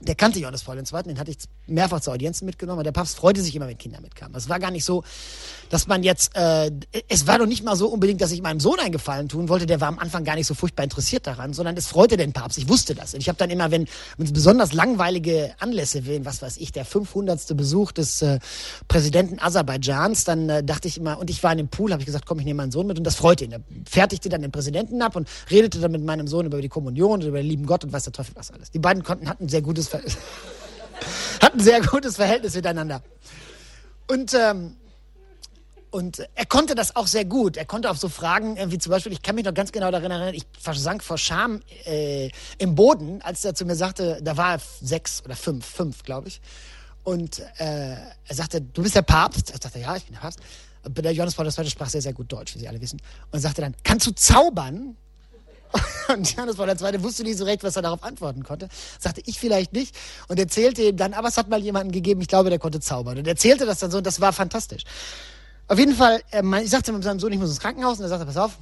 der 0.00 0.14
kannte 0.14 0.38
Johannes 0.38 0.62
Paul 0.62 0.78
II., 0.78 1.02
den 1.02 1.18
hatte 1.18 1.30
ich 1.30 1.36
mehrfach 1.66 2.00
zu 2.00 2.10
Audienzen 2.10 2.46
mitgenommen. 2.46 2.78
Und 2.78 2.84
der 2.84 2.92
Papst 2.92 3.16
freute 3.16 3.42
sich 3.42 3.54
immer, 3.54 3.68
wenn 3.68 3.76
Kinder 3.76 4.00
mitkamen. 4.00 4.34
Es 4.34 4.48
war 4.48 4.58
gar 4.58 4.70
nicht 4.70 4.84
so, 4.84 5.04
dass 5.70 5.86
man 5.86 6.02
jetzt, 6.02 6.36
äh, 6.36 6.70
es 7.08 7.26
war 7.26 7.38
doch 7.38 7.46
nicht 7.46 7.64
mal 7.64 7.76
so 7.76 7.88
unbedingt, 7.88 8.20
dass 8.20 8.32
ich 8.32 8.42
meinem 8.42 8.60
Sohn 8.60 8.78
einen 8.80 8.92
Gefallen 8.92 9.28
tun 9.28 9.48
wollte. 9.48 9.66
Der 9.66 9.80
war 9.80 9.88
am 9.88 10.00
Anfang 10.00 10.24
gar 10.24 10.34
nicht 10.34 10.48
so 10.48 10.54
furchtbar 10.54 10.82
interessiert 10.82 11.26
daran, 11.26 11.52
sondern 11.52 11.76
es 11.76 11.86
freute 11.86 12.16
den 12.16 12.32
Papst. 12.32 12.58
Ich 12.58 12.68
wusste 12.68 12.94
das. 12.94 13.14
Und 13.14 13.20
ich 13.20 13.28
habe 13.28 13.38
dann 13.38 13.50
immer, 13.50 13.70
wenn 13.70 13.86
es 14.18 14.32
besonders 14.32 14.72
langweilige 14.72 15.54
Anlässe 15.60 16.06
wählen, 16.06 16.24
was 16.24 16.42
weiß 16.42 16.56
ich, 16.58 16.72
der 16.72 16.84
500. 16.84 17.56
Besuch 17.56 17.92
des 17.92 18.20
äh, 18.20 18.40
Präsidenten 18.88 19.38
Aserbaidschans, 19.38 20.24
dann 20.24 20.48
äh, 20.48 20.64
dachte 20.64 20.88
ich 20.88 20.98
immer, 20.98 21.18
und 21.18 21.30
ich 21.30 21.42
war 21.44 21.52
in 21.52 21.58
dem 21.58 21.68
Pool, 21.68 21.92
habe 21.92 22.02
ich 22.02 22.06
gesagt, 22.06 22.26
komm, 22.26 22.40
ich 22.40 22.44
nehme 22.44 22.58
meinen 22.58 22.72
Sohn 22.72 22.88
mit. 22.88 22.98
Und 22.98 23.04
das 23.04 23.14
freute 23.14 23.44
ihn. 23.44 23.52
Er 23.52 23.60
fertigte 23.88 24.28
dann 24.28 24.42
den 24.42 24.50
Präsidenten 24.50 25.00
ab 25.02 25.14
und 25.14 25.28
redete 25.50 25.78
dann 25.78 25.92
mit 25.92 26.04
meinem 26.04 26.26
Sohn 26.26 26.46
über 26.46 26.60
die 26.60 26.68
Kommunion 26.68 27.20
und 27.20 27.24
über 27.24 27.38
den 27.38 27.46
lieben 27.46 27.66
Gott 27.66 27.84
und 27.84 27.92
weiß 27.92 28.02
der 28.04 28.12
Teufel 28.12 28.34
was 28.34 28.50
alles. 28.50 28.72
Die 28.72 28.80
beiden 28.80 29.04
konnten, 29.04 29.28
hatten 29.28 29.48
sehr 29.48 29.62
gutes 29.62 29.88
hat 31.40 31.54
ein 31.54 31.60
sehr 31.60 31.80
gutes 31.80 32.16
Verhältnis 32.16 32.56
miteinander. 32.56 33.02
Und, 34.08 34.34
ähm, 34.34 34.76
und 35.90 36.26
er 36.34 36.46
konnte 36.46 36.74
das 36.74 36.94
auch 36.94 37.06
sehr 37.06 37.24
gut. 37.24 37.56
Er 37.56 37.64
konnte 37.64 37.90
auf 37.90 37.98
so 37.98 38.08
Fragen, 38.08 38.56
wie 38.70 38.78
zum 38.78 38.90
Beispiel, 38.90 39.12
ich 39.12 39.22
kann 39.22 39.34
mich 39.34 39.44
noch 39.44 39.54
ganz 39.54 39.72
genau 39.72 39.90
daran 39.90 40.10
erinnern, 40.10 40.34
ich 40.34 40.46
versank 40.58 41.02
vor 41.02 41.18
Scham 41.18 41.62
äh, 41.84 42.30
im 42.58 42.74
Boden, 42.74 43.20
als 43.22 43.44
er 43.44 43.54
zu 43.54 43.64
mir 43.64 43.74
sagte, 43.74 44.20
da 44.22 44.36
war 44.36 44.54
er 44.54 44.60
sechs 44.80 45.22
oder 45.24 45.34
fünf, 45.34 45.66
fünf, 45.66 46.02
glaube 46.04 46.28
ich. 46.28 46.40
Und 47.02 47.40
äh, 47.58 47.96
er 47.96 48.34
sagte, 48.34 48.60
du 48.60 48.82
bist 48.82 48.94
der 48.94 49.02
Papst. 49.02 49.50
Ich 49.50 49.62
sagte, 49.62 49.80
ja, 49.80 49.96
ich 49.96 50.04
bin 50.04 50.14
der 50.14 50.20
Papst. 50.20 50.38
Aber 50.82 51.02
der 51.02 51.12
Johannes 51.12 51.34
Paul 51.34 51.46
II. 51.46 51.68
sprach 51.68 51.88
sehr, 51.88 52.02
sehr 52.02 52.12
gut 52.12 52.32
Deutsch, 52.32 52.54
wie 52.54 52.60
Sie 52.60 52.68
alle 52.68 52.80
wissen. 52.80 53.00
Und 53.30 53.40
sagte 53.40 53.60
dann, 53.60 53.74
kannst 53.82 54.06
du 54.06 54.12
zaubern? 54.12 54.96
Und 56.08 56.32
Johannes 56.34 56.56
Paul 56.56 56.68
II. 56.68 57.02
wusste 57.02 57.22
nicht 57.22 57.38
so 57.38 57.44
recht, 57.44 57.62
was 57.62 57.76
er 57.76 57.82
darauf 57.82 58.02
antworten 58.02 58.42
konnte. 58.42 58.68
Sagte 58.98 59.22
ich 59.26 59.38
vielleicht 59.38 59.72
nicht. 59.72 59.94
Und 60.28 60.38
erzählte 60.38 60.82
ihm 60.82 60.96
dann, 60.96 61.14
aber 61.14 61.28
es 61.28 61.36
hat 61.36 61.48
mal 61.48 61.60
jemanden 61.60 61.92
gegeben, 61.92 62.20
ich 62.20 62.28
glaube, 62.28 62.50
der 62.50 62.58
konnte 62.58 62.80
zaubern. 62.80 63.18
Und 63.18 63.26
erzählte 63.26 63.66
das 63.66 63.80
dann 63.80 63.90
so 63.90 63.98
und 63.98 64.06
das 64.06 64.20
war 64.20 64.32
fantastisch. 64.32 64.84
Auf 65.70 65.78
jeden 65.78 65.94
Fall, 65.94 66.20
äh, 66.32 66.42
ich 66.64 66.70
sagte 66.70 66.92
mit 66.92 67.04
seinem 67.04 67.20
Sohn, 67.20 67.32
ich 67.32 67.38
muss 67.38 67.48
ins 67.48 67.60
Krankenhaus. 67.60 67.98
Und 67.98 68.04
er 68.04 68.08
sagte, 68.08 68.26
pass 68.26 68.36
auf, 68.36 68.58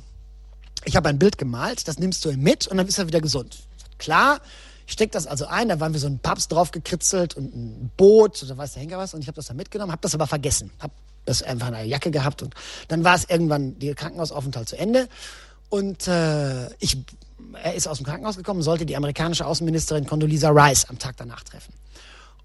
ich 0.84 0.94
habe 0.94 1.08
ein 1.08 1.18
Bild 1.18 1.38
gemalt, 1.38 1.88
das 1.88 1.98
nimmst 1.98 2.22
du 2.22 2.28
ihm 2.28 2.42
mit 2.42 2.66
und 2.66 2.76
dann 2.76 2.86
ist 2.86 2.98
er 2.98 3.06
wieder 3.06 3.22
gesund. 3.22 3.60
Klar, 3.96 4.40
ich 4.86 4.92
steck 4.92 5.10
das 5.12 5.26
also 5.26 5.46
ein, 5.46 5.70
da 5.70 5.80
waren 5.80 5.94
wir 5.94 6.00
so 6.00 6.06
ein 6.06 6.18
Papst 6.18 6.52
drauf 6.52 6.70
gekritzelt 6.70 7.34
und 7.34 7.56
ein 7.56 7.90
Boot 7.96 8.42
oder 8.42 8.58
weiß 8.58 8.74
der 8.74 8.82
Henker 8.82 8.98
was 8.98 9.14
und 9.14 9.22
ich 9.22 9.26
habe 9.26 9.36
das 9.36 9.46
dann 9.46 9.56
mitgenommen, 9.56 9.90
habe 9.90 10.02
das 10.02 10.14
aber 10.14 10.26
vergessen, 10.26 10.70
habe 10.80 10.92
das 11.24 11.42
einfach 11.42 11.68
in 11.68 11.74
einer 11.74 11.84
Jacke 11.84 12.10
gehabt 12.10 12.42
und 12.42 12.54
dann 12.88 13.04
war 13.04 13.14
es 13.14 13.24
irgendwann 13.24 13.78
der 13.78 13.94
Krankenhausaufenthalt 13.94 14.68
zu 14.68 14.78
Ende 14.78 15.08
und 15.70 16.06
äh, 16.08 16.68
ich, 16.78 16.98
er 17.54 17.74
ist 17.74 17.88
aus 17.88 17.98
dem 17.98 18.06
Krankenhaus 18.06 18.36
gekommen, 18.36 18.62
sollte 18.62 18.86
die 18.86 18.96
amerikanische 18.96 19.46
Außenministerin 19.46 20.06
Condoleezza 20.06 20.50
Rice 20.50 20.86
am 20.88 20.98
Tag 20.98 21.16
danach 21.16 21.42
treffen. 21.42 21.72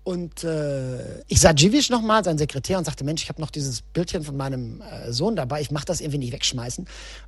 Und 0.03 0.43
äh, 0.43 1.21
ich 1.27 1.39
sah 1.39 1.51
Jivic 1.51 1.89
nochmal, 1.89 2.23
sein 2.25 2.37
Sekretär, 2.37 2.77
und 2.77 2.83
sagte, 2.83 3.05
Mensch, 3.05 3.23
ich 3.23 3.29
habe 3.29 3.39
noch 3.39 3.51
dieses 3.51 3.81
Bildchen 3.81 4.23
von 4.23 4.35
meinem 4.35 4.81
äh, 4.81 5.13
Sohn 5.13 5.35
dabei, 5.35 5.61
ich 5.61 5.71
mache 5.71 5.85
das 5.85 6.01
irgendwie 6.01 6.17
nicht 6.17 6.33
wegschmeißen. 6.33 6.85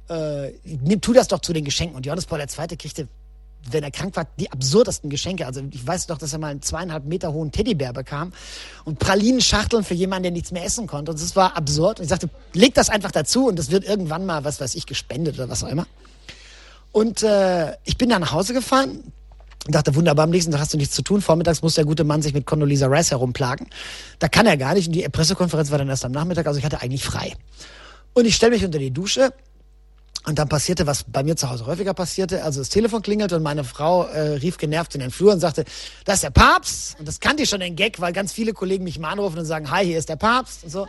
Äh, 0.10 0.52
nimm, 0.64 1.00
tu 1.00 1.14
das 1.14 1.30
doch 1.30 1.40
zu 1.40 1.54
den 1.54 1.64
Geschenken. 1.64 1.96
Und 1.96 2.06
Johannes 2.06 2.26
Paul 2.26 2.40
II. 2.40 2.78
kriegte, 2.78 3.08
wenn 3.72 3.82
er 3.82 3.92
krank 3.92 4.16
war, 4.18 4.28
die 4.38 4.52
absurdesten 4.52 5.10
Geschenke. 5.10 5.46
Also 5.46 5.62
ich 5.72 5.88
weiß 5.88 6.08
doch, 6.08 6.18
dass 6.18 6.34
er 6.34 6.40
mal 6.40 6.50
einen 6.50 6.62
zweieinhalb 6.62 7.06
Meter 7.06 7.32
hohen 7.32 7.52
Teddybär 7.52 7.94
bekam 7.94 8.34
und 8.84 9.00
Pralinenschachteln 9.00 9.84
für 9.84 9.94
jemanden, 9.94 10.24
der 10.24 10.32
nichts 10.34 10.52
mehr 10.52 10.66
essen 10.66 10.86
konnte. 10.86 11.12
Und 11.12 11.22
das 11.22 11.36
war 11.36 11.56
absurd. 11.56 12.00
Und 12.00 12.04
ich 12.04 12.10
sagte, 12.10 12.30
leg 12.54 12.74
das 12.74 12.90
einfach 12.90 13.12
dazu 13.12 13.48
und 13.48 13.58
das 13.58 13.72
wird 13.72 13.86
irgendwann 13.86 14.26
mal, 14.26 14.44
was 14.44 14.60
weiß 14.60 14.76
ich, 14.76 14.86
gespendet 14.86 15.36
oder 15.36 15.50
was 15.50 15.64
auch 15.64 15.70
immer. 15.70 15.88
Und 16.92 17.24
äh, 17.24 17.74
ich 17.86 17.98
bin 17.98 18.10
da 18.10 18.20
nach 18.20 18.34
Hause 18.34 18.54
gefahren, 18.54 19.14
und 19.66 19.74
dachte, 19.74 19.96
wunderbar, 19.96 20.26
am 20.26 20.30
nächsten 20.30 20.52
Tag 20.52 20.62
hast 20.62 20.74
du 20.74 20.78
nichts 20.78 20.96
zu 20.96 21.02
tun. 21.02 21.22
Vormittags 21.22 21.62
muss 21.62 21.76
der 21.76 21.86
gute 21.86 22.04
Mann 22.04 22.22
sich 22.22 22.34
mit 22.34 22.46
Condoleezza 22.46 22.88
Rice 22.88 23.12
herumplagen. 23.12 23.68
Da 24.20 24.28
kann 24.28 24.46
er 24.46 24.58
gar 24.58 24.76
nicht. 24.76 24.88
Und 24.88 24.94
die 24.94 25.08
Pressekonferenz 25.10 25.72
war 25.72 25.80
dann 25.80 25.90
erst 25.90 26.06
am 26.06 26.12
Nachmittag, 26.12 26.46
also 26.46 26.60
ich 26.60 26.66
hatte 26.66 26.82
eigentlich 26.82 27.04
frei. 27.04 27.34
Und 28.14 28.26
ich 28.26 28.36
stelle 28.36 28.52
mich 28.52 28.64
unter 28.64 28.80
die 28.80 28.92
Dusche 28.92 29.34
und 30.26 30.40
dann 30.40 30.50
passierte, 30.50 30.88
was 30.88 31.04
bei 31.04 31.24
mir 31.24 31.36
zu 31.36 31.50
Hause 31.50 31.66
häufiger 31.66 31.94
passierte. 31.94 32.44
Also 32.44 32.62
das 32.62 32.70
Telefon 32.70 33.02
klingelte 33.02 33.36
und 33.36 33.44
meine 33.44 33.64
Frau 33.64 34.04
äh, 34.06 34.36
rief 34.38 34.58
genervt 34.58 34.96
in 34.96 35.02
den 35.02 35.12
Flur 35.12 35.34
und 35.34 35.40
sagte, 35.40 35.66
das 36.06 36.16
ist 36.16 36.24
der 36.24 36.30
Papst. 36.32 37.00
Und 37.00 37.08
das 37.08 37.20
kannte 37.20 37.44
ich 37.44 37.50
schon 37.50 37.60
den 37.60 37.76
Gag, 37.76 38.00
weil 38.00 38.14
ganz 38.14 38.34
viele 38.34 38.54
Kollegen 38.54 38.84
mich 38.84 39.00
mal 39.00 39.12
anrufen 39.12 39.40
und 39.40 39.46
sagen, 39.46 39.70
hi, 39.72 39.86
hier 39.86 39.98
ist 39.98 40.10
der 40.10 40.16
Papst 40.16 40.64
und 40.64 40.70
so. 40.70 40.88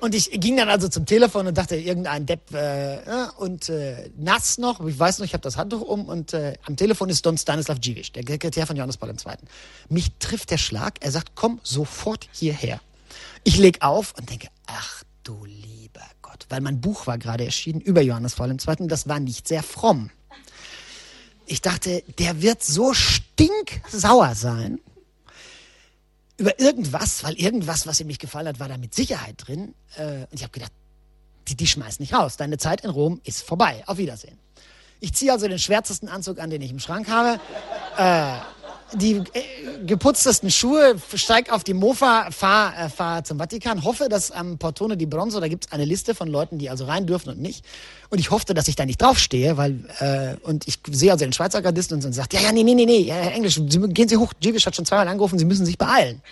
Und 0.00 0.14
ich 0.14 0.30
ging 0.30 0.56
dann 0.56 0.70
also 0.70 0.88
zum 0.88 1.04
Telefon 1.04 1.46
und 1.46 1.58
dachte, 1.58 1.76
irgendein 1.76 2.24
Depp 2.24 2.54
äh, 2.54 2.98
und 3.36 3.68
äh, 3.68 4.10
nass 4.16 4.56
noch, 4.56 4.84
ich 4.86 4.98
weiß 4.98 5.18
noch, 5.18 5.26
ich 5.26 5.34
habe 5.34 5.42
das 5.42 5.58
Handtuch 5.58 5.82
um 5.82 6.06
und 6.06 6.32
äh, 6.32 6.54
am 6.64 6.76
Telefon 6.76 7.10
ist 7.10 7.24
Don 7.26 7.36
Stanislav 7.36 7.78
Dziwisz, 7.80 8.12
der 8.12 8.24
Sekretär 8.26 8.66
von 8.66 8.76
Johannes 8.76 8.96
Paul 8.96 9.10
II. 9.10 9.34
Mich 9.90 10.10
trifft 10.18 10.50
der 10.50 10.58
Schlag, 10.58 10.94
er 11.00 11.10
sagt, 11.10 11.32
komm 11.34 11.60
sofort 11.62 12.28
hierher. 12.32 12.80
Ich 13.44 13.58
leg 13.58 13.82
auf 13.82 14.14
und 14.18 14.30
denke, 14.30 14.48
ach 14.66 15.02
du 15.22 15.44
lieber 15.44 16.02
Gott, 16.22 16.46
weil 16.48 16.62
mein 16.62 16.80
Buch 16.80 17.06
war 17.06 17.18
gerade 17.18 17.44
erschienen 17.44 17.80
über 17.80 18.00
Johannes 18.00 18.36
Paul 18.36 18.50
II. 18.50 18.88
Das 18.88 19.06
war 19.06 19.20
nicht 19.20 19.48
sehr 19.48 19.62
fromm. 19.62 20.10
Ich 21.44 21.60
dachte, 21.60 22.02
der 22.18 22.40
wird 22.40 22.62
so 22.62 22.94
stinksauer 22.94 24.34
sein, 24.34 24.80
über 26.40 26.58
irgendwas, 26.58 27.22
weil 27.22 27.34
irgendwas, 27.34 27.86
was 27.86 28.00
ihm 28.00 28.06
nicht 28.06 28.20
gefallen 28.20 28.48
hat, 28.48 28.58
war 28.58 28.68
da 28.68 28.78
mit 28.78 28.94
Sicherheit 28.94 29.34
drin. 29.36 29.74
Äh, 29.96 30.22
und 30.22 30.32
ich 30.32 30.42
habe 30.42 30.52
gedacht, 30.52 30.72
die, 31.48 31.54
die 31.54 31.66
schmeißt 31.66 32.00
nicht 32.00 32.14
raus. 32.14 32.38
Deine 32.38 32.56
Zeit 32.56 32.80
in 32.80 32.88
Rom 32.90 33.20
ist 33.24 33.42
vorbei. 33.42 33.84
Auf 33.86 33.98
Wiedersehen. 33.98 34.38
Ich 35.00 35.12
ziehe 35.12 35.32
also 35.32 35.48
den 35.48 35.58
schwärzesten 35.58 36.08
Anzug 36.08 36.38
an, 36.40 36.48
den 36.48 36.62
ich 36.62 36.70
im 36.70 36.78
Schrank 36.78 37.08
habe. 37.08 37.38
Äh, 37.98 38.38
die 38.94 39.16
äh, 39.16 39.84
geputztesten 39.86 40.50
Schuhe, 40.50 40.96
steig 41.14 41.52
auf 41.52 41.64
die 41.64 41.74
Mofa, 41.74 42.30
fahr, 42.30 42.78
äh, 42.78 42.88
fahr 42.88 43.24
zum 43.24 43.38
Vatikan, 43.38 43.84
hoffe, 43.84 44.08
dass 44.08 44.30
am 44.30 44.58
Portone 44.58 44.96
di 44.96 45.06
Bronzo, 45.06 45.40
da 45.40 45.48
gibt's 45.48 45.72
eine 45.72 45.84
Liste 45.84 46.14
von 46.14 46.28
Leuten, 46.28 46.58
die 46.58 46.70
also 46.70 46.84
rein 46.84 47.06
dürfen 47.06 47.30
und 47.30 47.40
nicht. 47.40 47.64
Und 48.08 48.18
ich 48.18 48.30
hoffte, 48.30 48.54
dass 48.54 48.68
ich 48.68 48.76
da 48.76 48.84
nicht 48.84 49.00
draufstehe, 49.00 49.56
weil, 49.56 49.84
äh, 50.00 50.36
und 50.46 50.66
ich 50.66 50.78
sehe 50.90 51.12
also 51.12 51.24
den 51.24 51.32
Schweizer 51.32 51.62
Gardisten 51.62 51.98
und, 51.98 52.04
und 52.04 52.12
sagt, 52.12 52.34
ja, 52.34 52.40
ja, 52.40 52.52
nee, 52.52 52.62
nee, 52.62 52.74
nee, 52.74 52.86
nee, 52.86 53.02
ja, 53.02 53.16
Englisch, 53.16 53.54
Sie, 53.54 53.80
gehen 53.88 54.08
Sie 54.08 54.16
hoch, 54.16 54.32
Jivish 54.40 54.66
hat 54.66 54.76
schon 54.76 54.84
zweimal 54.84 55.08
angerufen, 55.08 55.38
Sie 55.38 55.44
müssen 55.44 55.66
sich 55.66 55.78
beeilen. 55.78 56.22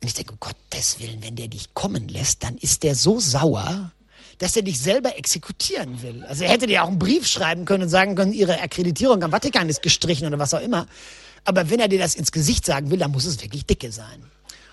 Und 0.00 0.08
ich 0.08 0.14
denke, 0.14 0.32
um 0.32 0.40
Gottes 0.40 0.98
Willen, 1.00 1.22
wenn 1.22 1.36
der 1.36 1.48
dich 1.48 1.74
kommen 1.74 2.08
lässt, 2.08 2.42
dann 2.42 2.56
ist 2.56 2.82
der 2.82 2.94
so 2.94 3.20
sauer, 3.20 3.92
dass 4.38 4.56
er 4.56 4.62
dich 4.62 4.80
selber 4.80 5.16
exekutieren 5.16 6.02
will. 6.02 6.24
Also 6.24 6.42
er 6.42 6.50
hätte 6.50 6.66
dir 6.66 6.82
auch 6.82 6.88
einen 6.88 6.98
Brief 6.98 7.28
schreiben 7.28 7.64
können 7.64 7.84
und 7.84 7.88
sagen 7.88 8.16
können, 8.16 8.32
ihre 8.32 8.60
Akkreditierung 8.60 9.22
am 9.22 9.30
Vatikan 9.30 9.68
ist 9.68 9.82
gestrichen 9.82 10.26
oder 10.26 10.40
was 10.40 10.52
auch 10.52 10.60
immer. 10.60 10.88
Aber 11.44 11.70
wenn 11.70 11.80
er 11.80 11.88
dir 11.88 11.98
das 11.98 12.14
ins 12.14 12.32
Gesicht 12.32 12.64
sagen 12.64 12.90
will, 12.90 12.98
dann 12.98 13.10
muss 13.10 13.24
es 13.24 13.40
wirklich 13.42 13.66
dicke 13.66 13.90
sein. 13.90 14.24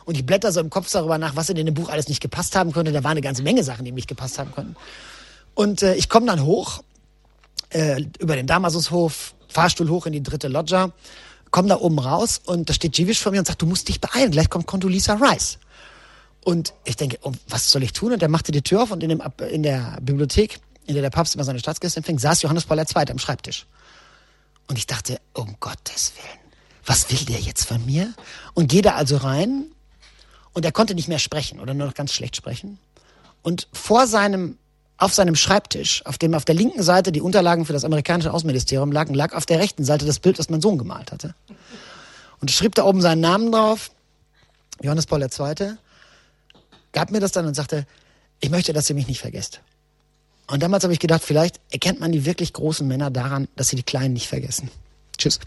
Und 0.06 0.16
ich 0.16 0.26
blätter 0.26 0.52
so 0.52 0.60
im 0.60 0.70
Kopf 0.70 0.92
darüber 0.92 1.18
nach, 1.18 1.36
was 1.36 1.50
in 1.50 1.56
dem 1.56 1.74
Buch 1.74 1.90
alles 1.90 2.08
nicht 2.08 2.22
gepasst 2.22 2.56
haben 2.56 2.72
könnte. 2.72 2.92
Da 2.92 3.04
war 3.04 3.12
eine 3.12 3.22
ganze 3.22 3.44
Menge 3.44 3.64
Sachen, 3.64 3.86
die 3.86 3.92
nicht 3.92 4.08
gepasst 4.08 4.40
haben 4.40 4.52
konnten. 4.52 4.76
Und 5.56 5.84
äh, 5.84 5.96
ich 5.96 6.10
komme 6.10 6.26
dann 6.26 6.44
hoch, 6.44 6.84
äh, 7.70 8.04
über 8.20 8.36
den 8.36 8.48
Damasushof, 8.48 9.34
Fahrstuhl 9.50 9.90
hoch 9.90 10.06
in 10.06 10.14
die 10.14 10.24
dritte 10.24 10.48
Loggia, 10.48 10.92
komme 11.52 11.70
da 11.70 11.78
oben 11.78 12.00
raus 12.00 12.42
und 12.46 12.70
da 12.70 12.74
steht 12.74 12.98
Jivish 12.98 13.20
vor 13.20 13.32
mir 13.32 13.40
und 13.40 13.48
sagt, 13.48 13.62
du 13.62 13.66
musst 13.66 13.88
dich 13.90 14.00
beeilen, 14.00 14.32
gleich 14.32 14.50
kommt 14.50 14.68
Condoleezza 14.68 15.16
Rice. 15.16 15.60
Und 16.46 16.74
ich 16.86 16.96
denke, 16.96 17.20
oh, 17.24 17.34
was 17.48 17.70
soll 17.70 17.84
ich 17.84 17.94
tun? 17.94 18.14
Und 18.14 18.22
er 18.22 18.30
machte 18.30 18.52
die 18.52 18.62
Tür 18.62 18.84
auf 18.84 18.92
und 18.92 19.04
in, 19.04 19.10
dem, 19.10 19.22
in 19.52 19.64
der 19.64 19.98
Bibliothek, 20.02 20.60
in 20.86 20.94
der 20.94 21.04
der 21.04 21.10
Papst 21.10 21.36
immer 21.36 21.44
seine 21.44 21.60
Staatsgäste 21.60 22.00
empfing, 22.00 22.18
saß 22.18 22.42
Johannes 22.42 22.66
Paul 22.66 22.80
II. 22.80 23.12
am 23.12 23.20
Schreibtisch. 23.20 23.68
Und 24.68 24.78
ich 24.78 24.88
dachte, 24.88 25.20
um 25.34 25.56
Gottes 25.60 26.14
Willen, 26.16 26.39
was 26.90 27.12
will 27.12 27.24
der 27.26 27.40
jetzt 27.40 27.66
von 27.66 27.86
mir? 27.86 28.12
Und 28.56 28.68
gehe 28.68 28.82
da 28.82 28.96
also 28.96 29.18
rein 29.18 29.66
und 30.54 30.66
er 30.66 30.72
konnte 30.72 30.96
nicht 30.96 31.08
mehr 31.08 31.20
sprechen 31.20 31.60
oder 31.60 31.76
nur 31.76 31.86
noch 31.86 31.94
ganz 31.94 32.12
schlecht 32.12 32.36
sprechen. 32.36 32.80
Und 33.44 33.68
vor 33.72 34.08
seinem, 34.08 34.58
auf 34.98 35.14
seinem 35.14 35.36
Schreibtisch, 35.36 36.04
auf 36.08 36.18
dem 36.18 36.34
auf 36.34 36.46
der 36.46 36.56
linken 36.56 36.82
Seite 36.82 37.12
die 37.12 37.22
Unterlagen 37.22 37.66
für 37.68 37.74
das 37.74 37.86
amerikanische 37.86 38.34
Außenministerium 38.34 38.92
lagen, 38.92 39.14
lag 39.14 39.34
auf 39.34 39.46
der 39.46 39.60
rechten 39.60 39.86
Seite 39.86 40.08
das 40.08 40.18
Bild, 40.18 40.40
das 40.40 40.50
mein 40.50 40.62
Sohn 40.62 40.80
gemalt 40.80 41.12
hatte. 41.12 41.36
Und 42.42 42.50
schrieb 42.50 42.74
da 42.74 42.86
oben 42.86 43.02
seinen 43.02 43.22
Namen 43.22 43.52
drauf, 43.52 43.92
Johannes 44.82 45.06
Paul 45.06 45.22
II., 45.22 45.74
gab 46.92 47.12
mir 47.12 47.20
das 47.20 47.34
dann 47.34 47.46
und 47.46 47.54
sagte, 47.54 47.86
ich 48.40 48.50
möchte, 48.50 48.74
dass 48.74 48.90
ihr 48.90 48.96
mich 48.96 49.08
nicht 49.08 49.22
vergesst. 49.22 49.62
Und 50.48 50.64
damals 50.64 50.84
habe 50.84 50.94
ich 50.94 51.00
gedacht, 51.00 51.22
vielleicht 51.24 51.60
erkennt 51.70 52.00
man 52.00 52.12
die 52.12 52.26
wirklich 52.26 52.52
großen 52.52 52.88
Männer 52.88 53.12
daran, 53.12 53.48
dass 53.56 53.68
sie 53.68 53.76
die 53.76 53.84
Kleinen 53.84 54.16
nicht 54.16 54.28
vergessen. 54.28 54.72
Tschüss. 55.20 55.40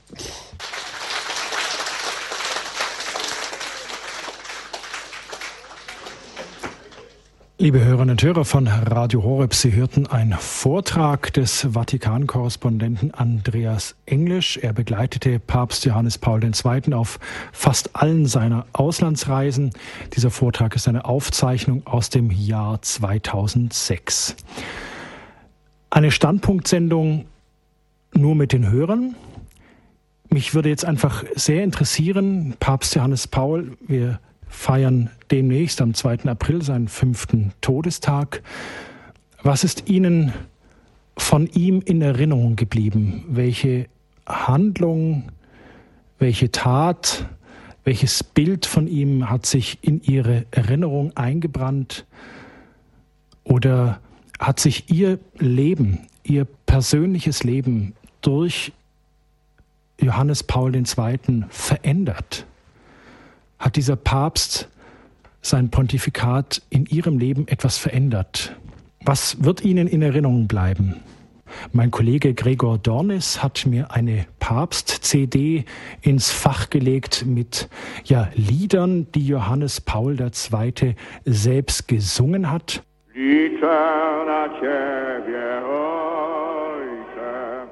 Liebe 7.58 7.84
Hörerinnen 7.84 8.12
und 8.12 8.22
Hörer 8.22 8.46
von 8.46 8.66
Radio 8.66 9.22
Horeb, 9.22 9.54
Sie 9.54 9.72
hörten 9.74 10.06
einen 10.06 10.32
Vortrag 10.32 11.32
des 11.34 11.68
Vatikan-Korrespondenten 11.70 13.12
Andreas 13.12 13.94
Englisch. 14.06 14.56
Er 14.56 14.72
begleitete 14.72 15.38
Papst 15.38 15.84
Johannes 15.84 16.16
Paul 16.16 16.42
II. 16.42 16.94
auf 16.94 17.20
fast 17.52 17.94
allen 17.94 18.26
seiner 18.26 18.66
Auslandsreisen. 18.72 19.70
Dieser 20.16 20.30
Vortrag 20.30 20.74
ist 20.74 20.88
eine 20.88 21.04
Aufzeichnung 21.04 21.86
aus 21.86 22.08
dem 22.08 22.30
Jahr 22.30 22.80
2006. 22.80 24.34
Eine 25.90 26.10
Standpunktsendung 26.10 27.26
nur 28.14 28.34
mit 28.34 28.52
den 28.52 28.70
Hörern. 28.70 29.14
Mich 30.30 30.54
würde 30.54 30.70
jetzt 30.70 30.86
einfach 30.86 31.22
sehr 31.34 31.62
interessieren, 31.62 32.56
Papst 32.58 32.94
Johannes 32.94 33.28
Paul, 33.28 33.76
wir 33.86 34.20
feiern 34.52 35.10
demnächst 35.30 35.80
am 35.80 35.94
2. 35.94 36.26
April 36.26 36.62
seinen 36.62 36.86
fünften 36.86 37.52
Todestag. 37.62 38.42
Was 39.42 39.64
ist 39.64 39.88
Ihnen 39.88 40.32
von 41.16 41.46
ihm 41.48 41.82
in 41.84 42.02
Erinnerung 42.02 42.54
geblieben? 42.54 43.24
Welche 43.28 43.86
Handlung, 44.26 45.32
welche 46.18 46.52
Tat, 46.52 47.26
welches 47.82 48.22
Bild 48.22 48.66
von 48.66 48.86
ihm 48.86 49.30
hat 49.30 49.46
sich 49.46 49.78
in 49.82 50.02
Ihre 50.02 50.44
Erinnerung 50.50 51.16
eingebrannt? 51.16 52.04
Oder 53.44 54.00
hat 54.38 54.60
sich 54.60 54.90
Ihr 54.90 55.18
Leben, 55.38 56.06
Ihr 56.22 56.46
persönliches 56.66 57.42
Leben 57.42 57.94
durch 58.20 58.72
Johannes 59.98 60.44
Paul 60.44 60.74
II. 60.76 60.84
verändert? 61.48 62.46
Hat 63.62 63.76
dieser 63.76 63.96
Papst 63.96 64.68
sein 65.40 65.70
Pontifikat 65.70 66.62
in 66.68 66.84
Ihrem 66.86 67.18
Leben 67.18 67.46
etwas 67.46 67.78
verändert? 67.78 68.56
Was 69.04 69.44
wird 69.44 69.64
Ihnen 69.64 69.86
in 69.86 70.02
Erinnerung 70.02 70.48
bleiben? 70.48 70.96
Mein 71.72 71.90
Kollege 71.90 72.34
Gregor 72.34 72.78
Dornis 72.78 73.42
hat 73.42 73.66
mir 73.66 73.92
eine 73.92 74.26
Papst-CD 74.40 75.64
ins 76.00 76.30
Fach 76.30 76.70
gelegt 76.70 77.24
mit 77.24 77.68
ja, 78.04 78.30
Liedern, 78.34 79.06
die 79.12 79.26
Johannes 79.26 79.80
Paul 79.80 80.18
II. 80.18 80.96
selbst 81.24 81.86
gesungen 81.86 82.50
hat. 82.50 82.82
Liczę 83.14 84.24
na 84.26 84.48
Ciebie, 84.58 85.62
Ojcze, 85.66 87.68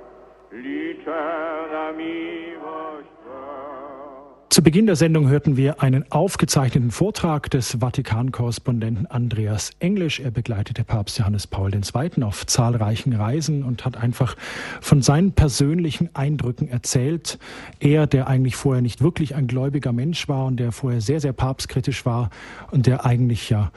zu 4.51 4.65
Beginn 4.65 4.87
der 4.87 4.97
Sendung 4.97 5.29
hörten 5.29 5.57
wir 5.57 5.81
einen 5.81 6.11
aufgezeichneten 6.11 6.91
Vortrag 6.91 7.53
des 7.53 7.77
Vatikan-Korrespondenten 7.79 9.07
Andreas 9.07 9.71
Englisch. 9.79 10.19
Er 10.19 10.33
begleitete 10.33 10.83
Papst 10.83 11.21
Johannes 11.21 11.47
Paul 11.47 11.73
II. 11.73 12.25
auf 12.25 12.45
zahlreichen 12.47 13.13
Reisen 13.13 13.63
und 13.63 13.85
hat 13.85 13.97
einfach 13.97 14.35
von 14.81 15.03
seinen 15.03 15.31
persönlichen 15.35 16.11
Eindrücken 16.17 16.69
erzählt. 16.69 17.39
Er, 17.79 18.09
der 18.09 18.27
eigentlich 18.27 18.57
vorher 18.57 18.83
nicht 18.83 19.01
wirklich 19.01 19.37
ein 19.37 19.47
gläubiger 19.47 19.93
Mensch 19.93 20.29
war 20.29 20.47
und 20.47 20.57
der 20.57 20.73
vorher 20.73 21.01
sehr, 21.01 21.21
sehr 21.21 21.33
papstkritisch 21.33 22.05
war 22.05 22.31
und 22.73 22.89
der 22.89 23.07
eigentlich 23.07 23.51
ja 23.51 23.71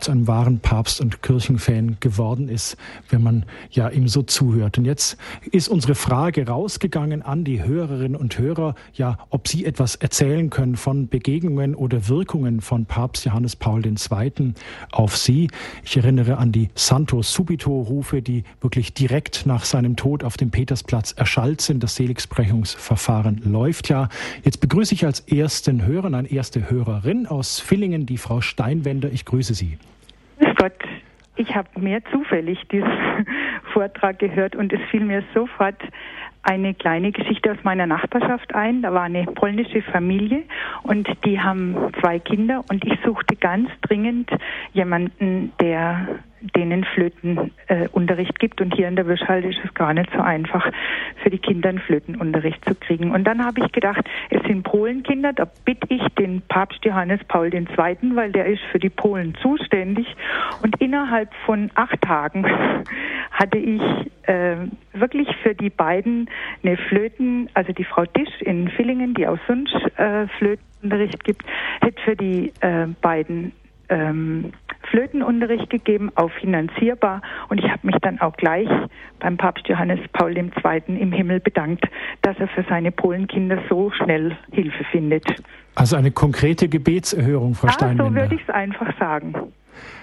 zu 0.00 0.10
einem 0.10 0.26
wahren 0.26 0.60
Papst- 0.60 1.02
und 1.02 1.20
Kirchenfan 1.20 1.98
geworden 2.00 2.48
ist, 2.48 2.78
wenn 3.10 3.22
man 3.22 3.44
ja 3.70 3.90
ihm 3.90 4.08
so 4.08 4.22
zuhört. 4.22 4.78
Und 4.78 4.86
jetzt 4.86 5.18
ist 5.52 5.68
unsere 5.68 5.94
Frage 5.94 6.46
rausgegangen 6.46 7.20
an 7.20 7.44
die 7.44 7.62
Hörerinnen 7.62 8.16
und 8.16 8.38
Hörer, 8.38 8.74
ja, 8.94 9.18
ob 9.28 9.48
sie 9.48 9.66
etwas 9.66 9.96
erzählen 9.96 10.13
erzählen 10.14 10.48
können 10.48 10.76
von 10.76 11.08
Begegnungen 11.08 11.74
oder 11.74 12.08
Wirkungen 12.08 12.60
von 12.60 12.86
Papst 12.86 13.24
Johannes 13.24 13.56
Paul 13.56 13.84
II. 13.84 14.54
auf 14.92 15.16
sie. 15.16 15.48
Ich 15.82 15.96
erinnere 15.96 16.38
an 16.38 16.52
die 16.52 16.70
Santo 16.76 17.20
Subito-Rufe, 17.20 18.22
die 18.22 18.44
wirklich 18.60 18.94
direkt 18.94 19.44
nach 19.44 19.64
seinem 19.64 19.96
Tod 19.96 20.22
auf 20.22 20.36
dem 20.36 20.52
Petersplatz 20.52 21.10
erschallt 21.10 21.62
sind. 21.62 21.82
Das 21.82 21.96
Seligsprechungsverfahren 21.96 23.42
läuft 23.44 23.88
ja. 23.88 24.08
Jetzt 24.44 24.58
begrüße 24.58 24.94
ich 24.94 25.04
als 25.04 25.18
ersten 25.18 25.84
Hörer, 25.84 26.14
eine 26.14 26.30
erste 26.30 26.70
Hörerin 26.70 27.26
aus 27.26 27.58
Villingen, 27.58 28.06
die 28.06 28.16
Frau 28.16 28.40
Steinwender. 28.40 29.10
Ich 29.10 29.24
grüße 29.24 29.54
Sie. 29.54 29.78
Gott. 30.58 30.78
Ich 31.36 31.56
habe 31.56 31.68
mehr 31.80 32.00
zufällig 32.12 32.60
diesen 32.70 32.86
Vortrag 33.72 34.20
gehört 34.20 34.54
und 34.54 34.72
es 34.72 34.80
fiel 34.92 35.04
mir 35.04 35.24
sofort 35.34 35.82
eine 36.44 36.74
kleine 36.74 37.10
Geschichte 37.10 37.52
aus 37.52 37.58
meiner 37.62 37.86
Nachbarschaft 37.86 38.54
ein. 38.54 38.82
Da 38.82 38.92
war 38.92 39.02
eine 39.02 39.24
polnische 39.24 39.82
Familie 39.82 40.44
und 40.82 41.08
die 41.24 41.40
haben 41.40 41.92
zwei 42.00 42.18
Kinder 42.18 42.62
und 42.70 42.84
ich 42.84 42.98
suchte 43.04 43.36
ganz 43.36 43.70
dringend 43.82 44.30
jemanden, 44.72 45.52
der 45.60 46.06
denen 46.54 46.84
Flötenunterricht 46.84 48.34
äh, 48.34 48.38
gibt. 48.38 48.60
Und 48.60 48.74
hier 48.74 48.88
in 48.88 48.96
der 48.96 49.06
Wischhalde 49.06 49.48
ist 49.48 49.60
es 49.64 49.72
gar 49.74 49.94
nicht 49.94 50.10
so 50.12 50.20
einfach, 50.20 50.70
für 51.22 51.30
die 51.30 51.38
Kinder 51.38 51.70
einen 51.70 51.78
Flötenunterricht 51.78 52.64
zu 52.64 52.74
kriegen. 52.74 53.12
Und 53.12 53.24
dann 53.24 53.44
habe 53.44 53.60
ich 53.64 53.72
gedacht, 53.72 54.04
es 54.30 54.42
sind 54.42 54.62
Polenkinder, 54.62 55.32
da 55.32 55.46
bitte 55.64 55.86
ich 55.88 56.02
den 56.18 56.42
Papst 56.42 56.84
Johannes 56.84 57.20
Paul 57.28 57.52
II., 57.52 57.66
weil 58.14 58.32
der 58.32 58.46
ist 58.46 58.62
für 58.70 58.78
die 58.78 58.90
Polen 58.90 59.34
zuständig. 59.42 60.06
Und 60.62 60.80
innerhalb 60.80 61.32
von 61.46 61.70
acht 61.74 62.00
Tagen 62.02 62.46
hatte 63.30 63.58
ich 63.58 63.82
äh, 64.26 64.56
wirklich 64.92 65.28
für 65.42 65.54
die 65.54 65.70
beiden 65.70 66.28
eine 66.62 66.76
Flöten, 66.76 67.48
also 67.54 67.72
die 67.72 67.84
Frau 67.84 68.04
Tisch 68.06 68.40
in 68.40 68.68
Villingen, 68.68 69.14
die 69.14 69.26
aus 69.26 69.38
Sunsch 69.46 69.72
äh, 69.96 70.26
Flötenunterricht 70.38 71.24
gibt, 71.24 71.44
hätte 71.80 72.02
für 72.02 72.16
die 72.16 72.52
äh, 72.60 72.86
beiden 73.00 73.52
ähm, 73.94 74.52
Flötenunterricht 74.90 75.70
gegeben, 75.70 76.10
auch 76.14 76.30
finanzierbar. 76.40 77.22
Und 77.48 77.58
ich 77.58 77.70
habe 77.70 77.86
mich 77.86 77.96
dann 78.02 78.20
auch 78.20 78.36
gleich 78.36 78.68
beim 79.20 79.36
Papst 79.36 79.66
Johannes 79.68 80.00
Paul 80.12 80.36
II. 80.36 80.50
im 80.86 81.12
Himmel 81.12 81.40
bedankt, 81.40 81.84
dass 82.22 82.38
er 82.38 82.48
für 82.48 82.64
seine 82.68 82.90
Polenkinder 82.92 83.58
so 83.68 83.90
schnell 83.92 84.36
Hilfe 84.52 84.84
findet. 84.90 85.24
Also 85.74 85.96
eine 85.96 86.10
konkrete 86.10 86.68
Gebetserhörung, 86.68 87.54
Frau 87.54 87.68
ah, 87.68 87.72
Steinwender. 87.72 88.04
So 88.04 88.14
würde 88.14 88.34
ich 88.34 88.42
es 88.42 88.54
einfach 88.54 88.98
sagen. 88.98 89.34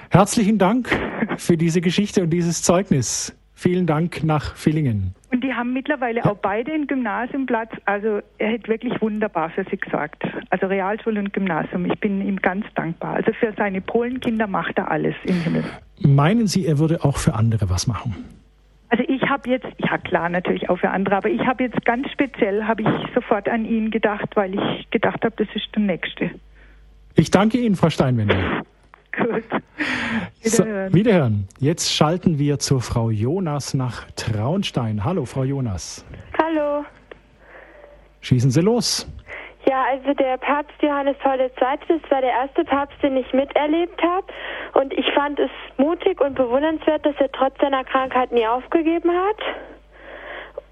Herzlichen 0.09 0.57
Dank 0.57 0.89
für 1.37 1.57
diese 1.57 1.79
Geschichte 1.79 2.23
und 2.23 2.31
dieses 2.31 2.63
Zeugnis. 2.63 3.37
Vielen 3.61 3.85
Dank 3.85 4.23
nach 4.23 4.55
Villingen. 4.55 5.13
Und 5.31 5.43
die 5.43 5.53
haben 5.53 5.71
mittlerweile 5.71 6.25
auch 6.25 6.37
beide 6.37 6.73
einen 6.73 6.87
Gymnasiumplatz. 6.87 7.69
Also 7.85 8.21
er 8.39 8.53
hätte 8.53 8.67
wirklich 8.69 8.99
wunderbar 8.99 9.51
für 9.51 9.63
sie 9.69 9.77
gesagt. 9.77 10.23
Also 10.49 10.65
Realschule 10.65 11.19
und 11.19 11.31
Gymnasium. 11.31 11.85
Ich 11.85 11.99
bin 11.99 12.27
ihm 12.27 12.37
ganz 12.37 12.65
dankbar. 12.73 13.13
Also 13.17 13.31
für 13.33 13.53
seine 13.55 13.79
Polenkinder 13.79 14.47
macht 14.47 14.79
er 14.79 14.89
alles 14.89 15.13
im 15.25 15.35
Himmel. 15.41 15.63
Meinen 15.99 16.47
Sie, 16.47 16.65
er 16.65 16.79
würde 16.79 17.03
auch 17.03 17.17
für 17.17 17.35
andere 17.35 17.69
was 17.69 17.85
machen? 17.85 18.15
Also 18.89 19.03
ich 19.07 19.21
habe 19.29 19.47
jetzt, 19.47 19.67
ja 19.77 19.99
klar, 19.99 20.27
natürlich 20.27 20.67
auch 20.67 20.79
für 20.79 20.89
andere, 20.89 21.17
aber 21.17 21.29
ich 21.29 21.45
habe 21.45 21.65
jetzt 21.65 21.85
ganz 21.85 22.09
speziell, 22.09 22.63
habe 22.63 22.81
ich 22.81 23.13
sofort 23.13 23.47
an 23.47 23.65
ihn 23.65 23.91
gedacht, 23.91 24.29
weil 24.33 24.55
ich 24.55 24.89
gedacht 24.89 25.23
habe, 25.23 25.35
das 25.37 25.55
ist 25.55 25.67
der 25.75 25.83
Nächste. 25.83 26.31
Ich 27.13 27.29
danke 27.29 27.59
Ihnen, 27.59 27.75
Frau 27.75 27.91
Steinwender. 27.91 28.63
Gut. 29.11 29.43
Wiederhören. 30.41 30.89
So, 30.89 30.95
wiederhören. 30.95 31.47
Jetzt 31.59 31.93
schalten 31.93 32.39
wir 32.39 32.59
zur 32.59 32.81
Frau 32.81 33.09
Jonas 33.09 33.73
nach 33.73 34.09
Traunstein. 34.15 35.03
Hallo, 35.03 35.25
Frau 35.25 35.43
Jonas. 35.43 36.05
Hallo. 36.37 36.85
Schießen 38.21 38.51
Sie 38.51 38.61
los. 38.61 39.07
Ja, 39.67 39.83
also 39.91 40.13
der 40.13 40.37
Papst 40.37 40.81
Johannes 40.81 41.15
Paul 41.21 41.39
II., 41.39 41.49
das 41.87 42.11
war 42.11 42.21
der 42.21 42.31
erste 42.31 42.63
Papst, 42.63 42.97
den 43.03 43.15
ich 43.17 43.31
miterlebt 43.31 44.01
habe. 44.01 44.27
Und 44.73 44.93
ich 44.93 45.05
fand 45.13 45.39
es 45.39 45.51
mutig 45.77 46.19
und 46.19 46.35
bewundernswert, 46.35 47.05
dass 47.05 47.15
er 47.19 47.31
trotz 47.31 47.59
seiner 47.59 47.83
Krankheit 47.83 48.31
nie 48.31 48.45
aufgegeben 48.47 49.11
hat. 49.11 49.37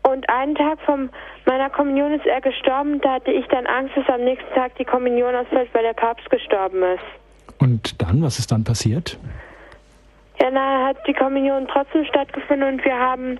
Und 0.09 0.27
einen 0.29 0.55
Tag 0.55 0.79
von 0.81 1.09
meiner 1.45 1.69
Kommunion 1.69 2.13
ist 2.13 2.25
er 2.25 2.41
gestorben. 2.41 2.99
Da 3.01 3.13
hatte 3.13 3.31
ich 3.31 3.45
dann 3.47 3.67
Angst, 3.67 3.95
dass 3.95 4.07
am 4.09 4.23
nächsten 4.23 4.53
Tag 4.55 4.75
die 4.75 4.85
Kommunion 4.85 5.35
ausfällt, 5.35 5.69
weil 5.73 5.83
der 5.83 5.93
Papst 5.93 6.29
gestorben 6.29 6.81
ist. 6.81 7.28
Und 7.59 8.01
dann, 8.01 8.21
was 8.21 8.39
ist 8.39 8.51
dann 8.51 8.63
passiert? 8.63 9.19
Ja, 10.41 10.49
na, 10.51 10.87
hat 10.87 10.97
die 11.05 11.13
Kommunion 11.13 11.67
trotzdem 11.71 12.05
stattgefunden 12.05 12.67
und 12.67 12.85
wir 12.85 12.97
haben 12.97 13.39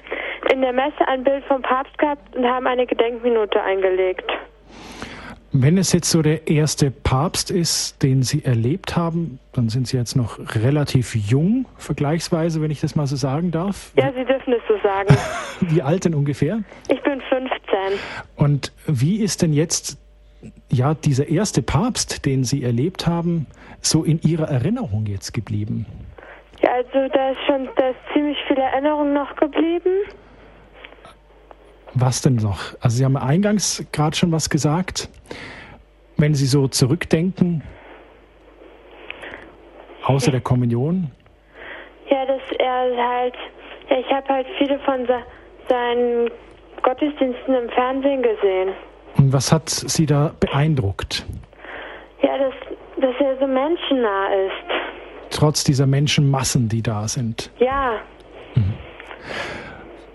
in 0.51 0.61
der 0.61 0.73
Messe 0.73 1.07
ein 1.07 1.23
Bild 1.23 1.43
vom 1.45 1.61
Papst 1.61 1.97
gehabt 1.97 2.35
und 2.35 2.45
haben 2.45 2.67
eine 2.67 2.85
Gedenkminute 2.85 3.61
eingelegt. 3.61 4.29
Wenn 5.51 5.79
es 5.79 5.93
jetzt 5.93 6.11
so 6.11 6.21
der 6.21 6.47
erste 6.47 6.91
Papst 6.91 7.49
ist, 7.49 8.03
den 8.03 8.21
Sie 8.21 8.45
erlebt 8.45 8.95
haben, 8.95 9.39
dann 9.53 9.69
sind 9.69 9.87
Sie 9.87 9.97
jetzt 9.97 10.15
noch 10.15 10.37
relativ 10.53 11.15
jung, 11.15 11.65
vergleichsweise, 11.77 12.61
wenn 12.61 12.69
ich 12.69 12.81
das 12.81 12.95
mal 12.95 13.07
so 13.07 13.15
sagen 13.15 13.49
darf. 13.49 13.91
Ja, 13.95 14.11
Sie 14.15 14.25
dürfen 14.25 14.53
es 14.53 14.61
so 14.67 14.77
sagen. 14.83 15.15
Wie 15.61 15.81
alt 15.81 16.05
denn 16.05 16.13
ungefähr? 16.13 16.61
Ich 16.87 17.01
bin 17.01 17.19
15. 17.21 17.49
Und 18.35 18.71
wie 18.85 19.21
ist 19.21 19.41
denn 19.41 19.53
jetzt 19.53 19.97
ja 20.69 20.93
dieser 20.93 21.27
erste 21.27 21.61
Papst, 21.61 22.25
den 22.25 22.43
Sie 22.43 22.63
erlebt 22.63 23.07
haben, 23.07 23.47
so 23.81 24.03
in 24.03 24.21
Ihrer 24.21 24.49
Erinnerung 24.49 25.05
jetzt 25.05 25.33
geblieben? 25.33 25.85
Ja, 26.61 26.71
also 26.73 27.07
da 27.13 27.31
ist 27.31 27.39
schon 27.47 27.69
da 27.75 27.89
ist 27.89 27.99
ziemlich 28.13 28.37
viel 28.47 28.57
Erinnerung 28.57 29.13
noch 29.13 29.35
geblieben. 29.35 29.91
Was 31.93 32.21
denn 32.21 32.35
noch? 32.35 32.75
Also 32.81 32.97
Sie 32.97 33.05
haben 33.05 33.17
eingangs 33.17 33.83
gerade 33.91 34.15
schon 34.15 34.31
was 34.31 34.49
gesagt. 34.49 35.09
Wenn 36.17 36.35
Sie 36.35 36.45
so 36.45 36.67
zurückdenken, 36.67 37.63
außer 40.05 40.31
der 40.31 40.41
Kommunion? 40.41 41.11
Ja, 42.09 42.25
dass 42.25 42.41
er 42.57 43.09
halt, 43.09 43.35
ja, 43.89 43.99
ich 43.99 44.11
habe 44.11 44.27
halt 44.27 44.47
viele 44.57 44.79
von 44.79 45.07
seinen 45.69 46.29
Gottesdiensten 46.81 47.53
im 47.53 47.69
Fernsehen 47.69 48.23
gesehen. 48.23 48.73
Und 49.17 49.31
was 49.33 49.51
hat 49.51 49.69
Sie 49.69 50.05
da 50.05 50.33
beeindruckt? 50.39 51.25
Ja, 52.21 52.37
dass, 52.37 52.53
dass 53.01 53.15
er 53.19 53.37
so 53.39 53.47
menschennah 53.47 54.27
ist. 54.45 55.29
Trotz 55.29 55.63
dieser 55.63 55.85
Menschenmassen, 55.85 56.69
die 56.69 56.81
da 56.81 57.07
sind. 57.07 57.51
Ja. 57.59 57.99
Mhm. 58.55 58.73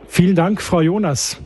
Vielen 0.09 0.35
Dank, 0.35 0.61
Frau 0.61 0.80
Jonas 0.80 1.41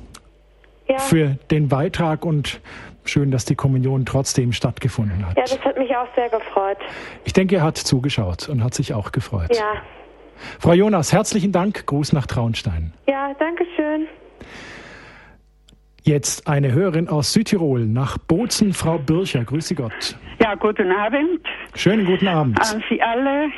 ja. 0.88 0.98
für 0.98 1.38
den 1.50 1.68
Beitrag 1.68 2.24
und 2.24 2.60
schön, 3.04 3.30
dass 3.30 3.44
die 3.44 3.54
Kommunion 3.54 4.04
trotzdem 4.04 4.52
stattgefunden 4.52 5.26
hat. 5.26 5.36
Ja, 5.36 5.44
das 5.44 5.60
hat 5.64 5.78
mich 5.78 5.94
auch 5.96 6.08
sehr 6.14 6.28
gefreut. 6.28 6.78
Ich 7.24 7.32
denke, 7.32 7.56
er 7.56 7.62
hat 7.62 7.76
zugeschaut 7.76 8.48
und 8.48 8.62
hat 8.62 8.74
sich 8.74 8.94
auch 8.94 9.12
gefreut. 9.12 9.54
Ja. 9.54 9.82
Frau 10.60 10.72
Jonas, 10.72 11.12
herzlichen 11.12 11.52
Dank. 11.52 11.86
Gruß 11.86 12.12
nach 12.12 12.26
Traunstein. 12.26 12.92
Ja, 13.08 13.34
danke 13.38 13.64
schön. 13.76 14.06
Jetzt 16.08 16.48
eine 16.48 16.72
Hörerin 16.72 17.06
aus 17.06 17.34
Südtirol 17.34 17.84
nach 17.84 18.16
Bozen, 18.16 18.72
Frau 18.72 18.96
Bircher. 18.96 19.44
Grüße 19.44 19.74
Gott. 19.74 20.16
Ja, 20.40 20.54
guten 20.54 20.90
Abend. 20.90 21.40
Schönen 21.74 22.06
guten 22.06 22.26
Abend. 22.26 22.58
An 22.62 22.82
Sie 22.88 23.02
alle. 23.02 23.50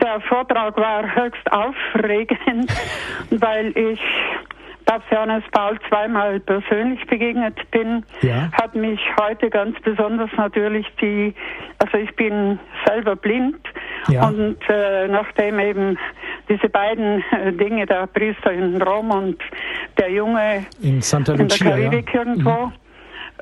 Der 0.00 0.20
Vortrag 0.22 0.76
war 0.76 1.14
höchst 1.14 1.52
aufregend, 1.52 2.68
weil 3.30 3.68
ich 3.78 4.00
Papst 4.92 5.10
Johannes 5.10 5.42
Paul 5.52 5.78
zweimal 5.88 6.38
persönlich 6.40 7.06
begegnet 7.06 7.58
bin, 7.70 8.04
ja. 8.20 8.50
hat 8.52 8.74
mich 8.74 9.00
heute 9.18 9.48
ganz 9.48 9.80
besonders 9.80 10.28
natürlich 10.36 10.86
die, 11.00 11.34
also 11.78 11.96
ich 11.96 12.14
bin 12.16 12.58
selber 12.86 13.16
blind 13.16 13.56
ja. 14.08 14.28
und 14.28 14.58
äh, 14.68 15.08
nachdem 15.08 15.58
eben 15.60 15.96
diese 16.50 16.68
beiden 16.68 17.24
äh, 17.30 17.52
Dinge, 17.54 17.86
der 17.86 18.06
Priester 18.06 18.52
in 18.52 18.82
Rom 18.82 19.10
und 19.12 19.38
der 19.96 20.10
Junge 20.10 20.66
in, 20.82 21.00
Santa 21.00 21.32
Lucia, 21.32 21.74
in 21.74 21.80
der 21.80 21.90
Karibik 21.90 22.12
ja. 22.12 22.20
irgendwo, 22.20 22.66
mhm. 22.66 22.72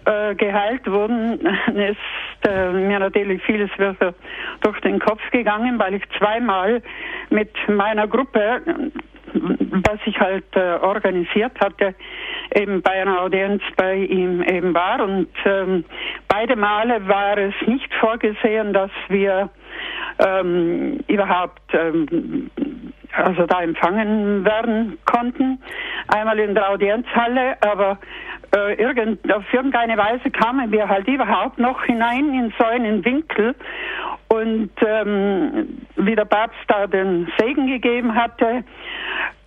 äh, 0.05 0.35
geheilt 0.37 0.87
wurden, 0.89 1.41
ist 1.75 2.49
äh, 2.49 2.71
mir 2.71 3.01
natürlich 3.01 3.43
vieles 3.43 3.71
durch 4.61 4.81
den 4.83 5.01
Kopf 5.01 5.23
gegangen, 5.33 5.81
weil 5.81 5.95
ich 5.95 6.05
zweimal 6.17 6.81
mit 7.29 7.51
meiner 7.67 8.07
Gruppe 8.07 8.63
was 9.33 9.99
ich 10.05 10.19
halt 10.19 10.45
äh, 10.55 10.75
organisiert 10.81 11.53
hatte, 11.61 11.95
eben 12.55 12.83
bei 12.83 12.93
einer 13.03 13.21
Audienz 13.21 13.63
bei 13.77 13.97
ihm 13.97 14.43
eben 14.43 14.75
war. 14.75 15.03
Und 15.03 15.29
ähm, 15.45 15.85
beide 16.29 16.57
Male 16.57 17.07
war 17.09 17.39
es 17.39 17.55
nicht 17.67 17.93
vorgesehen, 17.95 18.73
dass 18.73 18.91
wir 19.09 19.51
ähm, 20.19 21.01
überhaupt 21.07 21.63
ähm, 21.73 22.51
also 23.13 23.47
da 23.47 23.63
empfangen 23.63 24.45
werden 24.45 24.99
konnten. 25.05 25.61
Einmal 26.09 26.39
in 26.39 26.55
der 26.55 26.71
Audienzhalle, 26.71 27.57
aber 27.61 27.99
äh, 28.55 28.75
irgend, 28.75 29.33
auf 29.33 29.45
irgendeine 29.53 29.97
Weise 29.97 30.31
kamen 30.31 30.71
wir 30.73 30.89
halt 30.89 31.07
überhaupt 31.09 31.59
noch 31.59 31.85
hinein 31.85 32.35
in 32.35 32.53
so 32.59 32.65
einen 32.65 33.05
Winkel. 33.05 33.55
Und 34.29 34.71
ähm, 34.87 35.79
wie 35.97 36.15
der 36.15 36.25
Papst 36.25 36.59
da 36.69 36.87
den 36.87 37.31
Segen 37.39 37.67
gegeben 37.67 38.15
hatte, 38.15 38.65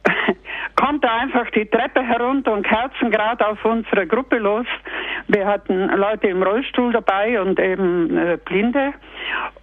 kommt 0.75 1.03
er 1.03 1.13
einfach 1.13 1.49
die 1.51 1.65
Treppe 1.65 2.01
herunter 2.03 2.53
und 2.53 2.65
kerzengrad 2.65 3.41
auf 3.41 3.63
unsere 3.63 4.07
Gruppe 4.07 4.37
los. 4.37 4.65
Wir 5.27 5.45
hatten 5.45 5.89
Leute 5.89 6.27
im 6.27 6.43
Rollstuhl 6.43 6.91
dabei 6.91 7.39
und 7.41 7.59
eben 7.59 8.17
äh, 8.17 8.37
Blinde. 8.43 8.93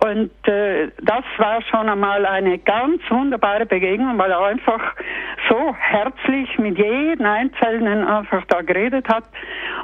Und 0.03 0.31
äh, 0.49 0.91
das 1.03 1.25
war 1.39 1.63
schon 1.63 1.89
einmal 1.89 2.25
eine 2.25 2.59
ganz 2.59 3.03
wunderbare 3.11 3.67
Begegnung, 3.67 4.19
weil 4.19 4.31
er 4.31 4.41
einfach 4.41 4.95
so 5.49 5.75
herzlich 5.79 6.59
mit 6.59 6.79
jedem 6.79 7.27
Einzelnen 7.27 8.07
einfach 8.07 8.45
da 8.49 8.63
geredet 8.63 9.09
hat 9.09 9.25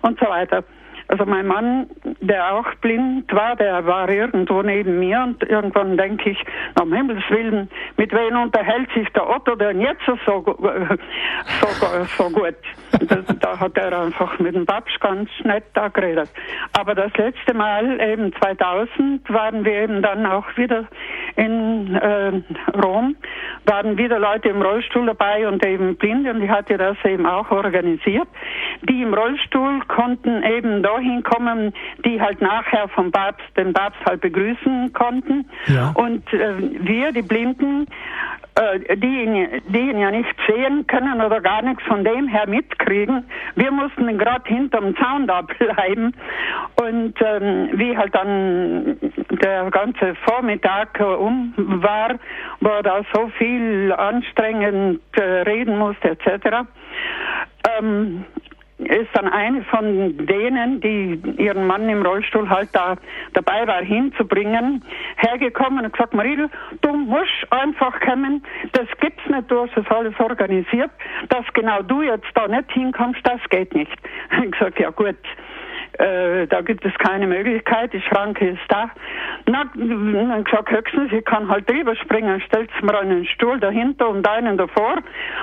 und 0.02 0.18
so 0.18 0.26
weiter. 0.26 0.64
Also 1.08 1.24
mein 1.24 1.46
Mann, 1.46 1.86
der 2.20 2.54
auch 2.54 2.74
blind 2.80 3.32
war, 3.32 3.54
der 3.56 3.86
war 3.86 4.08
irgendwo 4.08 4.62
neben 4.62 4.98
mir 4.98 5.22
und 5.22 5.42
irgendwann 5.42 5.96
denke 5.96 6.30
ich, 6.30 6.44
um 6.80 6.92
Himmels 6.92 7.22
Willen, 7.28 7.70
mit 7.96 8.12
wem 8.12 8.36
unterhält 8.36 8.90
sich 8.92 9.08
der 9.10 9.28
Otto 9.28 9.54
denn 9.54 9.80
jetzt 9.80 10.02
so, 10.06 10.16
so, 10.24 11.68
so 12.18 12.30
gut? 12.30 12.56
Das, 12.90 13.24
da 13.40 13.58
hat 13.60 13.76
er 13.76 14.00
einfach 14.00 14.38
mit 14.38 14.54
dem 14.54 14.66
Babsch 14.66 14.98
ganz 15.00 15.30
nett 15.44 15.64
da 15.74 15.88
geredet. 15.88 16.30
Aber 16.72 16.94
das 16.94 17.12
letzte 17.16 17.54
Mal, 17.54 18.00
eben 18.00 18.32
2000, 18.34 19.28
waren 19.28 19.64
wir 19.64 19.72
eben 19.72 20.02
dann 20.02 20.26
auch 20.26 20.44
wieder 20.56 20.86
in 21.36 21.94
äh, 21.94 22.32
Rom, 22.82 23.16
waren 23.66 23.98
wieder 23.98 24.18
Leute 24.18 24.48
im 24.48 24.62
Rollstuhl 24.62 25.06
dabei 25.06 25.46
und 25.46 25.64
eben 25.64 25.96
blind 25.96 26.26
und 26.28 26.42
ich 26.42 26.50
hatte 26.50 26.78
das 26.78 26.96
eben 27.04 27.26
auch 27.26 27.50
organisiert. 27.50 28.28
Die 28.88 29.02
im 29.02 29.14
Rollstuhl 29.14 29.80
konnten 29.86 30.42
eben 30.42 30.82
da 30.96 31.00
hinkommen, 31.00 31.72
die 32.04 32.20
halt 32.20 32.40
nachher 32.40 32.88
vom 32.88 33.10
Papst, 33.10 33.46
den 33.56 33.72
Papst 33.72 34.00
halt 34.06 34.20
begrüßen 34.20 34.92
konnten. 34.92 35.48
Ja. 35.66 35.92
Und 35.94 36.32
äh, 36.32 36.54
wir, 36.80 37.12
die 37.12 37.22
Blinden, 37.22 37.86
äh, 38.54 38.96
die, 38.96 39.22
ihn, 39.22 39.48
die 39.68 39.90
ihn 39.90 39.98
ja 39.98 40.10
nicht 40.10 40.34
sehen 40.46 40.86
können 40.86 41.20
oder 41.20 41.40
gar 41.40 41.62
nichts 41.62 41.82
von 41.84 42.04
dem 42.04 42.28
her 42.28 42.48
mitkriegen, 42.48 43.24
wir 43.54 43.70
mussten 43.70 44.18
gerade 44.18 44.44
hinterm 44.46 44.96
Zaun 44.96 45.26
da 45.26 45.42
bleiben. 45.58 46.14
Und 46.80 47.14
ähm, 47.20 47.70
wie 47.72 47.96
halt 47.96 48.14
dann 48.14 48.96
der 49.42 49.70
ganze 49.70 50.14
Vormittag 50.26 51.00
um 51.00 51.52
war, 51.56 52.14
wo 52.60 52.68
er 52.68 52.82
da 52.82 53.02
so 53.12 53.28
viel 53.38 53.92
anstrengend 53.92 55.00
äh, 55.12 55.22
reden 55.22 55.78
musste 55.78 56.10
etc., 56.10 56.66
ähm, 57.78 58.24
ist 58.78 59.08
dann 59.14 59.28
eine 59.28 59.62
von 59.64 60.26
denen, 60.26 60.80
die 60.80 61.20
ihren 61.38 61.66
Mann 61.66 61.88
im 61.88 62.02
Rollstuhl 62.02 62.48
halt 62.48 62.68
da 62.72 62.96
dabei 63.32 63.66
war 63.66 63.82
hinzubringen, 63.82 64.84
hergekommen 65.16 65.84
und 65.84 65.92
gesagt, 65.92 66.12
Marie, 66.12 66.46
du 66.82 66.92
musst 66.92 67.46
einfach 67.50 67.98
kommen, 68.00 68.42
das 68.72 68.86
gibt's 69.00 69.26
nicht, 69.28 69.50
du 69.50 69.62
hast 69.62 69.76
das 69.76 69.86
alles 69.88 70.14
organisiert, 70.20 70.90
dass 71.30 71.44
genau 71.54 71.82
du 71.82 72.02
jetzt 72.02 72.26
da 72.34 72.48
nicht 72.48 72.70
hinkommst, 72.72 73.20
das 73.24 73.40
geht 73.50 73.74
nicht. 73.74 73.96
Ich 74.44 74.50
gesagt, 74.50 74.78
ja 74.78 74.90
gut, 74.90 75.16
äh, 75.98 76.46
da 76.46 76.60
gibt 76.60 76.84
es 76.84 76.92
keine 76.98 77.26
Möglichkeit, 77.26 77.92
die 77.92 78.02
Schranke 78.02 78.48
ist 78.48 78.60
da. 78.68 78.90
Na, 79.46 79.64
dann 79.74 80.44
gesagt, 80.44 80.70
höchstens, 80.70 81.12
ich 81.12 81.24
kann 81.24 81.48
halt 81.48 81.68
drüber 81.68 81.96
springen, 81.96 82.40
stellt 82.42 82.70
mir 82.82 82.98
einen 82.98 83.24
Stuhl 83.26 83.58
dahinter 83.58 84.08
und 84.08 84.26
einen 84.28 84.58
davor 84.58 84.96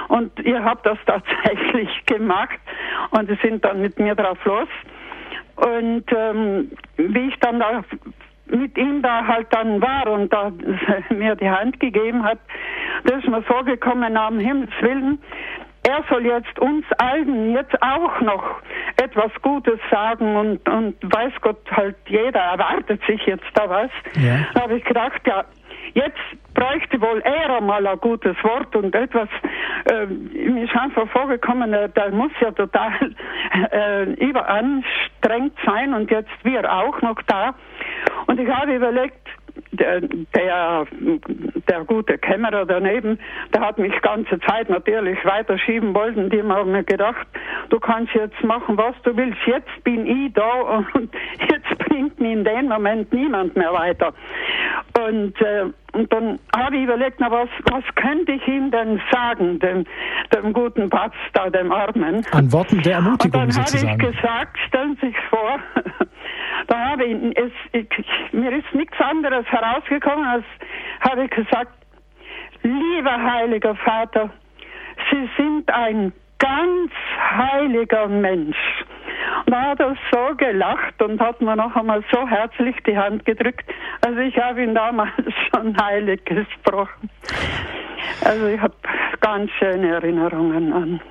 und 0.09 0.37
ihr 0.39 0.63
habt 0.63 0.85
das 0.85 0.97
tatsächlich 1.05 1.89
gemacht 2.05 2.59
und 3.11 3.29
sie 3.29 3.37
sind 3.41 3.65
dann 3.65 3.81
mit 3.81 3.99
mir 3.99 4.15
drauf 4.15 4.37
los. 4.45 4.67
Und 5.55 6.05
ähm, 6.15 6.71
wie 6.97 7.27
ich 7.27 7.39
dann 7.39 7.59
da 7.59 7.83
mit 8.47 8.77
ihm 8.77 9.01
da 9.01 9.25
halt 9.25 9.47
dann 9.51 9.81
war 9.81 10.07
und 10.07 10.31
da 10.31 10.51
mir 11.09 11.35
die 11.35 11.49
Hand 11.49 11.79
gegeben 11.79 12.23
hat, 12.23 12.39
da 13.05 13.17
ist 13.17 13.27
mir 13.27 13.43
so 13.49 13.63
gekommen, 13.63 14.15
am 14.17 14.39
Himmels 14.39 14.71
Willen, 14.81 15.19
er 15.85 16.03
soll 16.09 16.25
jetzt 16.25 16.57
uns 16.59 16.85
allen 16.97 17.51
jetzt 17.51 17.81
auch 17.81 18.21
noch 18.21 18.61
etwas 18.97 19.31
Gutes 19.41 19.79
sagen 19.91 20.35
und, 20.35 20.69
und 20.69 20.95
weiß 21.01 21.33
Gott 21.41 21.59
halt, 21.71 21.97
jeder 22.07 22.39
erwartet 22.39 23.01
sich 23.05 23.21
jetzt 23.25 23.45
da 23.53 23.69
was. 23.69 23.91
Ja. 24.15 24.39
Da 24.53 24.61
habe 24.61 24.77
ich 24.77 24.83
gedacht, 24.85 25.21
ja, 25.25 25.43
jetzt 25.93 26.19
bräuchte 26.53 27.01
wohl 27.01 27.21
er 27.21 27.61
mal 27.61 27.85
ein 27.85 27.99
gutes 27.99 28.35
Wort 28.43 28.75
und 28.75 28.95
etwas, 28.95 29.27
äh, 29.85 30.05
mir 30.05 30.63
ist 30.63 30.75
einfach 30.75 31.07
vorgekommen, 31.09 31.73
äh, 31.73 31.89
der 31.89 32.11
muss 32.11 32.31
ja 32.39 32.51
total 32.51 32.93
äh, 33.71 34.03
überanstrengt 34.13 35.57
sein 35.65 35.93
und 35.93 36.09
jetzt 36.11 36.31
wir 36.43 36.71
auch 36.71 37.01
noch 37.01 37.21
da. 37.23 37.55
Und 38.27 38.39
ich 38.39 38.49
habe 38.49 38.75
überlegt, 38.75 39.22
der, 39.71 40.01
der, 40.01 40.85
der 41.69 41.83
gute 41.85 42.17
Kämmerer 42.17 42.65
daneben, 42.65 43.19
der 43.53 43.61
hat 43.61 43.77
mich 43.77 43.93
ganze 44.01 44.39
Zeit 44.41 44.69
natürlich 44.69 45.17
weiterschieben 45.25 45.93
wollen. 45.93 46.29
Die 46.29 46.41
haben 46.41 46.71
mir 46.71 46.83
gedacht, 46.83 47.27
du 47.69 47.79
kannst 47.79 48.13
jetzt 48.13 48.43
machen, 48.43 48.77
was 48.77 48.95
du 49.03 49.15
willst. 49.15 49.39
Jetzt 49.45 49.83
bin 49.83 50.05
ich 50.05 50.33
da 50.33 50.83
und 50.93 51.09
jetzt 51.49 51.77
bringt 51.79 52.19
mich 52.19 52.33
in 52.33 52.43
dem 52.43 52.67
Moment 52.67 53.11
niemand 53.13 53.55
mehr 53.55 53.73
weiter. 53.73 54.13
Und, 54.99 55.39
äh, 55.41 55.65
und 55.93 56.11
dann 56.11 56.39
habe 56.55 56.77
ich 56.77 56.83
überlegt, 56.83 57.17
na 57.19 57.31
was, 57.31 57.49
was 57.71 57.83
könnte 57.95 58.33
ich 58.33 58.47
ihm 58.47 58.71
denn 58.71 59.01
sagen, 59.11 59.59
dem, 59.59 59.85
dem 60.33 60.53
guten 60.53 60.89
Patz 60.89 61.13
da, 61.33 61.49
dem 61.49 61.71
Armen. 61.71 62.25
An 62.31 62.51
Worten 62.51 62.81
der 62.81 62.93
Ermutigung 62.95 63.41
und 63.41 63.55
dann 63.55 63.65
sozusagen. 63.65 63.91
habe 63.91 64.03
ich 64.03 64.15
gesagt, 64.15 64.57
stellen 64.67 64.97
Sie 65.01 65.07
sich 65.07 65.17
vor, 65.29 65.59
habe 66.77 67.05
ich, 67.05 67.37
es, 67.37 67.51
ich, 67.71 67.87
mir 68.31 68.51
ist 68.51 68.73
nichts 68.73 68.99
anderes 68.99 69.45
herausgekommen, 69.47 70.25
als 70.25 70.45
habe 71.01 71.25
ich 71.25 71.31
gesagt, 71.31 71.71
lieber 72.63 73.21
heiliger 73.21 73.75
Vater, 73.75 74.29
Sie 75.11 75.29
sind 75.37 75.71
ein 75.71 76.13
ganz 76.39 76.91
heiliger 77.37 78.07
Mensch. 78.07 78.57
Und 79.45 79.53
da 79.53 79.61
hat 79.71 79.79
er 79.79 79.95
so 80.11 80.35
gelacht 80.35 81.01
und 81.01 81.19
hat 81.19 81.41
mir 81.41 81.55
noch 81.55 81.75
einmal 81.75 82.03
so 82.11 82.27
herzlich 82.27 82.75
die 82.85 82.97
Hand 82.97 83.25
gedrückt. 83.25 83.65
Also 84.01 84.19
ich 84.19 84.37
habe 84.37 84.63
ihn 84.63 84.75
damals 84.75 85.11
schon 85.53 85.75
heilig 85.81 86.23
gesprochen. 86.25 87.09
Also 88.23 88.47
ich 88.47 88.59
habe 88.59 88.73
ganz 89.21 89.49
schöne 89.51 89.93
Erinnerungen 89.93 90.73
an. 90.73 91.01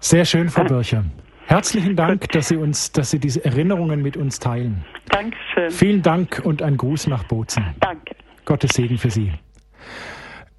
Sehr 0.00 0.24
schön, 0.24 0.48
Frau 0.48 0.64
Bircher. 0.64 1.04
Herzlichen 1.46 1.94
Dank, 1.94 2.28
dass 2.32 2.48
Sie 2.48 2.56
uns, 2.56 2.90
dass 2.90 3.12
Sie 3.12 3.20
diese 3.20 3.44
Erinnerungen 3.44 4.02
mit 4.02 4.16
uns 4.16 4.40
teilen. 4.40 4.84
Dankeschön. 5.10 5.70
Vielen 5.70 6.02
Dank 6.02 6.42
und 6.44 6.60
ein 6.60 6.76
Gruß 6.76 7.06
nach 7.06 7.22
Bozen. 7.24 7.64
Danke. 7.80 8.16
Gottes 8.44 8.72
Segen 8.72 8.98
für 8.98 9.10
Sie. 9.10 9.32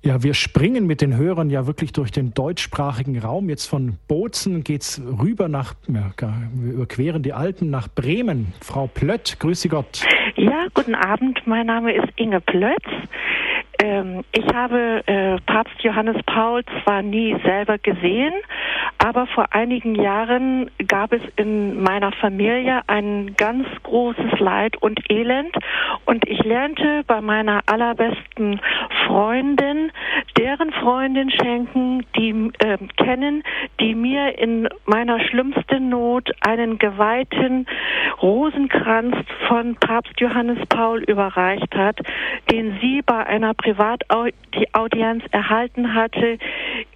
Ja, 0.01 0.23
wir 0.23 0.33
springen 0.33 0.87
mit 0.87 1.01
den 1.01 1.17
Hörern 1.17 1.49
ja 1.49 1.67
wirklich 1.67 1.91
durch 1.91 2.11
den 2.11 2.33
deutschsprachigen 2.33 3.19
Raum. 3.19 3.49
Jetzt 3.49 3.65
von 3.65 3.97
Bozen 4.07 4.63
geht's 4.63 5.01
rüber 5.19 5.49
nach, 5.49 5.73
ja, 5.89 6.33
wir 6.53 6.73
überqueren 6.73 7.21
die 7.21 7.33
Alpen 7.33 7.69
nach 7.69 7.89
Bremen. 7.89 8.53
Frau 8.61 8.87
Plött, 8.87 9.37
grüße 9.39 9.67
Gott. 9.67 10.05
Ja, 10.37 10.67
guten 10.73 10.95
Abend. 10.95 11.41
Mein 11.45 11.65
Name 11.65 11.93
ist 11.93 12.07
Inge 12.15 12.39
Plötz. 12.39 12.85
Ähm, 13.79 14.23
ich 14.31 14.45
habe 14.53 15.03
äh, 15.05 15.37
Papst 15.45 15.81
Johannes 15.81 16.17
Paul 16.25 16.63
zwar 16.83 17.01
nie 17.01 17.35
selber 17.43 17.77
gesehen, 17.77 18.33
aber 18.97 19.27
vor 19.27 19.45
einigen 19.51 19.95
Jahren 19.95 20.71
gab 20.87 21.13
es 21.13 21.21
in 21.35 21.81
meiner 21.81 22.11
Familie 22.13 22.81
ein 22.87 23.35
ganz 23.37 23.67
großes 23.83 24.39
Leid 24.39 24.77
und 24.81 24.99
Elend. 25.11 25.55
Und 26.05 26.27
ich 26.27 26.43
lernte 26.43 27.03
bei 27.05 27.21
meiner 27.21 27.61
allerbesten 27.67 28.59
Freundin, 29.05 29.91
deren 30.37 30.71
Freundin 30.71 31.29
schenken, 31.29 32.05
die 32.15 32.51
äh, 32.59 32.77
kennen, 32.97 33.43
die 33.79 33.93
mir 33.93 34.39
in 34.39 34.67
meiner 34.85 35.19
schlimmsten 35.19 35.89
Not 35.89 36.31
einen 36.41 36.79
geweihten 36.79 37.67
Rosenkranz 38.21 39.15
von 39.47 39.75
Papst 39.75 40.19
Johannes 40.19 40.59
Paul 40.69 41.03
überreicht 41.03 41.75
hat, 41.75 41.99
den 42.51 42.77
sie 42.81 43.01
bei 43.05 43.25
einer 43.25 43.53
Privataudienz 43.67 45.25
erhalten 45.31 45.93
hatte, 45.93 46.37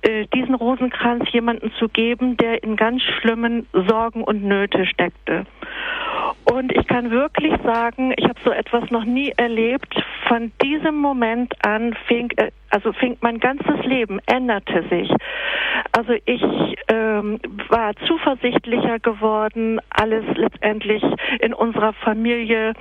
äh, 0.03 0.26
diesen 0.34 0.56
Rosenkranz 0.56 1.30
jemandem 1.31 1.73
zu 1.73 1.89
geben, 1.89 2.38
der 2.38 2.64
in 2.64 2.77
ganz 2.77 3.02
schlimmen 3.02 3.68
Sorgen 3.73 4.23
und 4.23 4.43
Nöte 4.43 4.85
steckte. 4.85 5.45
Und 6.45 6.72
ich 6.72 6.88
kann 6.88 7.11
wirklich 7.11 7.53
sagen, 7.64 8.14
ich 8.15 8.23
habe 8.23 8.39
so 8.45 8.52
etwas 8.52 8.89
noch 8.89 9.03
nie 9.03 9.34
erlebt. 9.35 9.93
Von 10.27 10.52
diesem 10.64 10.95
Moment 10.95 11.53
an 11.65 11.93
fing, 12.07 12.31
äh, 12.38 12.52
also 12.69 12.93
fing 12.93 13.18
mein 13.19 13.39
ganzes 13.39 13.84
Leben, 13.85 14.19
änderte 14.26 14.84
sich. 14.89 15.11
Also 15.91 16.14
ich 16.26 16.41
ähm, 16.88 17.40
war 17.70 17.95
zuversichtlicher 18.08 18.99
geworden. 18.99 19.80
Alles 19.90 20.26
letztendlich 20.36 21.03
in 21.40 21.53
unserer 21.53 21.94
Familie 21.94 22.74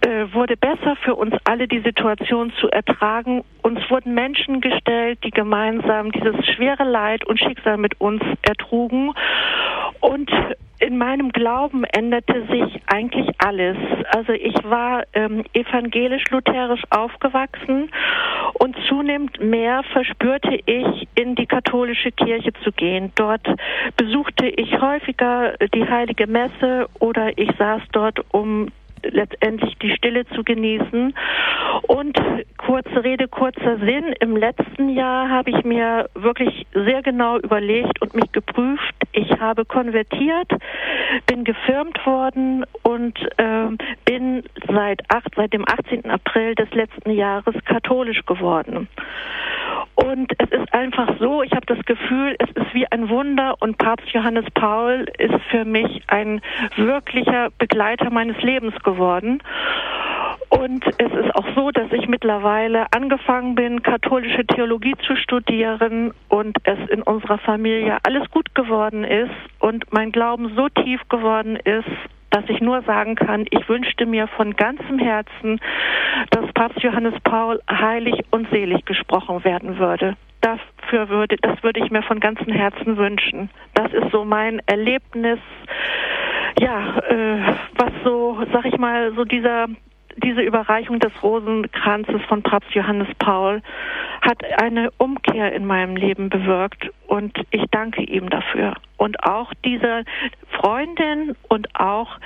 äh, 0.00 0.32
wurde 0.32 0.56
besser 0.56 0.96
für 1.04 1.14
uns 1.14 1.34
alle, 1.44 1.68
die 1.68 1.80
Situation 1.80 2.52
zu 2.60 2.68
ertragen. 2.68 3.44
Uns 3.62 3.78
wurden 3.90 4.14
Menschen 4.14 4.60
gestellt, 4.60 5.18
die 5.24 5.30
gemeinsam 5.30 6.12
dieses 6.12 6.46
schwere 6.54 6.84
Leid 6.84 7.24
und 7.26 7.38
Schicksal 7.38 7.76
mit 7.76 8.00
uns 8.00 8.22
ertrugen. 8.42 9.12
Und 10.00 10.30
in 10.80 10.96
meinem 10.96 11.30
Glauben 11.30 11.84
änderte 11.84 12.46
sich 12.46 12.80
eigentlich 12.86 13.28
alles. 13.38 13.76
Also 14.10 14.32
ich 14.32 14.54
war 14.64 15.04
ähm, 15.12 15.44
evangelisch-lutherisch 15.52 16.82
aufgewachsen 16.90 17.90
und 18.54 18.76
zunehmend 18.88 19.40
mehr 19.40 19.82
verspürte 19.92 20.60
ich, 20.66 21.08
in 21.14 21.34
die 21.34 21.46
katholische 21.46 22.12
Kirche 22.12 22.52
zu 22.64 22.72
gehen. 22.72 23.12
Dort 23.16 23.46
besuchte 23.96 24.46
ich 24.46 24.80
häufiger 24.80 25.54
die 25.74 25.88
heilige 25.88 26.26
Messe 26.26 26.88
oder 27.00 27.36
ich 27.36 27.50
saß 27.58 27.82
dort, 27.92 28.24
um 28.32 28.68
letztendlich 29.04 29.76
die 29.78 29.90
Stille 29.90 30.26
zu 30.28 30.44
genießen. 30.44 31.14
Und 31.82 32.18
kurze 32.56 33.04
Rede, 33.04 33.28
kurzer 33.28 33.78
Sinn. 33.78 34.14
Im 34.20 34.36
letzten 34.36 34.90
Jahr 34.90 35.28
habe 35.28 35.50
ich 35.50 35.64
mir 35.64 36.08
wirklich 36.14 36.66
sehr 36.72 37.02
genau 37.02 37.38
überlegt 37.38 38.00
und 38.02 38.14
mich 38.14 38.30
geprüft. 38.32 38.94
Ich 39.12 39.30
habe 39.40 39.64
konvertiert, 39.64 40.50
bin 41.26 41.44
gefirmt 41.44 42.04
worden 42.06 42.64
und 42.82 43.18
äh, 43.38 43.68
bin 44.04 44.42
seit, 44.68 45.00
acht, 45.08 45.34
seit 45.36 45.52
dem 45.52 45.64
18. 45.66 46.10
April 46.10 46.54
des 46.54 46.70
letzten 46.72 47.10
Jahres 47.10 47.54
katholisch 47.64 48.24
geworden. 48.26 48.88
Und 50.04 50.32
es 50.38 50.50
ist 50.50 50.72
einfach 50.72 51.08
so, 51.18 51.42
ich 51.42 51.50
habe 51.50 51.66
das 51.66 51.84
Gefühl, 51.84 52.36
es 52.38 52.48
ist 52.50 52.72
wie 52.72 52.86
ein 52.86 53.08
Wunder 53.08 53.56
und 53.58 53.78
Papst 53.78 54.08
Johannes 54.10 54.44
Paul 54.54 55.06
ist 55.18 55.34
für 55.50 55.64
mich 55.64 56.02
ein 56.06 56.40
wirklicher 56.76 57.48
Begleiter 57.58 58.08
meines 58.10 58.40
Lebens 58.40 58.76
geworden. 58.84 59.42
Und 60.50 60.86
es 60.86 61.12
ist 61.12 61.34
auch 61.34 61.44
so, 61.56 61.72
dass 61.72 61.90
ich 61.92 62.06
mittlerweile 62.06 62.86
angefangen 62.92 63.56
bin, 63.56 63.82
katholische 63.82 64.46
Theologie 64.46 64.94
zu 65.04 65.16
studieren 65.16 66.14
und 66.28 66.56
es 66.62 66.78
in 66.90 67.02
unserer 67.02 67.38
Familie 67.38 67.98
alles 68.04 68.30
gut 68.30 68.54
geworden 68.54 69.02
ist 69.02 69.34
und 69.58 69.92
mein 69.92 70.12
Glauben 70.12 70.54
so 70.54 70.68
tief 70.68 71.00
geworden 71.08 71.56
ist 71.56 71.90
dass 72.30 72.44
ich 72.48 72.60
nur 72.60 72.82
sagen 72.82 73.14
kann, 73.14 73.46
ich 73.50 73.68
wünschte 73.68 74.06
mir 74.06 74.28
von 74.28 74.54
ganzem 74.54 74.98
Herzen, 74.98 75.60
dass 76.30 76.52
Papst 76.52 76.82
Johannes 76.82 77.14
Paul 77.24 77.60
heilig 77.70 78.24
und 78.30 78.48
selig 78.50 78.84
gesprochen 78.84 79.44
werden 79.44 79.78
würde. 79.78 80.16
Dafür 80.40 81.08
würde, 81.08 81.36
das 81.40 81.62
würde 81.62 81.80
ich 81.84 81.90
mir 81.90 82.02
von 82.02 82.20
ganzem 82.20 82.52
Herzen 82.52 82.96
wünschen. 82.96 83.50
Das 83.74 83.92
ist 83.92 84.10
so 84.12 84.24
mein 84.24 84.60
Erlebnis, 84.66 85.38
ja, 86.60 86.98
äh, 86.98 87.54
was 87.76 87.92
so, 88.04 88.38
sag 88.52 88.64
ich 88.66 88.78
mal, 88.78 89.12
so 89.14 89.24
dieser 89.24 89.66
diese 90.22 90.40
Überreichung 90.40 90.98
des 90.98 91.12
Rosenkranzes 91.22 92.20
von 92.28 92.42
Papst 92.42 92.72
Johannes 92.72 93.08
Paul 93.18 93.62
hat 94.20 94.42
eine 94.60 94.90
Umkehr 94.98 95.52
in 95.52 95.64
meinem 95.64 95.96
Leben 95.96 96.28
bewirkt 96.28 96.90
und 97.06 97.36
ich 97.50 97.64
danke 97.70 98.02
ihm 98.02 98.28
dafür. 98.30 98.74
Und 98.96 99.22
auch 99.24 99.52
dieser 99.64 100.02
Freundin 100.50 101.36
und 101.48 101.68
auch 101.74 102.18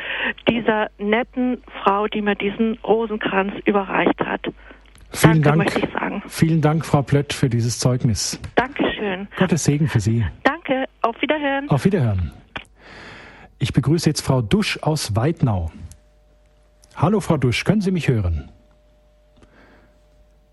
dieser 0.49 0.89
netten 0.99 1.63
Frau, 1.83 2.07
die 2.07 2.23
mir 2.23 2.35
diesen 2.35 2.79
Rosenkranz 2.85 3.53
überreicht 3.65 4.19
hat. 4.21 4.43
Vielen 5.11 5.43
Danke, 5.43 5.43
Dank. 5.43 5.57
möchte 5.59 5.79
ich 5.81 5.93
sagen. 5.93 6.23
Vielen 6.27 6.61
Dank, 6.63 6.87
Frau 6.87 7.03
Plött, 7.03 7.33
für 7.35 7.51
dieses 7.51 7.79
Zeugnis. 7.79 8.41
Dankeschön. 8.55 9.29
Gottes 9.37 9.65
Segen 9.65 9.87
für 9.89 10.01
Sie. 10.01 10.25
Danke. 10.43 10.87
Auf 11.03 11.21
Wiederhören. 11.21 11.69
Auf 11.69 11.85
Wiederhören. 11.85 12.33
Ich 13.59 13.73
begrüße 13.73 14.09
jetzt 14.09 14.23
Frau 14.23 14.41
Dusch 14.41 14.79
aus 14.83 15.15
Weidnau. 15.15 15.71
Hallo, 16.97 17.21
Frau 17.21 17.39
Dusch, 17.39 17.65
können 17.65 17.81
Sie 17.81 17.91
mich 17.91 18.09
hören? 18.09 18.51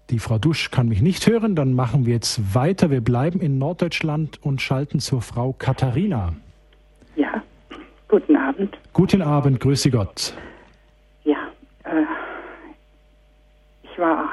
Die 0.09 0.19
Frau 0.19 0.39
Dusch 0.39 0.71
kann 0.71 0.87
mich 0.87 1.01
nicht 1.01 1.27
hören, 1.27 1.55
dann 1.55 1.73
machen 1.73 2.05
wir 2.05 2.13
jetzt 2.13 2.55
weiter. 2.55 2.89
Wir 2.89 3.01
bleiben 3.01 3.41
in 3.41 3.57
Norddeutschland 3.59 4.41
und 4.41 4.61
schalten 4.61 4.99
zur 4.99 5.21
Frau 5.21 5.53
Katharina. 5.53 6.33
Ja, 7.15 7.43
guten 8.07 8.35
Abend. 8.35 8.77
Guten 8.93 9.21
Abend, 9.21 9.59
grüße 9.59 9.91
Gott. 9.91 10.33
Ja, 11.25 11.37
äh, 11.83 12.05
ich 13.83 13.99
war 13.99 14.29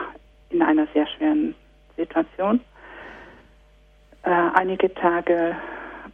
in 0.50 0.62
einer 0.62 0.86
sehr 0.94 1.06
schweren 1.08 1.54
Situation. 1.96 2.60
Äh, 4.22 4.30
einige 4.54 4.94
Tage 4.94 5.56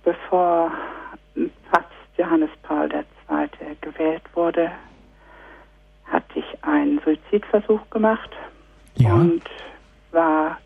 bevor 0.04 0.72
Papst 1.70 1.92
Johannes 2.16 2.50
Paul 2.62 2.88
II. 2.90 3.76
gewählt 3.80 4.22
wurde, 4.34 4.72
hatte 6.12 6.38
ich 6.38 6.64
einen 6.64 7.00
Suizidversuch 7.00 7.80
gemacht 7.90 8.30
Ja, 8.96 9.14
und 9.14 9.42
war 10.10 10.58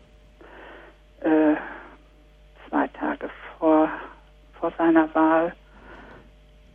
äh, 1.21 1.55
zwei 2.69 2.87
Tage 2.87 3.29
vor, 3.57 3.89
vor 4.59 4.71
seiner 4.77 5.13
Wahl 5.15 5.53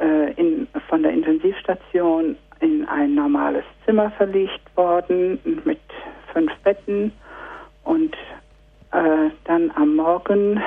äh, 0.00 0.32
in, 0.32 0.66
von 0.88 1.02
der 1.02 1.12
Intensivstation 1.12 2.36
in 2.60 2.88
ein 2.88 3.14
normales 3.14 3.64
Zimmer 3.84 4.10
verlegt 4.12 4.76
worden 4.76 5.38
mit 5.64 5.80
fünf 6.32 6.52
Betten 6.64 7.12
und 7.84 8.14
äh, 8.92 9.30
dann 9.44 9.70
am 9.74 9.96
Morgen 9.96 10.62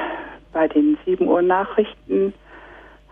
bei 0.53 0.67
den 0.67 0.97
7 1.05 1.27
Uhr 1.27 1.41
Nachrichten 1.41 2.33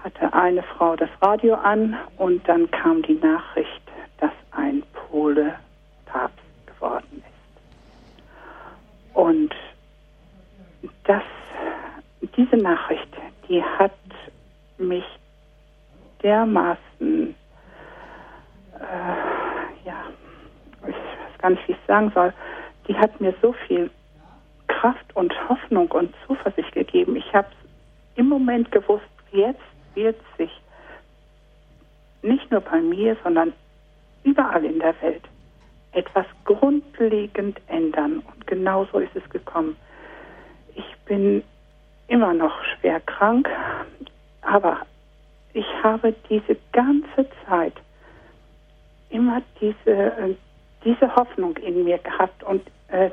hatte 0.04 0.34
eine 0.34 0.64
Frau 0.64 0.96
das 0.96 1.10
Radio 1.22 1.56
an 1.56 1.96
und 2.18 2.48
dann 2.48 2.70
kam 2.72 3.02
die 3.04 3.16
Nachricht, 3.16 3.83
dass 4.24 4.32
ein 4.52 4.84
Pole 4.94 5.54
Papst 6.06 6.40
geworden 6.66 7.22
ist. 7.28 9.18
Und 9.18 9.54
das, 11.04 11.24
diese 12.38 12.56
Nachricht, 12.56 13.10
die 13.50 13.62
hat 13.62 13.92
mich 14.78 15.04
dermaßen, 16.22 17.36
äh, 18.80 19.86
ja, 19.86 20.06
ich 20.84 20.96
weiß 20.96 21.38
gar 21.40 21.50
nicht, 21.50 21.68
wie 21.68 21.74
ich 21.74 21.78
es 21.78 21.88
sagen 21.88 22.10
soll, 22.16 22.34
die 22.88 22.96
hat 22.96 23.20
mir 23.20 23.36
so 23.42 23.52
viel 23.68 23.92
Kraft 24.70 25.14
und 25.18 25.34
Hoffnung 25.50 25.92
und 25.92 26.16
Zuversicht 26.26 26.72
gegeben. 26.72 27.18
Ich 27.18 27.34
habe 27.34 27.50
im 28.16 28.30
Moment 28.30 28.72
gewusst, 28.72 29.04
jetzt 29.34 29.60
wird 29.96 30.16
sich 30.38 30.52
nicht 32.22 32.50
nur 32.52 32.62
bei 32.62 32.80
mir, 32.80 33.18
sondern 33.22 33.52
überall 34.24 34.64
in 34.66 34.80
der 34.80 35.00
Welt 35.02 35.24
etwas 35.94 36.26
grundlegend 36.46 37.60
ändern. 37.68 38.20
Und 38.20 38.48
genau 38.48 38.86
so 38.92 39.00
ist 39.00 39.16
es 39.16 39.28
gekommen. 39.30 39.76
Ich 40.76 40.96
bin 41.06 41.44
immer 42.08 42.34
noch 42.34 42.54
schwer 42.64 43.00
krank, 43.02 43.48
aber 44.42 44.82
ich 45.54 45.66
habe 45.84 46.14
diese 46.30 46.58
ganze 46.72 47.28
Zeit 47.46 47.74
immer 49.10 49.42
diese, 49.62 49.92
äh, 49.92 50.36
diese 50.84 51.16
Hoffnung 51.16 51.56
in 51.58 51.84
mir 51.84 52.00
gehabt 52.00 52.44
und 52.44 52.66
äh, 52.88 53.12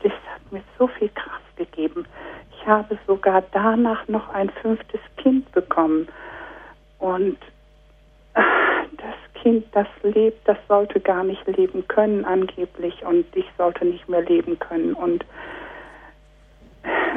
das 0.00 0.12
hat 0.12 0.52
mir 0.52 0.62
so 0.78 0.88
viel 0.88 1.08
Kraft 1.10 1.56
gegeben. 1.56 2.06
Ich 2.50 2.66
habe 2.66 2.98
sogar 3.06 3.42
danach 3.52 4.06
noch 4.08 4.28
ein 4.30 4.50
fünftes 4.50 5.00
Kind 5.16 5.50
bekommen 5.52 6.08
und 6.98 7.38
äh, 8.34 8.42
das 8.96 9.25
Kind, 9.42 9.66
das 9.72 9.86
lebt, 10.02 10.46
das 10.46 10.58
sollte 10.68 11.00
gar 11.00 11.24
nicht 11.24 11.46
leben 11.46 11.86
können 11.88 12.24
angeblich 12.24 13.04
und 13.04 13.24
ich 13.34 13.46
sollte 13.56 13.84
nicht 13.84 14.08
mehr 14.08 14.22
leben 14.22 14.58
können 14.58 14.94
und 14.94 15.24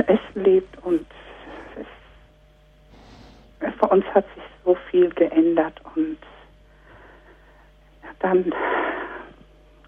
es 0.08 0.20
lebt 0.36 0.84
und 0.84 1.06
es, 1.76 1.88
bei 3.80 3.88
uns 3.88 4.06
hat 4.14 4.26
sich 4.36 4.44
so 4.64 4.76
viel 4.90 5.10
geändert 5.10 5.82
und 5.96 6.18
dann 8.20 8.54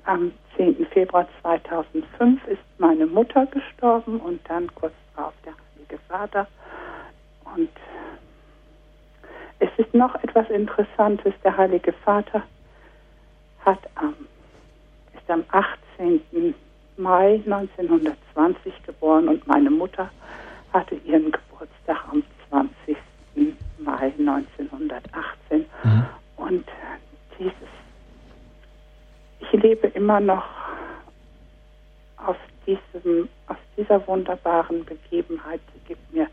am 0.06 0.32
10. 0.58 0.86
Februar 0.88 1.28
2005 1.42 2.48
ist 2.48 2.62
meine 2.78 3.06
Mutter 3.06 3.46
gestorben 3.48 4.20
und 4.20 4.42
dann 4.50 4.74
kurz 4.76 4.94
darauf 5.16 5.34
der 5.46 5.54
Heilige 5.54 6.00
Vater. 6.08 6.48
Und 7.56 7.70
es 9.62 9.70
ist 9.78 9.94
noch 9.94 10.16
etwas 10.24 10.50
Interessantes. 10.50 11.34
Der 11.44 11.56
Heilige 11.56 11.94
Vater 11.94 12.42
hat 13.64 13.80
am, 13.96 14.16
ist 15.14 15.30
am 15.30 15.44
18. 15.50 16.56
Mai 16.98 17.42
1920 17.46 18.74
geboren 18.84 19.30
und 19.30 19.46
meine 19.48 19.70
Mutter 19.70 20.10
hatte 20.74 20.96
ihren 21.06 21.32
Geburtstag 21.32 21.98
am 22.12 22.24
20. 22.50 22.98
Mai 23.78 24.14
1918. 24.18 25.66
Mhm. 25.84 26.06
Und 26.38 26.66
dieses, 27.38 27.54
ich 29.40 29.52
lebe 29.52 29.88
immer 29.90 30.20
noch 30.20 30.44
aus, 32.18 32.36
diesem, 32.66 33.30
aus 33.48 33.58
dieser 33.78 34.06
wunderbaren 34.08 34.84
Begebenheit, 34.86 35.62
die 35.76 35.88
gibt 35.88 36.14
mir 36.14 36.28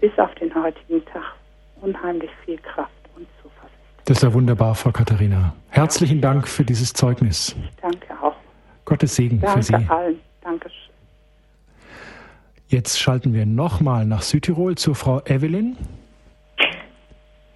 bis 0.00 0.16
auf 0.18 0.32
den 0.36 0.54
heutigen 0.54 1.04
Tag 1.06 1.34
unheimlich 1.80 2.30
viel 2.44 2.58
Kraft 2.58 2.90
und 3.16 3.26
Zuversicht. 3.42 3.74
das 4.04 4.18
ist 4.18 4.22
ja 4.22 4.32
wunderbar, 4.32 4.74
Frau 4.74 4.90
Katharina. 4.90 5.54
Herzlichen 5.70 6.20
Dank 6.20 6.48
für 6.48 6.64
dieses 6.64 6.92
Zeugnis. 6.92 7.56
Ich 7.58 7.80
danke 7.80 8.06
auch. 8.22 8.34
Gottes 8.84 9.14
Segen 9.16 9.38
für 9.40 9.46
Danke 9.46 9.62
Sie. 9.62 9.74
allen. 9.88 10.20
Dankeschön. 10.42 10.76
Jetzt 12.68 13.00
schalten 13.00 13.34
wir 13.34 13.46
nochmal 13.46 14.04
nach 14.04 14.22
Südtirol 14.22 14.76
zu 14.76 14.94
Frau 14.94 15.20
Evelyn. 15.26 15.76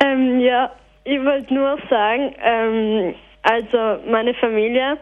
Ähm, 0.00 0.40
ja, 0.40 0.70
ich 1.04 1.18
wollte 1.24 1.52
nur 1.54 1.78
sagen, 1.88 2.34
ähm, 2.42 3.14
also 3.42 4.02
meine 4.10 4.34
Familie, 4.34 4.96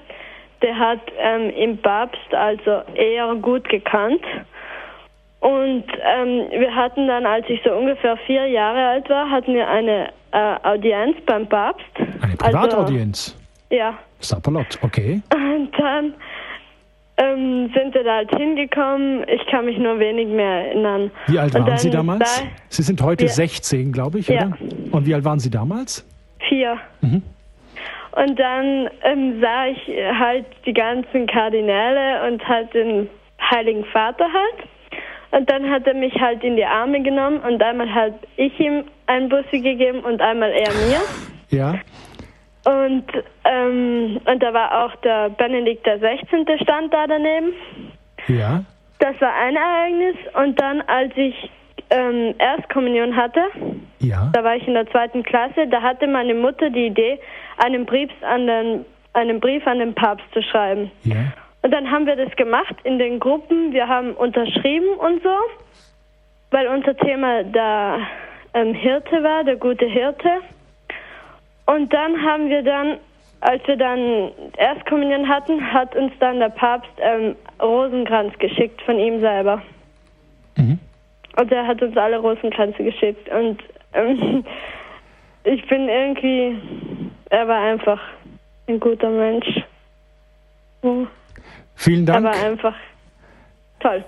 der 0.61 0.78
hat 0.78 1.01
ähm, 1.19 1.51
im 1.51 1.78
Papst 1.78 2.32
also 2.32 2.82
eher 2.94 3.35
gut 3.36 3.69
gekannt. 3.69 4.23
Und 5.43 5.85
ähm, 6.05 6.47
wir 6.51 6.73
hatten 6.74 7.09
dann, 7.09 7.27
als 7.27 7.44
ich 7.48 7.60
so 7.64 7.73
ungefähr 7.73 8.16
vier 8.27 8.47
Jahre 8.47 8.86
alt 8.90 9.10
war, 9.10 9.28
hatten 9.28 9.55
wir 9.55 9.69
eine 9.69 10.09
äh, 10.31 10.55
Audienz 10.62 11.16
beim 11.27 11.48
Papst. 11.48 11.85
Eine 12.20 12.36
Privataudienz. 12.36 13.36
Also, 13.70 13.82
ja. 13.82 13.98
Sapperlot, 14.20 14.78
okay. 14.82 15.20
Und 15.35 15.73
dann 15.77 16.14
ähm, 17.16 17.73
sind 17.74 17.93
wir 17.93 18.05
da 18.05 18.16
halt 18.19 18.31
hingekommen. 18.36 19.24
Ich 19.28 19.44
kann 19.47 19.64
mich 19.64 19.78
nur 19.78 19.98
wenig 19.98 20.28
mehr 20.28 20.66
erinnern. 20.69 21.10
Wie 21.27 21.39
alt 21.40 21.52
waren 21.55 21.77
Sie 21.77 21.90
damals? 21.90 22.40
Da, 22.40 22.47
Sie 22.69 22.82
sind 22.82 23.02
heute 23.02 23.24
Ja. 23.24 23.31
16, 23.32 23.90
glaube 23.93 24.20
ich, 24.20 24.28
Ja. 24.28 24.47
oder? 24.47 24.56
Und 24.93 25.06
wie 25.06 25.14
alt 25.14 25.24
waren 25.24 25.40
Sie 25.40 25.51
damals? 25.51 26.06
vier. 26.48 26.77
Mhm. 27.01 27.23
Und 28.12 28.39
dann 28.39 28.89
ähm, 29.02 29.40
sah 29.40 29.66
ich 29.66 29.78
halt 30.19 30.44
die 30.66 30.73
ganzen 30.73 31.27
Kardinäle 31.27 32.28
und 32.28 32.47
halt 32.47 32.73
den 32.74 33.09
Heiligen 33.51 33.85
Vater 33.86 34.24
halt. 34.24 34.69
Und 35.32 35.50
dann 35.50 35.68
hat 35.70 35.86
er 35.86 35.94
mich 35.94 36.14
halt 36.20 36.44
in 36.44 36.56
die 36.56 36.64
Arme 36.64 37.02
genommen 37.02 37.38
und 37.40 37.62
einmal 37.62 37.92
halt 37.92 38.14
ich 38.36 38.59
ihm 38.60 38.84
einen 39.06 39.28
Bussi 39.28 39.60
gegeben 39.60 40.00
und 40.00 40.20
einmal 40.20 40.50
er 40.50 40.70
mir. 40.86 41.00
Ja. 41.48 41.74
Und, 42.64 43.04
ähm, 43.44 44.20
und 44.24 44.42
da 44.42 44.54
war 44.54 44.84
auch 44.84 44.94
der 44.96 45.30
Benedikt 45.30 45.84
der 45.84 45.98
16. 45.98 46.46
stand 46.62 46.92
da 46.94 47.06
daneben. 47.06 47.52
Ja. 48.28 48.62
Das 49.00 49.20
war 49.20 49.34
ein 49.34 49.56
Ereignis. 49.56 50.16
Und 50.34 50.60
dann, 50.60 50.80
als 50.82 51.12
ich 51.16 51.50
ähm, 51.90 52.34
Erstkommunion 52.38 53.16
hatte, 53.16 53.40
Ja. 53.98 54.30
da 54.32 54.44
war 54.44 54.54
ich 54.56 54.66
in 54.68 54.74
der 54.74 54.86
zweiten 54.90 55.22
Klasse, 55.24 55.66
da 55.68 55.82
hatte 55.82 56.06
meine 56.06 56.34
Mutter 56.34 56.70
die 56.70 56.86
Idee, 56.86 57.18
einen 57.59 57.84
Brief 57.84 58.10
an 58.22 58.46
den, 58.46 58.84
einen 59.14 59.40
Brief 59.40 59.66
an 59.66 59.78
den 59.80 59.94
Papst 59.94 60.24
zu 60.32 60.42
schreiben. 60.42 60.90
Ja. 61.02 61.16
Und 61.62 61.70
dann 61.70 61.90
haben 61.90 62.06
wir 62.06 62.16
das 62.16 62.34
gemacht 62.36 62.74
in 62.82 62.98
den 62.98 63.20
Gruppen. 63.20 63.72
Wir 63.72 63.86
haben 63.89 64.12
unterschrieben 64.14 64.94
und 64.98 65.22
so, 65.22 65.36
weil 66.51 66.66
unser 66.66 66.97
Thema 66.97 67.44
der 67.44 68.01
ähm, 68.55 68.74
Hirte 68.74 69.22
war, 69.22 69.44
der 69.44 69.56
gute 69.56 69.86
Hirte. 69.86 70.28
Und 71.66 71.93
dann 71.93 72.20
haben 72.22 72.48
wir 72.48 72.62
dann, 72.62 72.98
als 73.40 73.66
wir 73.66 73.76
dann 73.76 74.32
Erstkommunion 74.56 75.28
hatten, 75.28 75.72
hat 75.72 75.94
uns 75.94 76.12
dann 76.18 76.40
der 76.40 76.48
Papst 76.48 76.90
ähm, 76.98 77.36
Rosenkranz 77.60 78.36
geschickt 78.39 78.82
von 78.82 78.98
ihm 78.98 79.20
selber. 79.20 79.62
Mhm. 80.56 80.80
Also 81.34 81.55
er 81.55 81.66
hat 81.66 81.80
uns 81.80 81.97
alle 81.97 82.18
Rosenkränze 82.18 82.82
geschickt 82.82 83.28
und 83.30 83.62
ähm, 83.94 84.44
ich 85.44 85.66
bin 85.68 85.89
irgendwie, 85.89 86.60
er 87.30 87.47
war 87.48 87.60
einfach 87.60 88.01
ein 88.68 88.80
guter 88.80 89.10
Mensch. 89.10 89.62
Vielen 91.74 92.07
Dank. 92.07 92.27
Er 92.27 92.32
war 92.32 92.47
einfach 92.51 92.74
toll. 93.81 94.05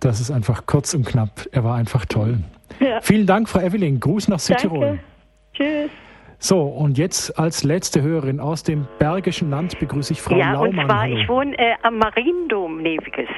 Das 0.00 0.20
ist 0.20 0.30
einfach 0.30 0.66
kurz 0.66 0.94
und 0.94 1.06
knapp. 1.06 1.46
Er 1.52 1.64
war 1.64 1.76
einfach 1.76 2.04
toll. 2.06 2.38
Ja. 2.80 3.00
Vielen 3.00 3.26
Dank, 3.26 3.48
Frau 3.48 3.60
Evelyn. 3.60 4.00
Gruß 4.00 4.28
nach 4.28 4.38
Südtirol. 4.38 4.80
Danke. 4.80 5.02
Tschüss. 5.54 5.90
So, 6.40 6.62
und 6.62 6.98
jetzt 6.98 7.36
als 7.36 7.64
letzte 7.64 8.00
Hörerin 8.00 8.38
aus 8.38 8.62
dem 8.62 8.86
Bergischen 9.00 9.50
Land 9.50 9.78
begrüße 9.80 10.12
ich 10.12 10.22
Frau 10.22 10.36
ja, 10.36 10.52
Laumann. 10.52 10.76
Ja, 10.76 10.82
und 10.82 10.88
zwar, 10.88 11.00
Hallo. 11.00 11.16
ich 11.16 11.28
wohne 11.28 11.58
äh, 11.58 11.74
am 11.82 11.98
Mariendom 11.98 12.80
Neviges. 12.80 13.28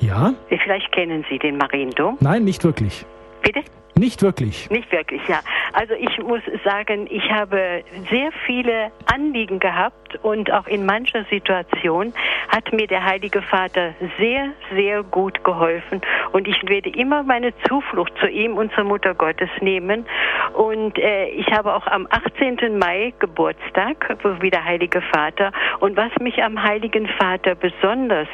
Ja? 0.00 0.32
Vielleicht 0.48 0.90
kennen 0.92 1.24
Sie 1.28 1.38
den 1.38 1.58
Mariendom. 1.58 2.16
Nein, 2.20 2.44
nicht 2.44 2.64
wirklich. 2.64 3.04
Bitte? 3.42 3.62
Nicht 3.94 4.22
wirklich. 4.22 4.70
Nicht 4.70 4.90
wirklich, 4.90 5.20
ja. 5.28 5.40
Also 5.74 5.94
ich 5.94 6.18
muss 6.18 6.40
sagen, 6.64 7.06
ich 7.10 7.30
habe 7.30 7.84
sehr 8.10 8.30
viele 8.46 8.90
Anliegen 9.12 9.58
gehabt 9.58 10.18
und 10.22 10.50
auch 10.50 10.66
in 10.66 10.86
mancher 10.86 11.24
Situation 11.30 12.14
hat 12.48 12.72
mir 12.72 12.86
der 12.86 13.04
Heilige 13.04 13.42
Vater 13.42 13.94
sehr, 14.18 14.52
sehr 14.74 15.02
gut 15.02 15.44
geholfen 15.44 16.00
und 16.32 16.48
ich 16.48 16.56
werde 16.66 16.90
immer 16.90 17.22
meine 17.22 17.52
Zuflucht 17.68 18.12
zu 18.18 18.28
ihm 18.28 18.56
und 18.56 18.72
zur 18.74 18.84
Mutter 18.84 19.14
Gottes 19.14 19.50
nehmen 19.60 20.06
und 20.54 20.98
äh, 20.98 21.28
ich 21.28 21.46
habe 21.52 21.74
auch 21.74 21.86
am 21.86 22.08
18. 22.10 22.78
Mai 22.78 23.12
Geburtstag, 23.18 24.16
wie 24.40 24.50
der 24.50 24.64
Heilige 24.64 25.02
Vater 25.12 25.52
und 25.80 25.96
was 25.96 26.10
mich 26.20 26.42
am 26.42 26.62
Heiligen 26.62 27.08
Vater 27.20 27.54
besonders 27.54 28.28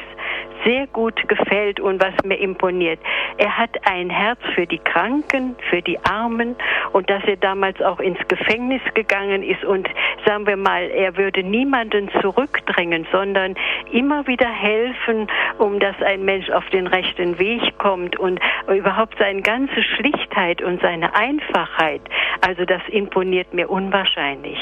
sehr 0.65 0.87
gut 0.87 1.27
gefällt 1.27 1.79
und 1.79 2.01
was 2.01 2.13
mir 2.23 2.37
imponiert. 2.37 2.99
Er 3.37 3.57
hat 3.57 3.71
ein 3.85 4.09
Herz 4.09 4.39
für 4.55 4.65
die 4.65 4.79
Kranken, 4.79 5.55
für 5.69 5.81
die 5.81 5.97
Armen 6.05 6.55
und 6.93 7.09
dass 7.09 7.23
er 7.25 7.37
damals 7.37 7.81
auch 7.81 7.99
ins 7.99 8.19
Gefängnis 8.27 8.81
gegangen 8.93 9.43
ist 9.43 9.63
und 9.63 9.87
sagen 10.25 10.45
wir 10.47 10.57
mal, 10.57 10.83
er 10.83 11.17
würde 11.17 11.43
niemanden 11.43 12.09
zurückdrängen, 12.21 13.07
sondern 13.11 13.55
immer 13.91 14.27
wieder 14.27 14.49
helfen, 14.49 15.27
um 15.57 15.79
dass 15.79 15.95
ein 16.01 16.25
Mensch 16.25 16.49
auf 16.49 16.65
den 16.69 16.87
rechten 16.87 17.39
Weg 17.39 17.77
kommt 17.77 18.17
und 18.17 18.39
überhaupt 18.67 19.17
seine 19.19 19.41
ganze 19.41 19.81
Schlichtheit 19.83 20.61
und 20.61 20.81
seine 20.81 21.15
Einfachheit. 21.15 22.01
Also 22.41 22.65
das 22.65 22.81
imponiert 22.89 23.53
mir 23.53 23.69
unwahrscheinlich. 23.69 24.57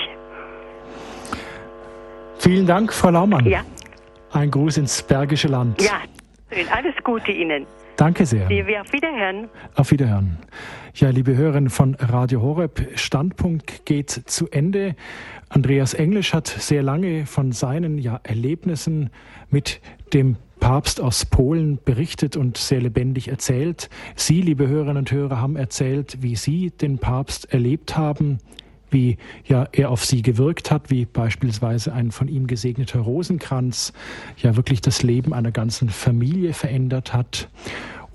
Vielen 2.39 2.67
Dank, 2.67 2.93
Frau 2.93 3.09
Laumann. 3.09 3.45
Ja. 3.45 3.61
Ein 4.31 4.51
Gruß 4.51 4.77
ins 4.77 5.01
Bergische 5.01 5.47
Land. 5.47 5.81
Ja, 5.81 6.01
alles 6.71 6.95
Gute 7.03 7.31
Ihnen. 7.31 7.65
Danke 7.95 8.25
sehr. 8.25 8.47
Wir 8.49 8.81
auf 8.81 8.93
Wiederhören. 8.93 9.49
Auf 9.75 9.91
Wiederhören. 9.91 10.37
Ja, 10.93 11.09
liebe 11.09 11.35
Hörerinnen 11.35 11.69
von 11.69 11.95
Radio 11.95 12.41
Horeb, 12.41 12.91
Standpunkt 12.95 13.85
geht 13.85 14.09
zu 14.09 14.47
Ende. 14.49 14.95
Andreas 15.49 15.93
Englisch 15.93 16.33
hat 16.33 16.47
sehr 16.47 16.83
lange 16.83 17.25
von 17.25 17.51
seinen 17.51 17.97
ja, 17.97 18.19
Erlebnissen 18.23 19.09
mit 19.49 19.81
dem 20.13 20.37
Papst 20.59 21.01
aus 21.01 21.25
Polen 21.25 21.79
berichtet 21.83 22.35
und 22.35 22.57
sehr 22.57 22.81
lebendig 22.81 23.27
erzählt. 23.29 23.89
Sie, 24.15 24.41
liebe 24.41 24.67
Hörerinnen 24.67 24.97
und 24.97 25.11
Hörer, 25.11 25.39
haben 25.39 25.55
erzählt, 25.55 26.21
wie 26.21 26.35
Sie 26.35 26.71
den 26.71 26.99
Papst 26.99 27.51
erlebt 27.53 27.97
haben, 27.97 28.39
wie 28.91 29.17
ja 29.45 29.67
er 29.71 29.91
auf 29.91 30.05
sie 30.05 30.21
gewirkt 30.21 30.71
hat, 30.71 30.89
wie 30.89 31.05
beispielsweise 31.05 31.93
ein 31.93 32.11
von 32.11 32.27
ihm 32.27 32.47
gesegneter 32.47 32.99
Rosenkranz 32.99 33.93
ja 34.37 34.55
wirklich 34.55 34.81
das 34.81 35.03
Leben 35.03 35.33
einer 35.33 35.51
ganzen 35.51 35.89
Familie 35.89 36.53
verändert 36.53 37.13
hat. 37.13 37.49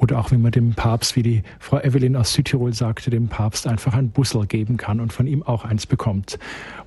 Oder 0.03 0.19
auch 0.19 0.33
wenn 0.33 0.43
man 0.43 0.51
dem 0.51 0.75
Papst, 0.75 1.15
wie 1.15 1.23
die 1.23 1.43
Frau 1.61 1.79
Evelyn 1.79 2.17
aus 2.17 2.33
Südtirol 2.33 2.73
sagte, 2.75 3.09
dem 3.11 3.29
Papst 3.29 3.69
einfach 3.69 3.95
ein 3.95 4.11
Bussel 4.11 4.47
geben 4.47 4.77
kann 4.77 4.99
und 4.99 5.13
von 5.13 5.29
ihm 5.29 5.45
auch 5.45 5.65
eins 5.65 5.87
bekommt. 5.87 6.41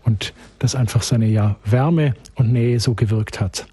Und 0.04 0.34
das 0.60 0.76
einfach 0.76 1.02
seine 1.02 1.28
ja 1.28 1.56
Wärme 1.64 2.14
und 2.36 2.52
Nähe 2.52 2.80
so 2.82 2.94
gewirkt 2.94 3.40
hat. 3.40 3.68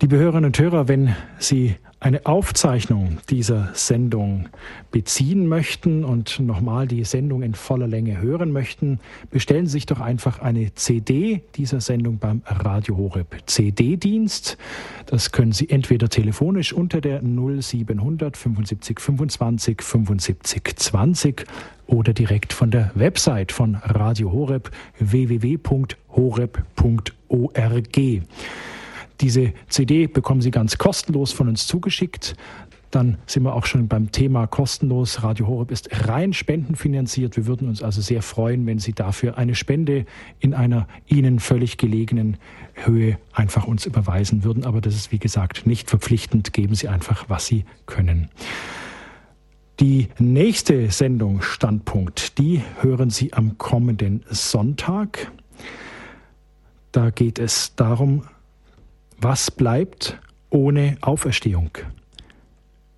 Liebe 0.00 0.16
Hörerinnen 0.16 0.46
und 0.46 0.58
Hörer, 0.58 0.86
wenn 0.86 1.16
Sie 1.38 1.74
eine 2.04 2.26
Aufzeichnung 2.26 3.16
dieser 3.30 3.70
Sendung 3.72 4.50
beziehen 4.90 5.46
möchten 5.46 6.04
und 6.04 6.38
nochmal 6.38 6.86
die 6.86 7.02
Sendung 7.02 7.42
in 7.42 7.54
voller 7.54 7.88
Länge 7.88 8.20
hören 8.20 8.52
möchten, 8.52 9.00
bestellen 9.30 9.64
Sie 9.66 9.72
sich 9.72 9.86
doch 9.86 10.00
einfach 10.00 10.38
eine 10.38 10.74
CD 10.74 11.40
dieser 11.54 11.80
Sendung 11.80 12.18
beim 12.18 12.42
Radio 12.44 12.98
Horeb 12.98 13.34
CD-Dienst. 13.46 14.58
Das 15.06 15.32
können 15.32 15.52
Sie 15.52 15.70
entweder 15.70 16.10
telefonisch 16.10 16.74
unter 16.74 17.00
der 17.00 17.22
0700 17.22 18.36
75 18.36 19.00
25 19.00 19.80
75 19.80 20.76
20 20.76 21.46
oder 21.86 22.12
direkt 22.12 22.52
von 22.52 22.70
der 22.70 22.90
Website 22.94 23.50
von 23.50 23.76
Radio 23.76 24.30
Horeb 24.30 24.70
www.horeb.org. 24.98 26.04
Diese 29.20 29.52
CD 29.68 30.06
bekommen 30.06 30.40
Sie 30.40 30.50
ganz 30.50 30.78
kostenlos 30.78 31.32
von 31.32 31.48
uns 31.48 31.66
zugeschickt. 31.66 32.36
Dann 32.90 33.18
sind 33.26 33.42
wir 33.42 33.54
auch 33.54 33.66
schon 33.66 33.88
beim 33.88 34.12
Thema 34.12 34.46
kostenlos. 34.46 35.24
Radio 35.24 35.48
Horeb 35.48 35.72
ist 35.72 35.88
rein 36.06 36.32
spendenfinanziert. 36.32 37.36
Wir 37.36 37.46
würden 37.46 37.68
uns 37.68 37.82
also 37.82 38.00
sehr 38.00 38.22
freuen, 38.22 38.66
wenn 38.66 38.78
Sie 38.78 38.92
dafür 38.92 39.36
eine 39.36 39.56
Spende 39.56 40.06
in 40.38 40.54
einer 40.54 40.86
Ihnen 41.06 41.40
völlig 41.40 41.76
gelegenen 41.76 42.36
Höhe 42.74 43.18
einfach 43.32 43.66
uns 43.66 43.84
überweisen 43.84 44.44
würden. 44.44 44.64
Aber 44.64 44.80
das 44.80 44.94
ist, 44.94 45.10
wie 45.10 45.18
gesagt, 45.18 45.66
nicht 45.66 45.90
verpflichtend. 45.90 46.52
Geben 46.52 46.76
Sie 46.76 46.86
einfach, 46.86 47.28
was 47.28 47.46
Sie 47.46 47.64
können. 47.86 48.28
Die 49.80 50.06
nächste 50.20 50.88
Sendung 50.92 51.42
Standpunkt, 51.42 52.38
die 52.38 52.62
hören 52.80 53.10
Sie 53.10 53.32
am 53.32 53.58
kommenden 53.58 54.22
Sonntag. 54.30 55.32
Da 56.92 57.10
geht 57.10 57.40
es 57.40 57.74
darum, 57.74 58.22
was 59.24 59.50
bleibt 59.50 60.20
ohne 60.50 60.98
Auferstehung? 61.00 61.70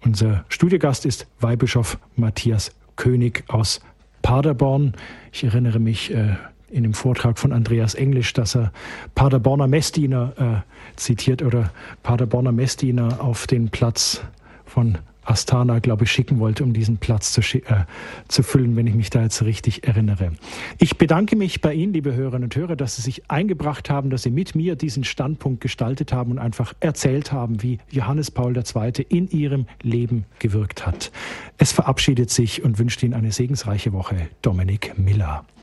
Unser 0.04 0.44
Studiogast 0.48 1.06
ist 1.06 1.28
Weihbischof 1.38 1.98
Matthias 2.16 2.72
König 2.96 3.44
aus 3.46 3.80
Paderborn. 4.22 4.94
Ich 5.30 5.44
erinnere 5.44 5.78
mich 5.78 6.12
äh, 6.12 6.34
in 6.68 6.82
dem 6.82 6.94
Vortrag 6.94 7.38
von 7.38 7.52
Andreas 7.52 7.94
Englisch, 7.94 8.32
dass 8.32 8.56
er 8.56 8.72
Paderborner 9.14 9.68
Messdiener 9.68 10.64
äh, 10.66 10.98
zitiert 10.98 11.42
oder 11.42 11.70
Paderborner 12.02 12.50
Messdiener 12.50 13.20
auf 13.20 13.46
den 13.46 13.70
Platz 13.70 14.20
von 14.64 14.98
Astana, 15.26 15.78
glaube 15.78 16.04
ich, 16.04 16.12
schicken 16.12 16.38
wollte, 16.38 16.64
um 16.64 16.72
diesen 16.72 16.98
Platz 16.98 17.32
zu, 17.32 17.40
äh, 17.40 17.84
zu 18.28 18.42
füllen, 18.42 18.76
wenn 18.76 18.86
ich 18.86 18.94
mich 18.94 19.10
da 19.10 19.22
jetzt 19.22 19.42
richtig 19.42 19.86
erinnere. 19.86 20.32
Ich 20.78 20.98
bedanke 20.98 21.36
mich 21.36 21.60
bei 21.60 21.74
Ihnen, 21.74 21.92
liebe 21.92 22.14
Hörerinnen 22.14 22.44
und 22.44 22.56
Hörer, 22.56 22.76
dass 22.76 22.96
Sie 22.96 23.02
sich 23.02 23.30
eingebracht 23.30 23.90
haben, 23.90 24.10
dass 24.10 24.22
Sie 24.22 24.30
mit 24.30 24.54
mir 24.54 24.76
diesen 24.76 25.04
Standpunkt 25.04 25.60
gestaltet 25.60 26.12
haben 26.12 26.32
und 26.32 26.38
einfach 26.38 26.74
erzählt 26.80 27.32
haben, 27.32 27.62
wie 27.62 27.78
Johannes 27.90 28.30
Paul 28.30 28.56
II. 28.56 29.06
in 29.08 29.28
Ihrem 29.30 29.66
Leben 29.82 30.24
gewirkt 30.38 30.86
hat. 30.86 31.10
Es 31.58 31.72
verabschiedet 31.72 32.30
sich 32.30 32.62
und 32.62 32.78
wünscht 32.78 33.02
Ihnen 33.02 33.14
eine 33.14 33.32
segensreiche 33.32 33.92
Woche. 33.92 34.28
Dominik 34.42 34.98
Miller. 34.98 35.46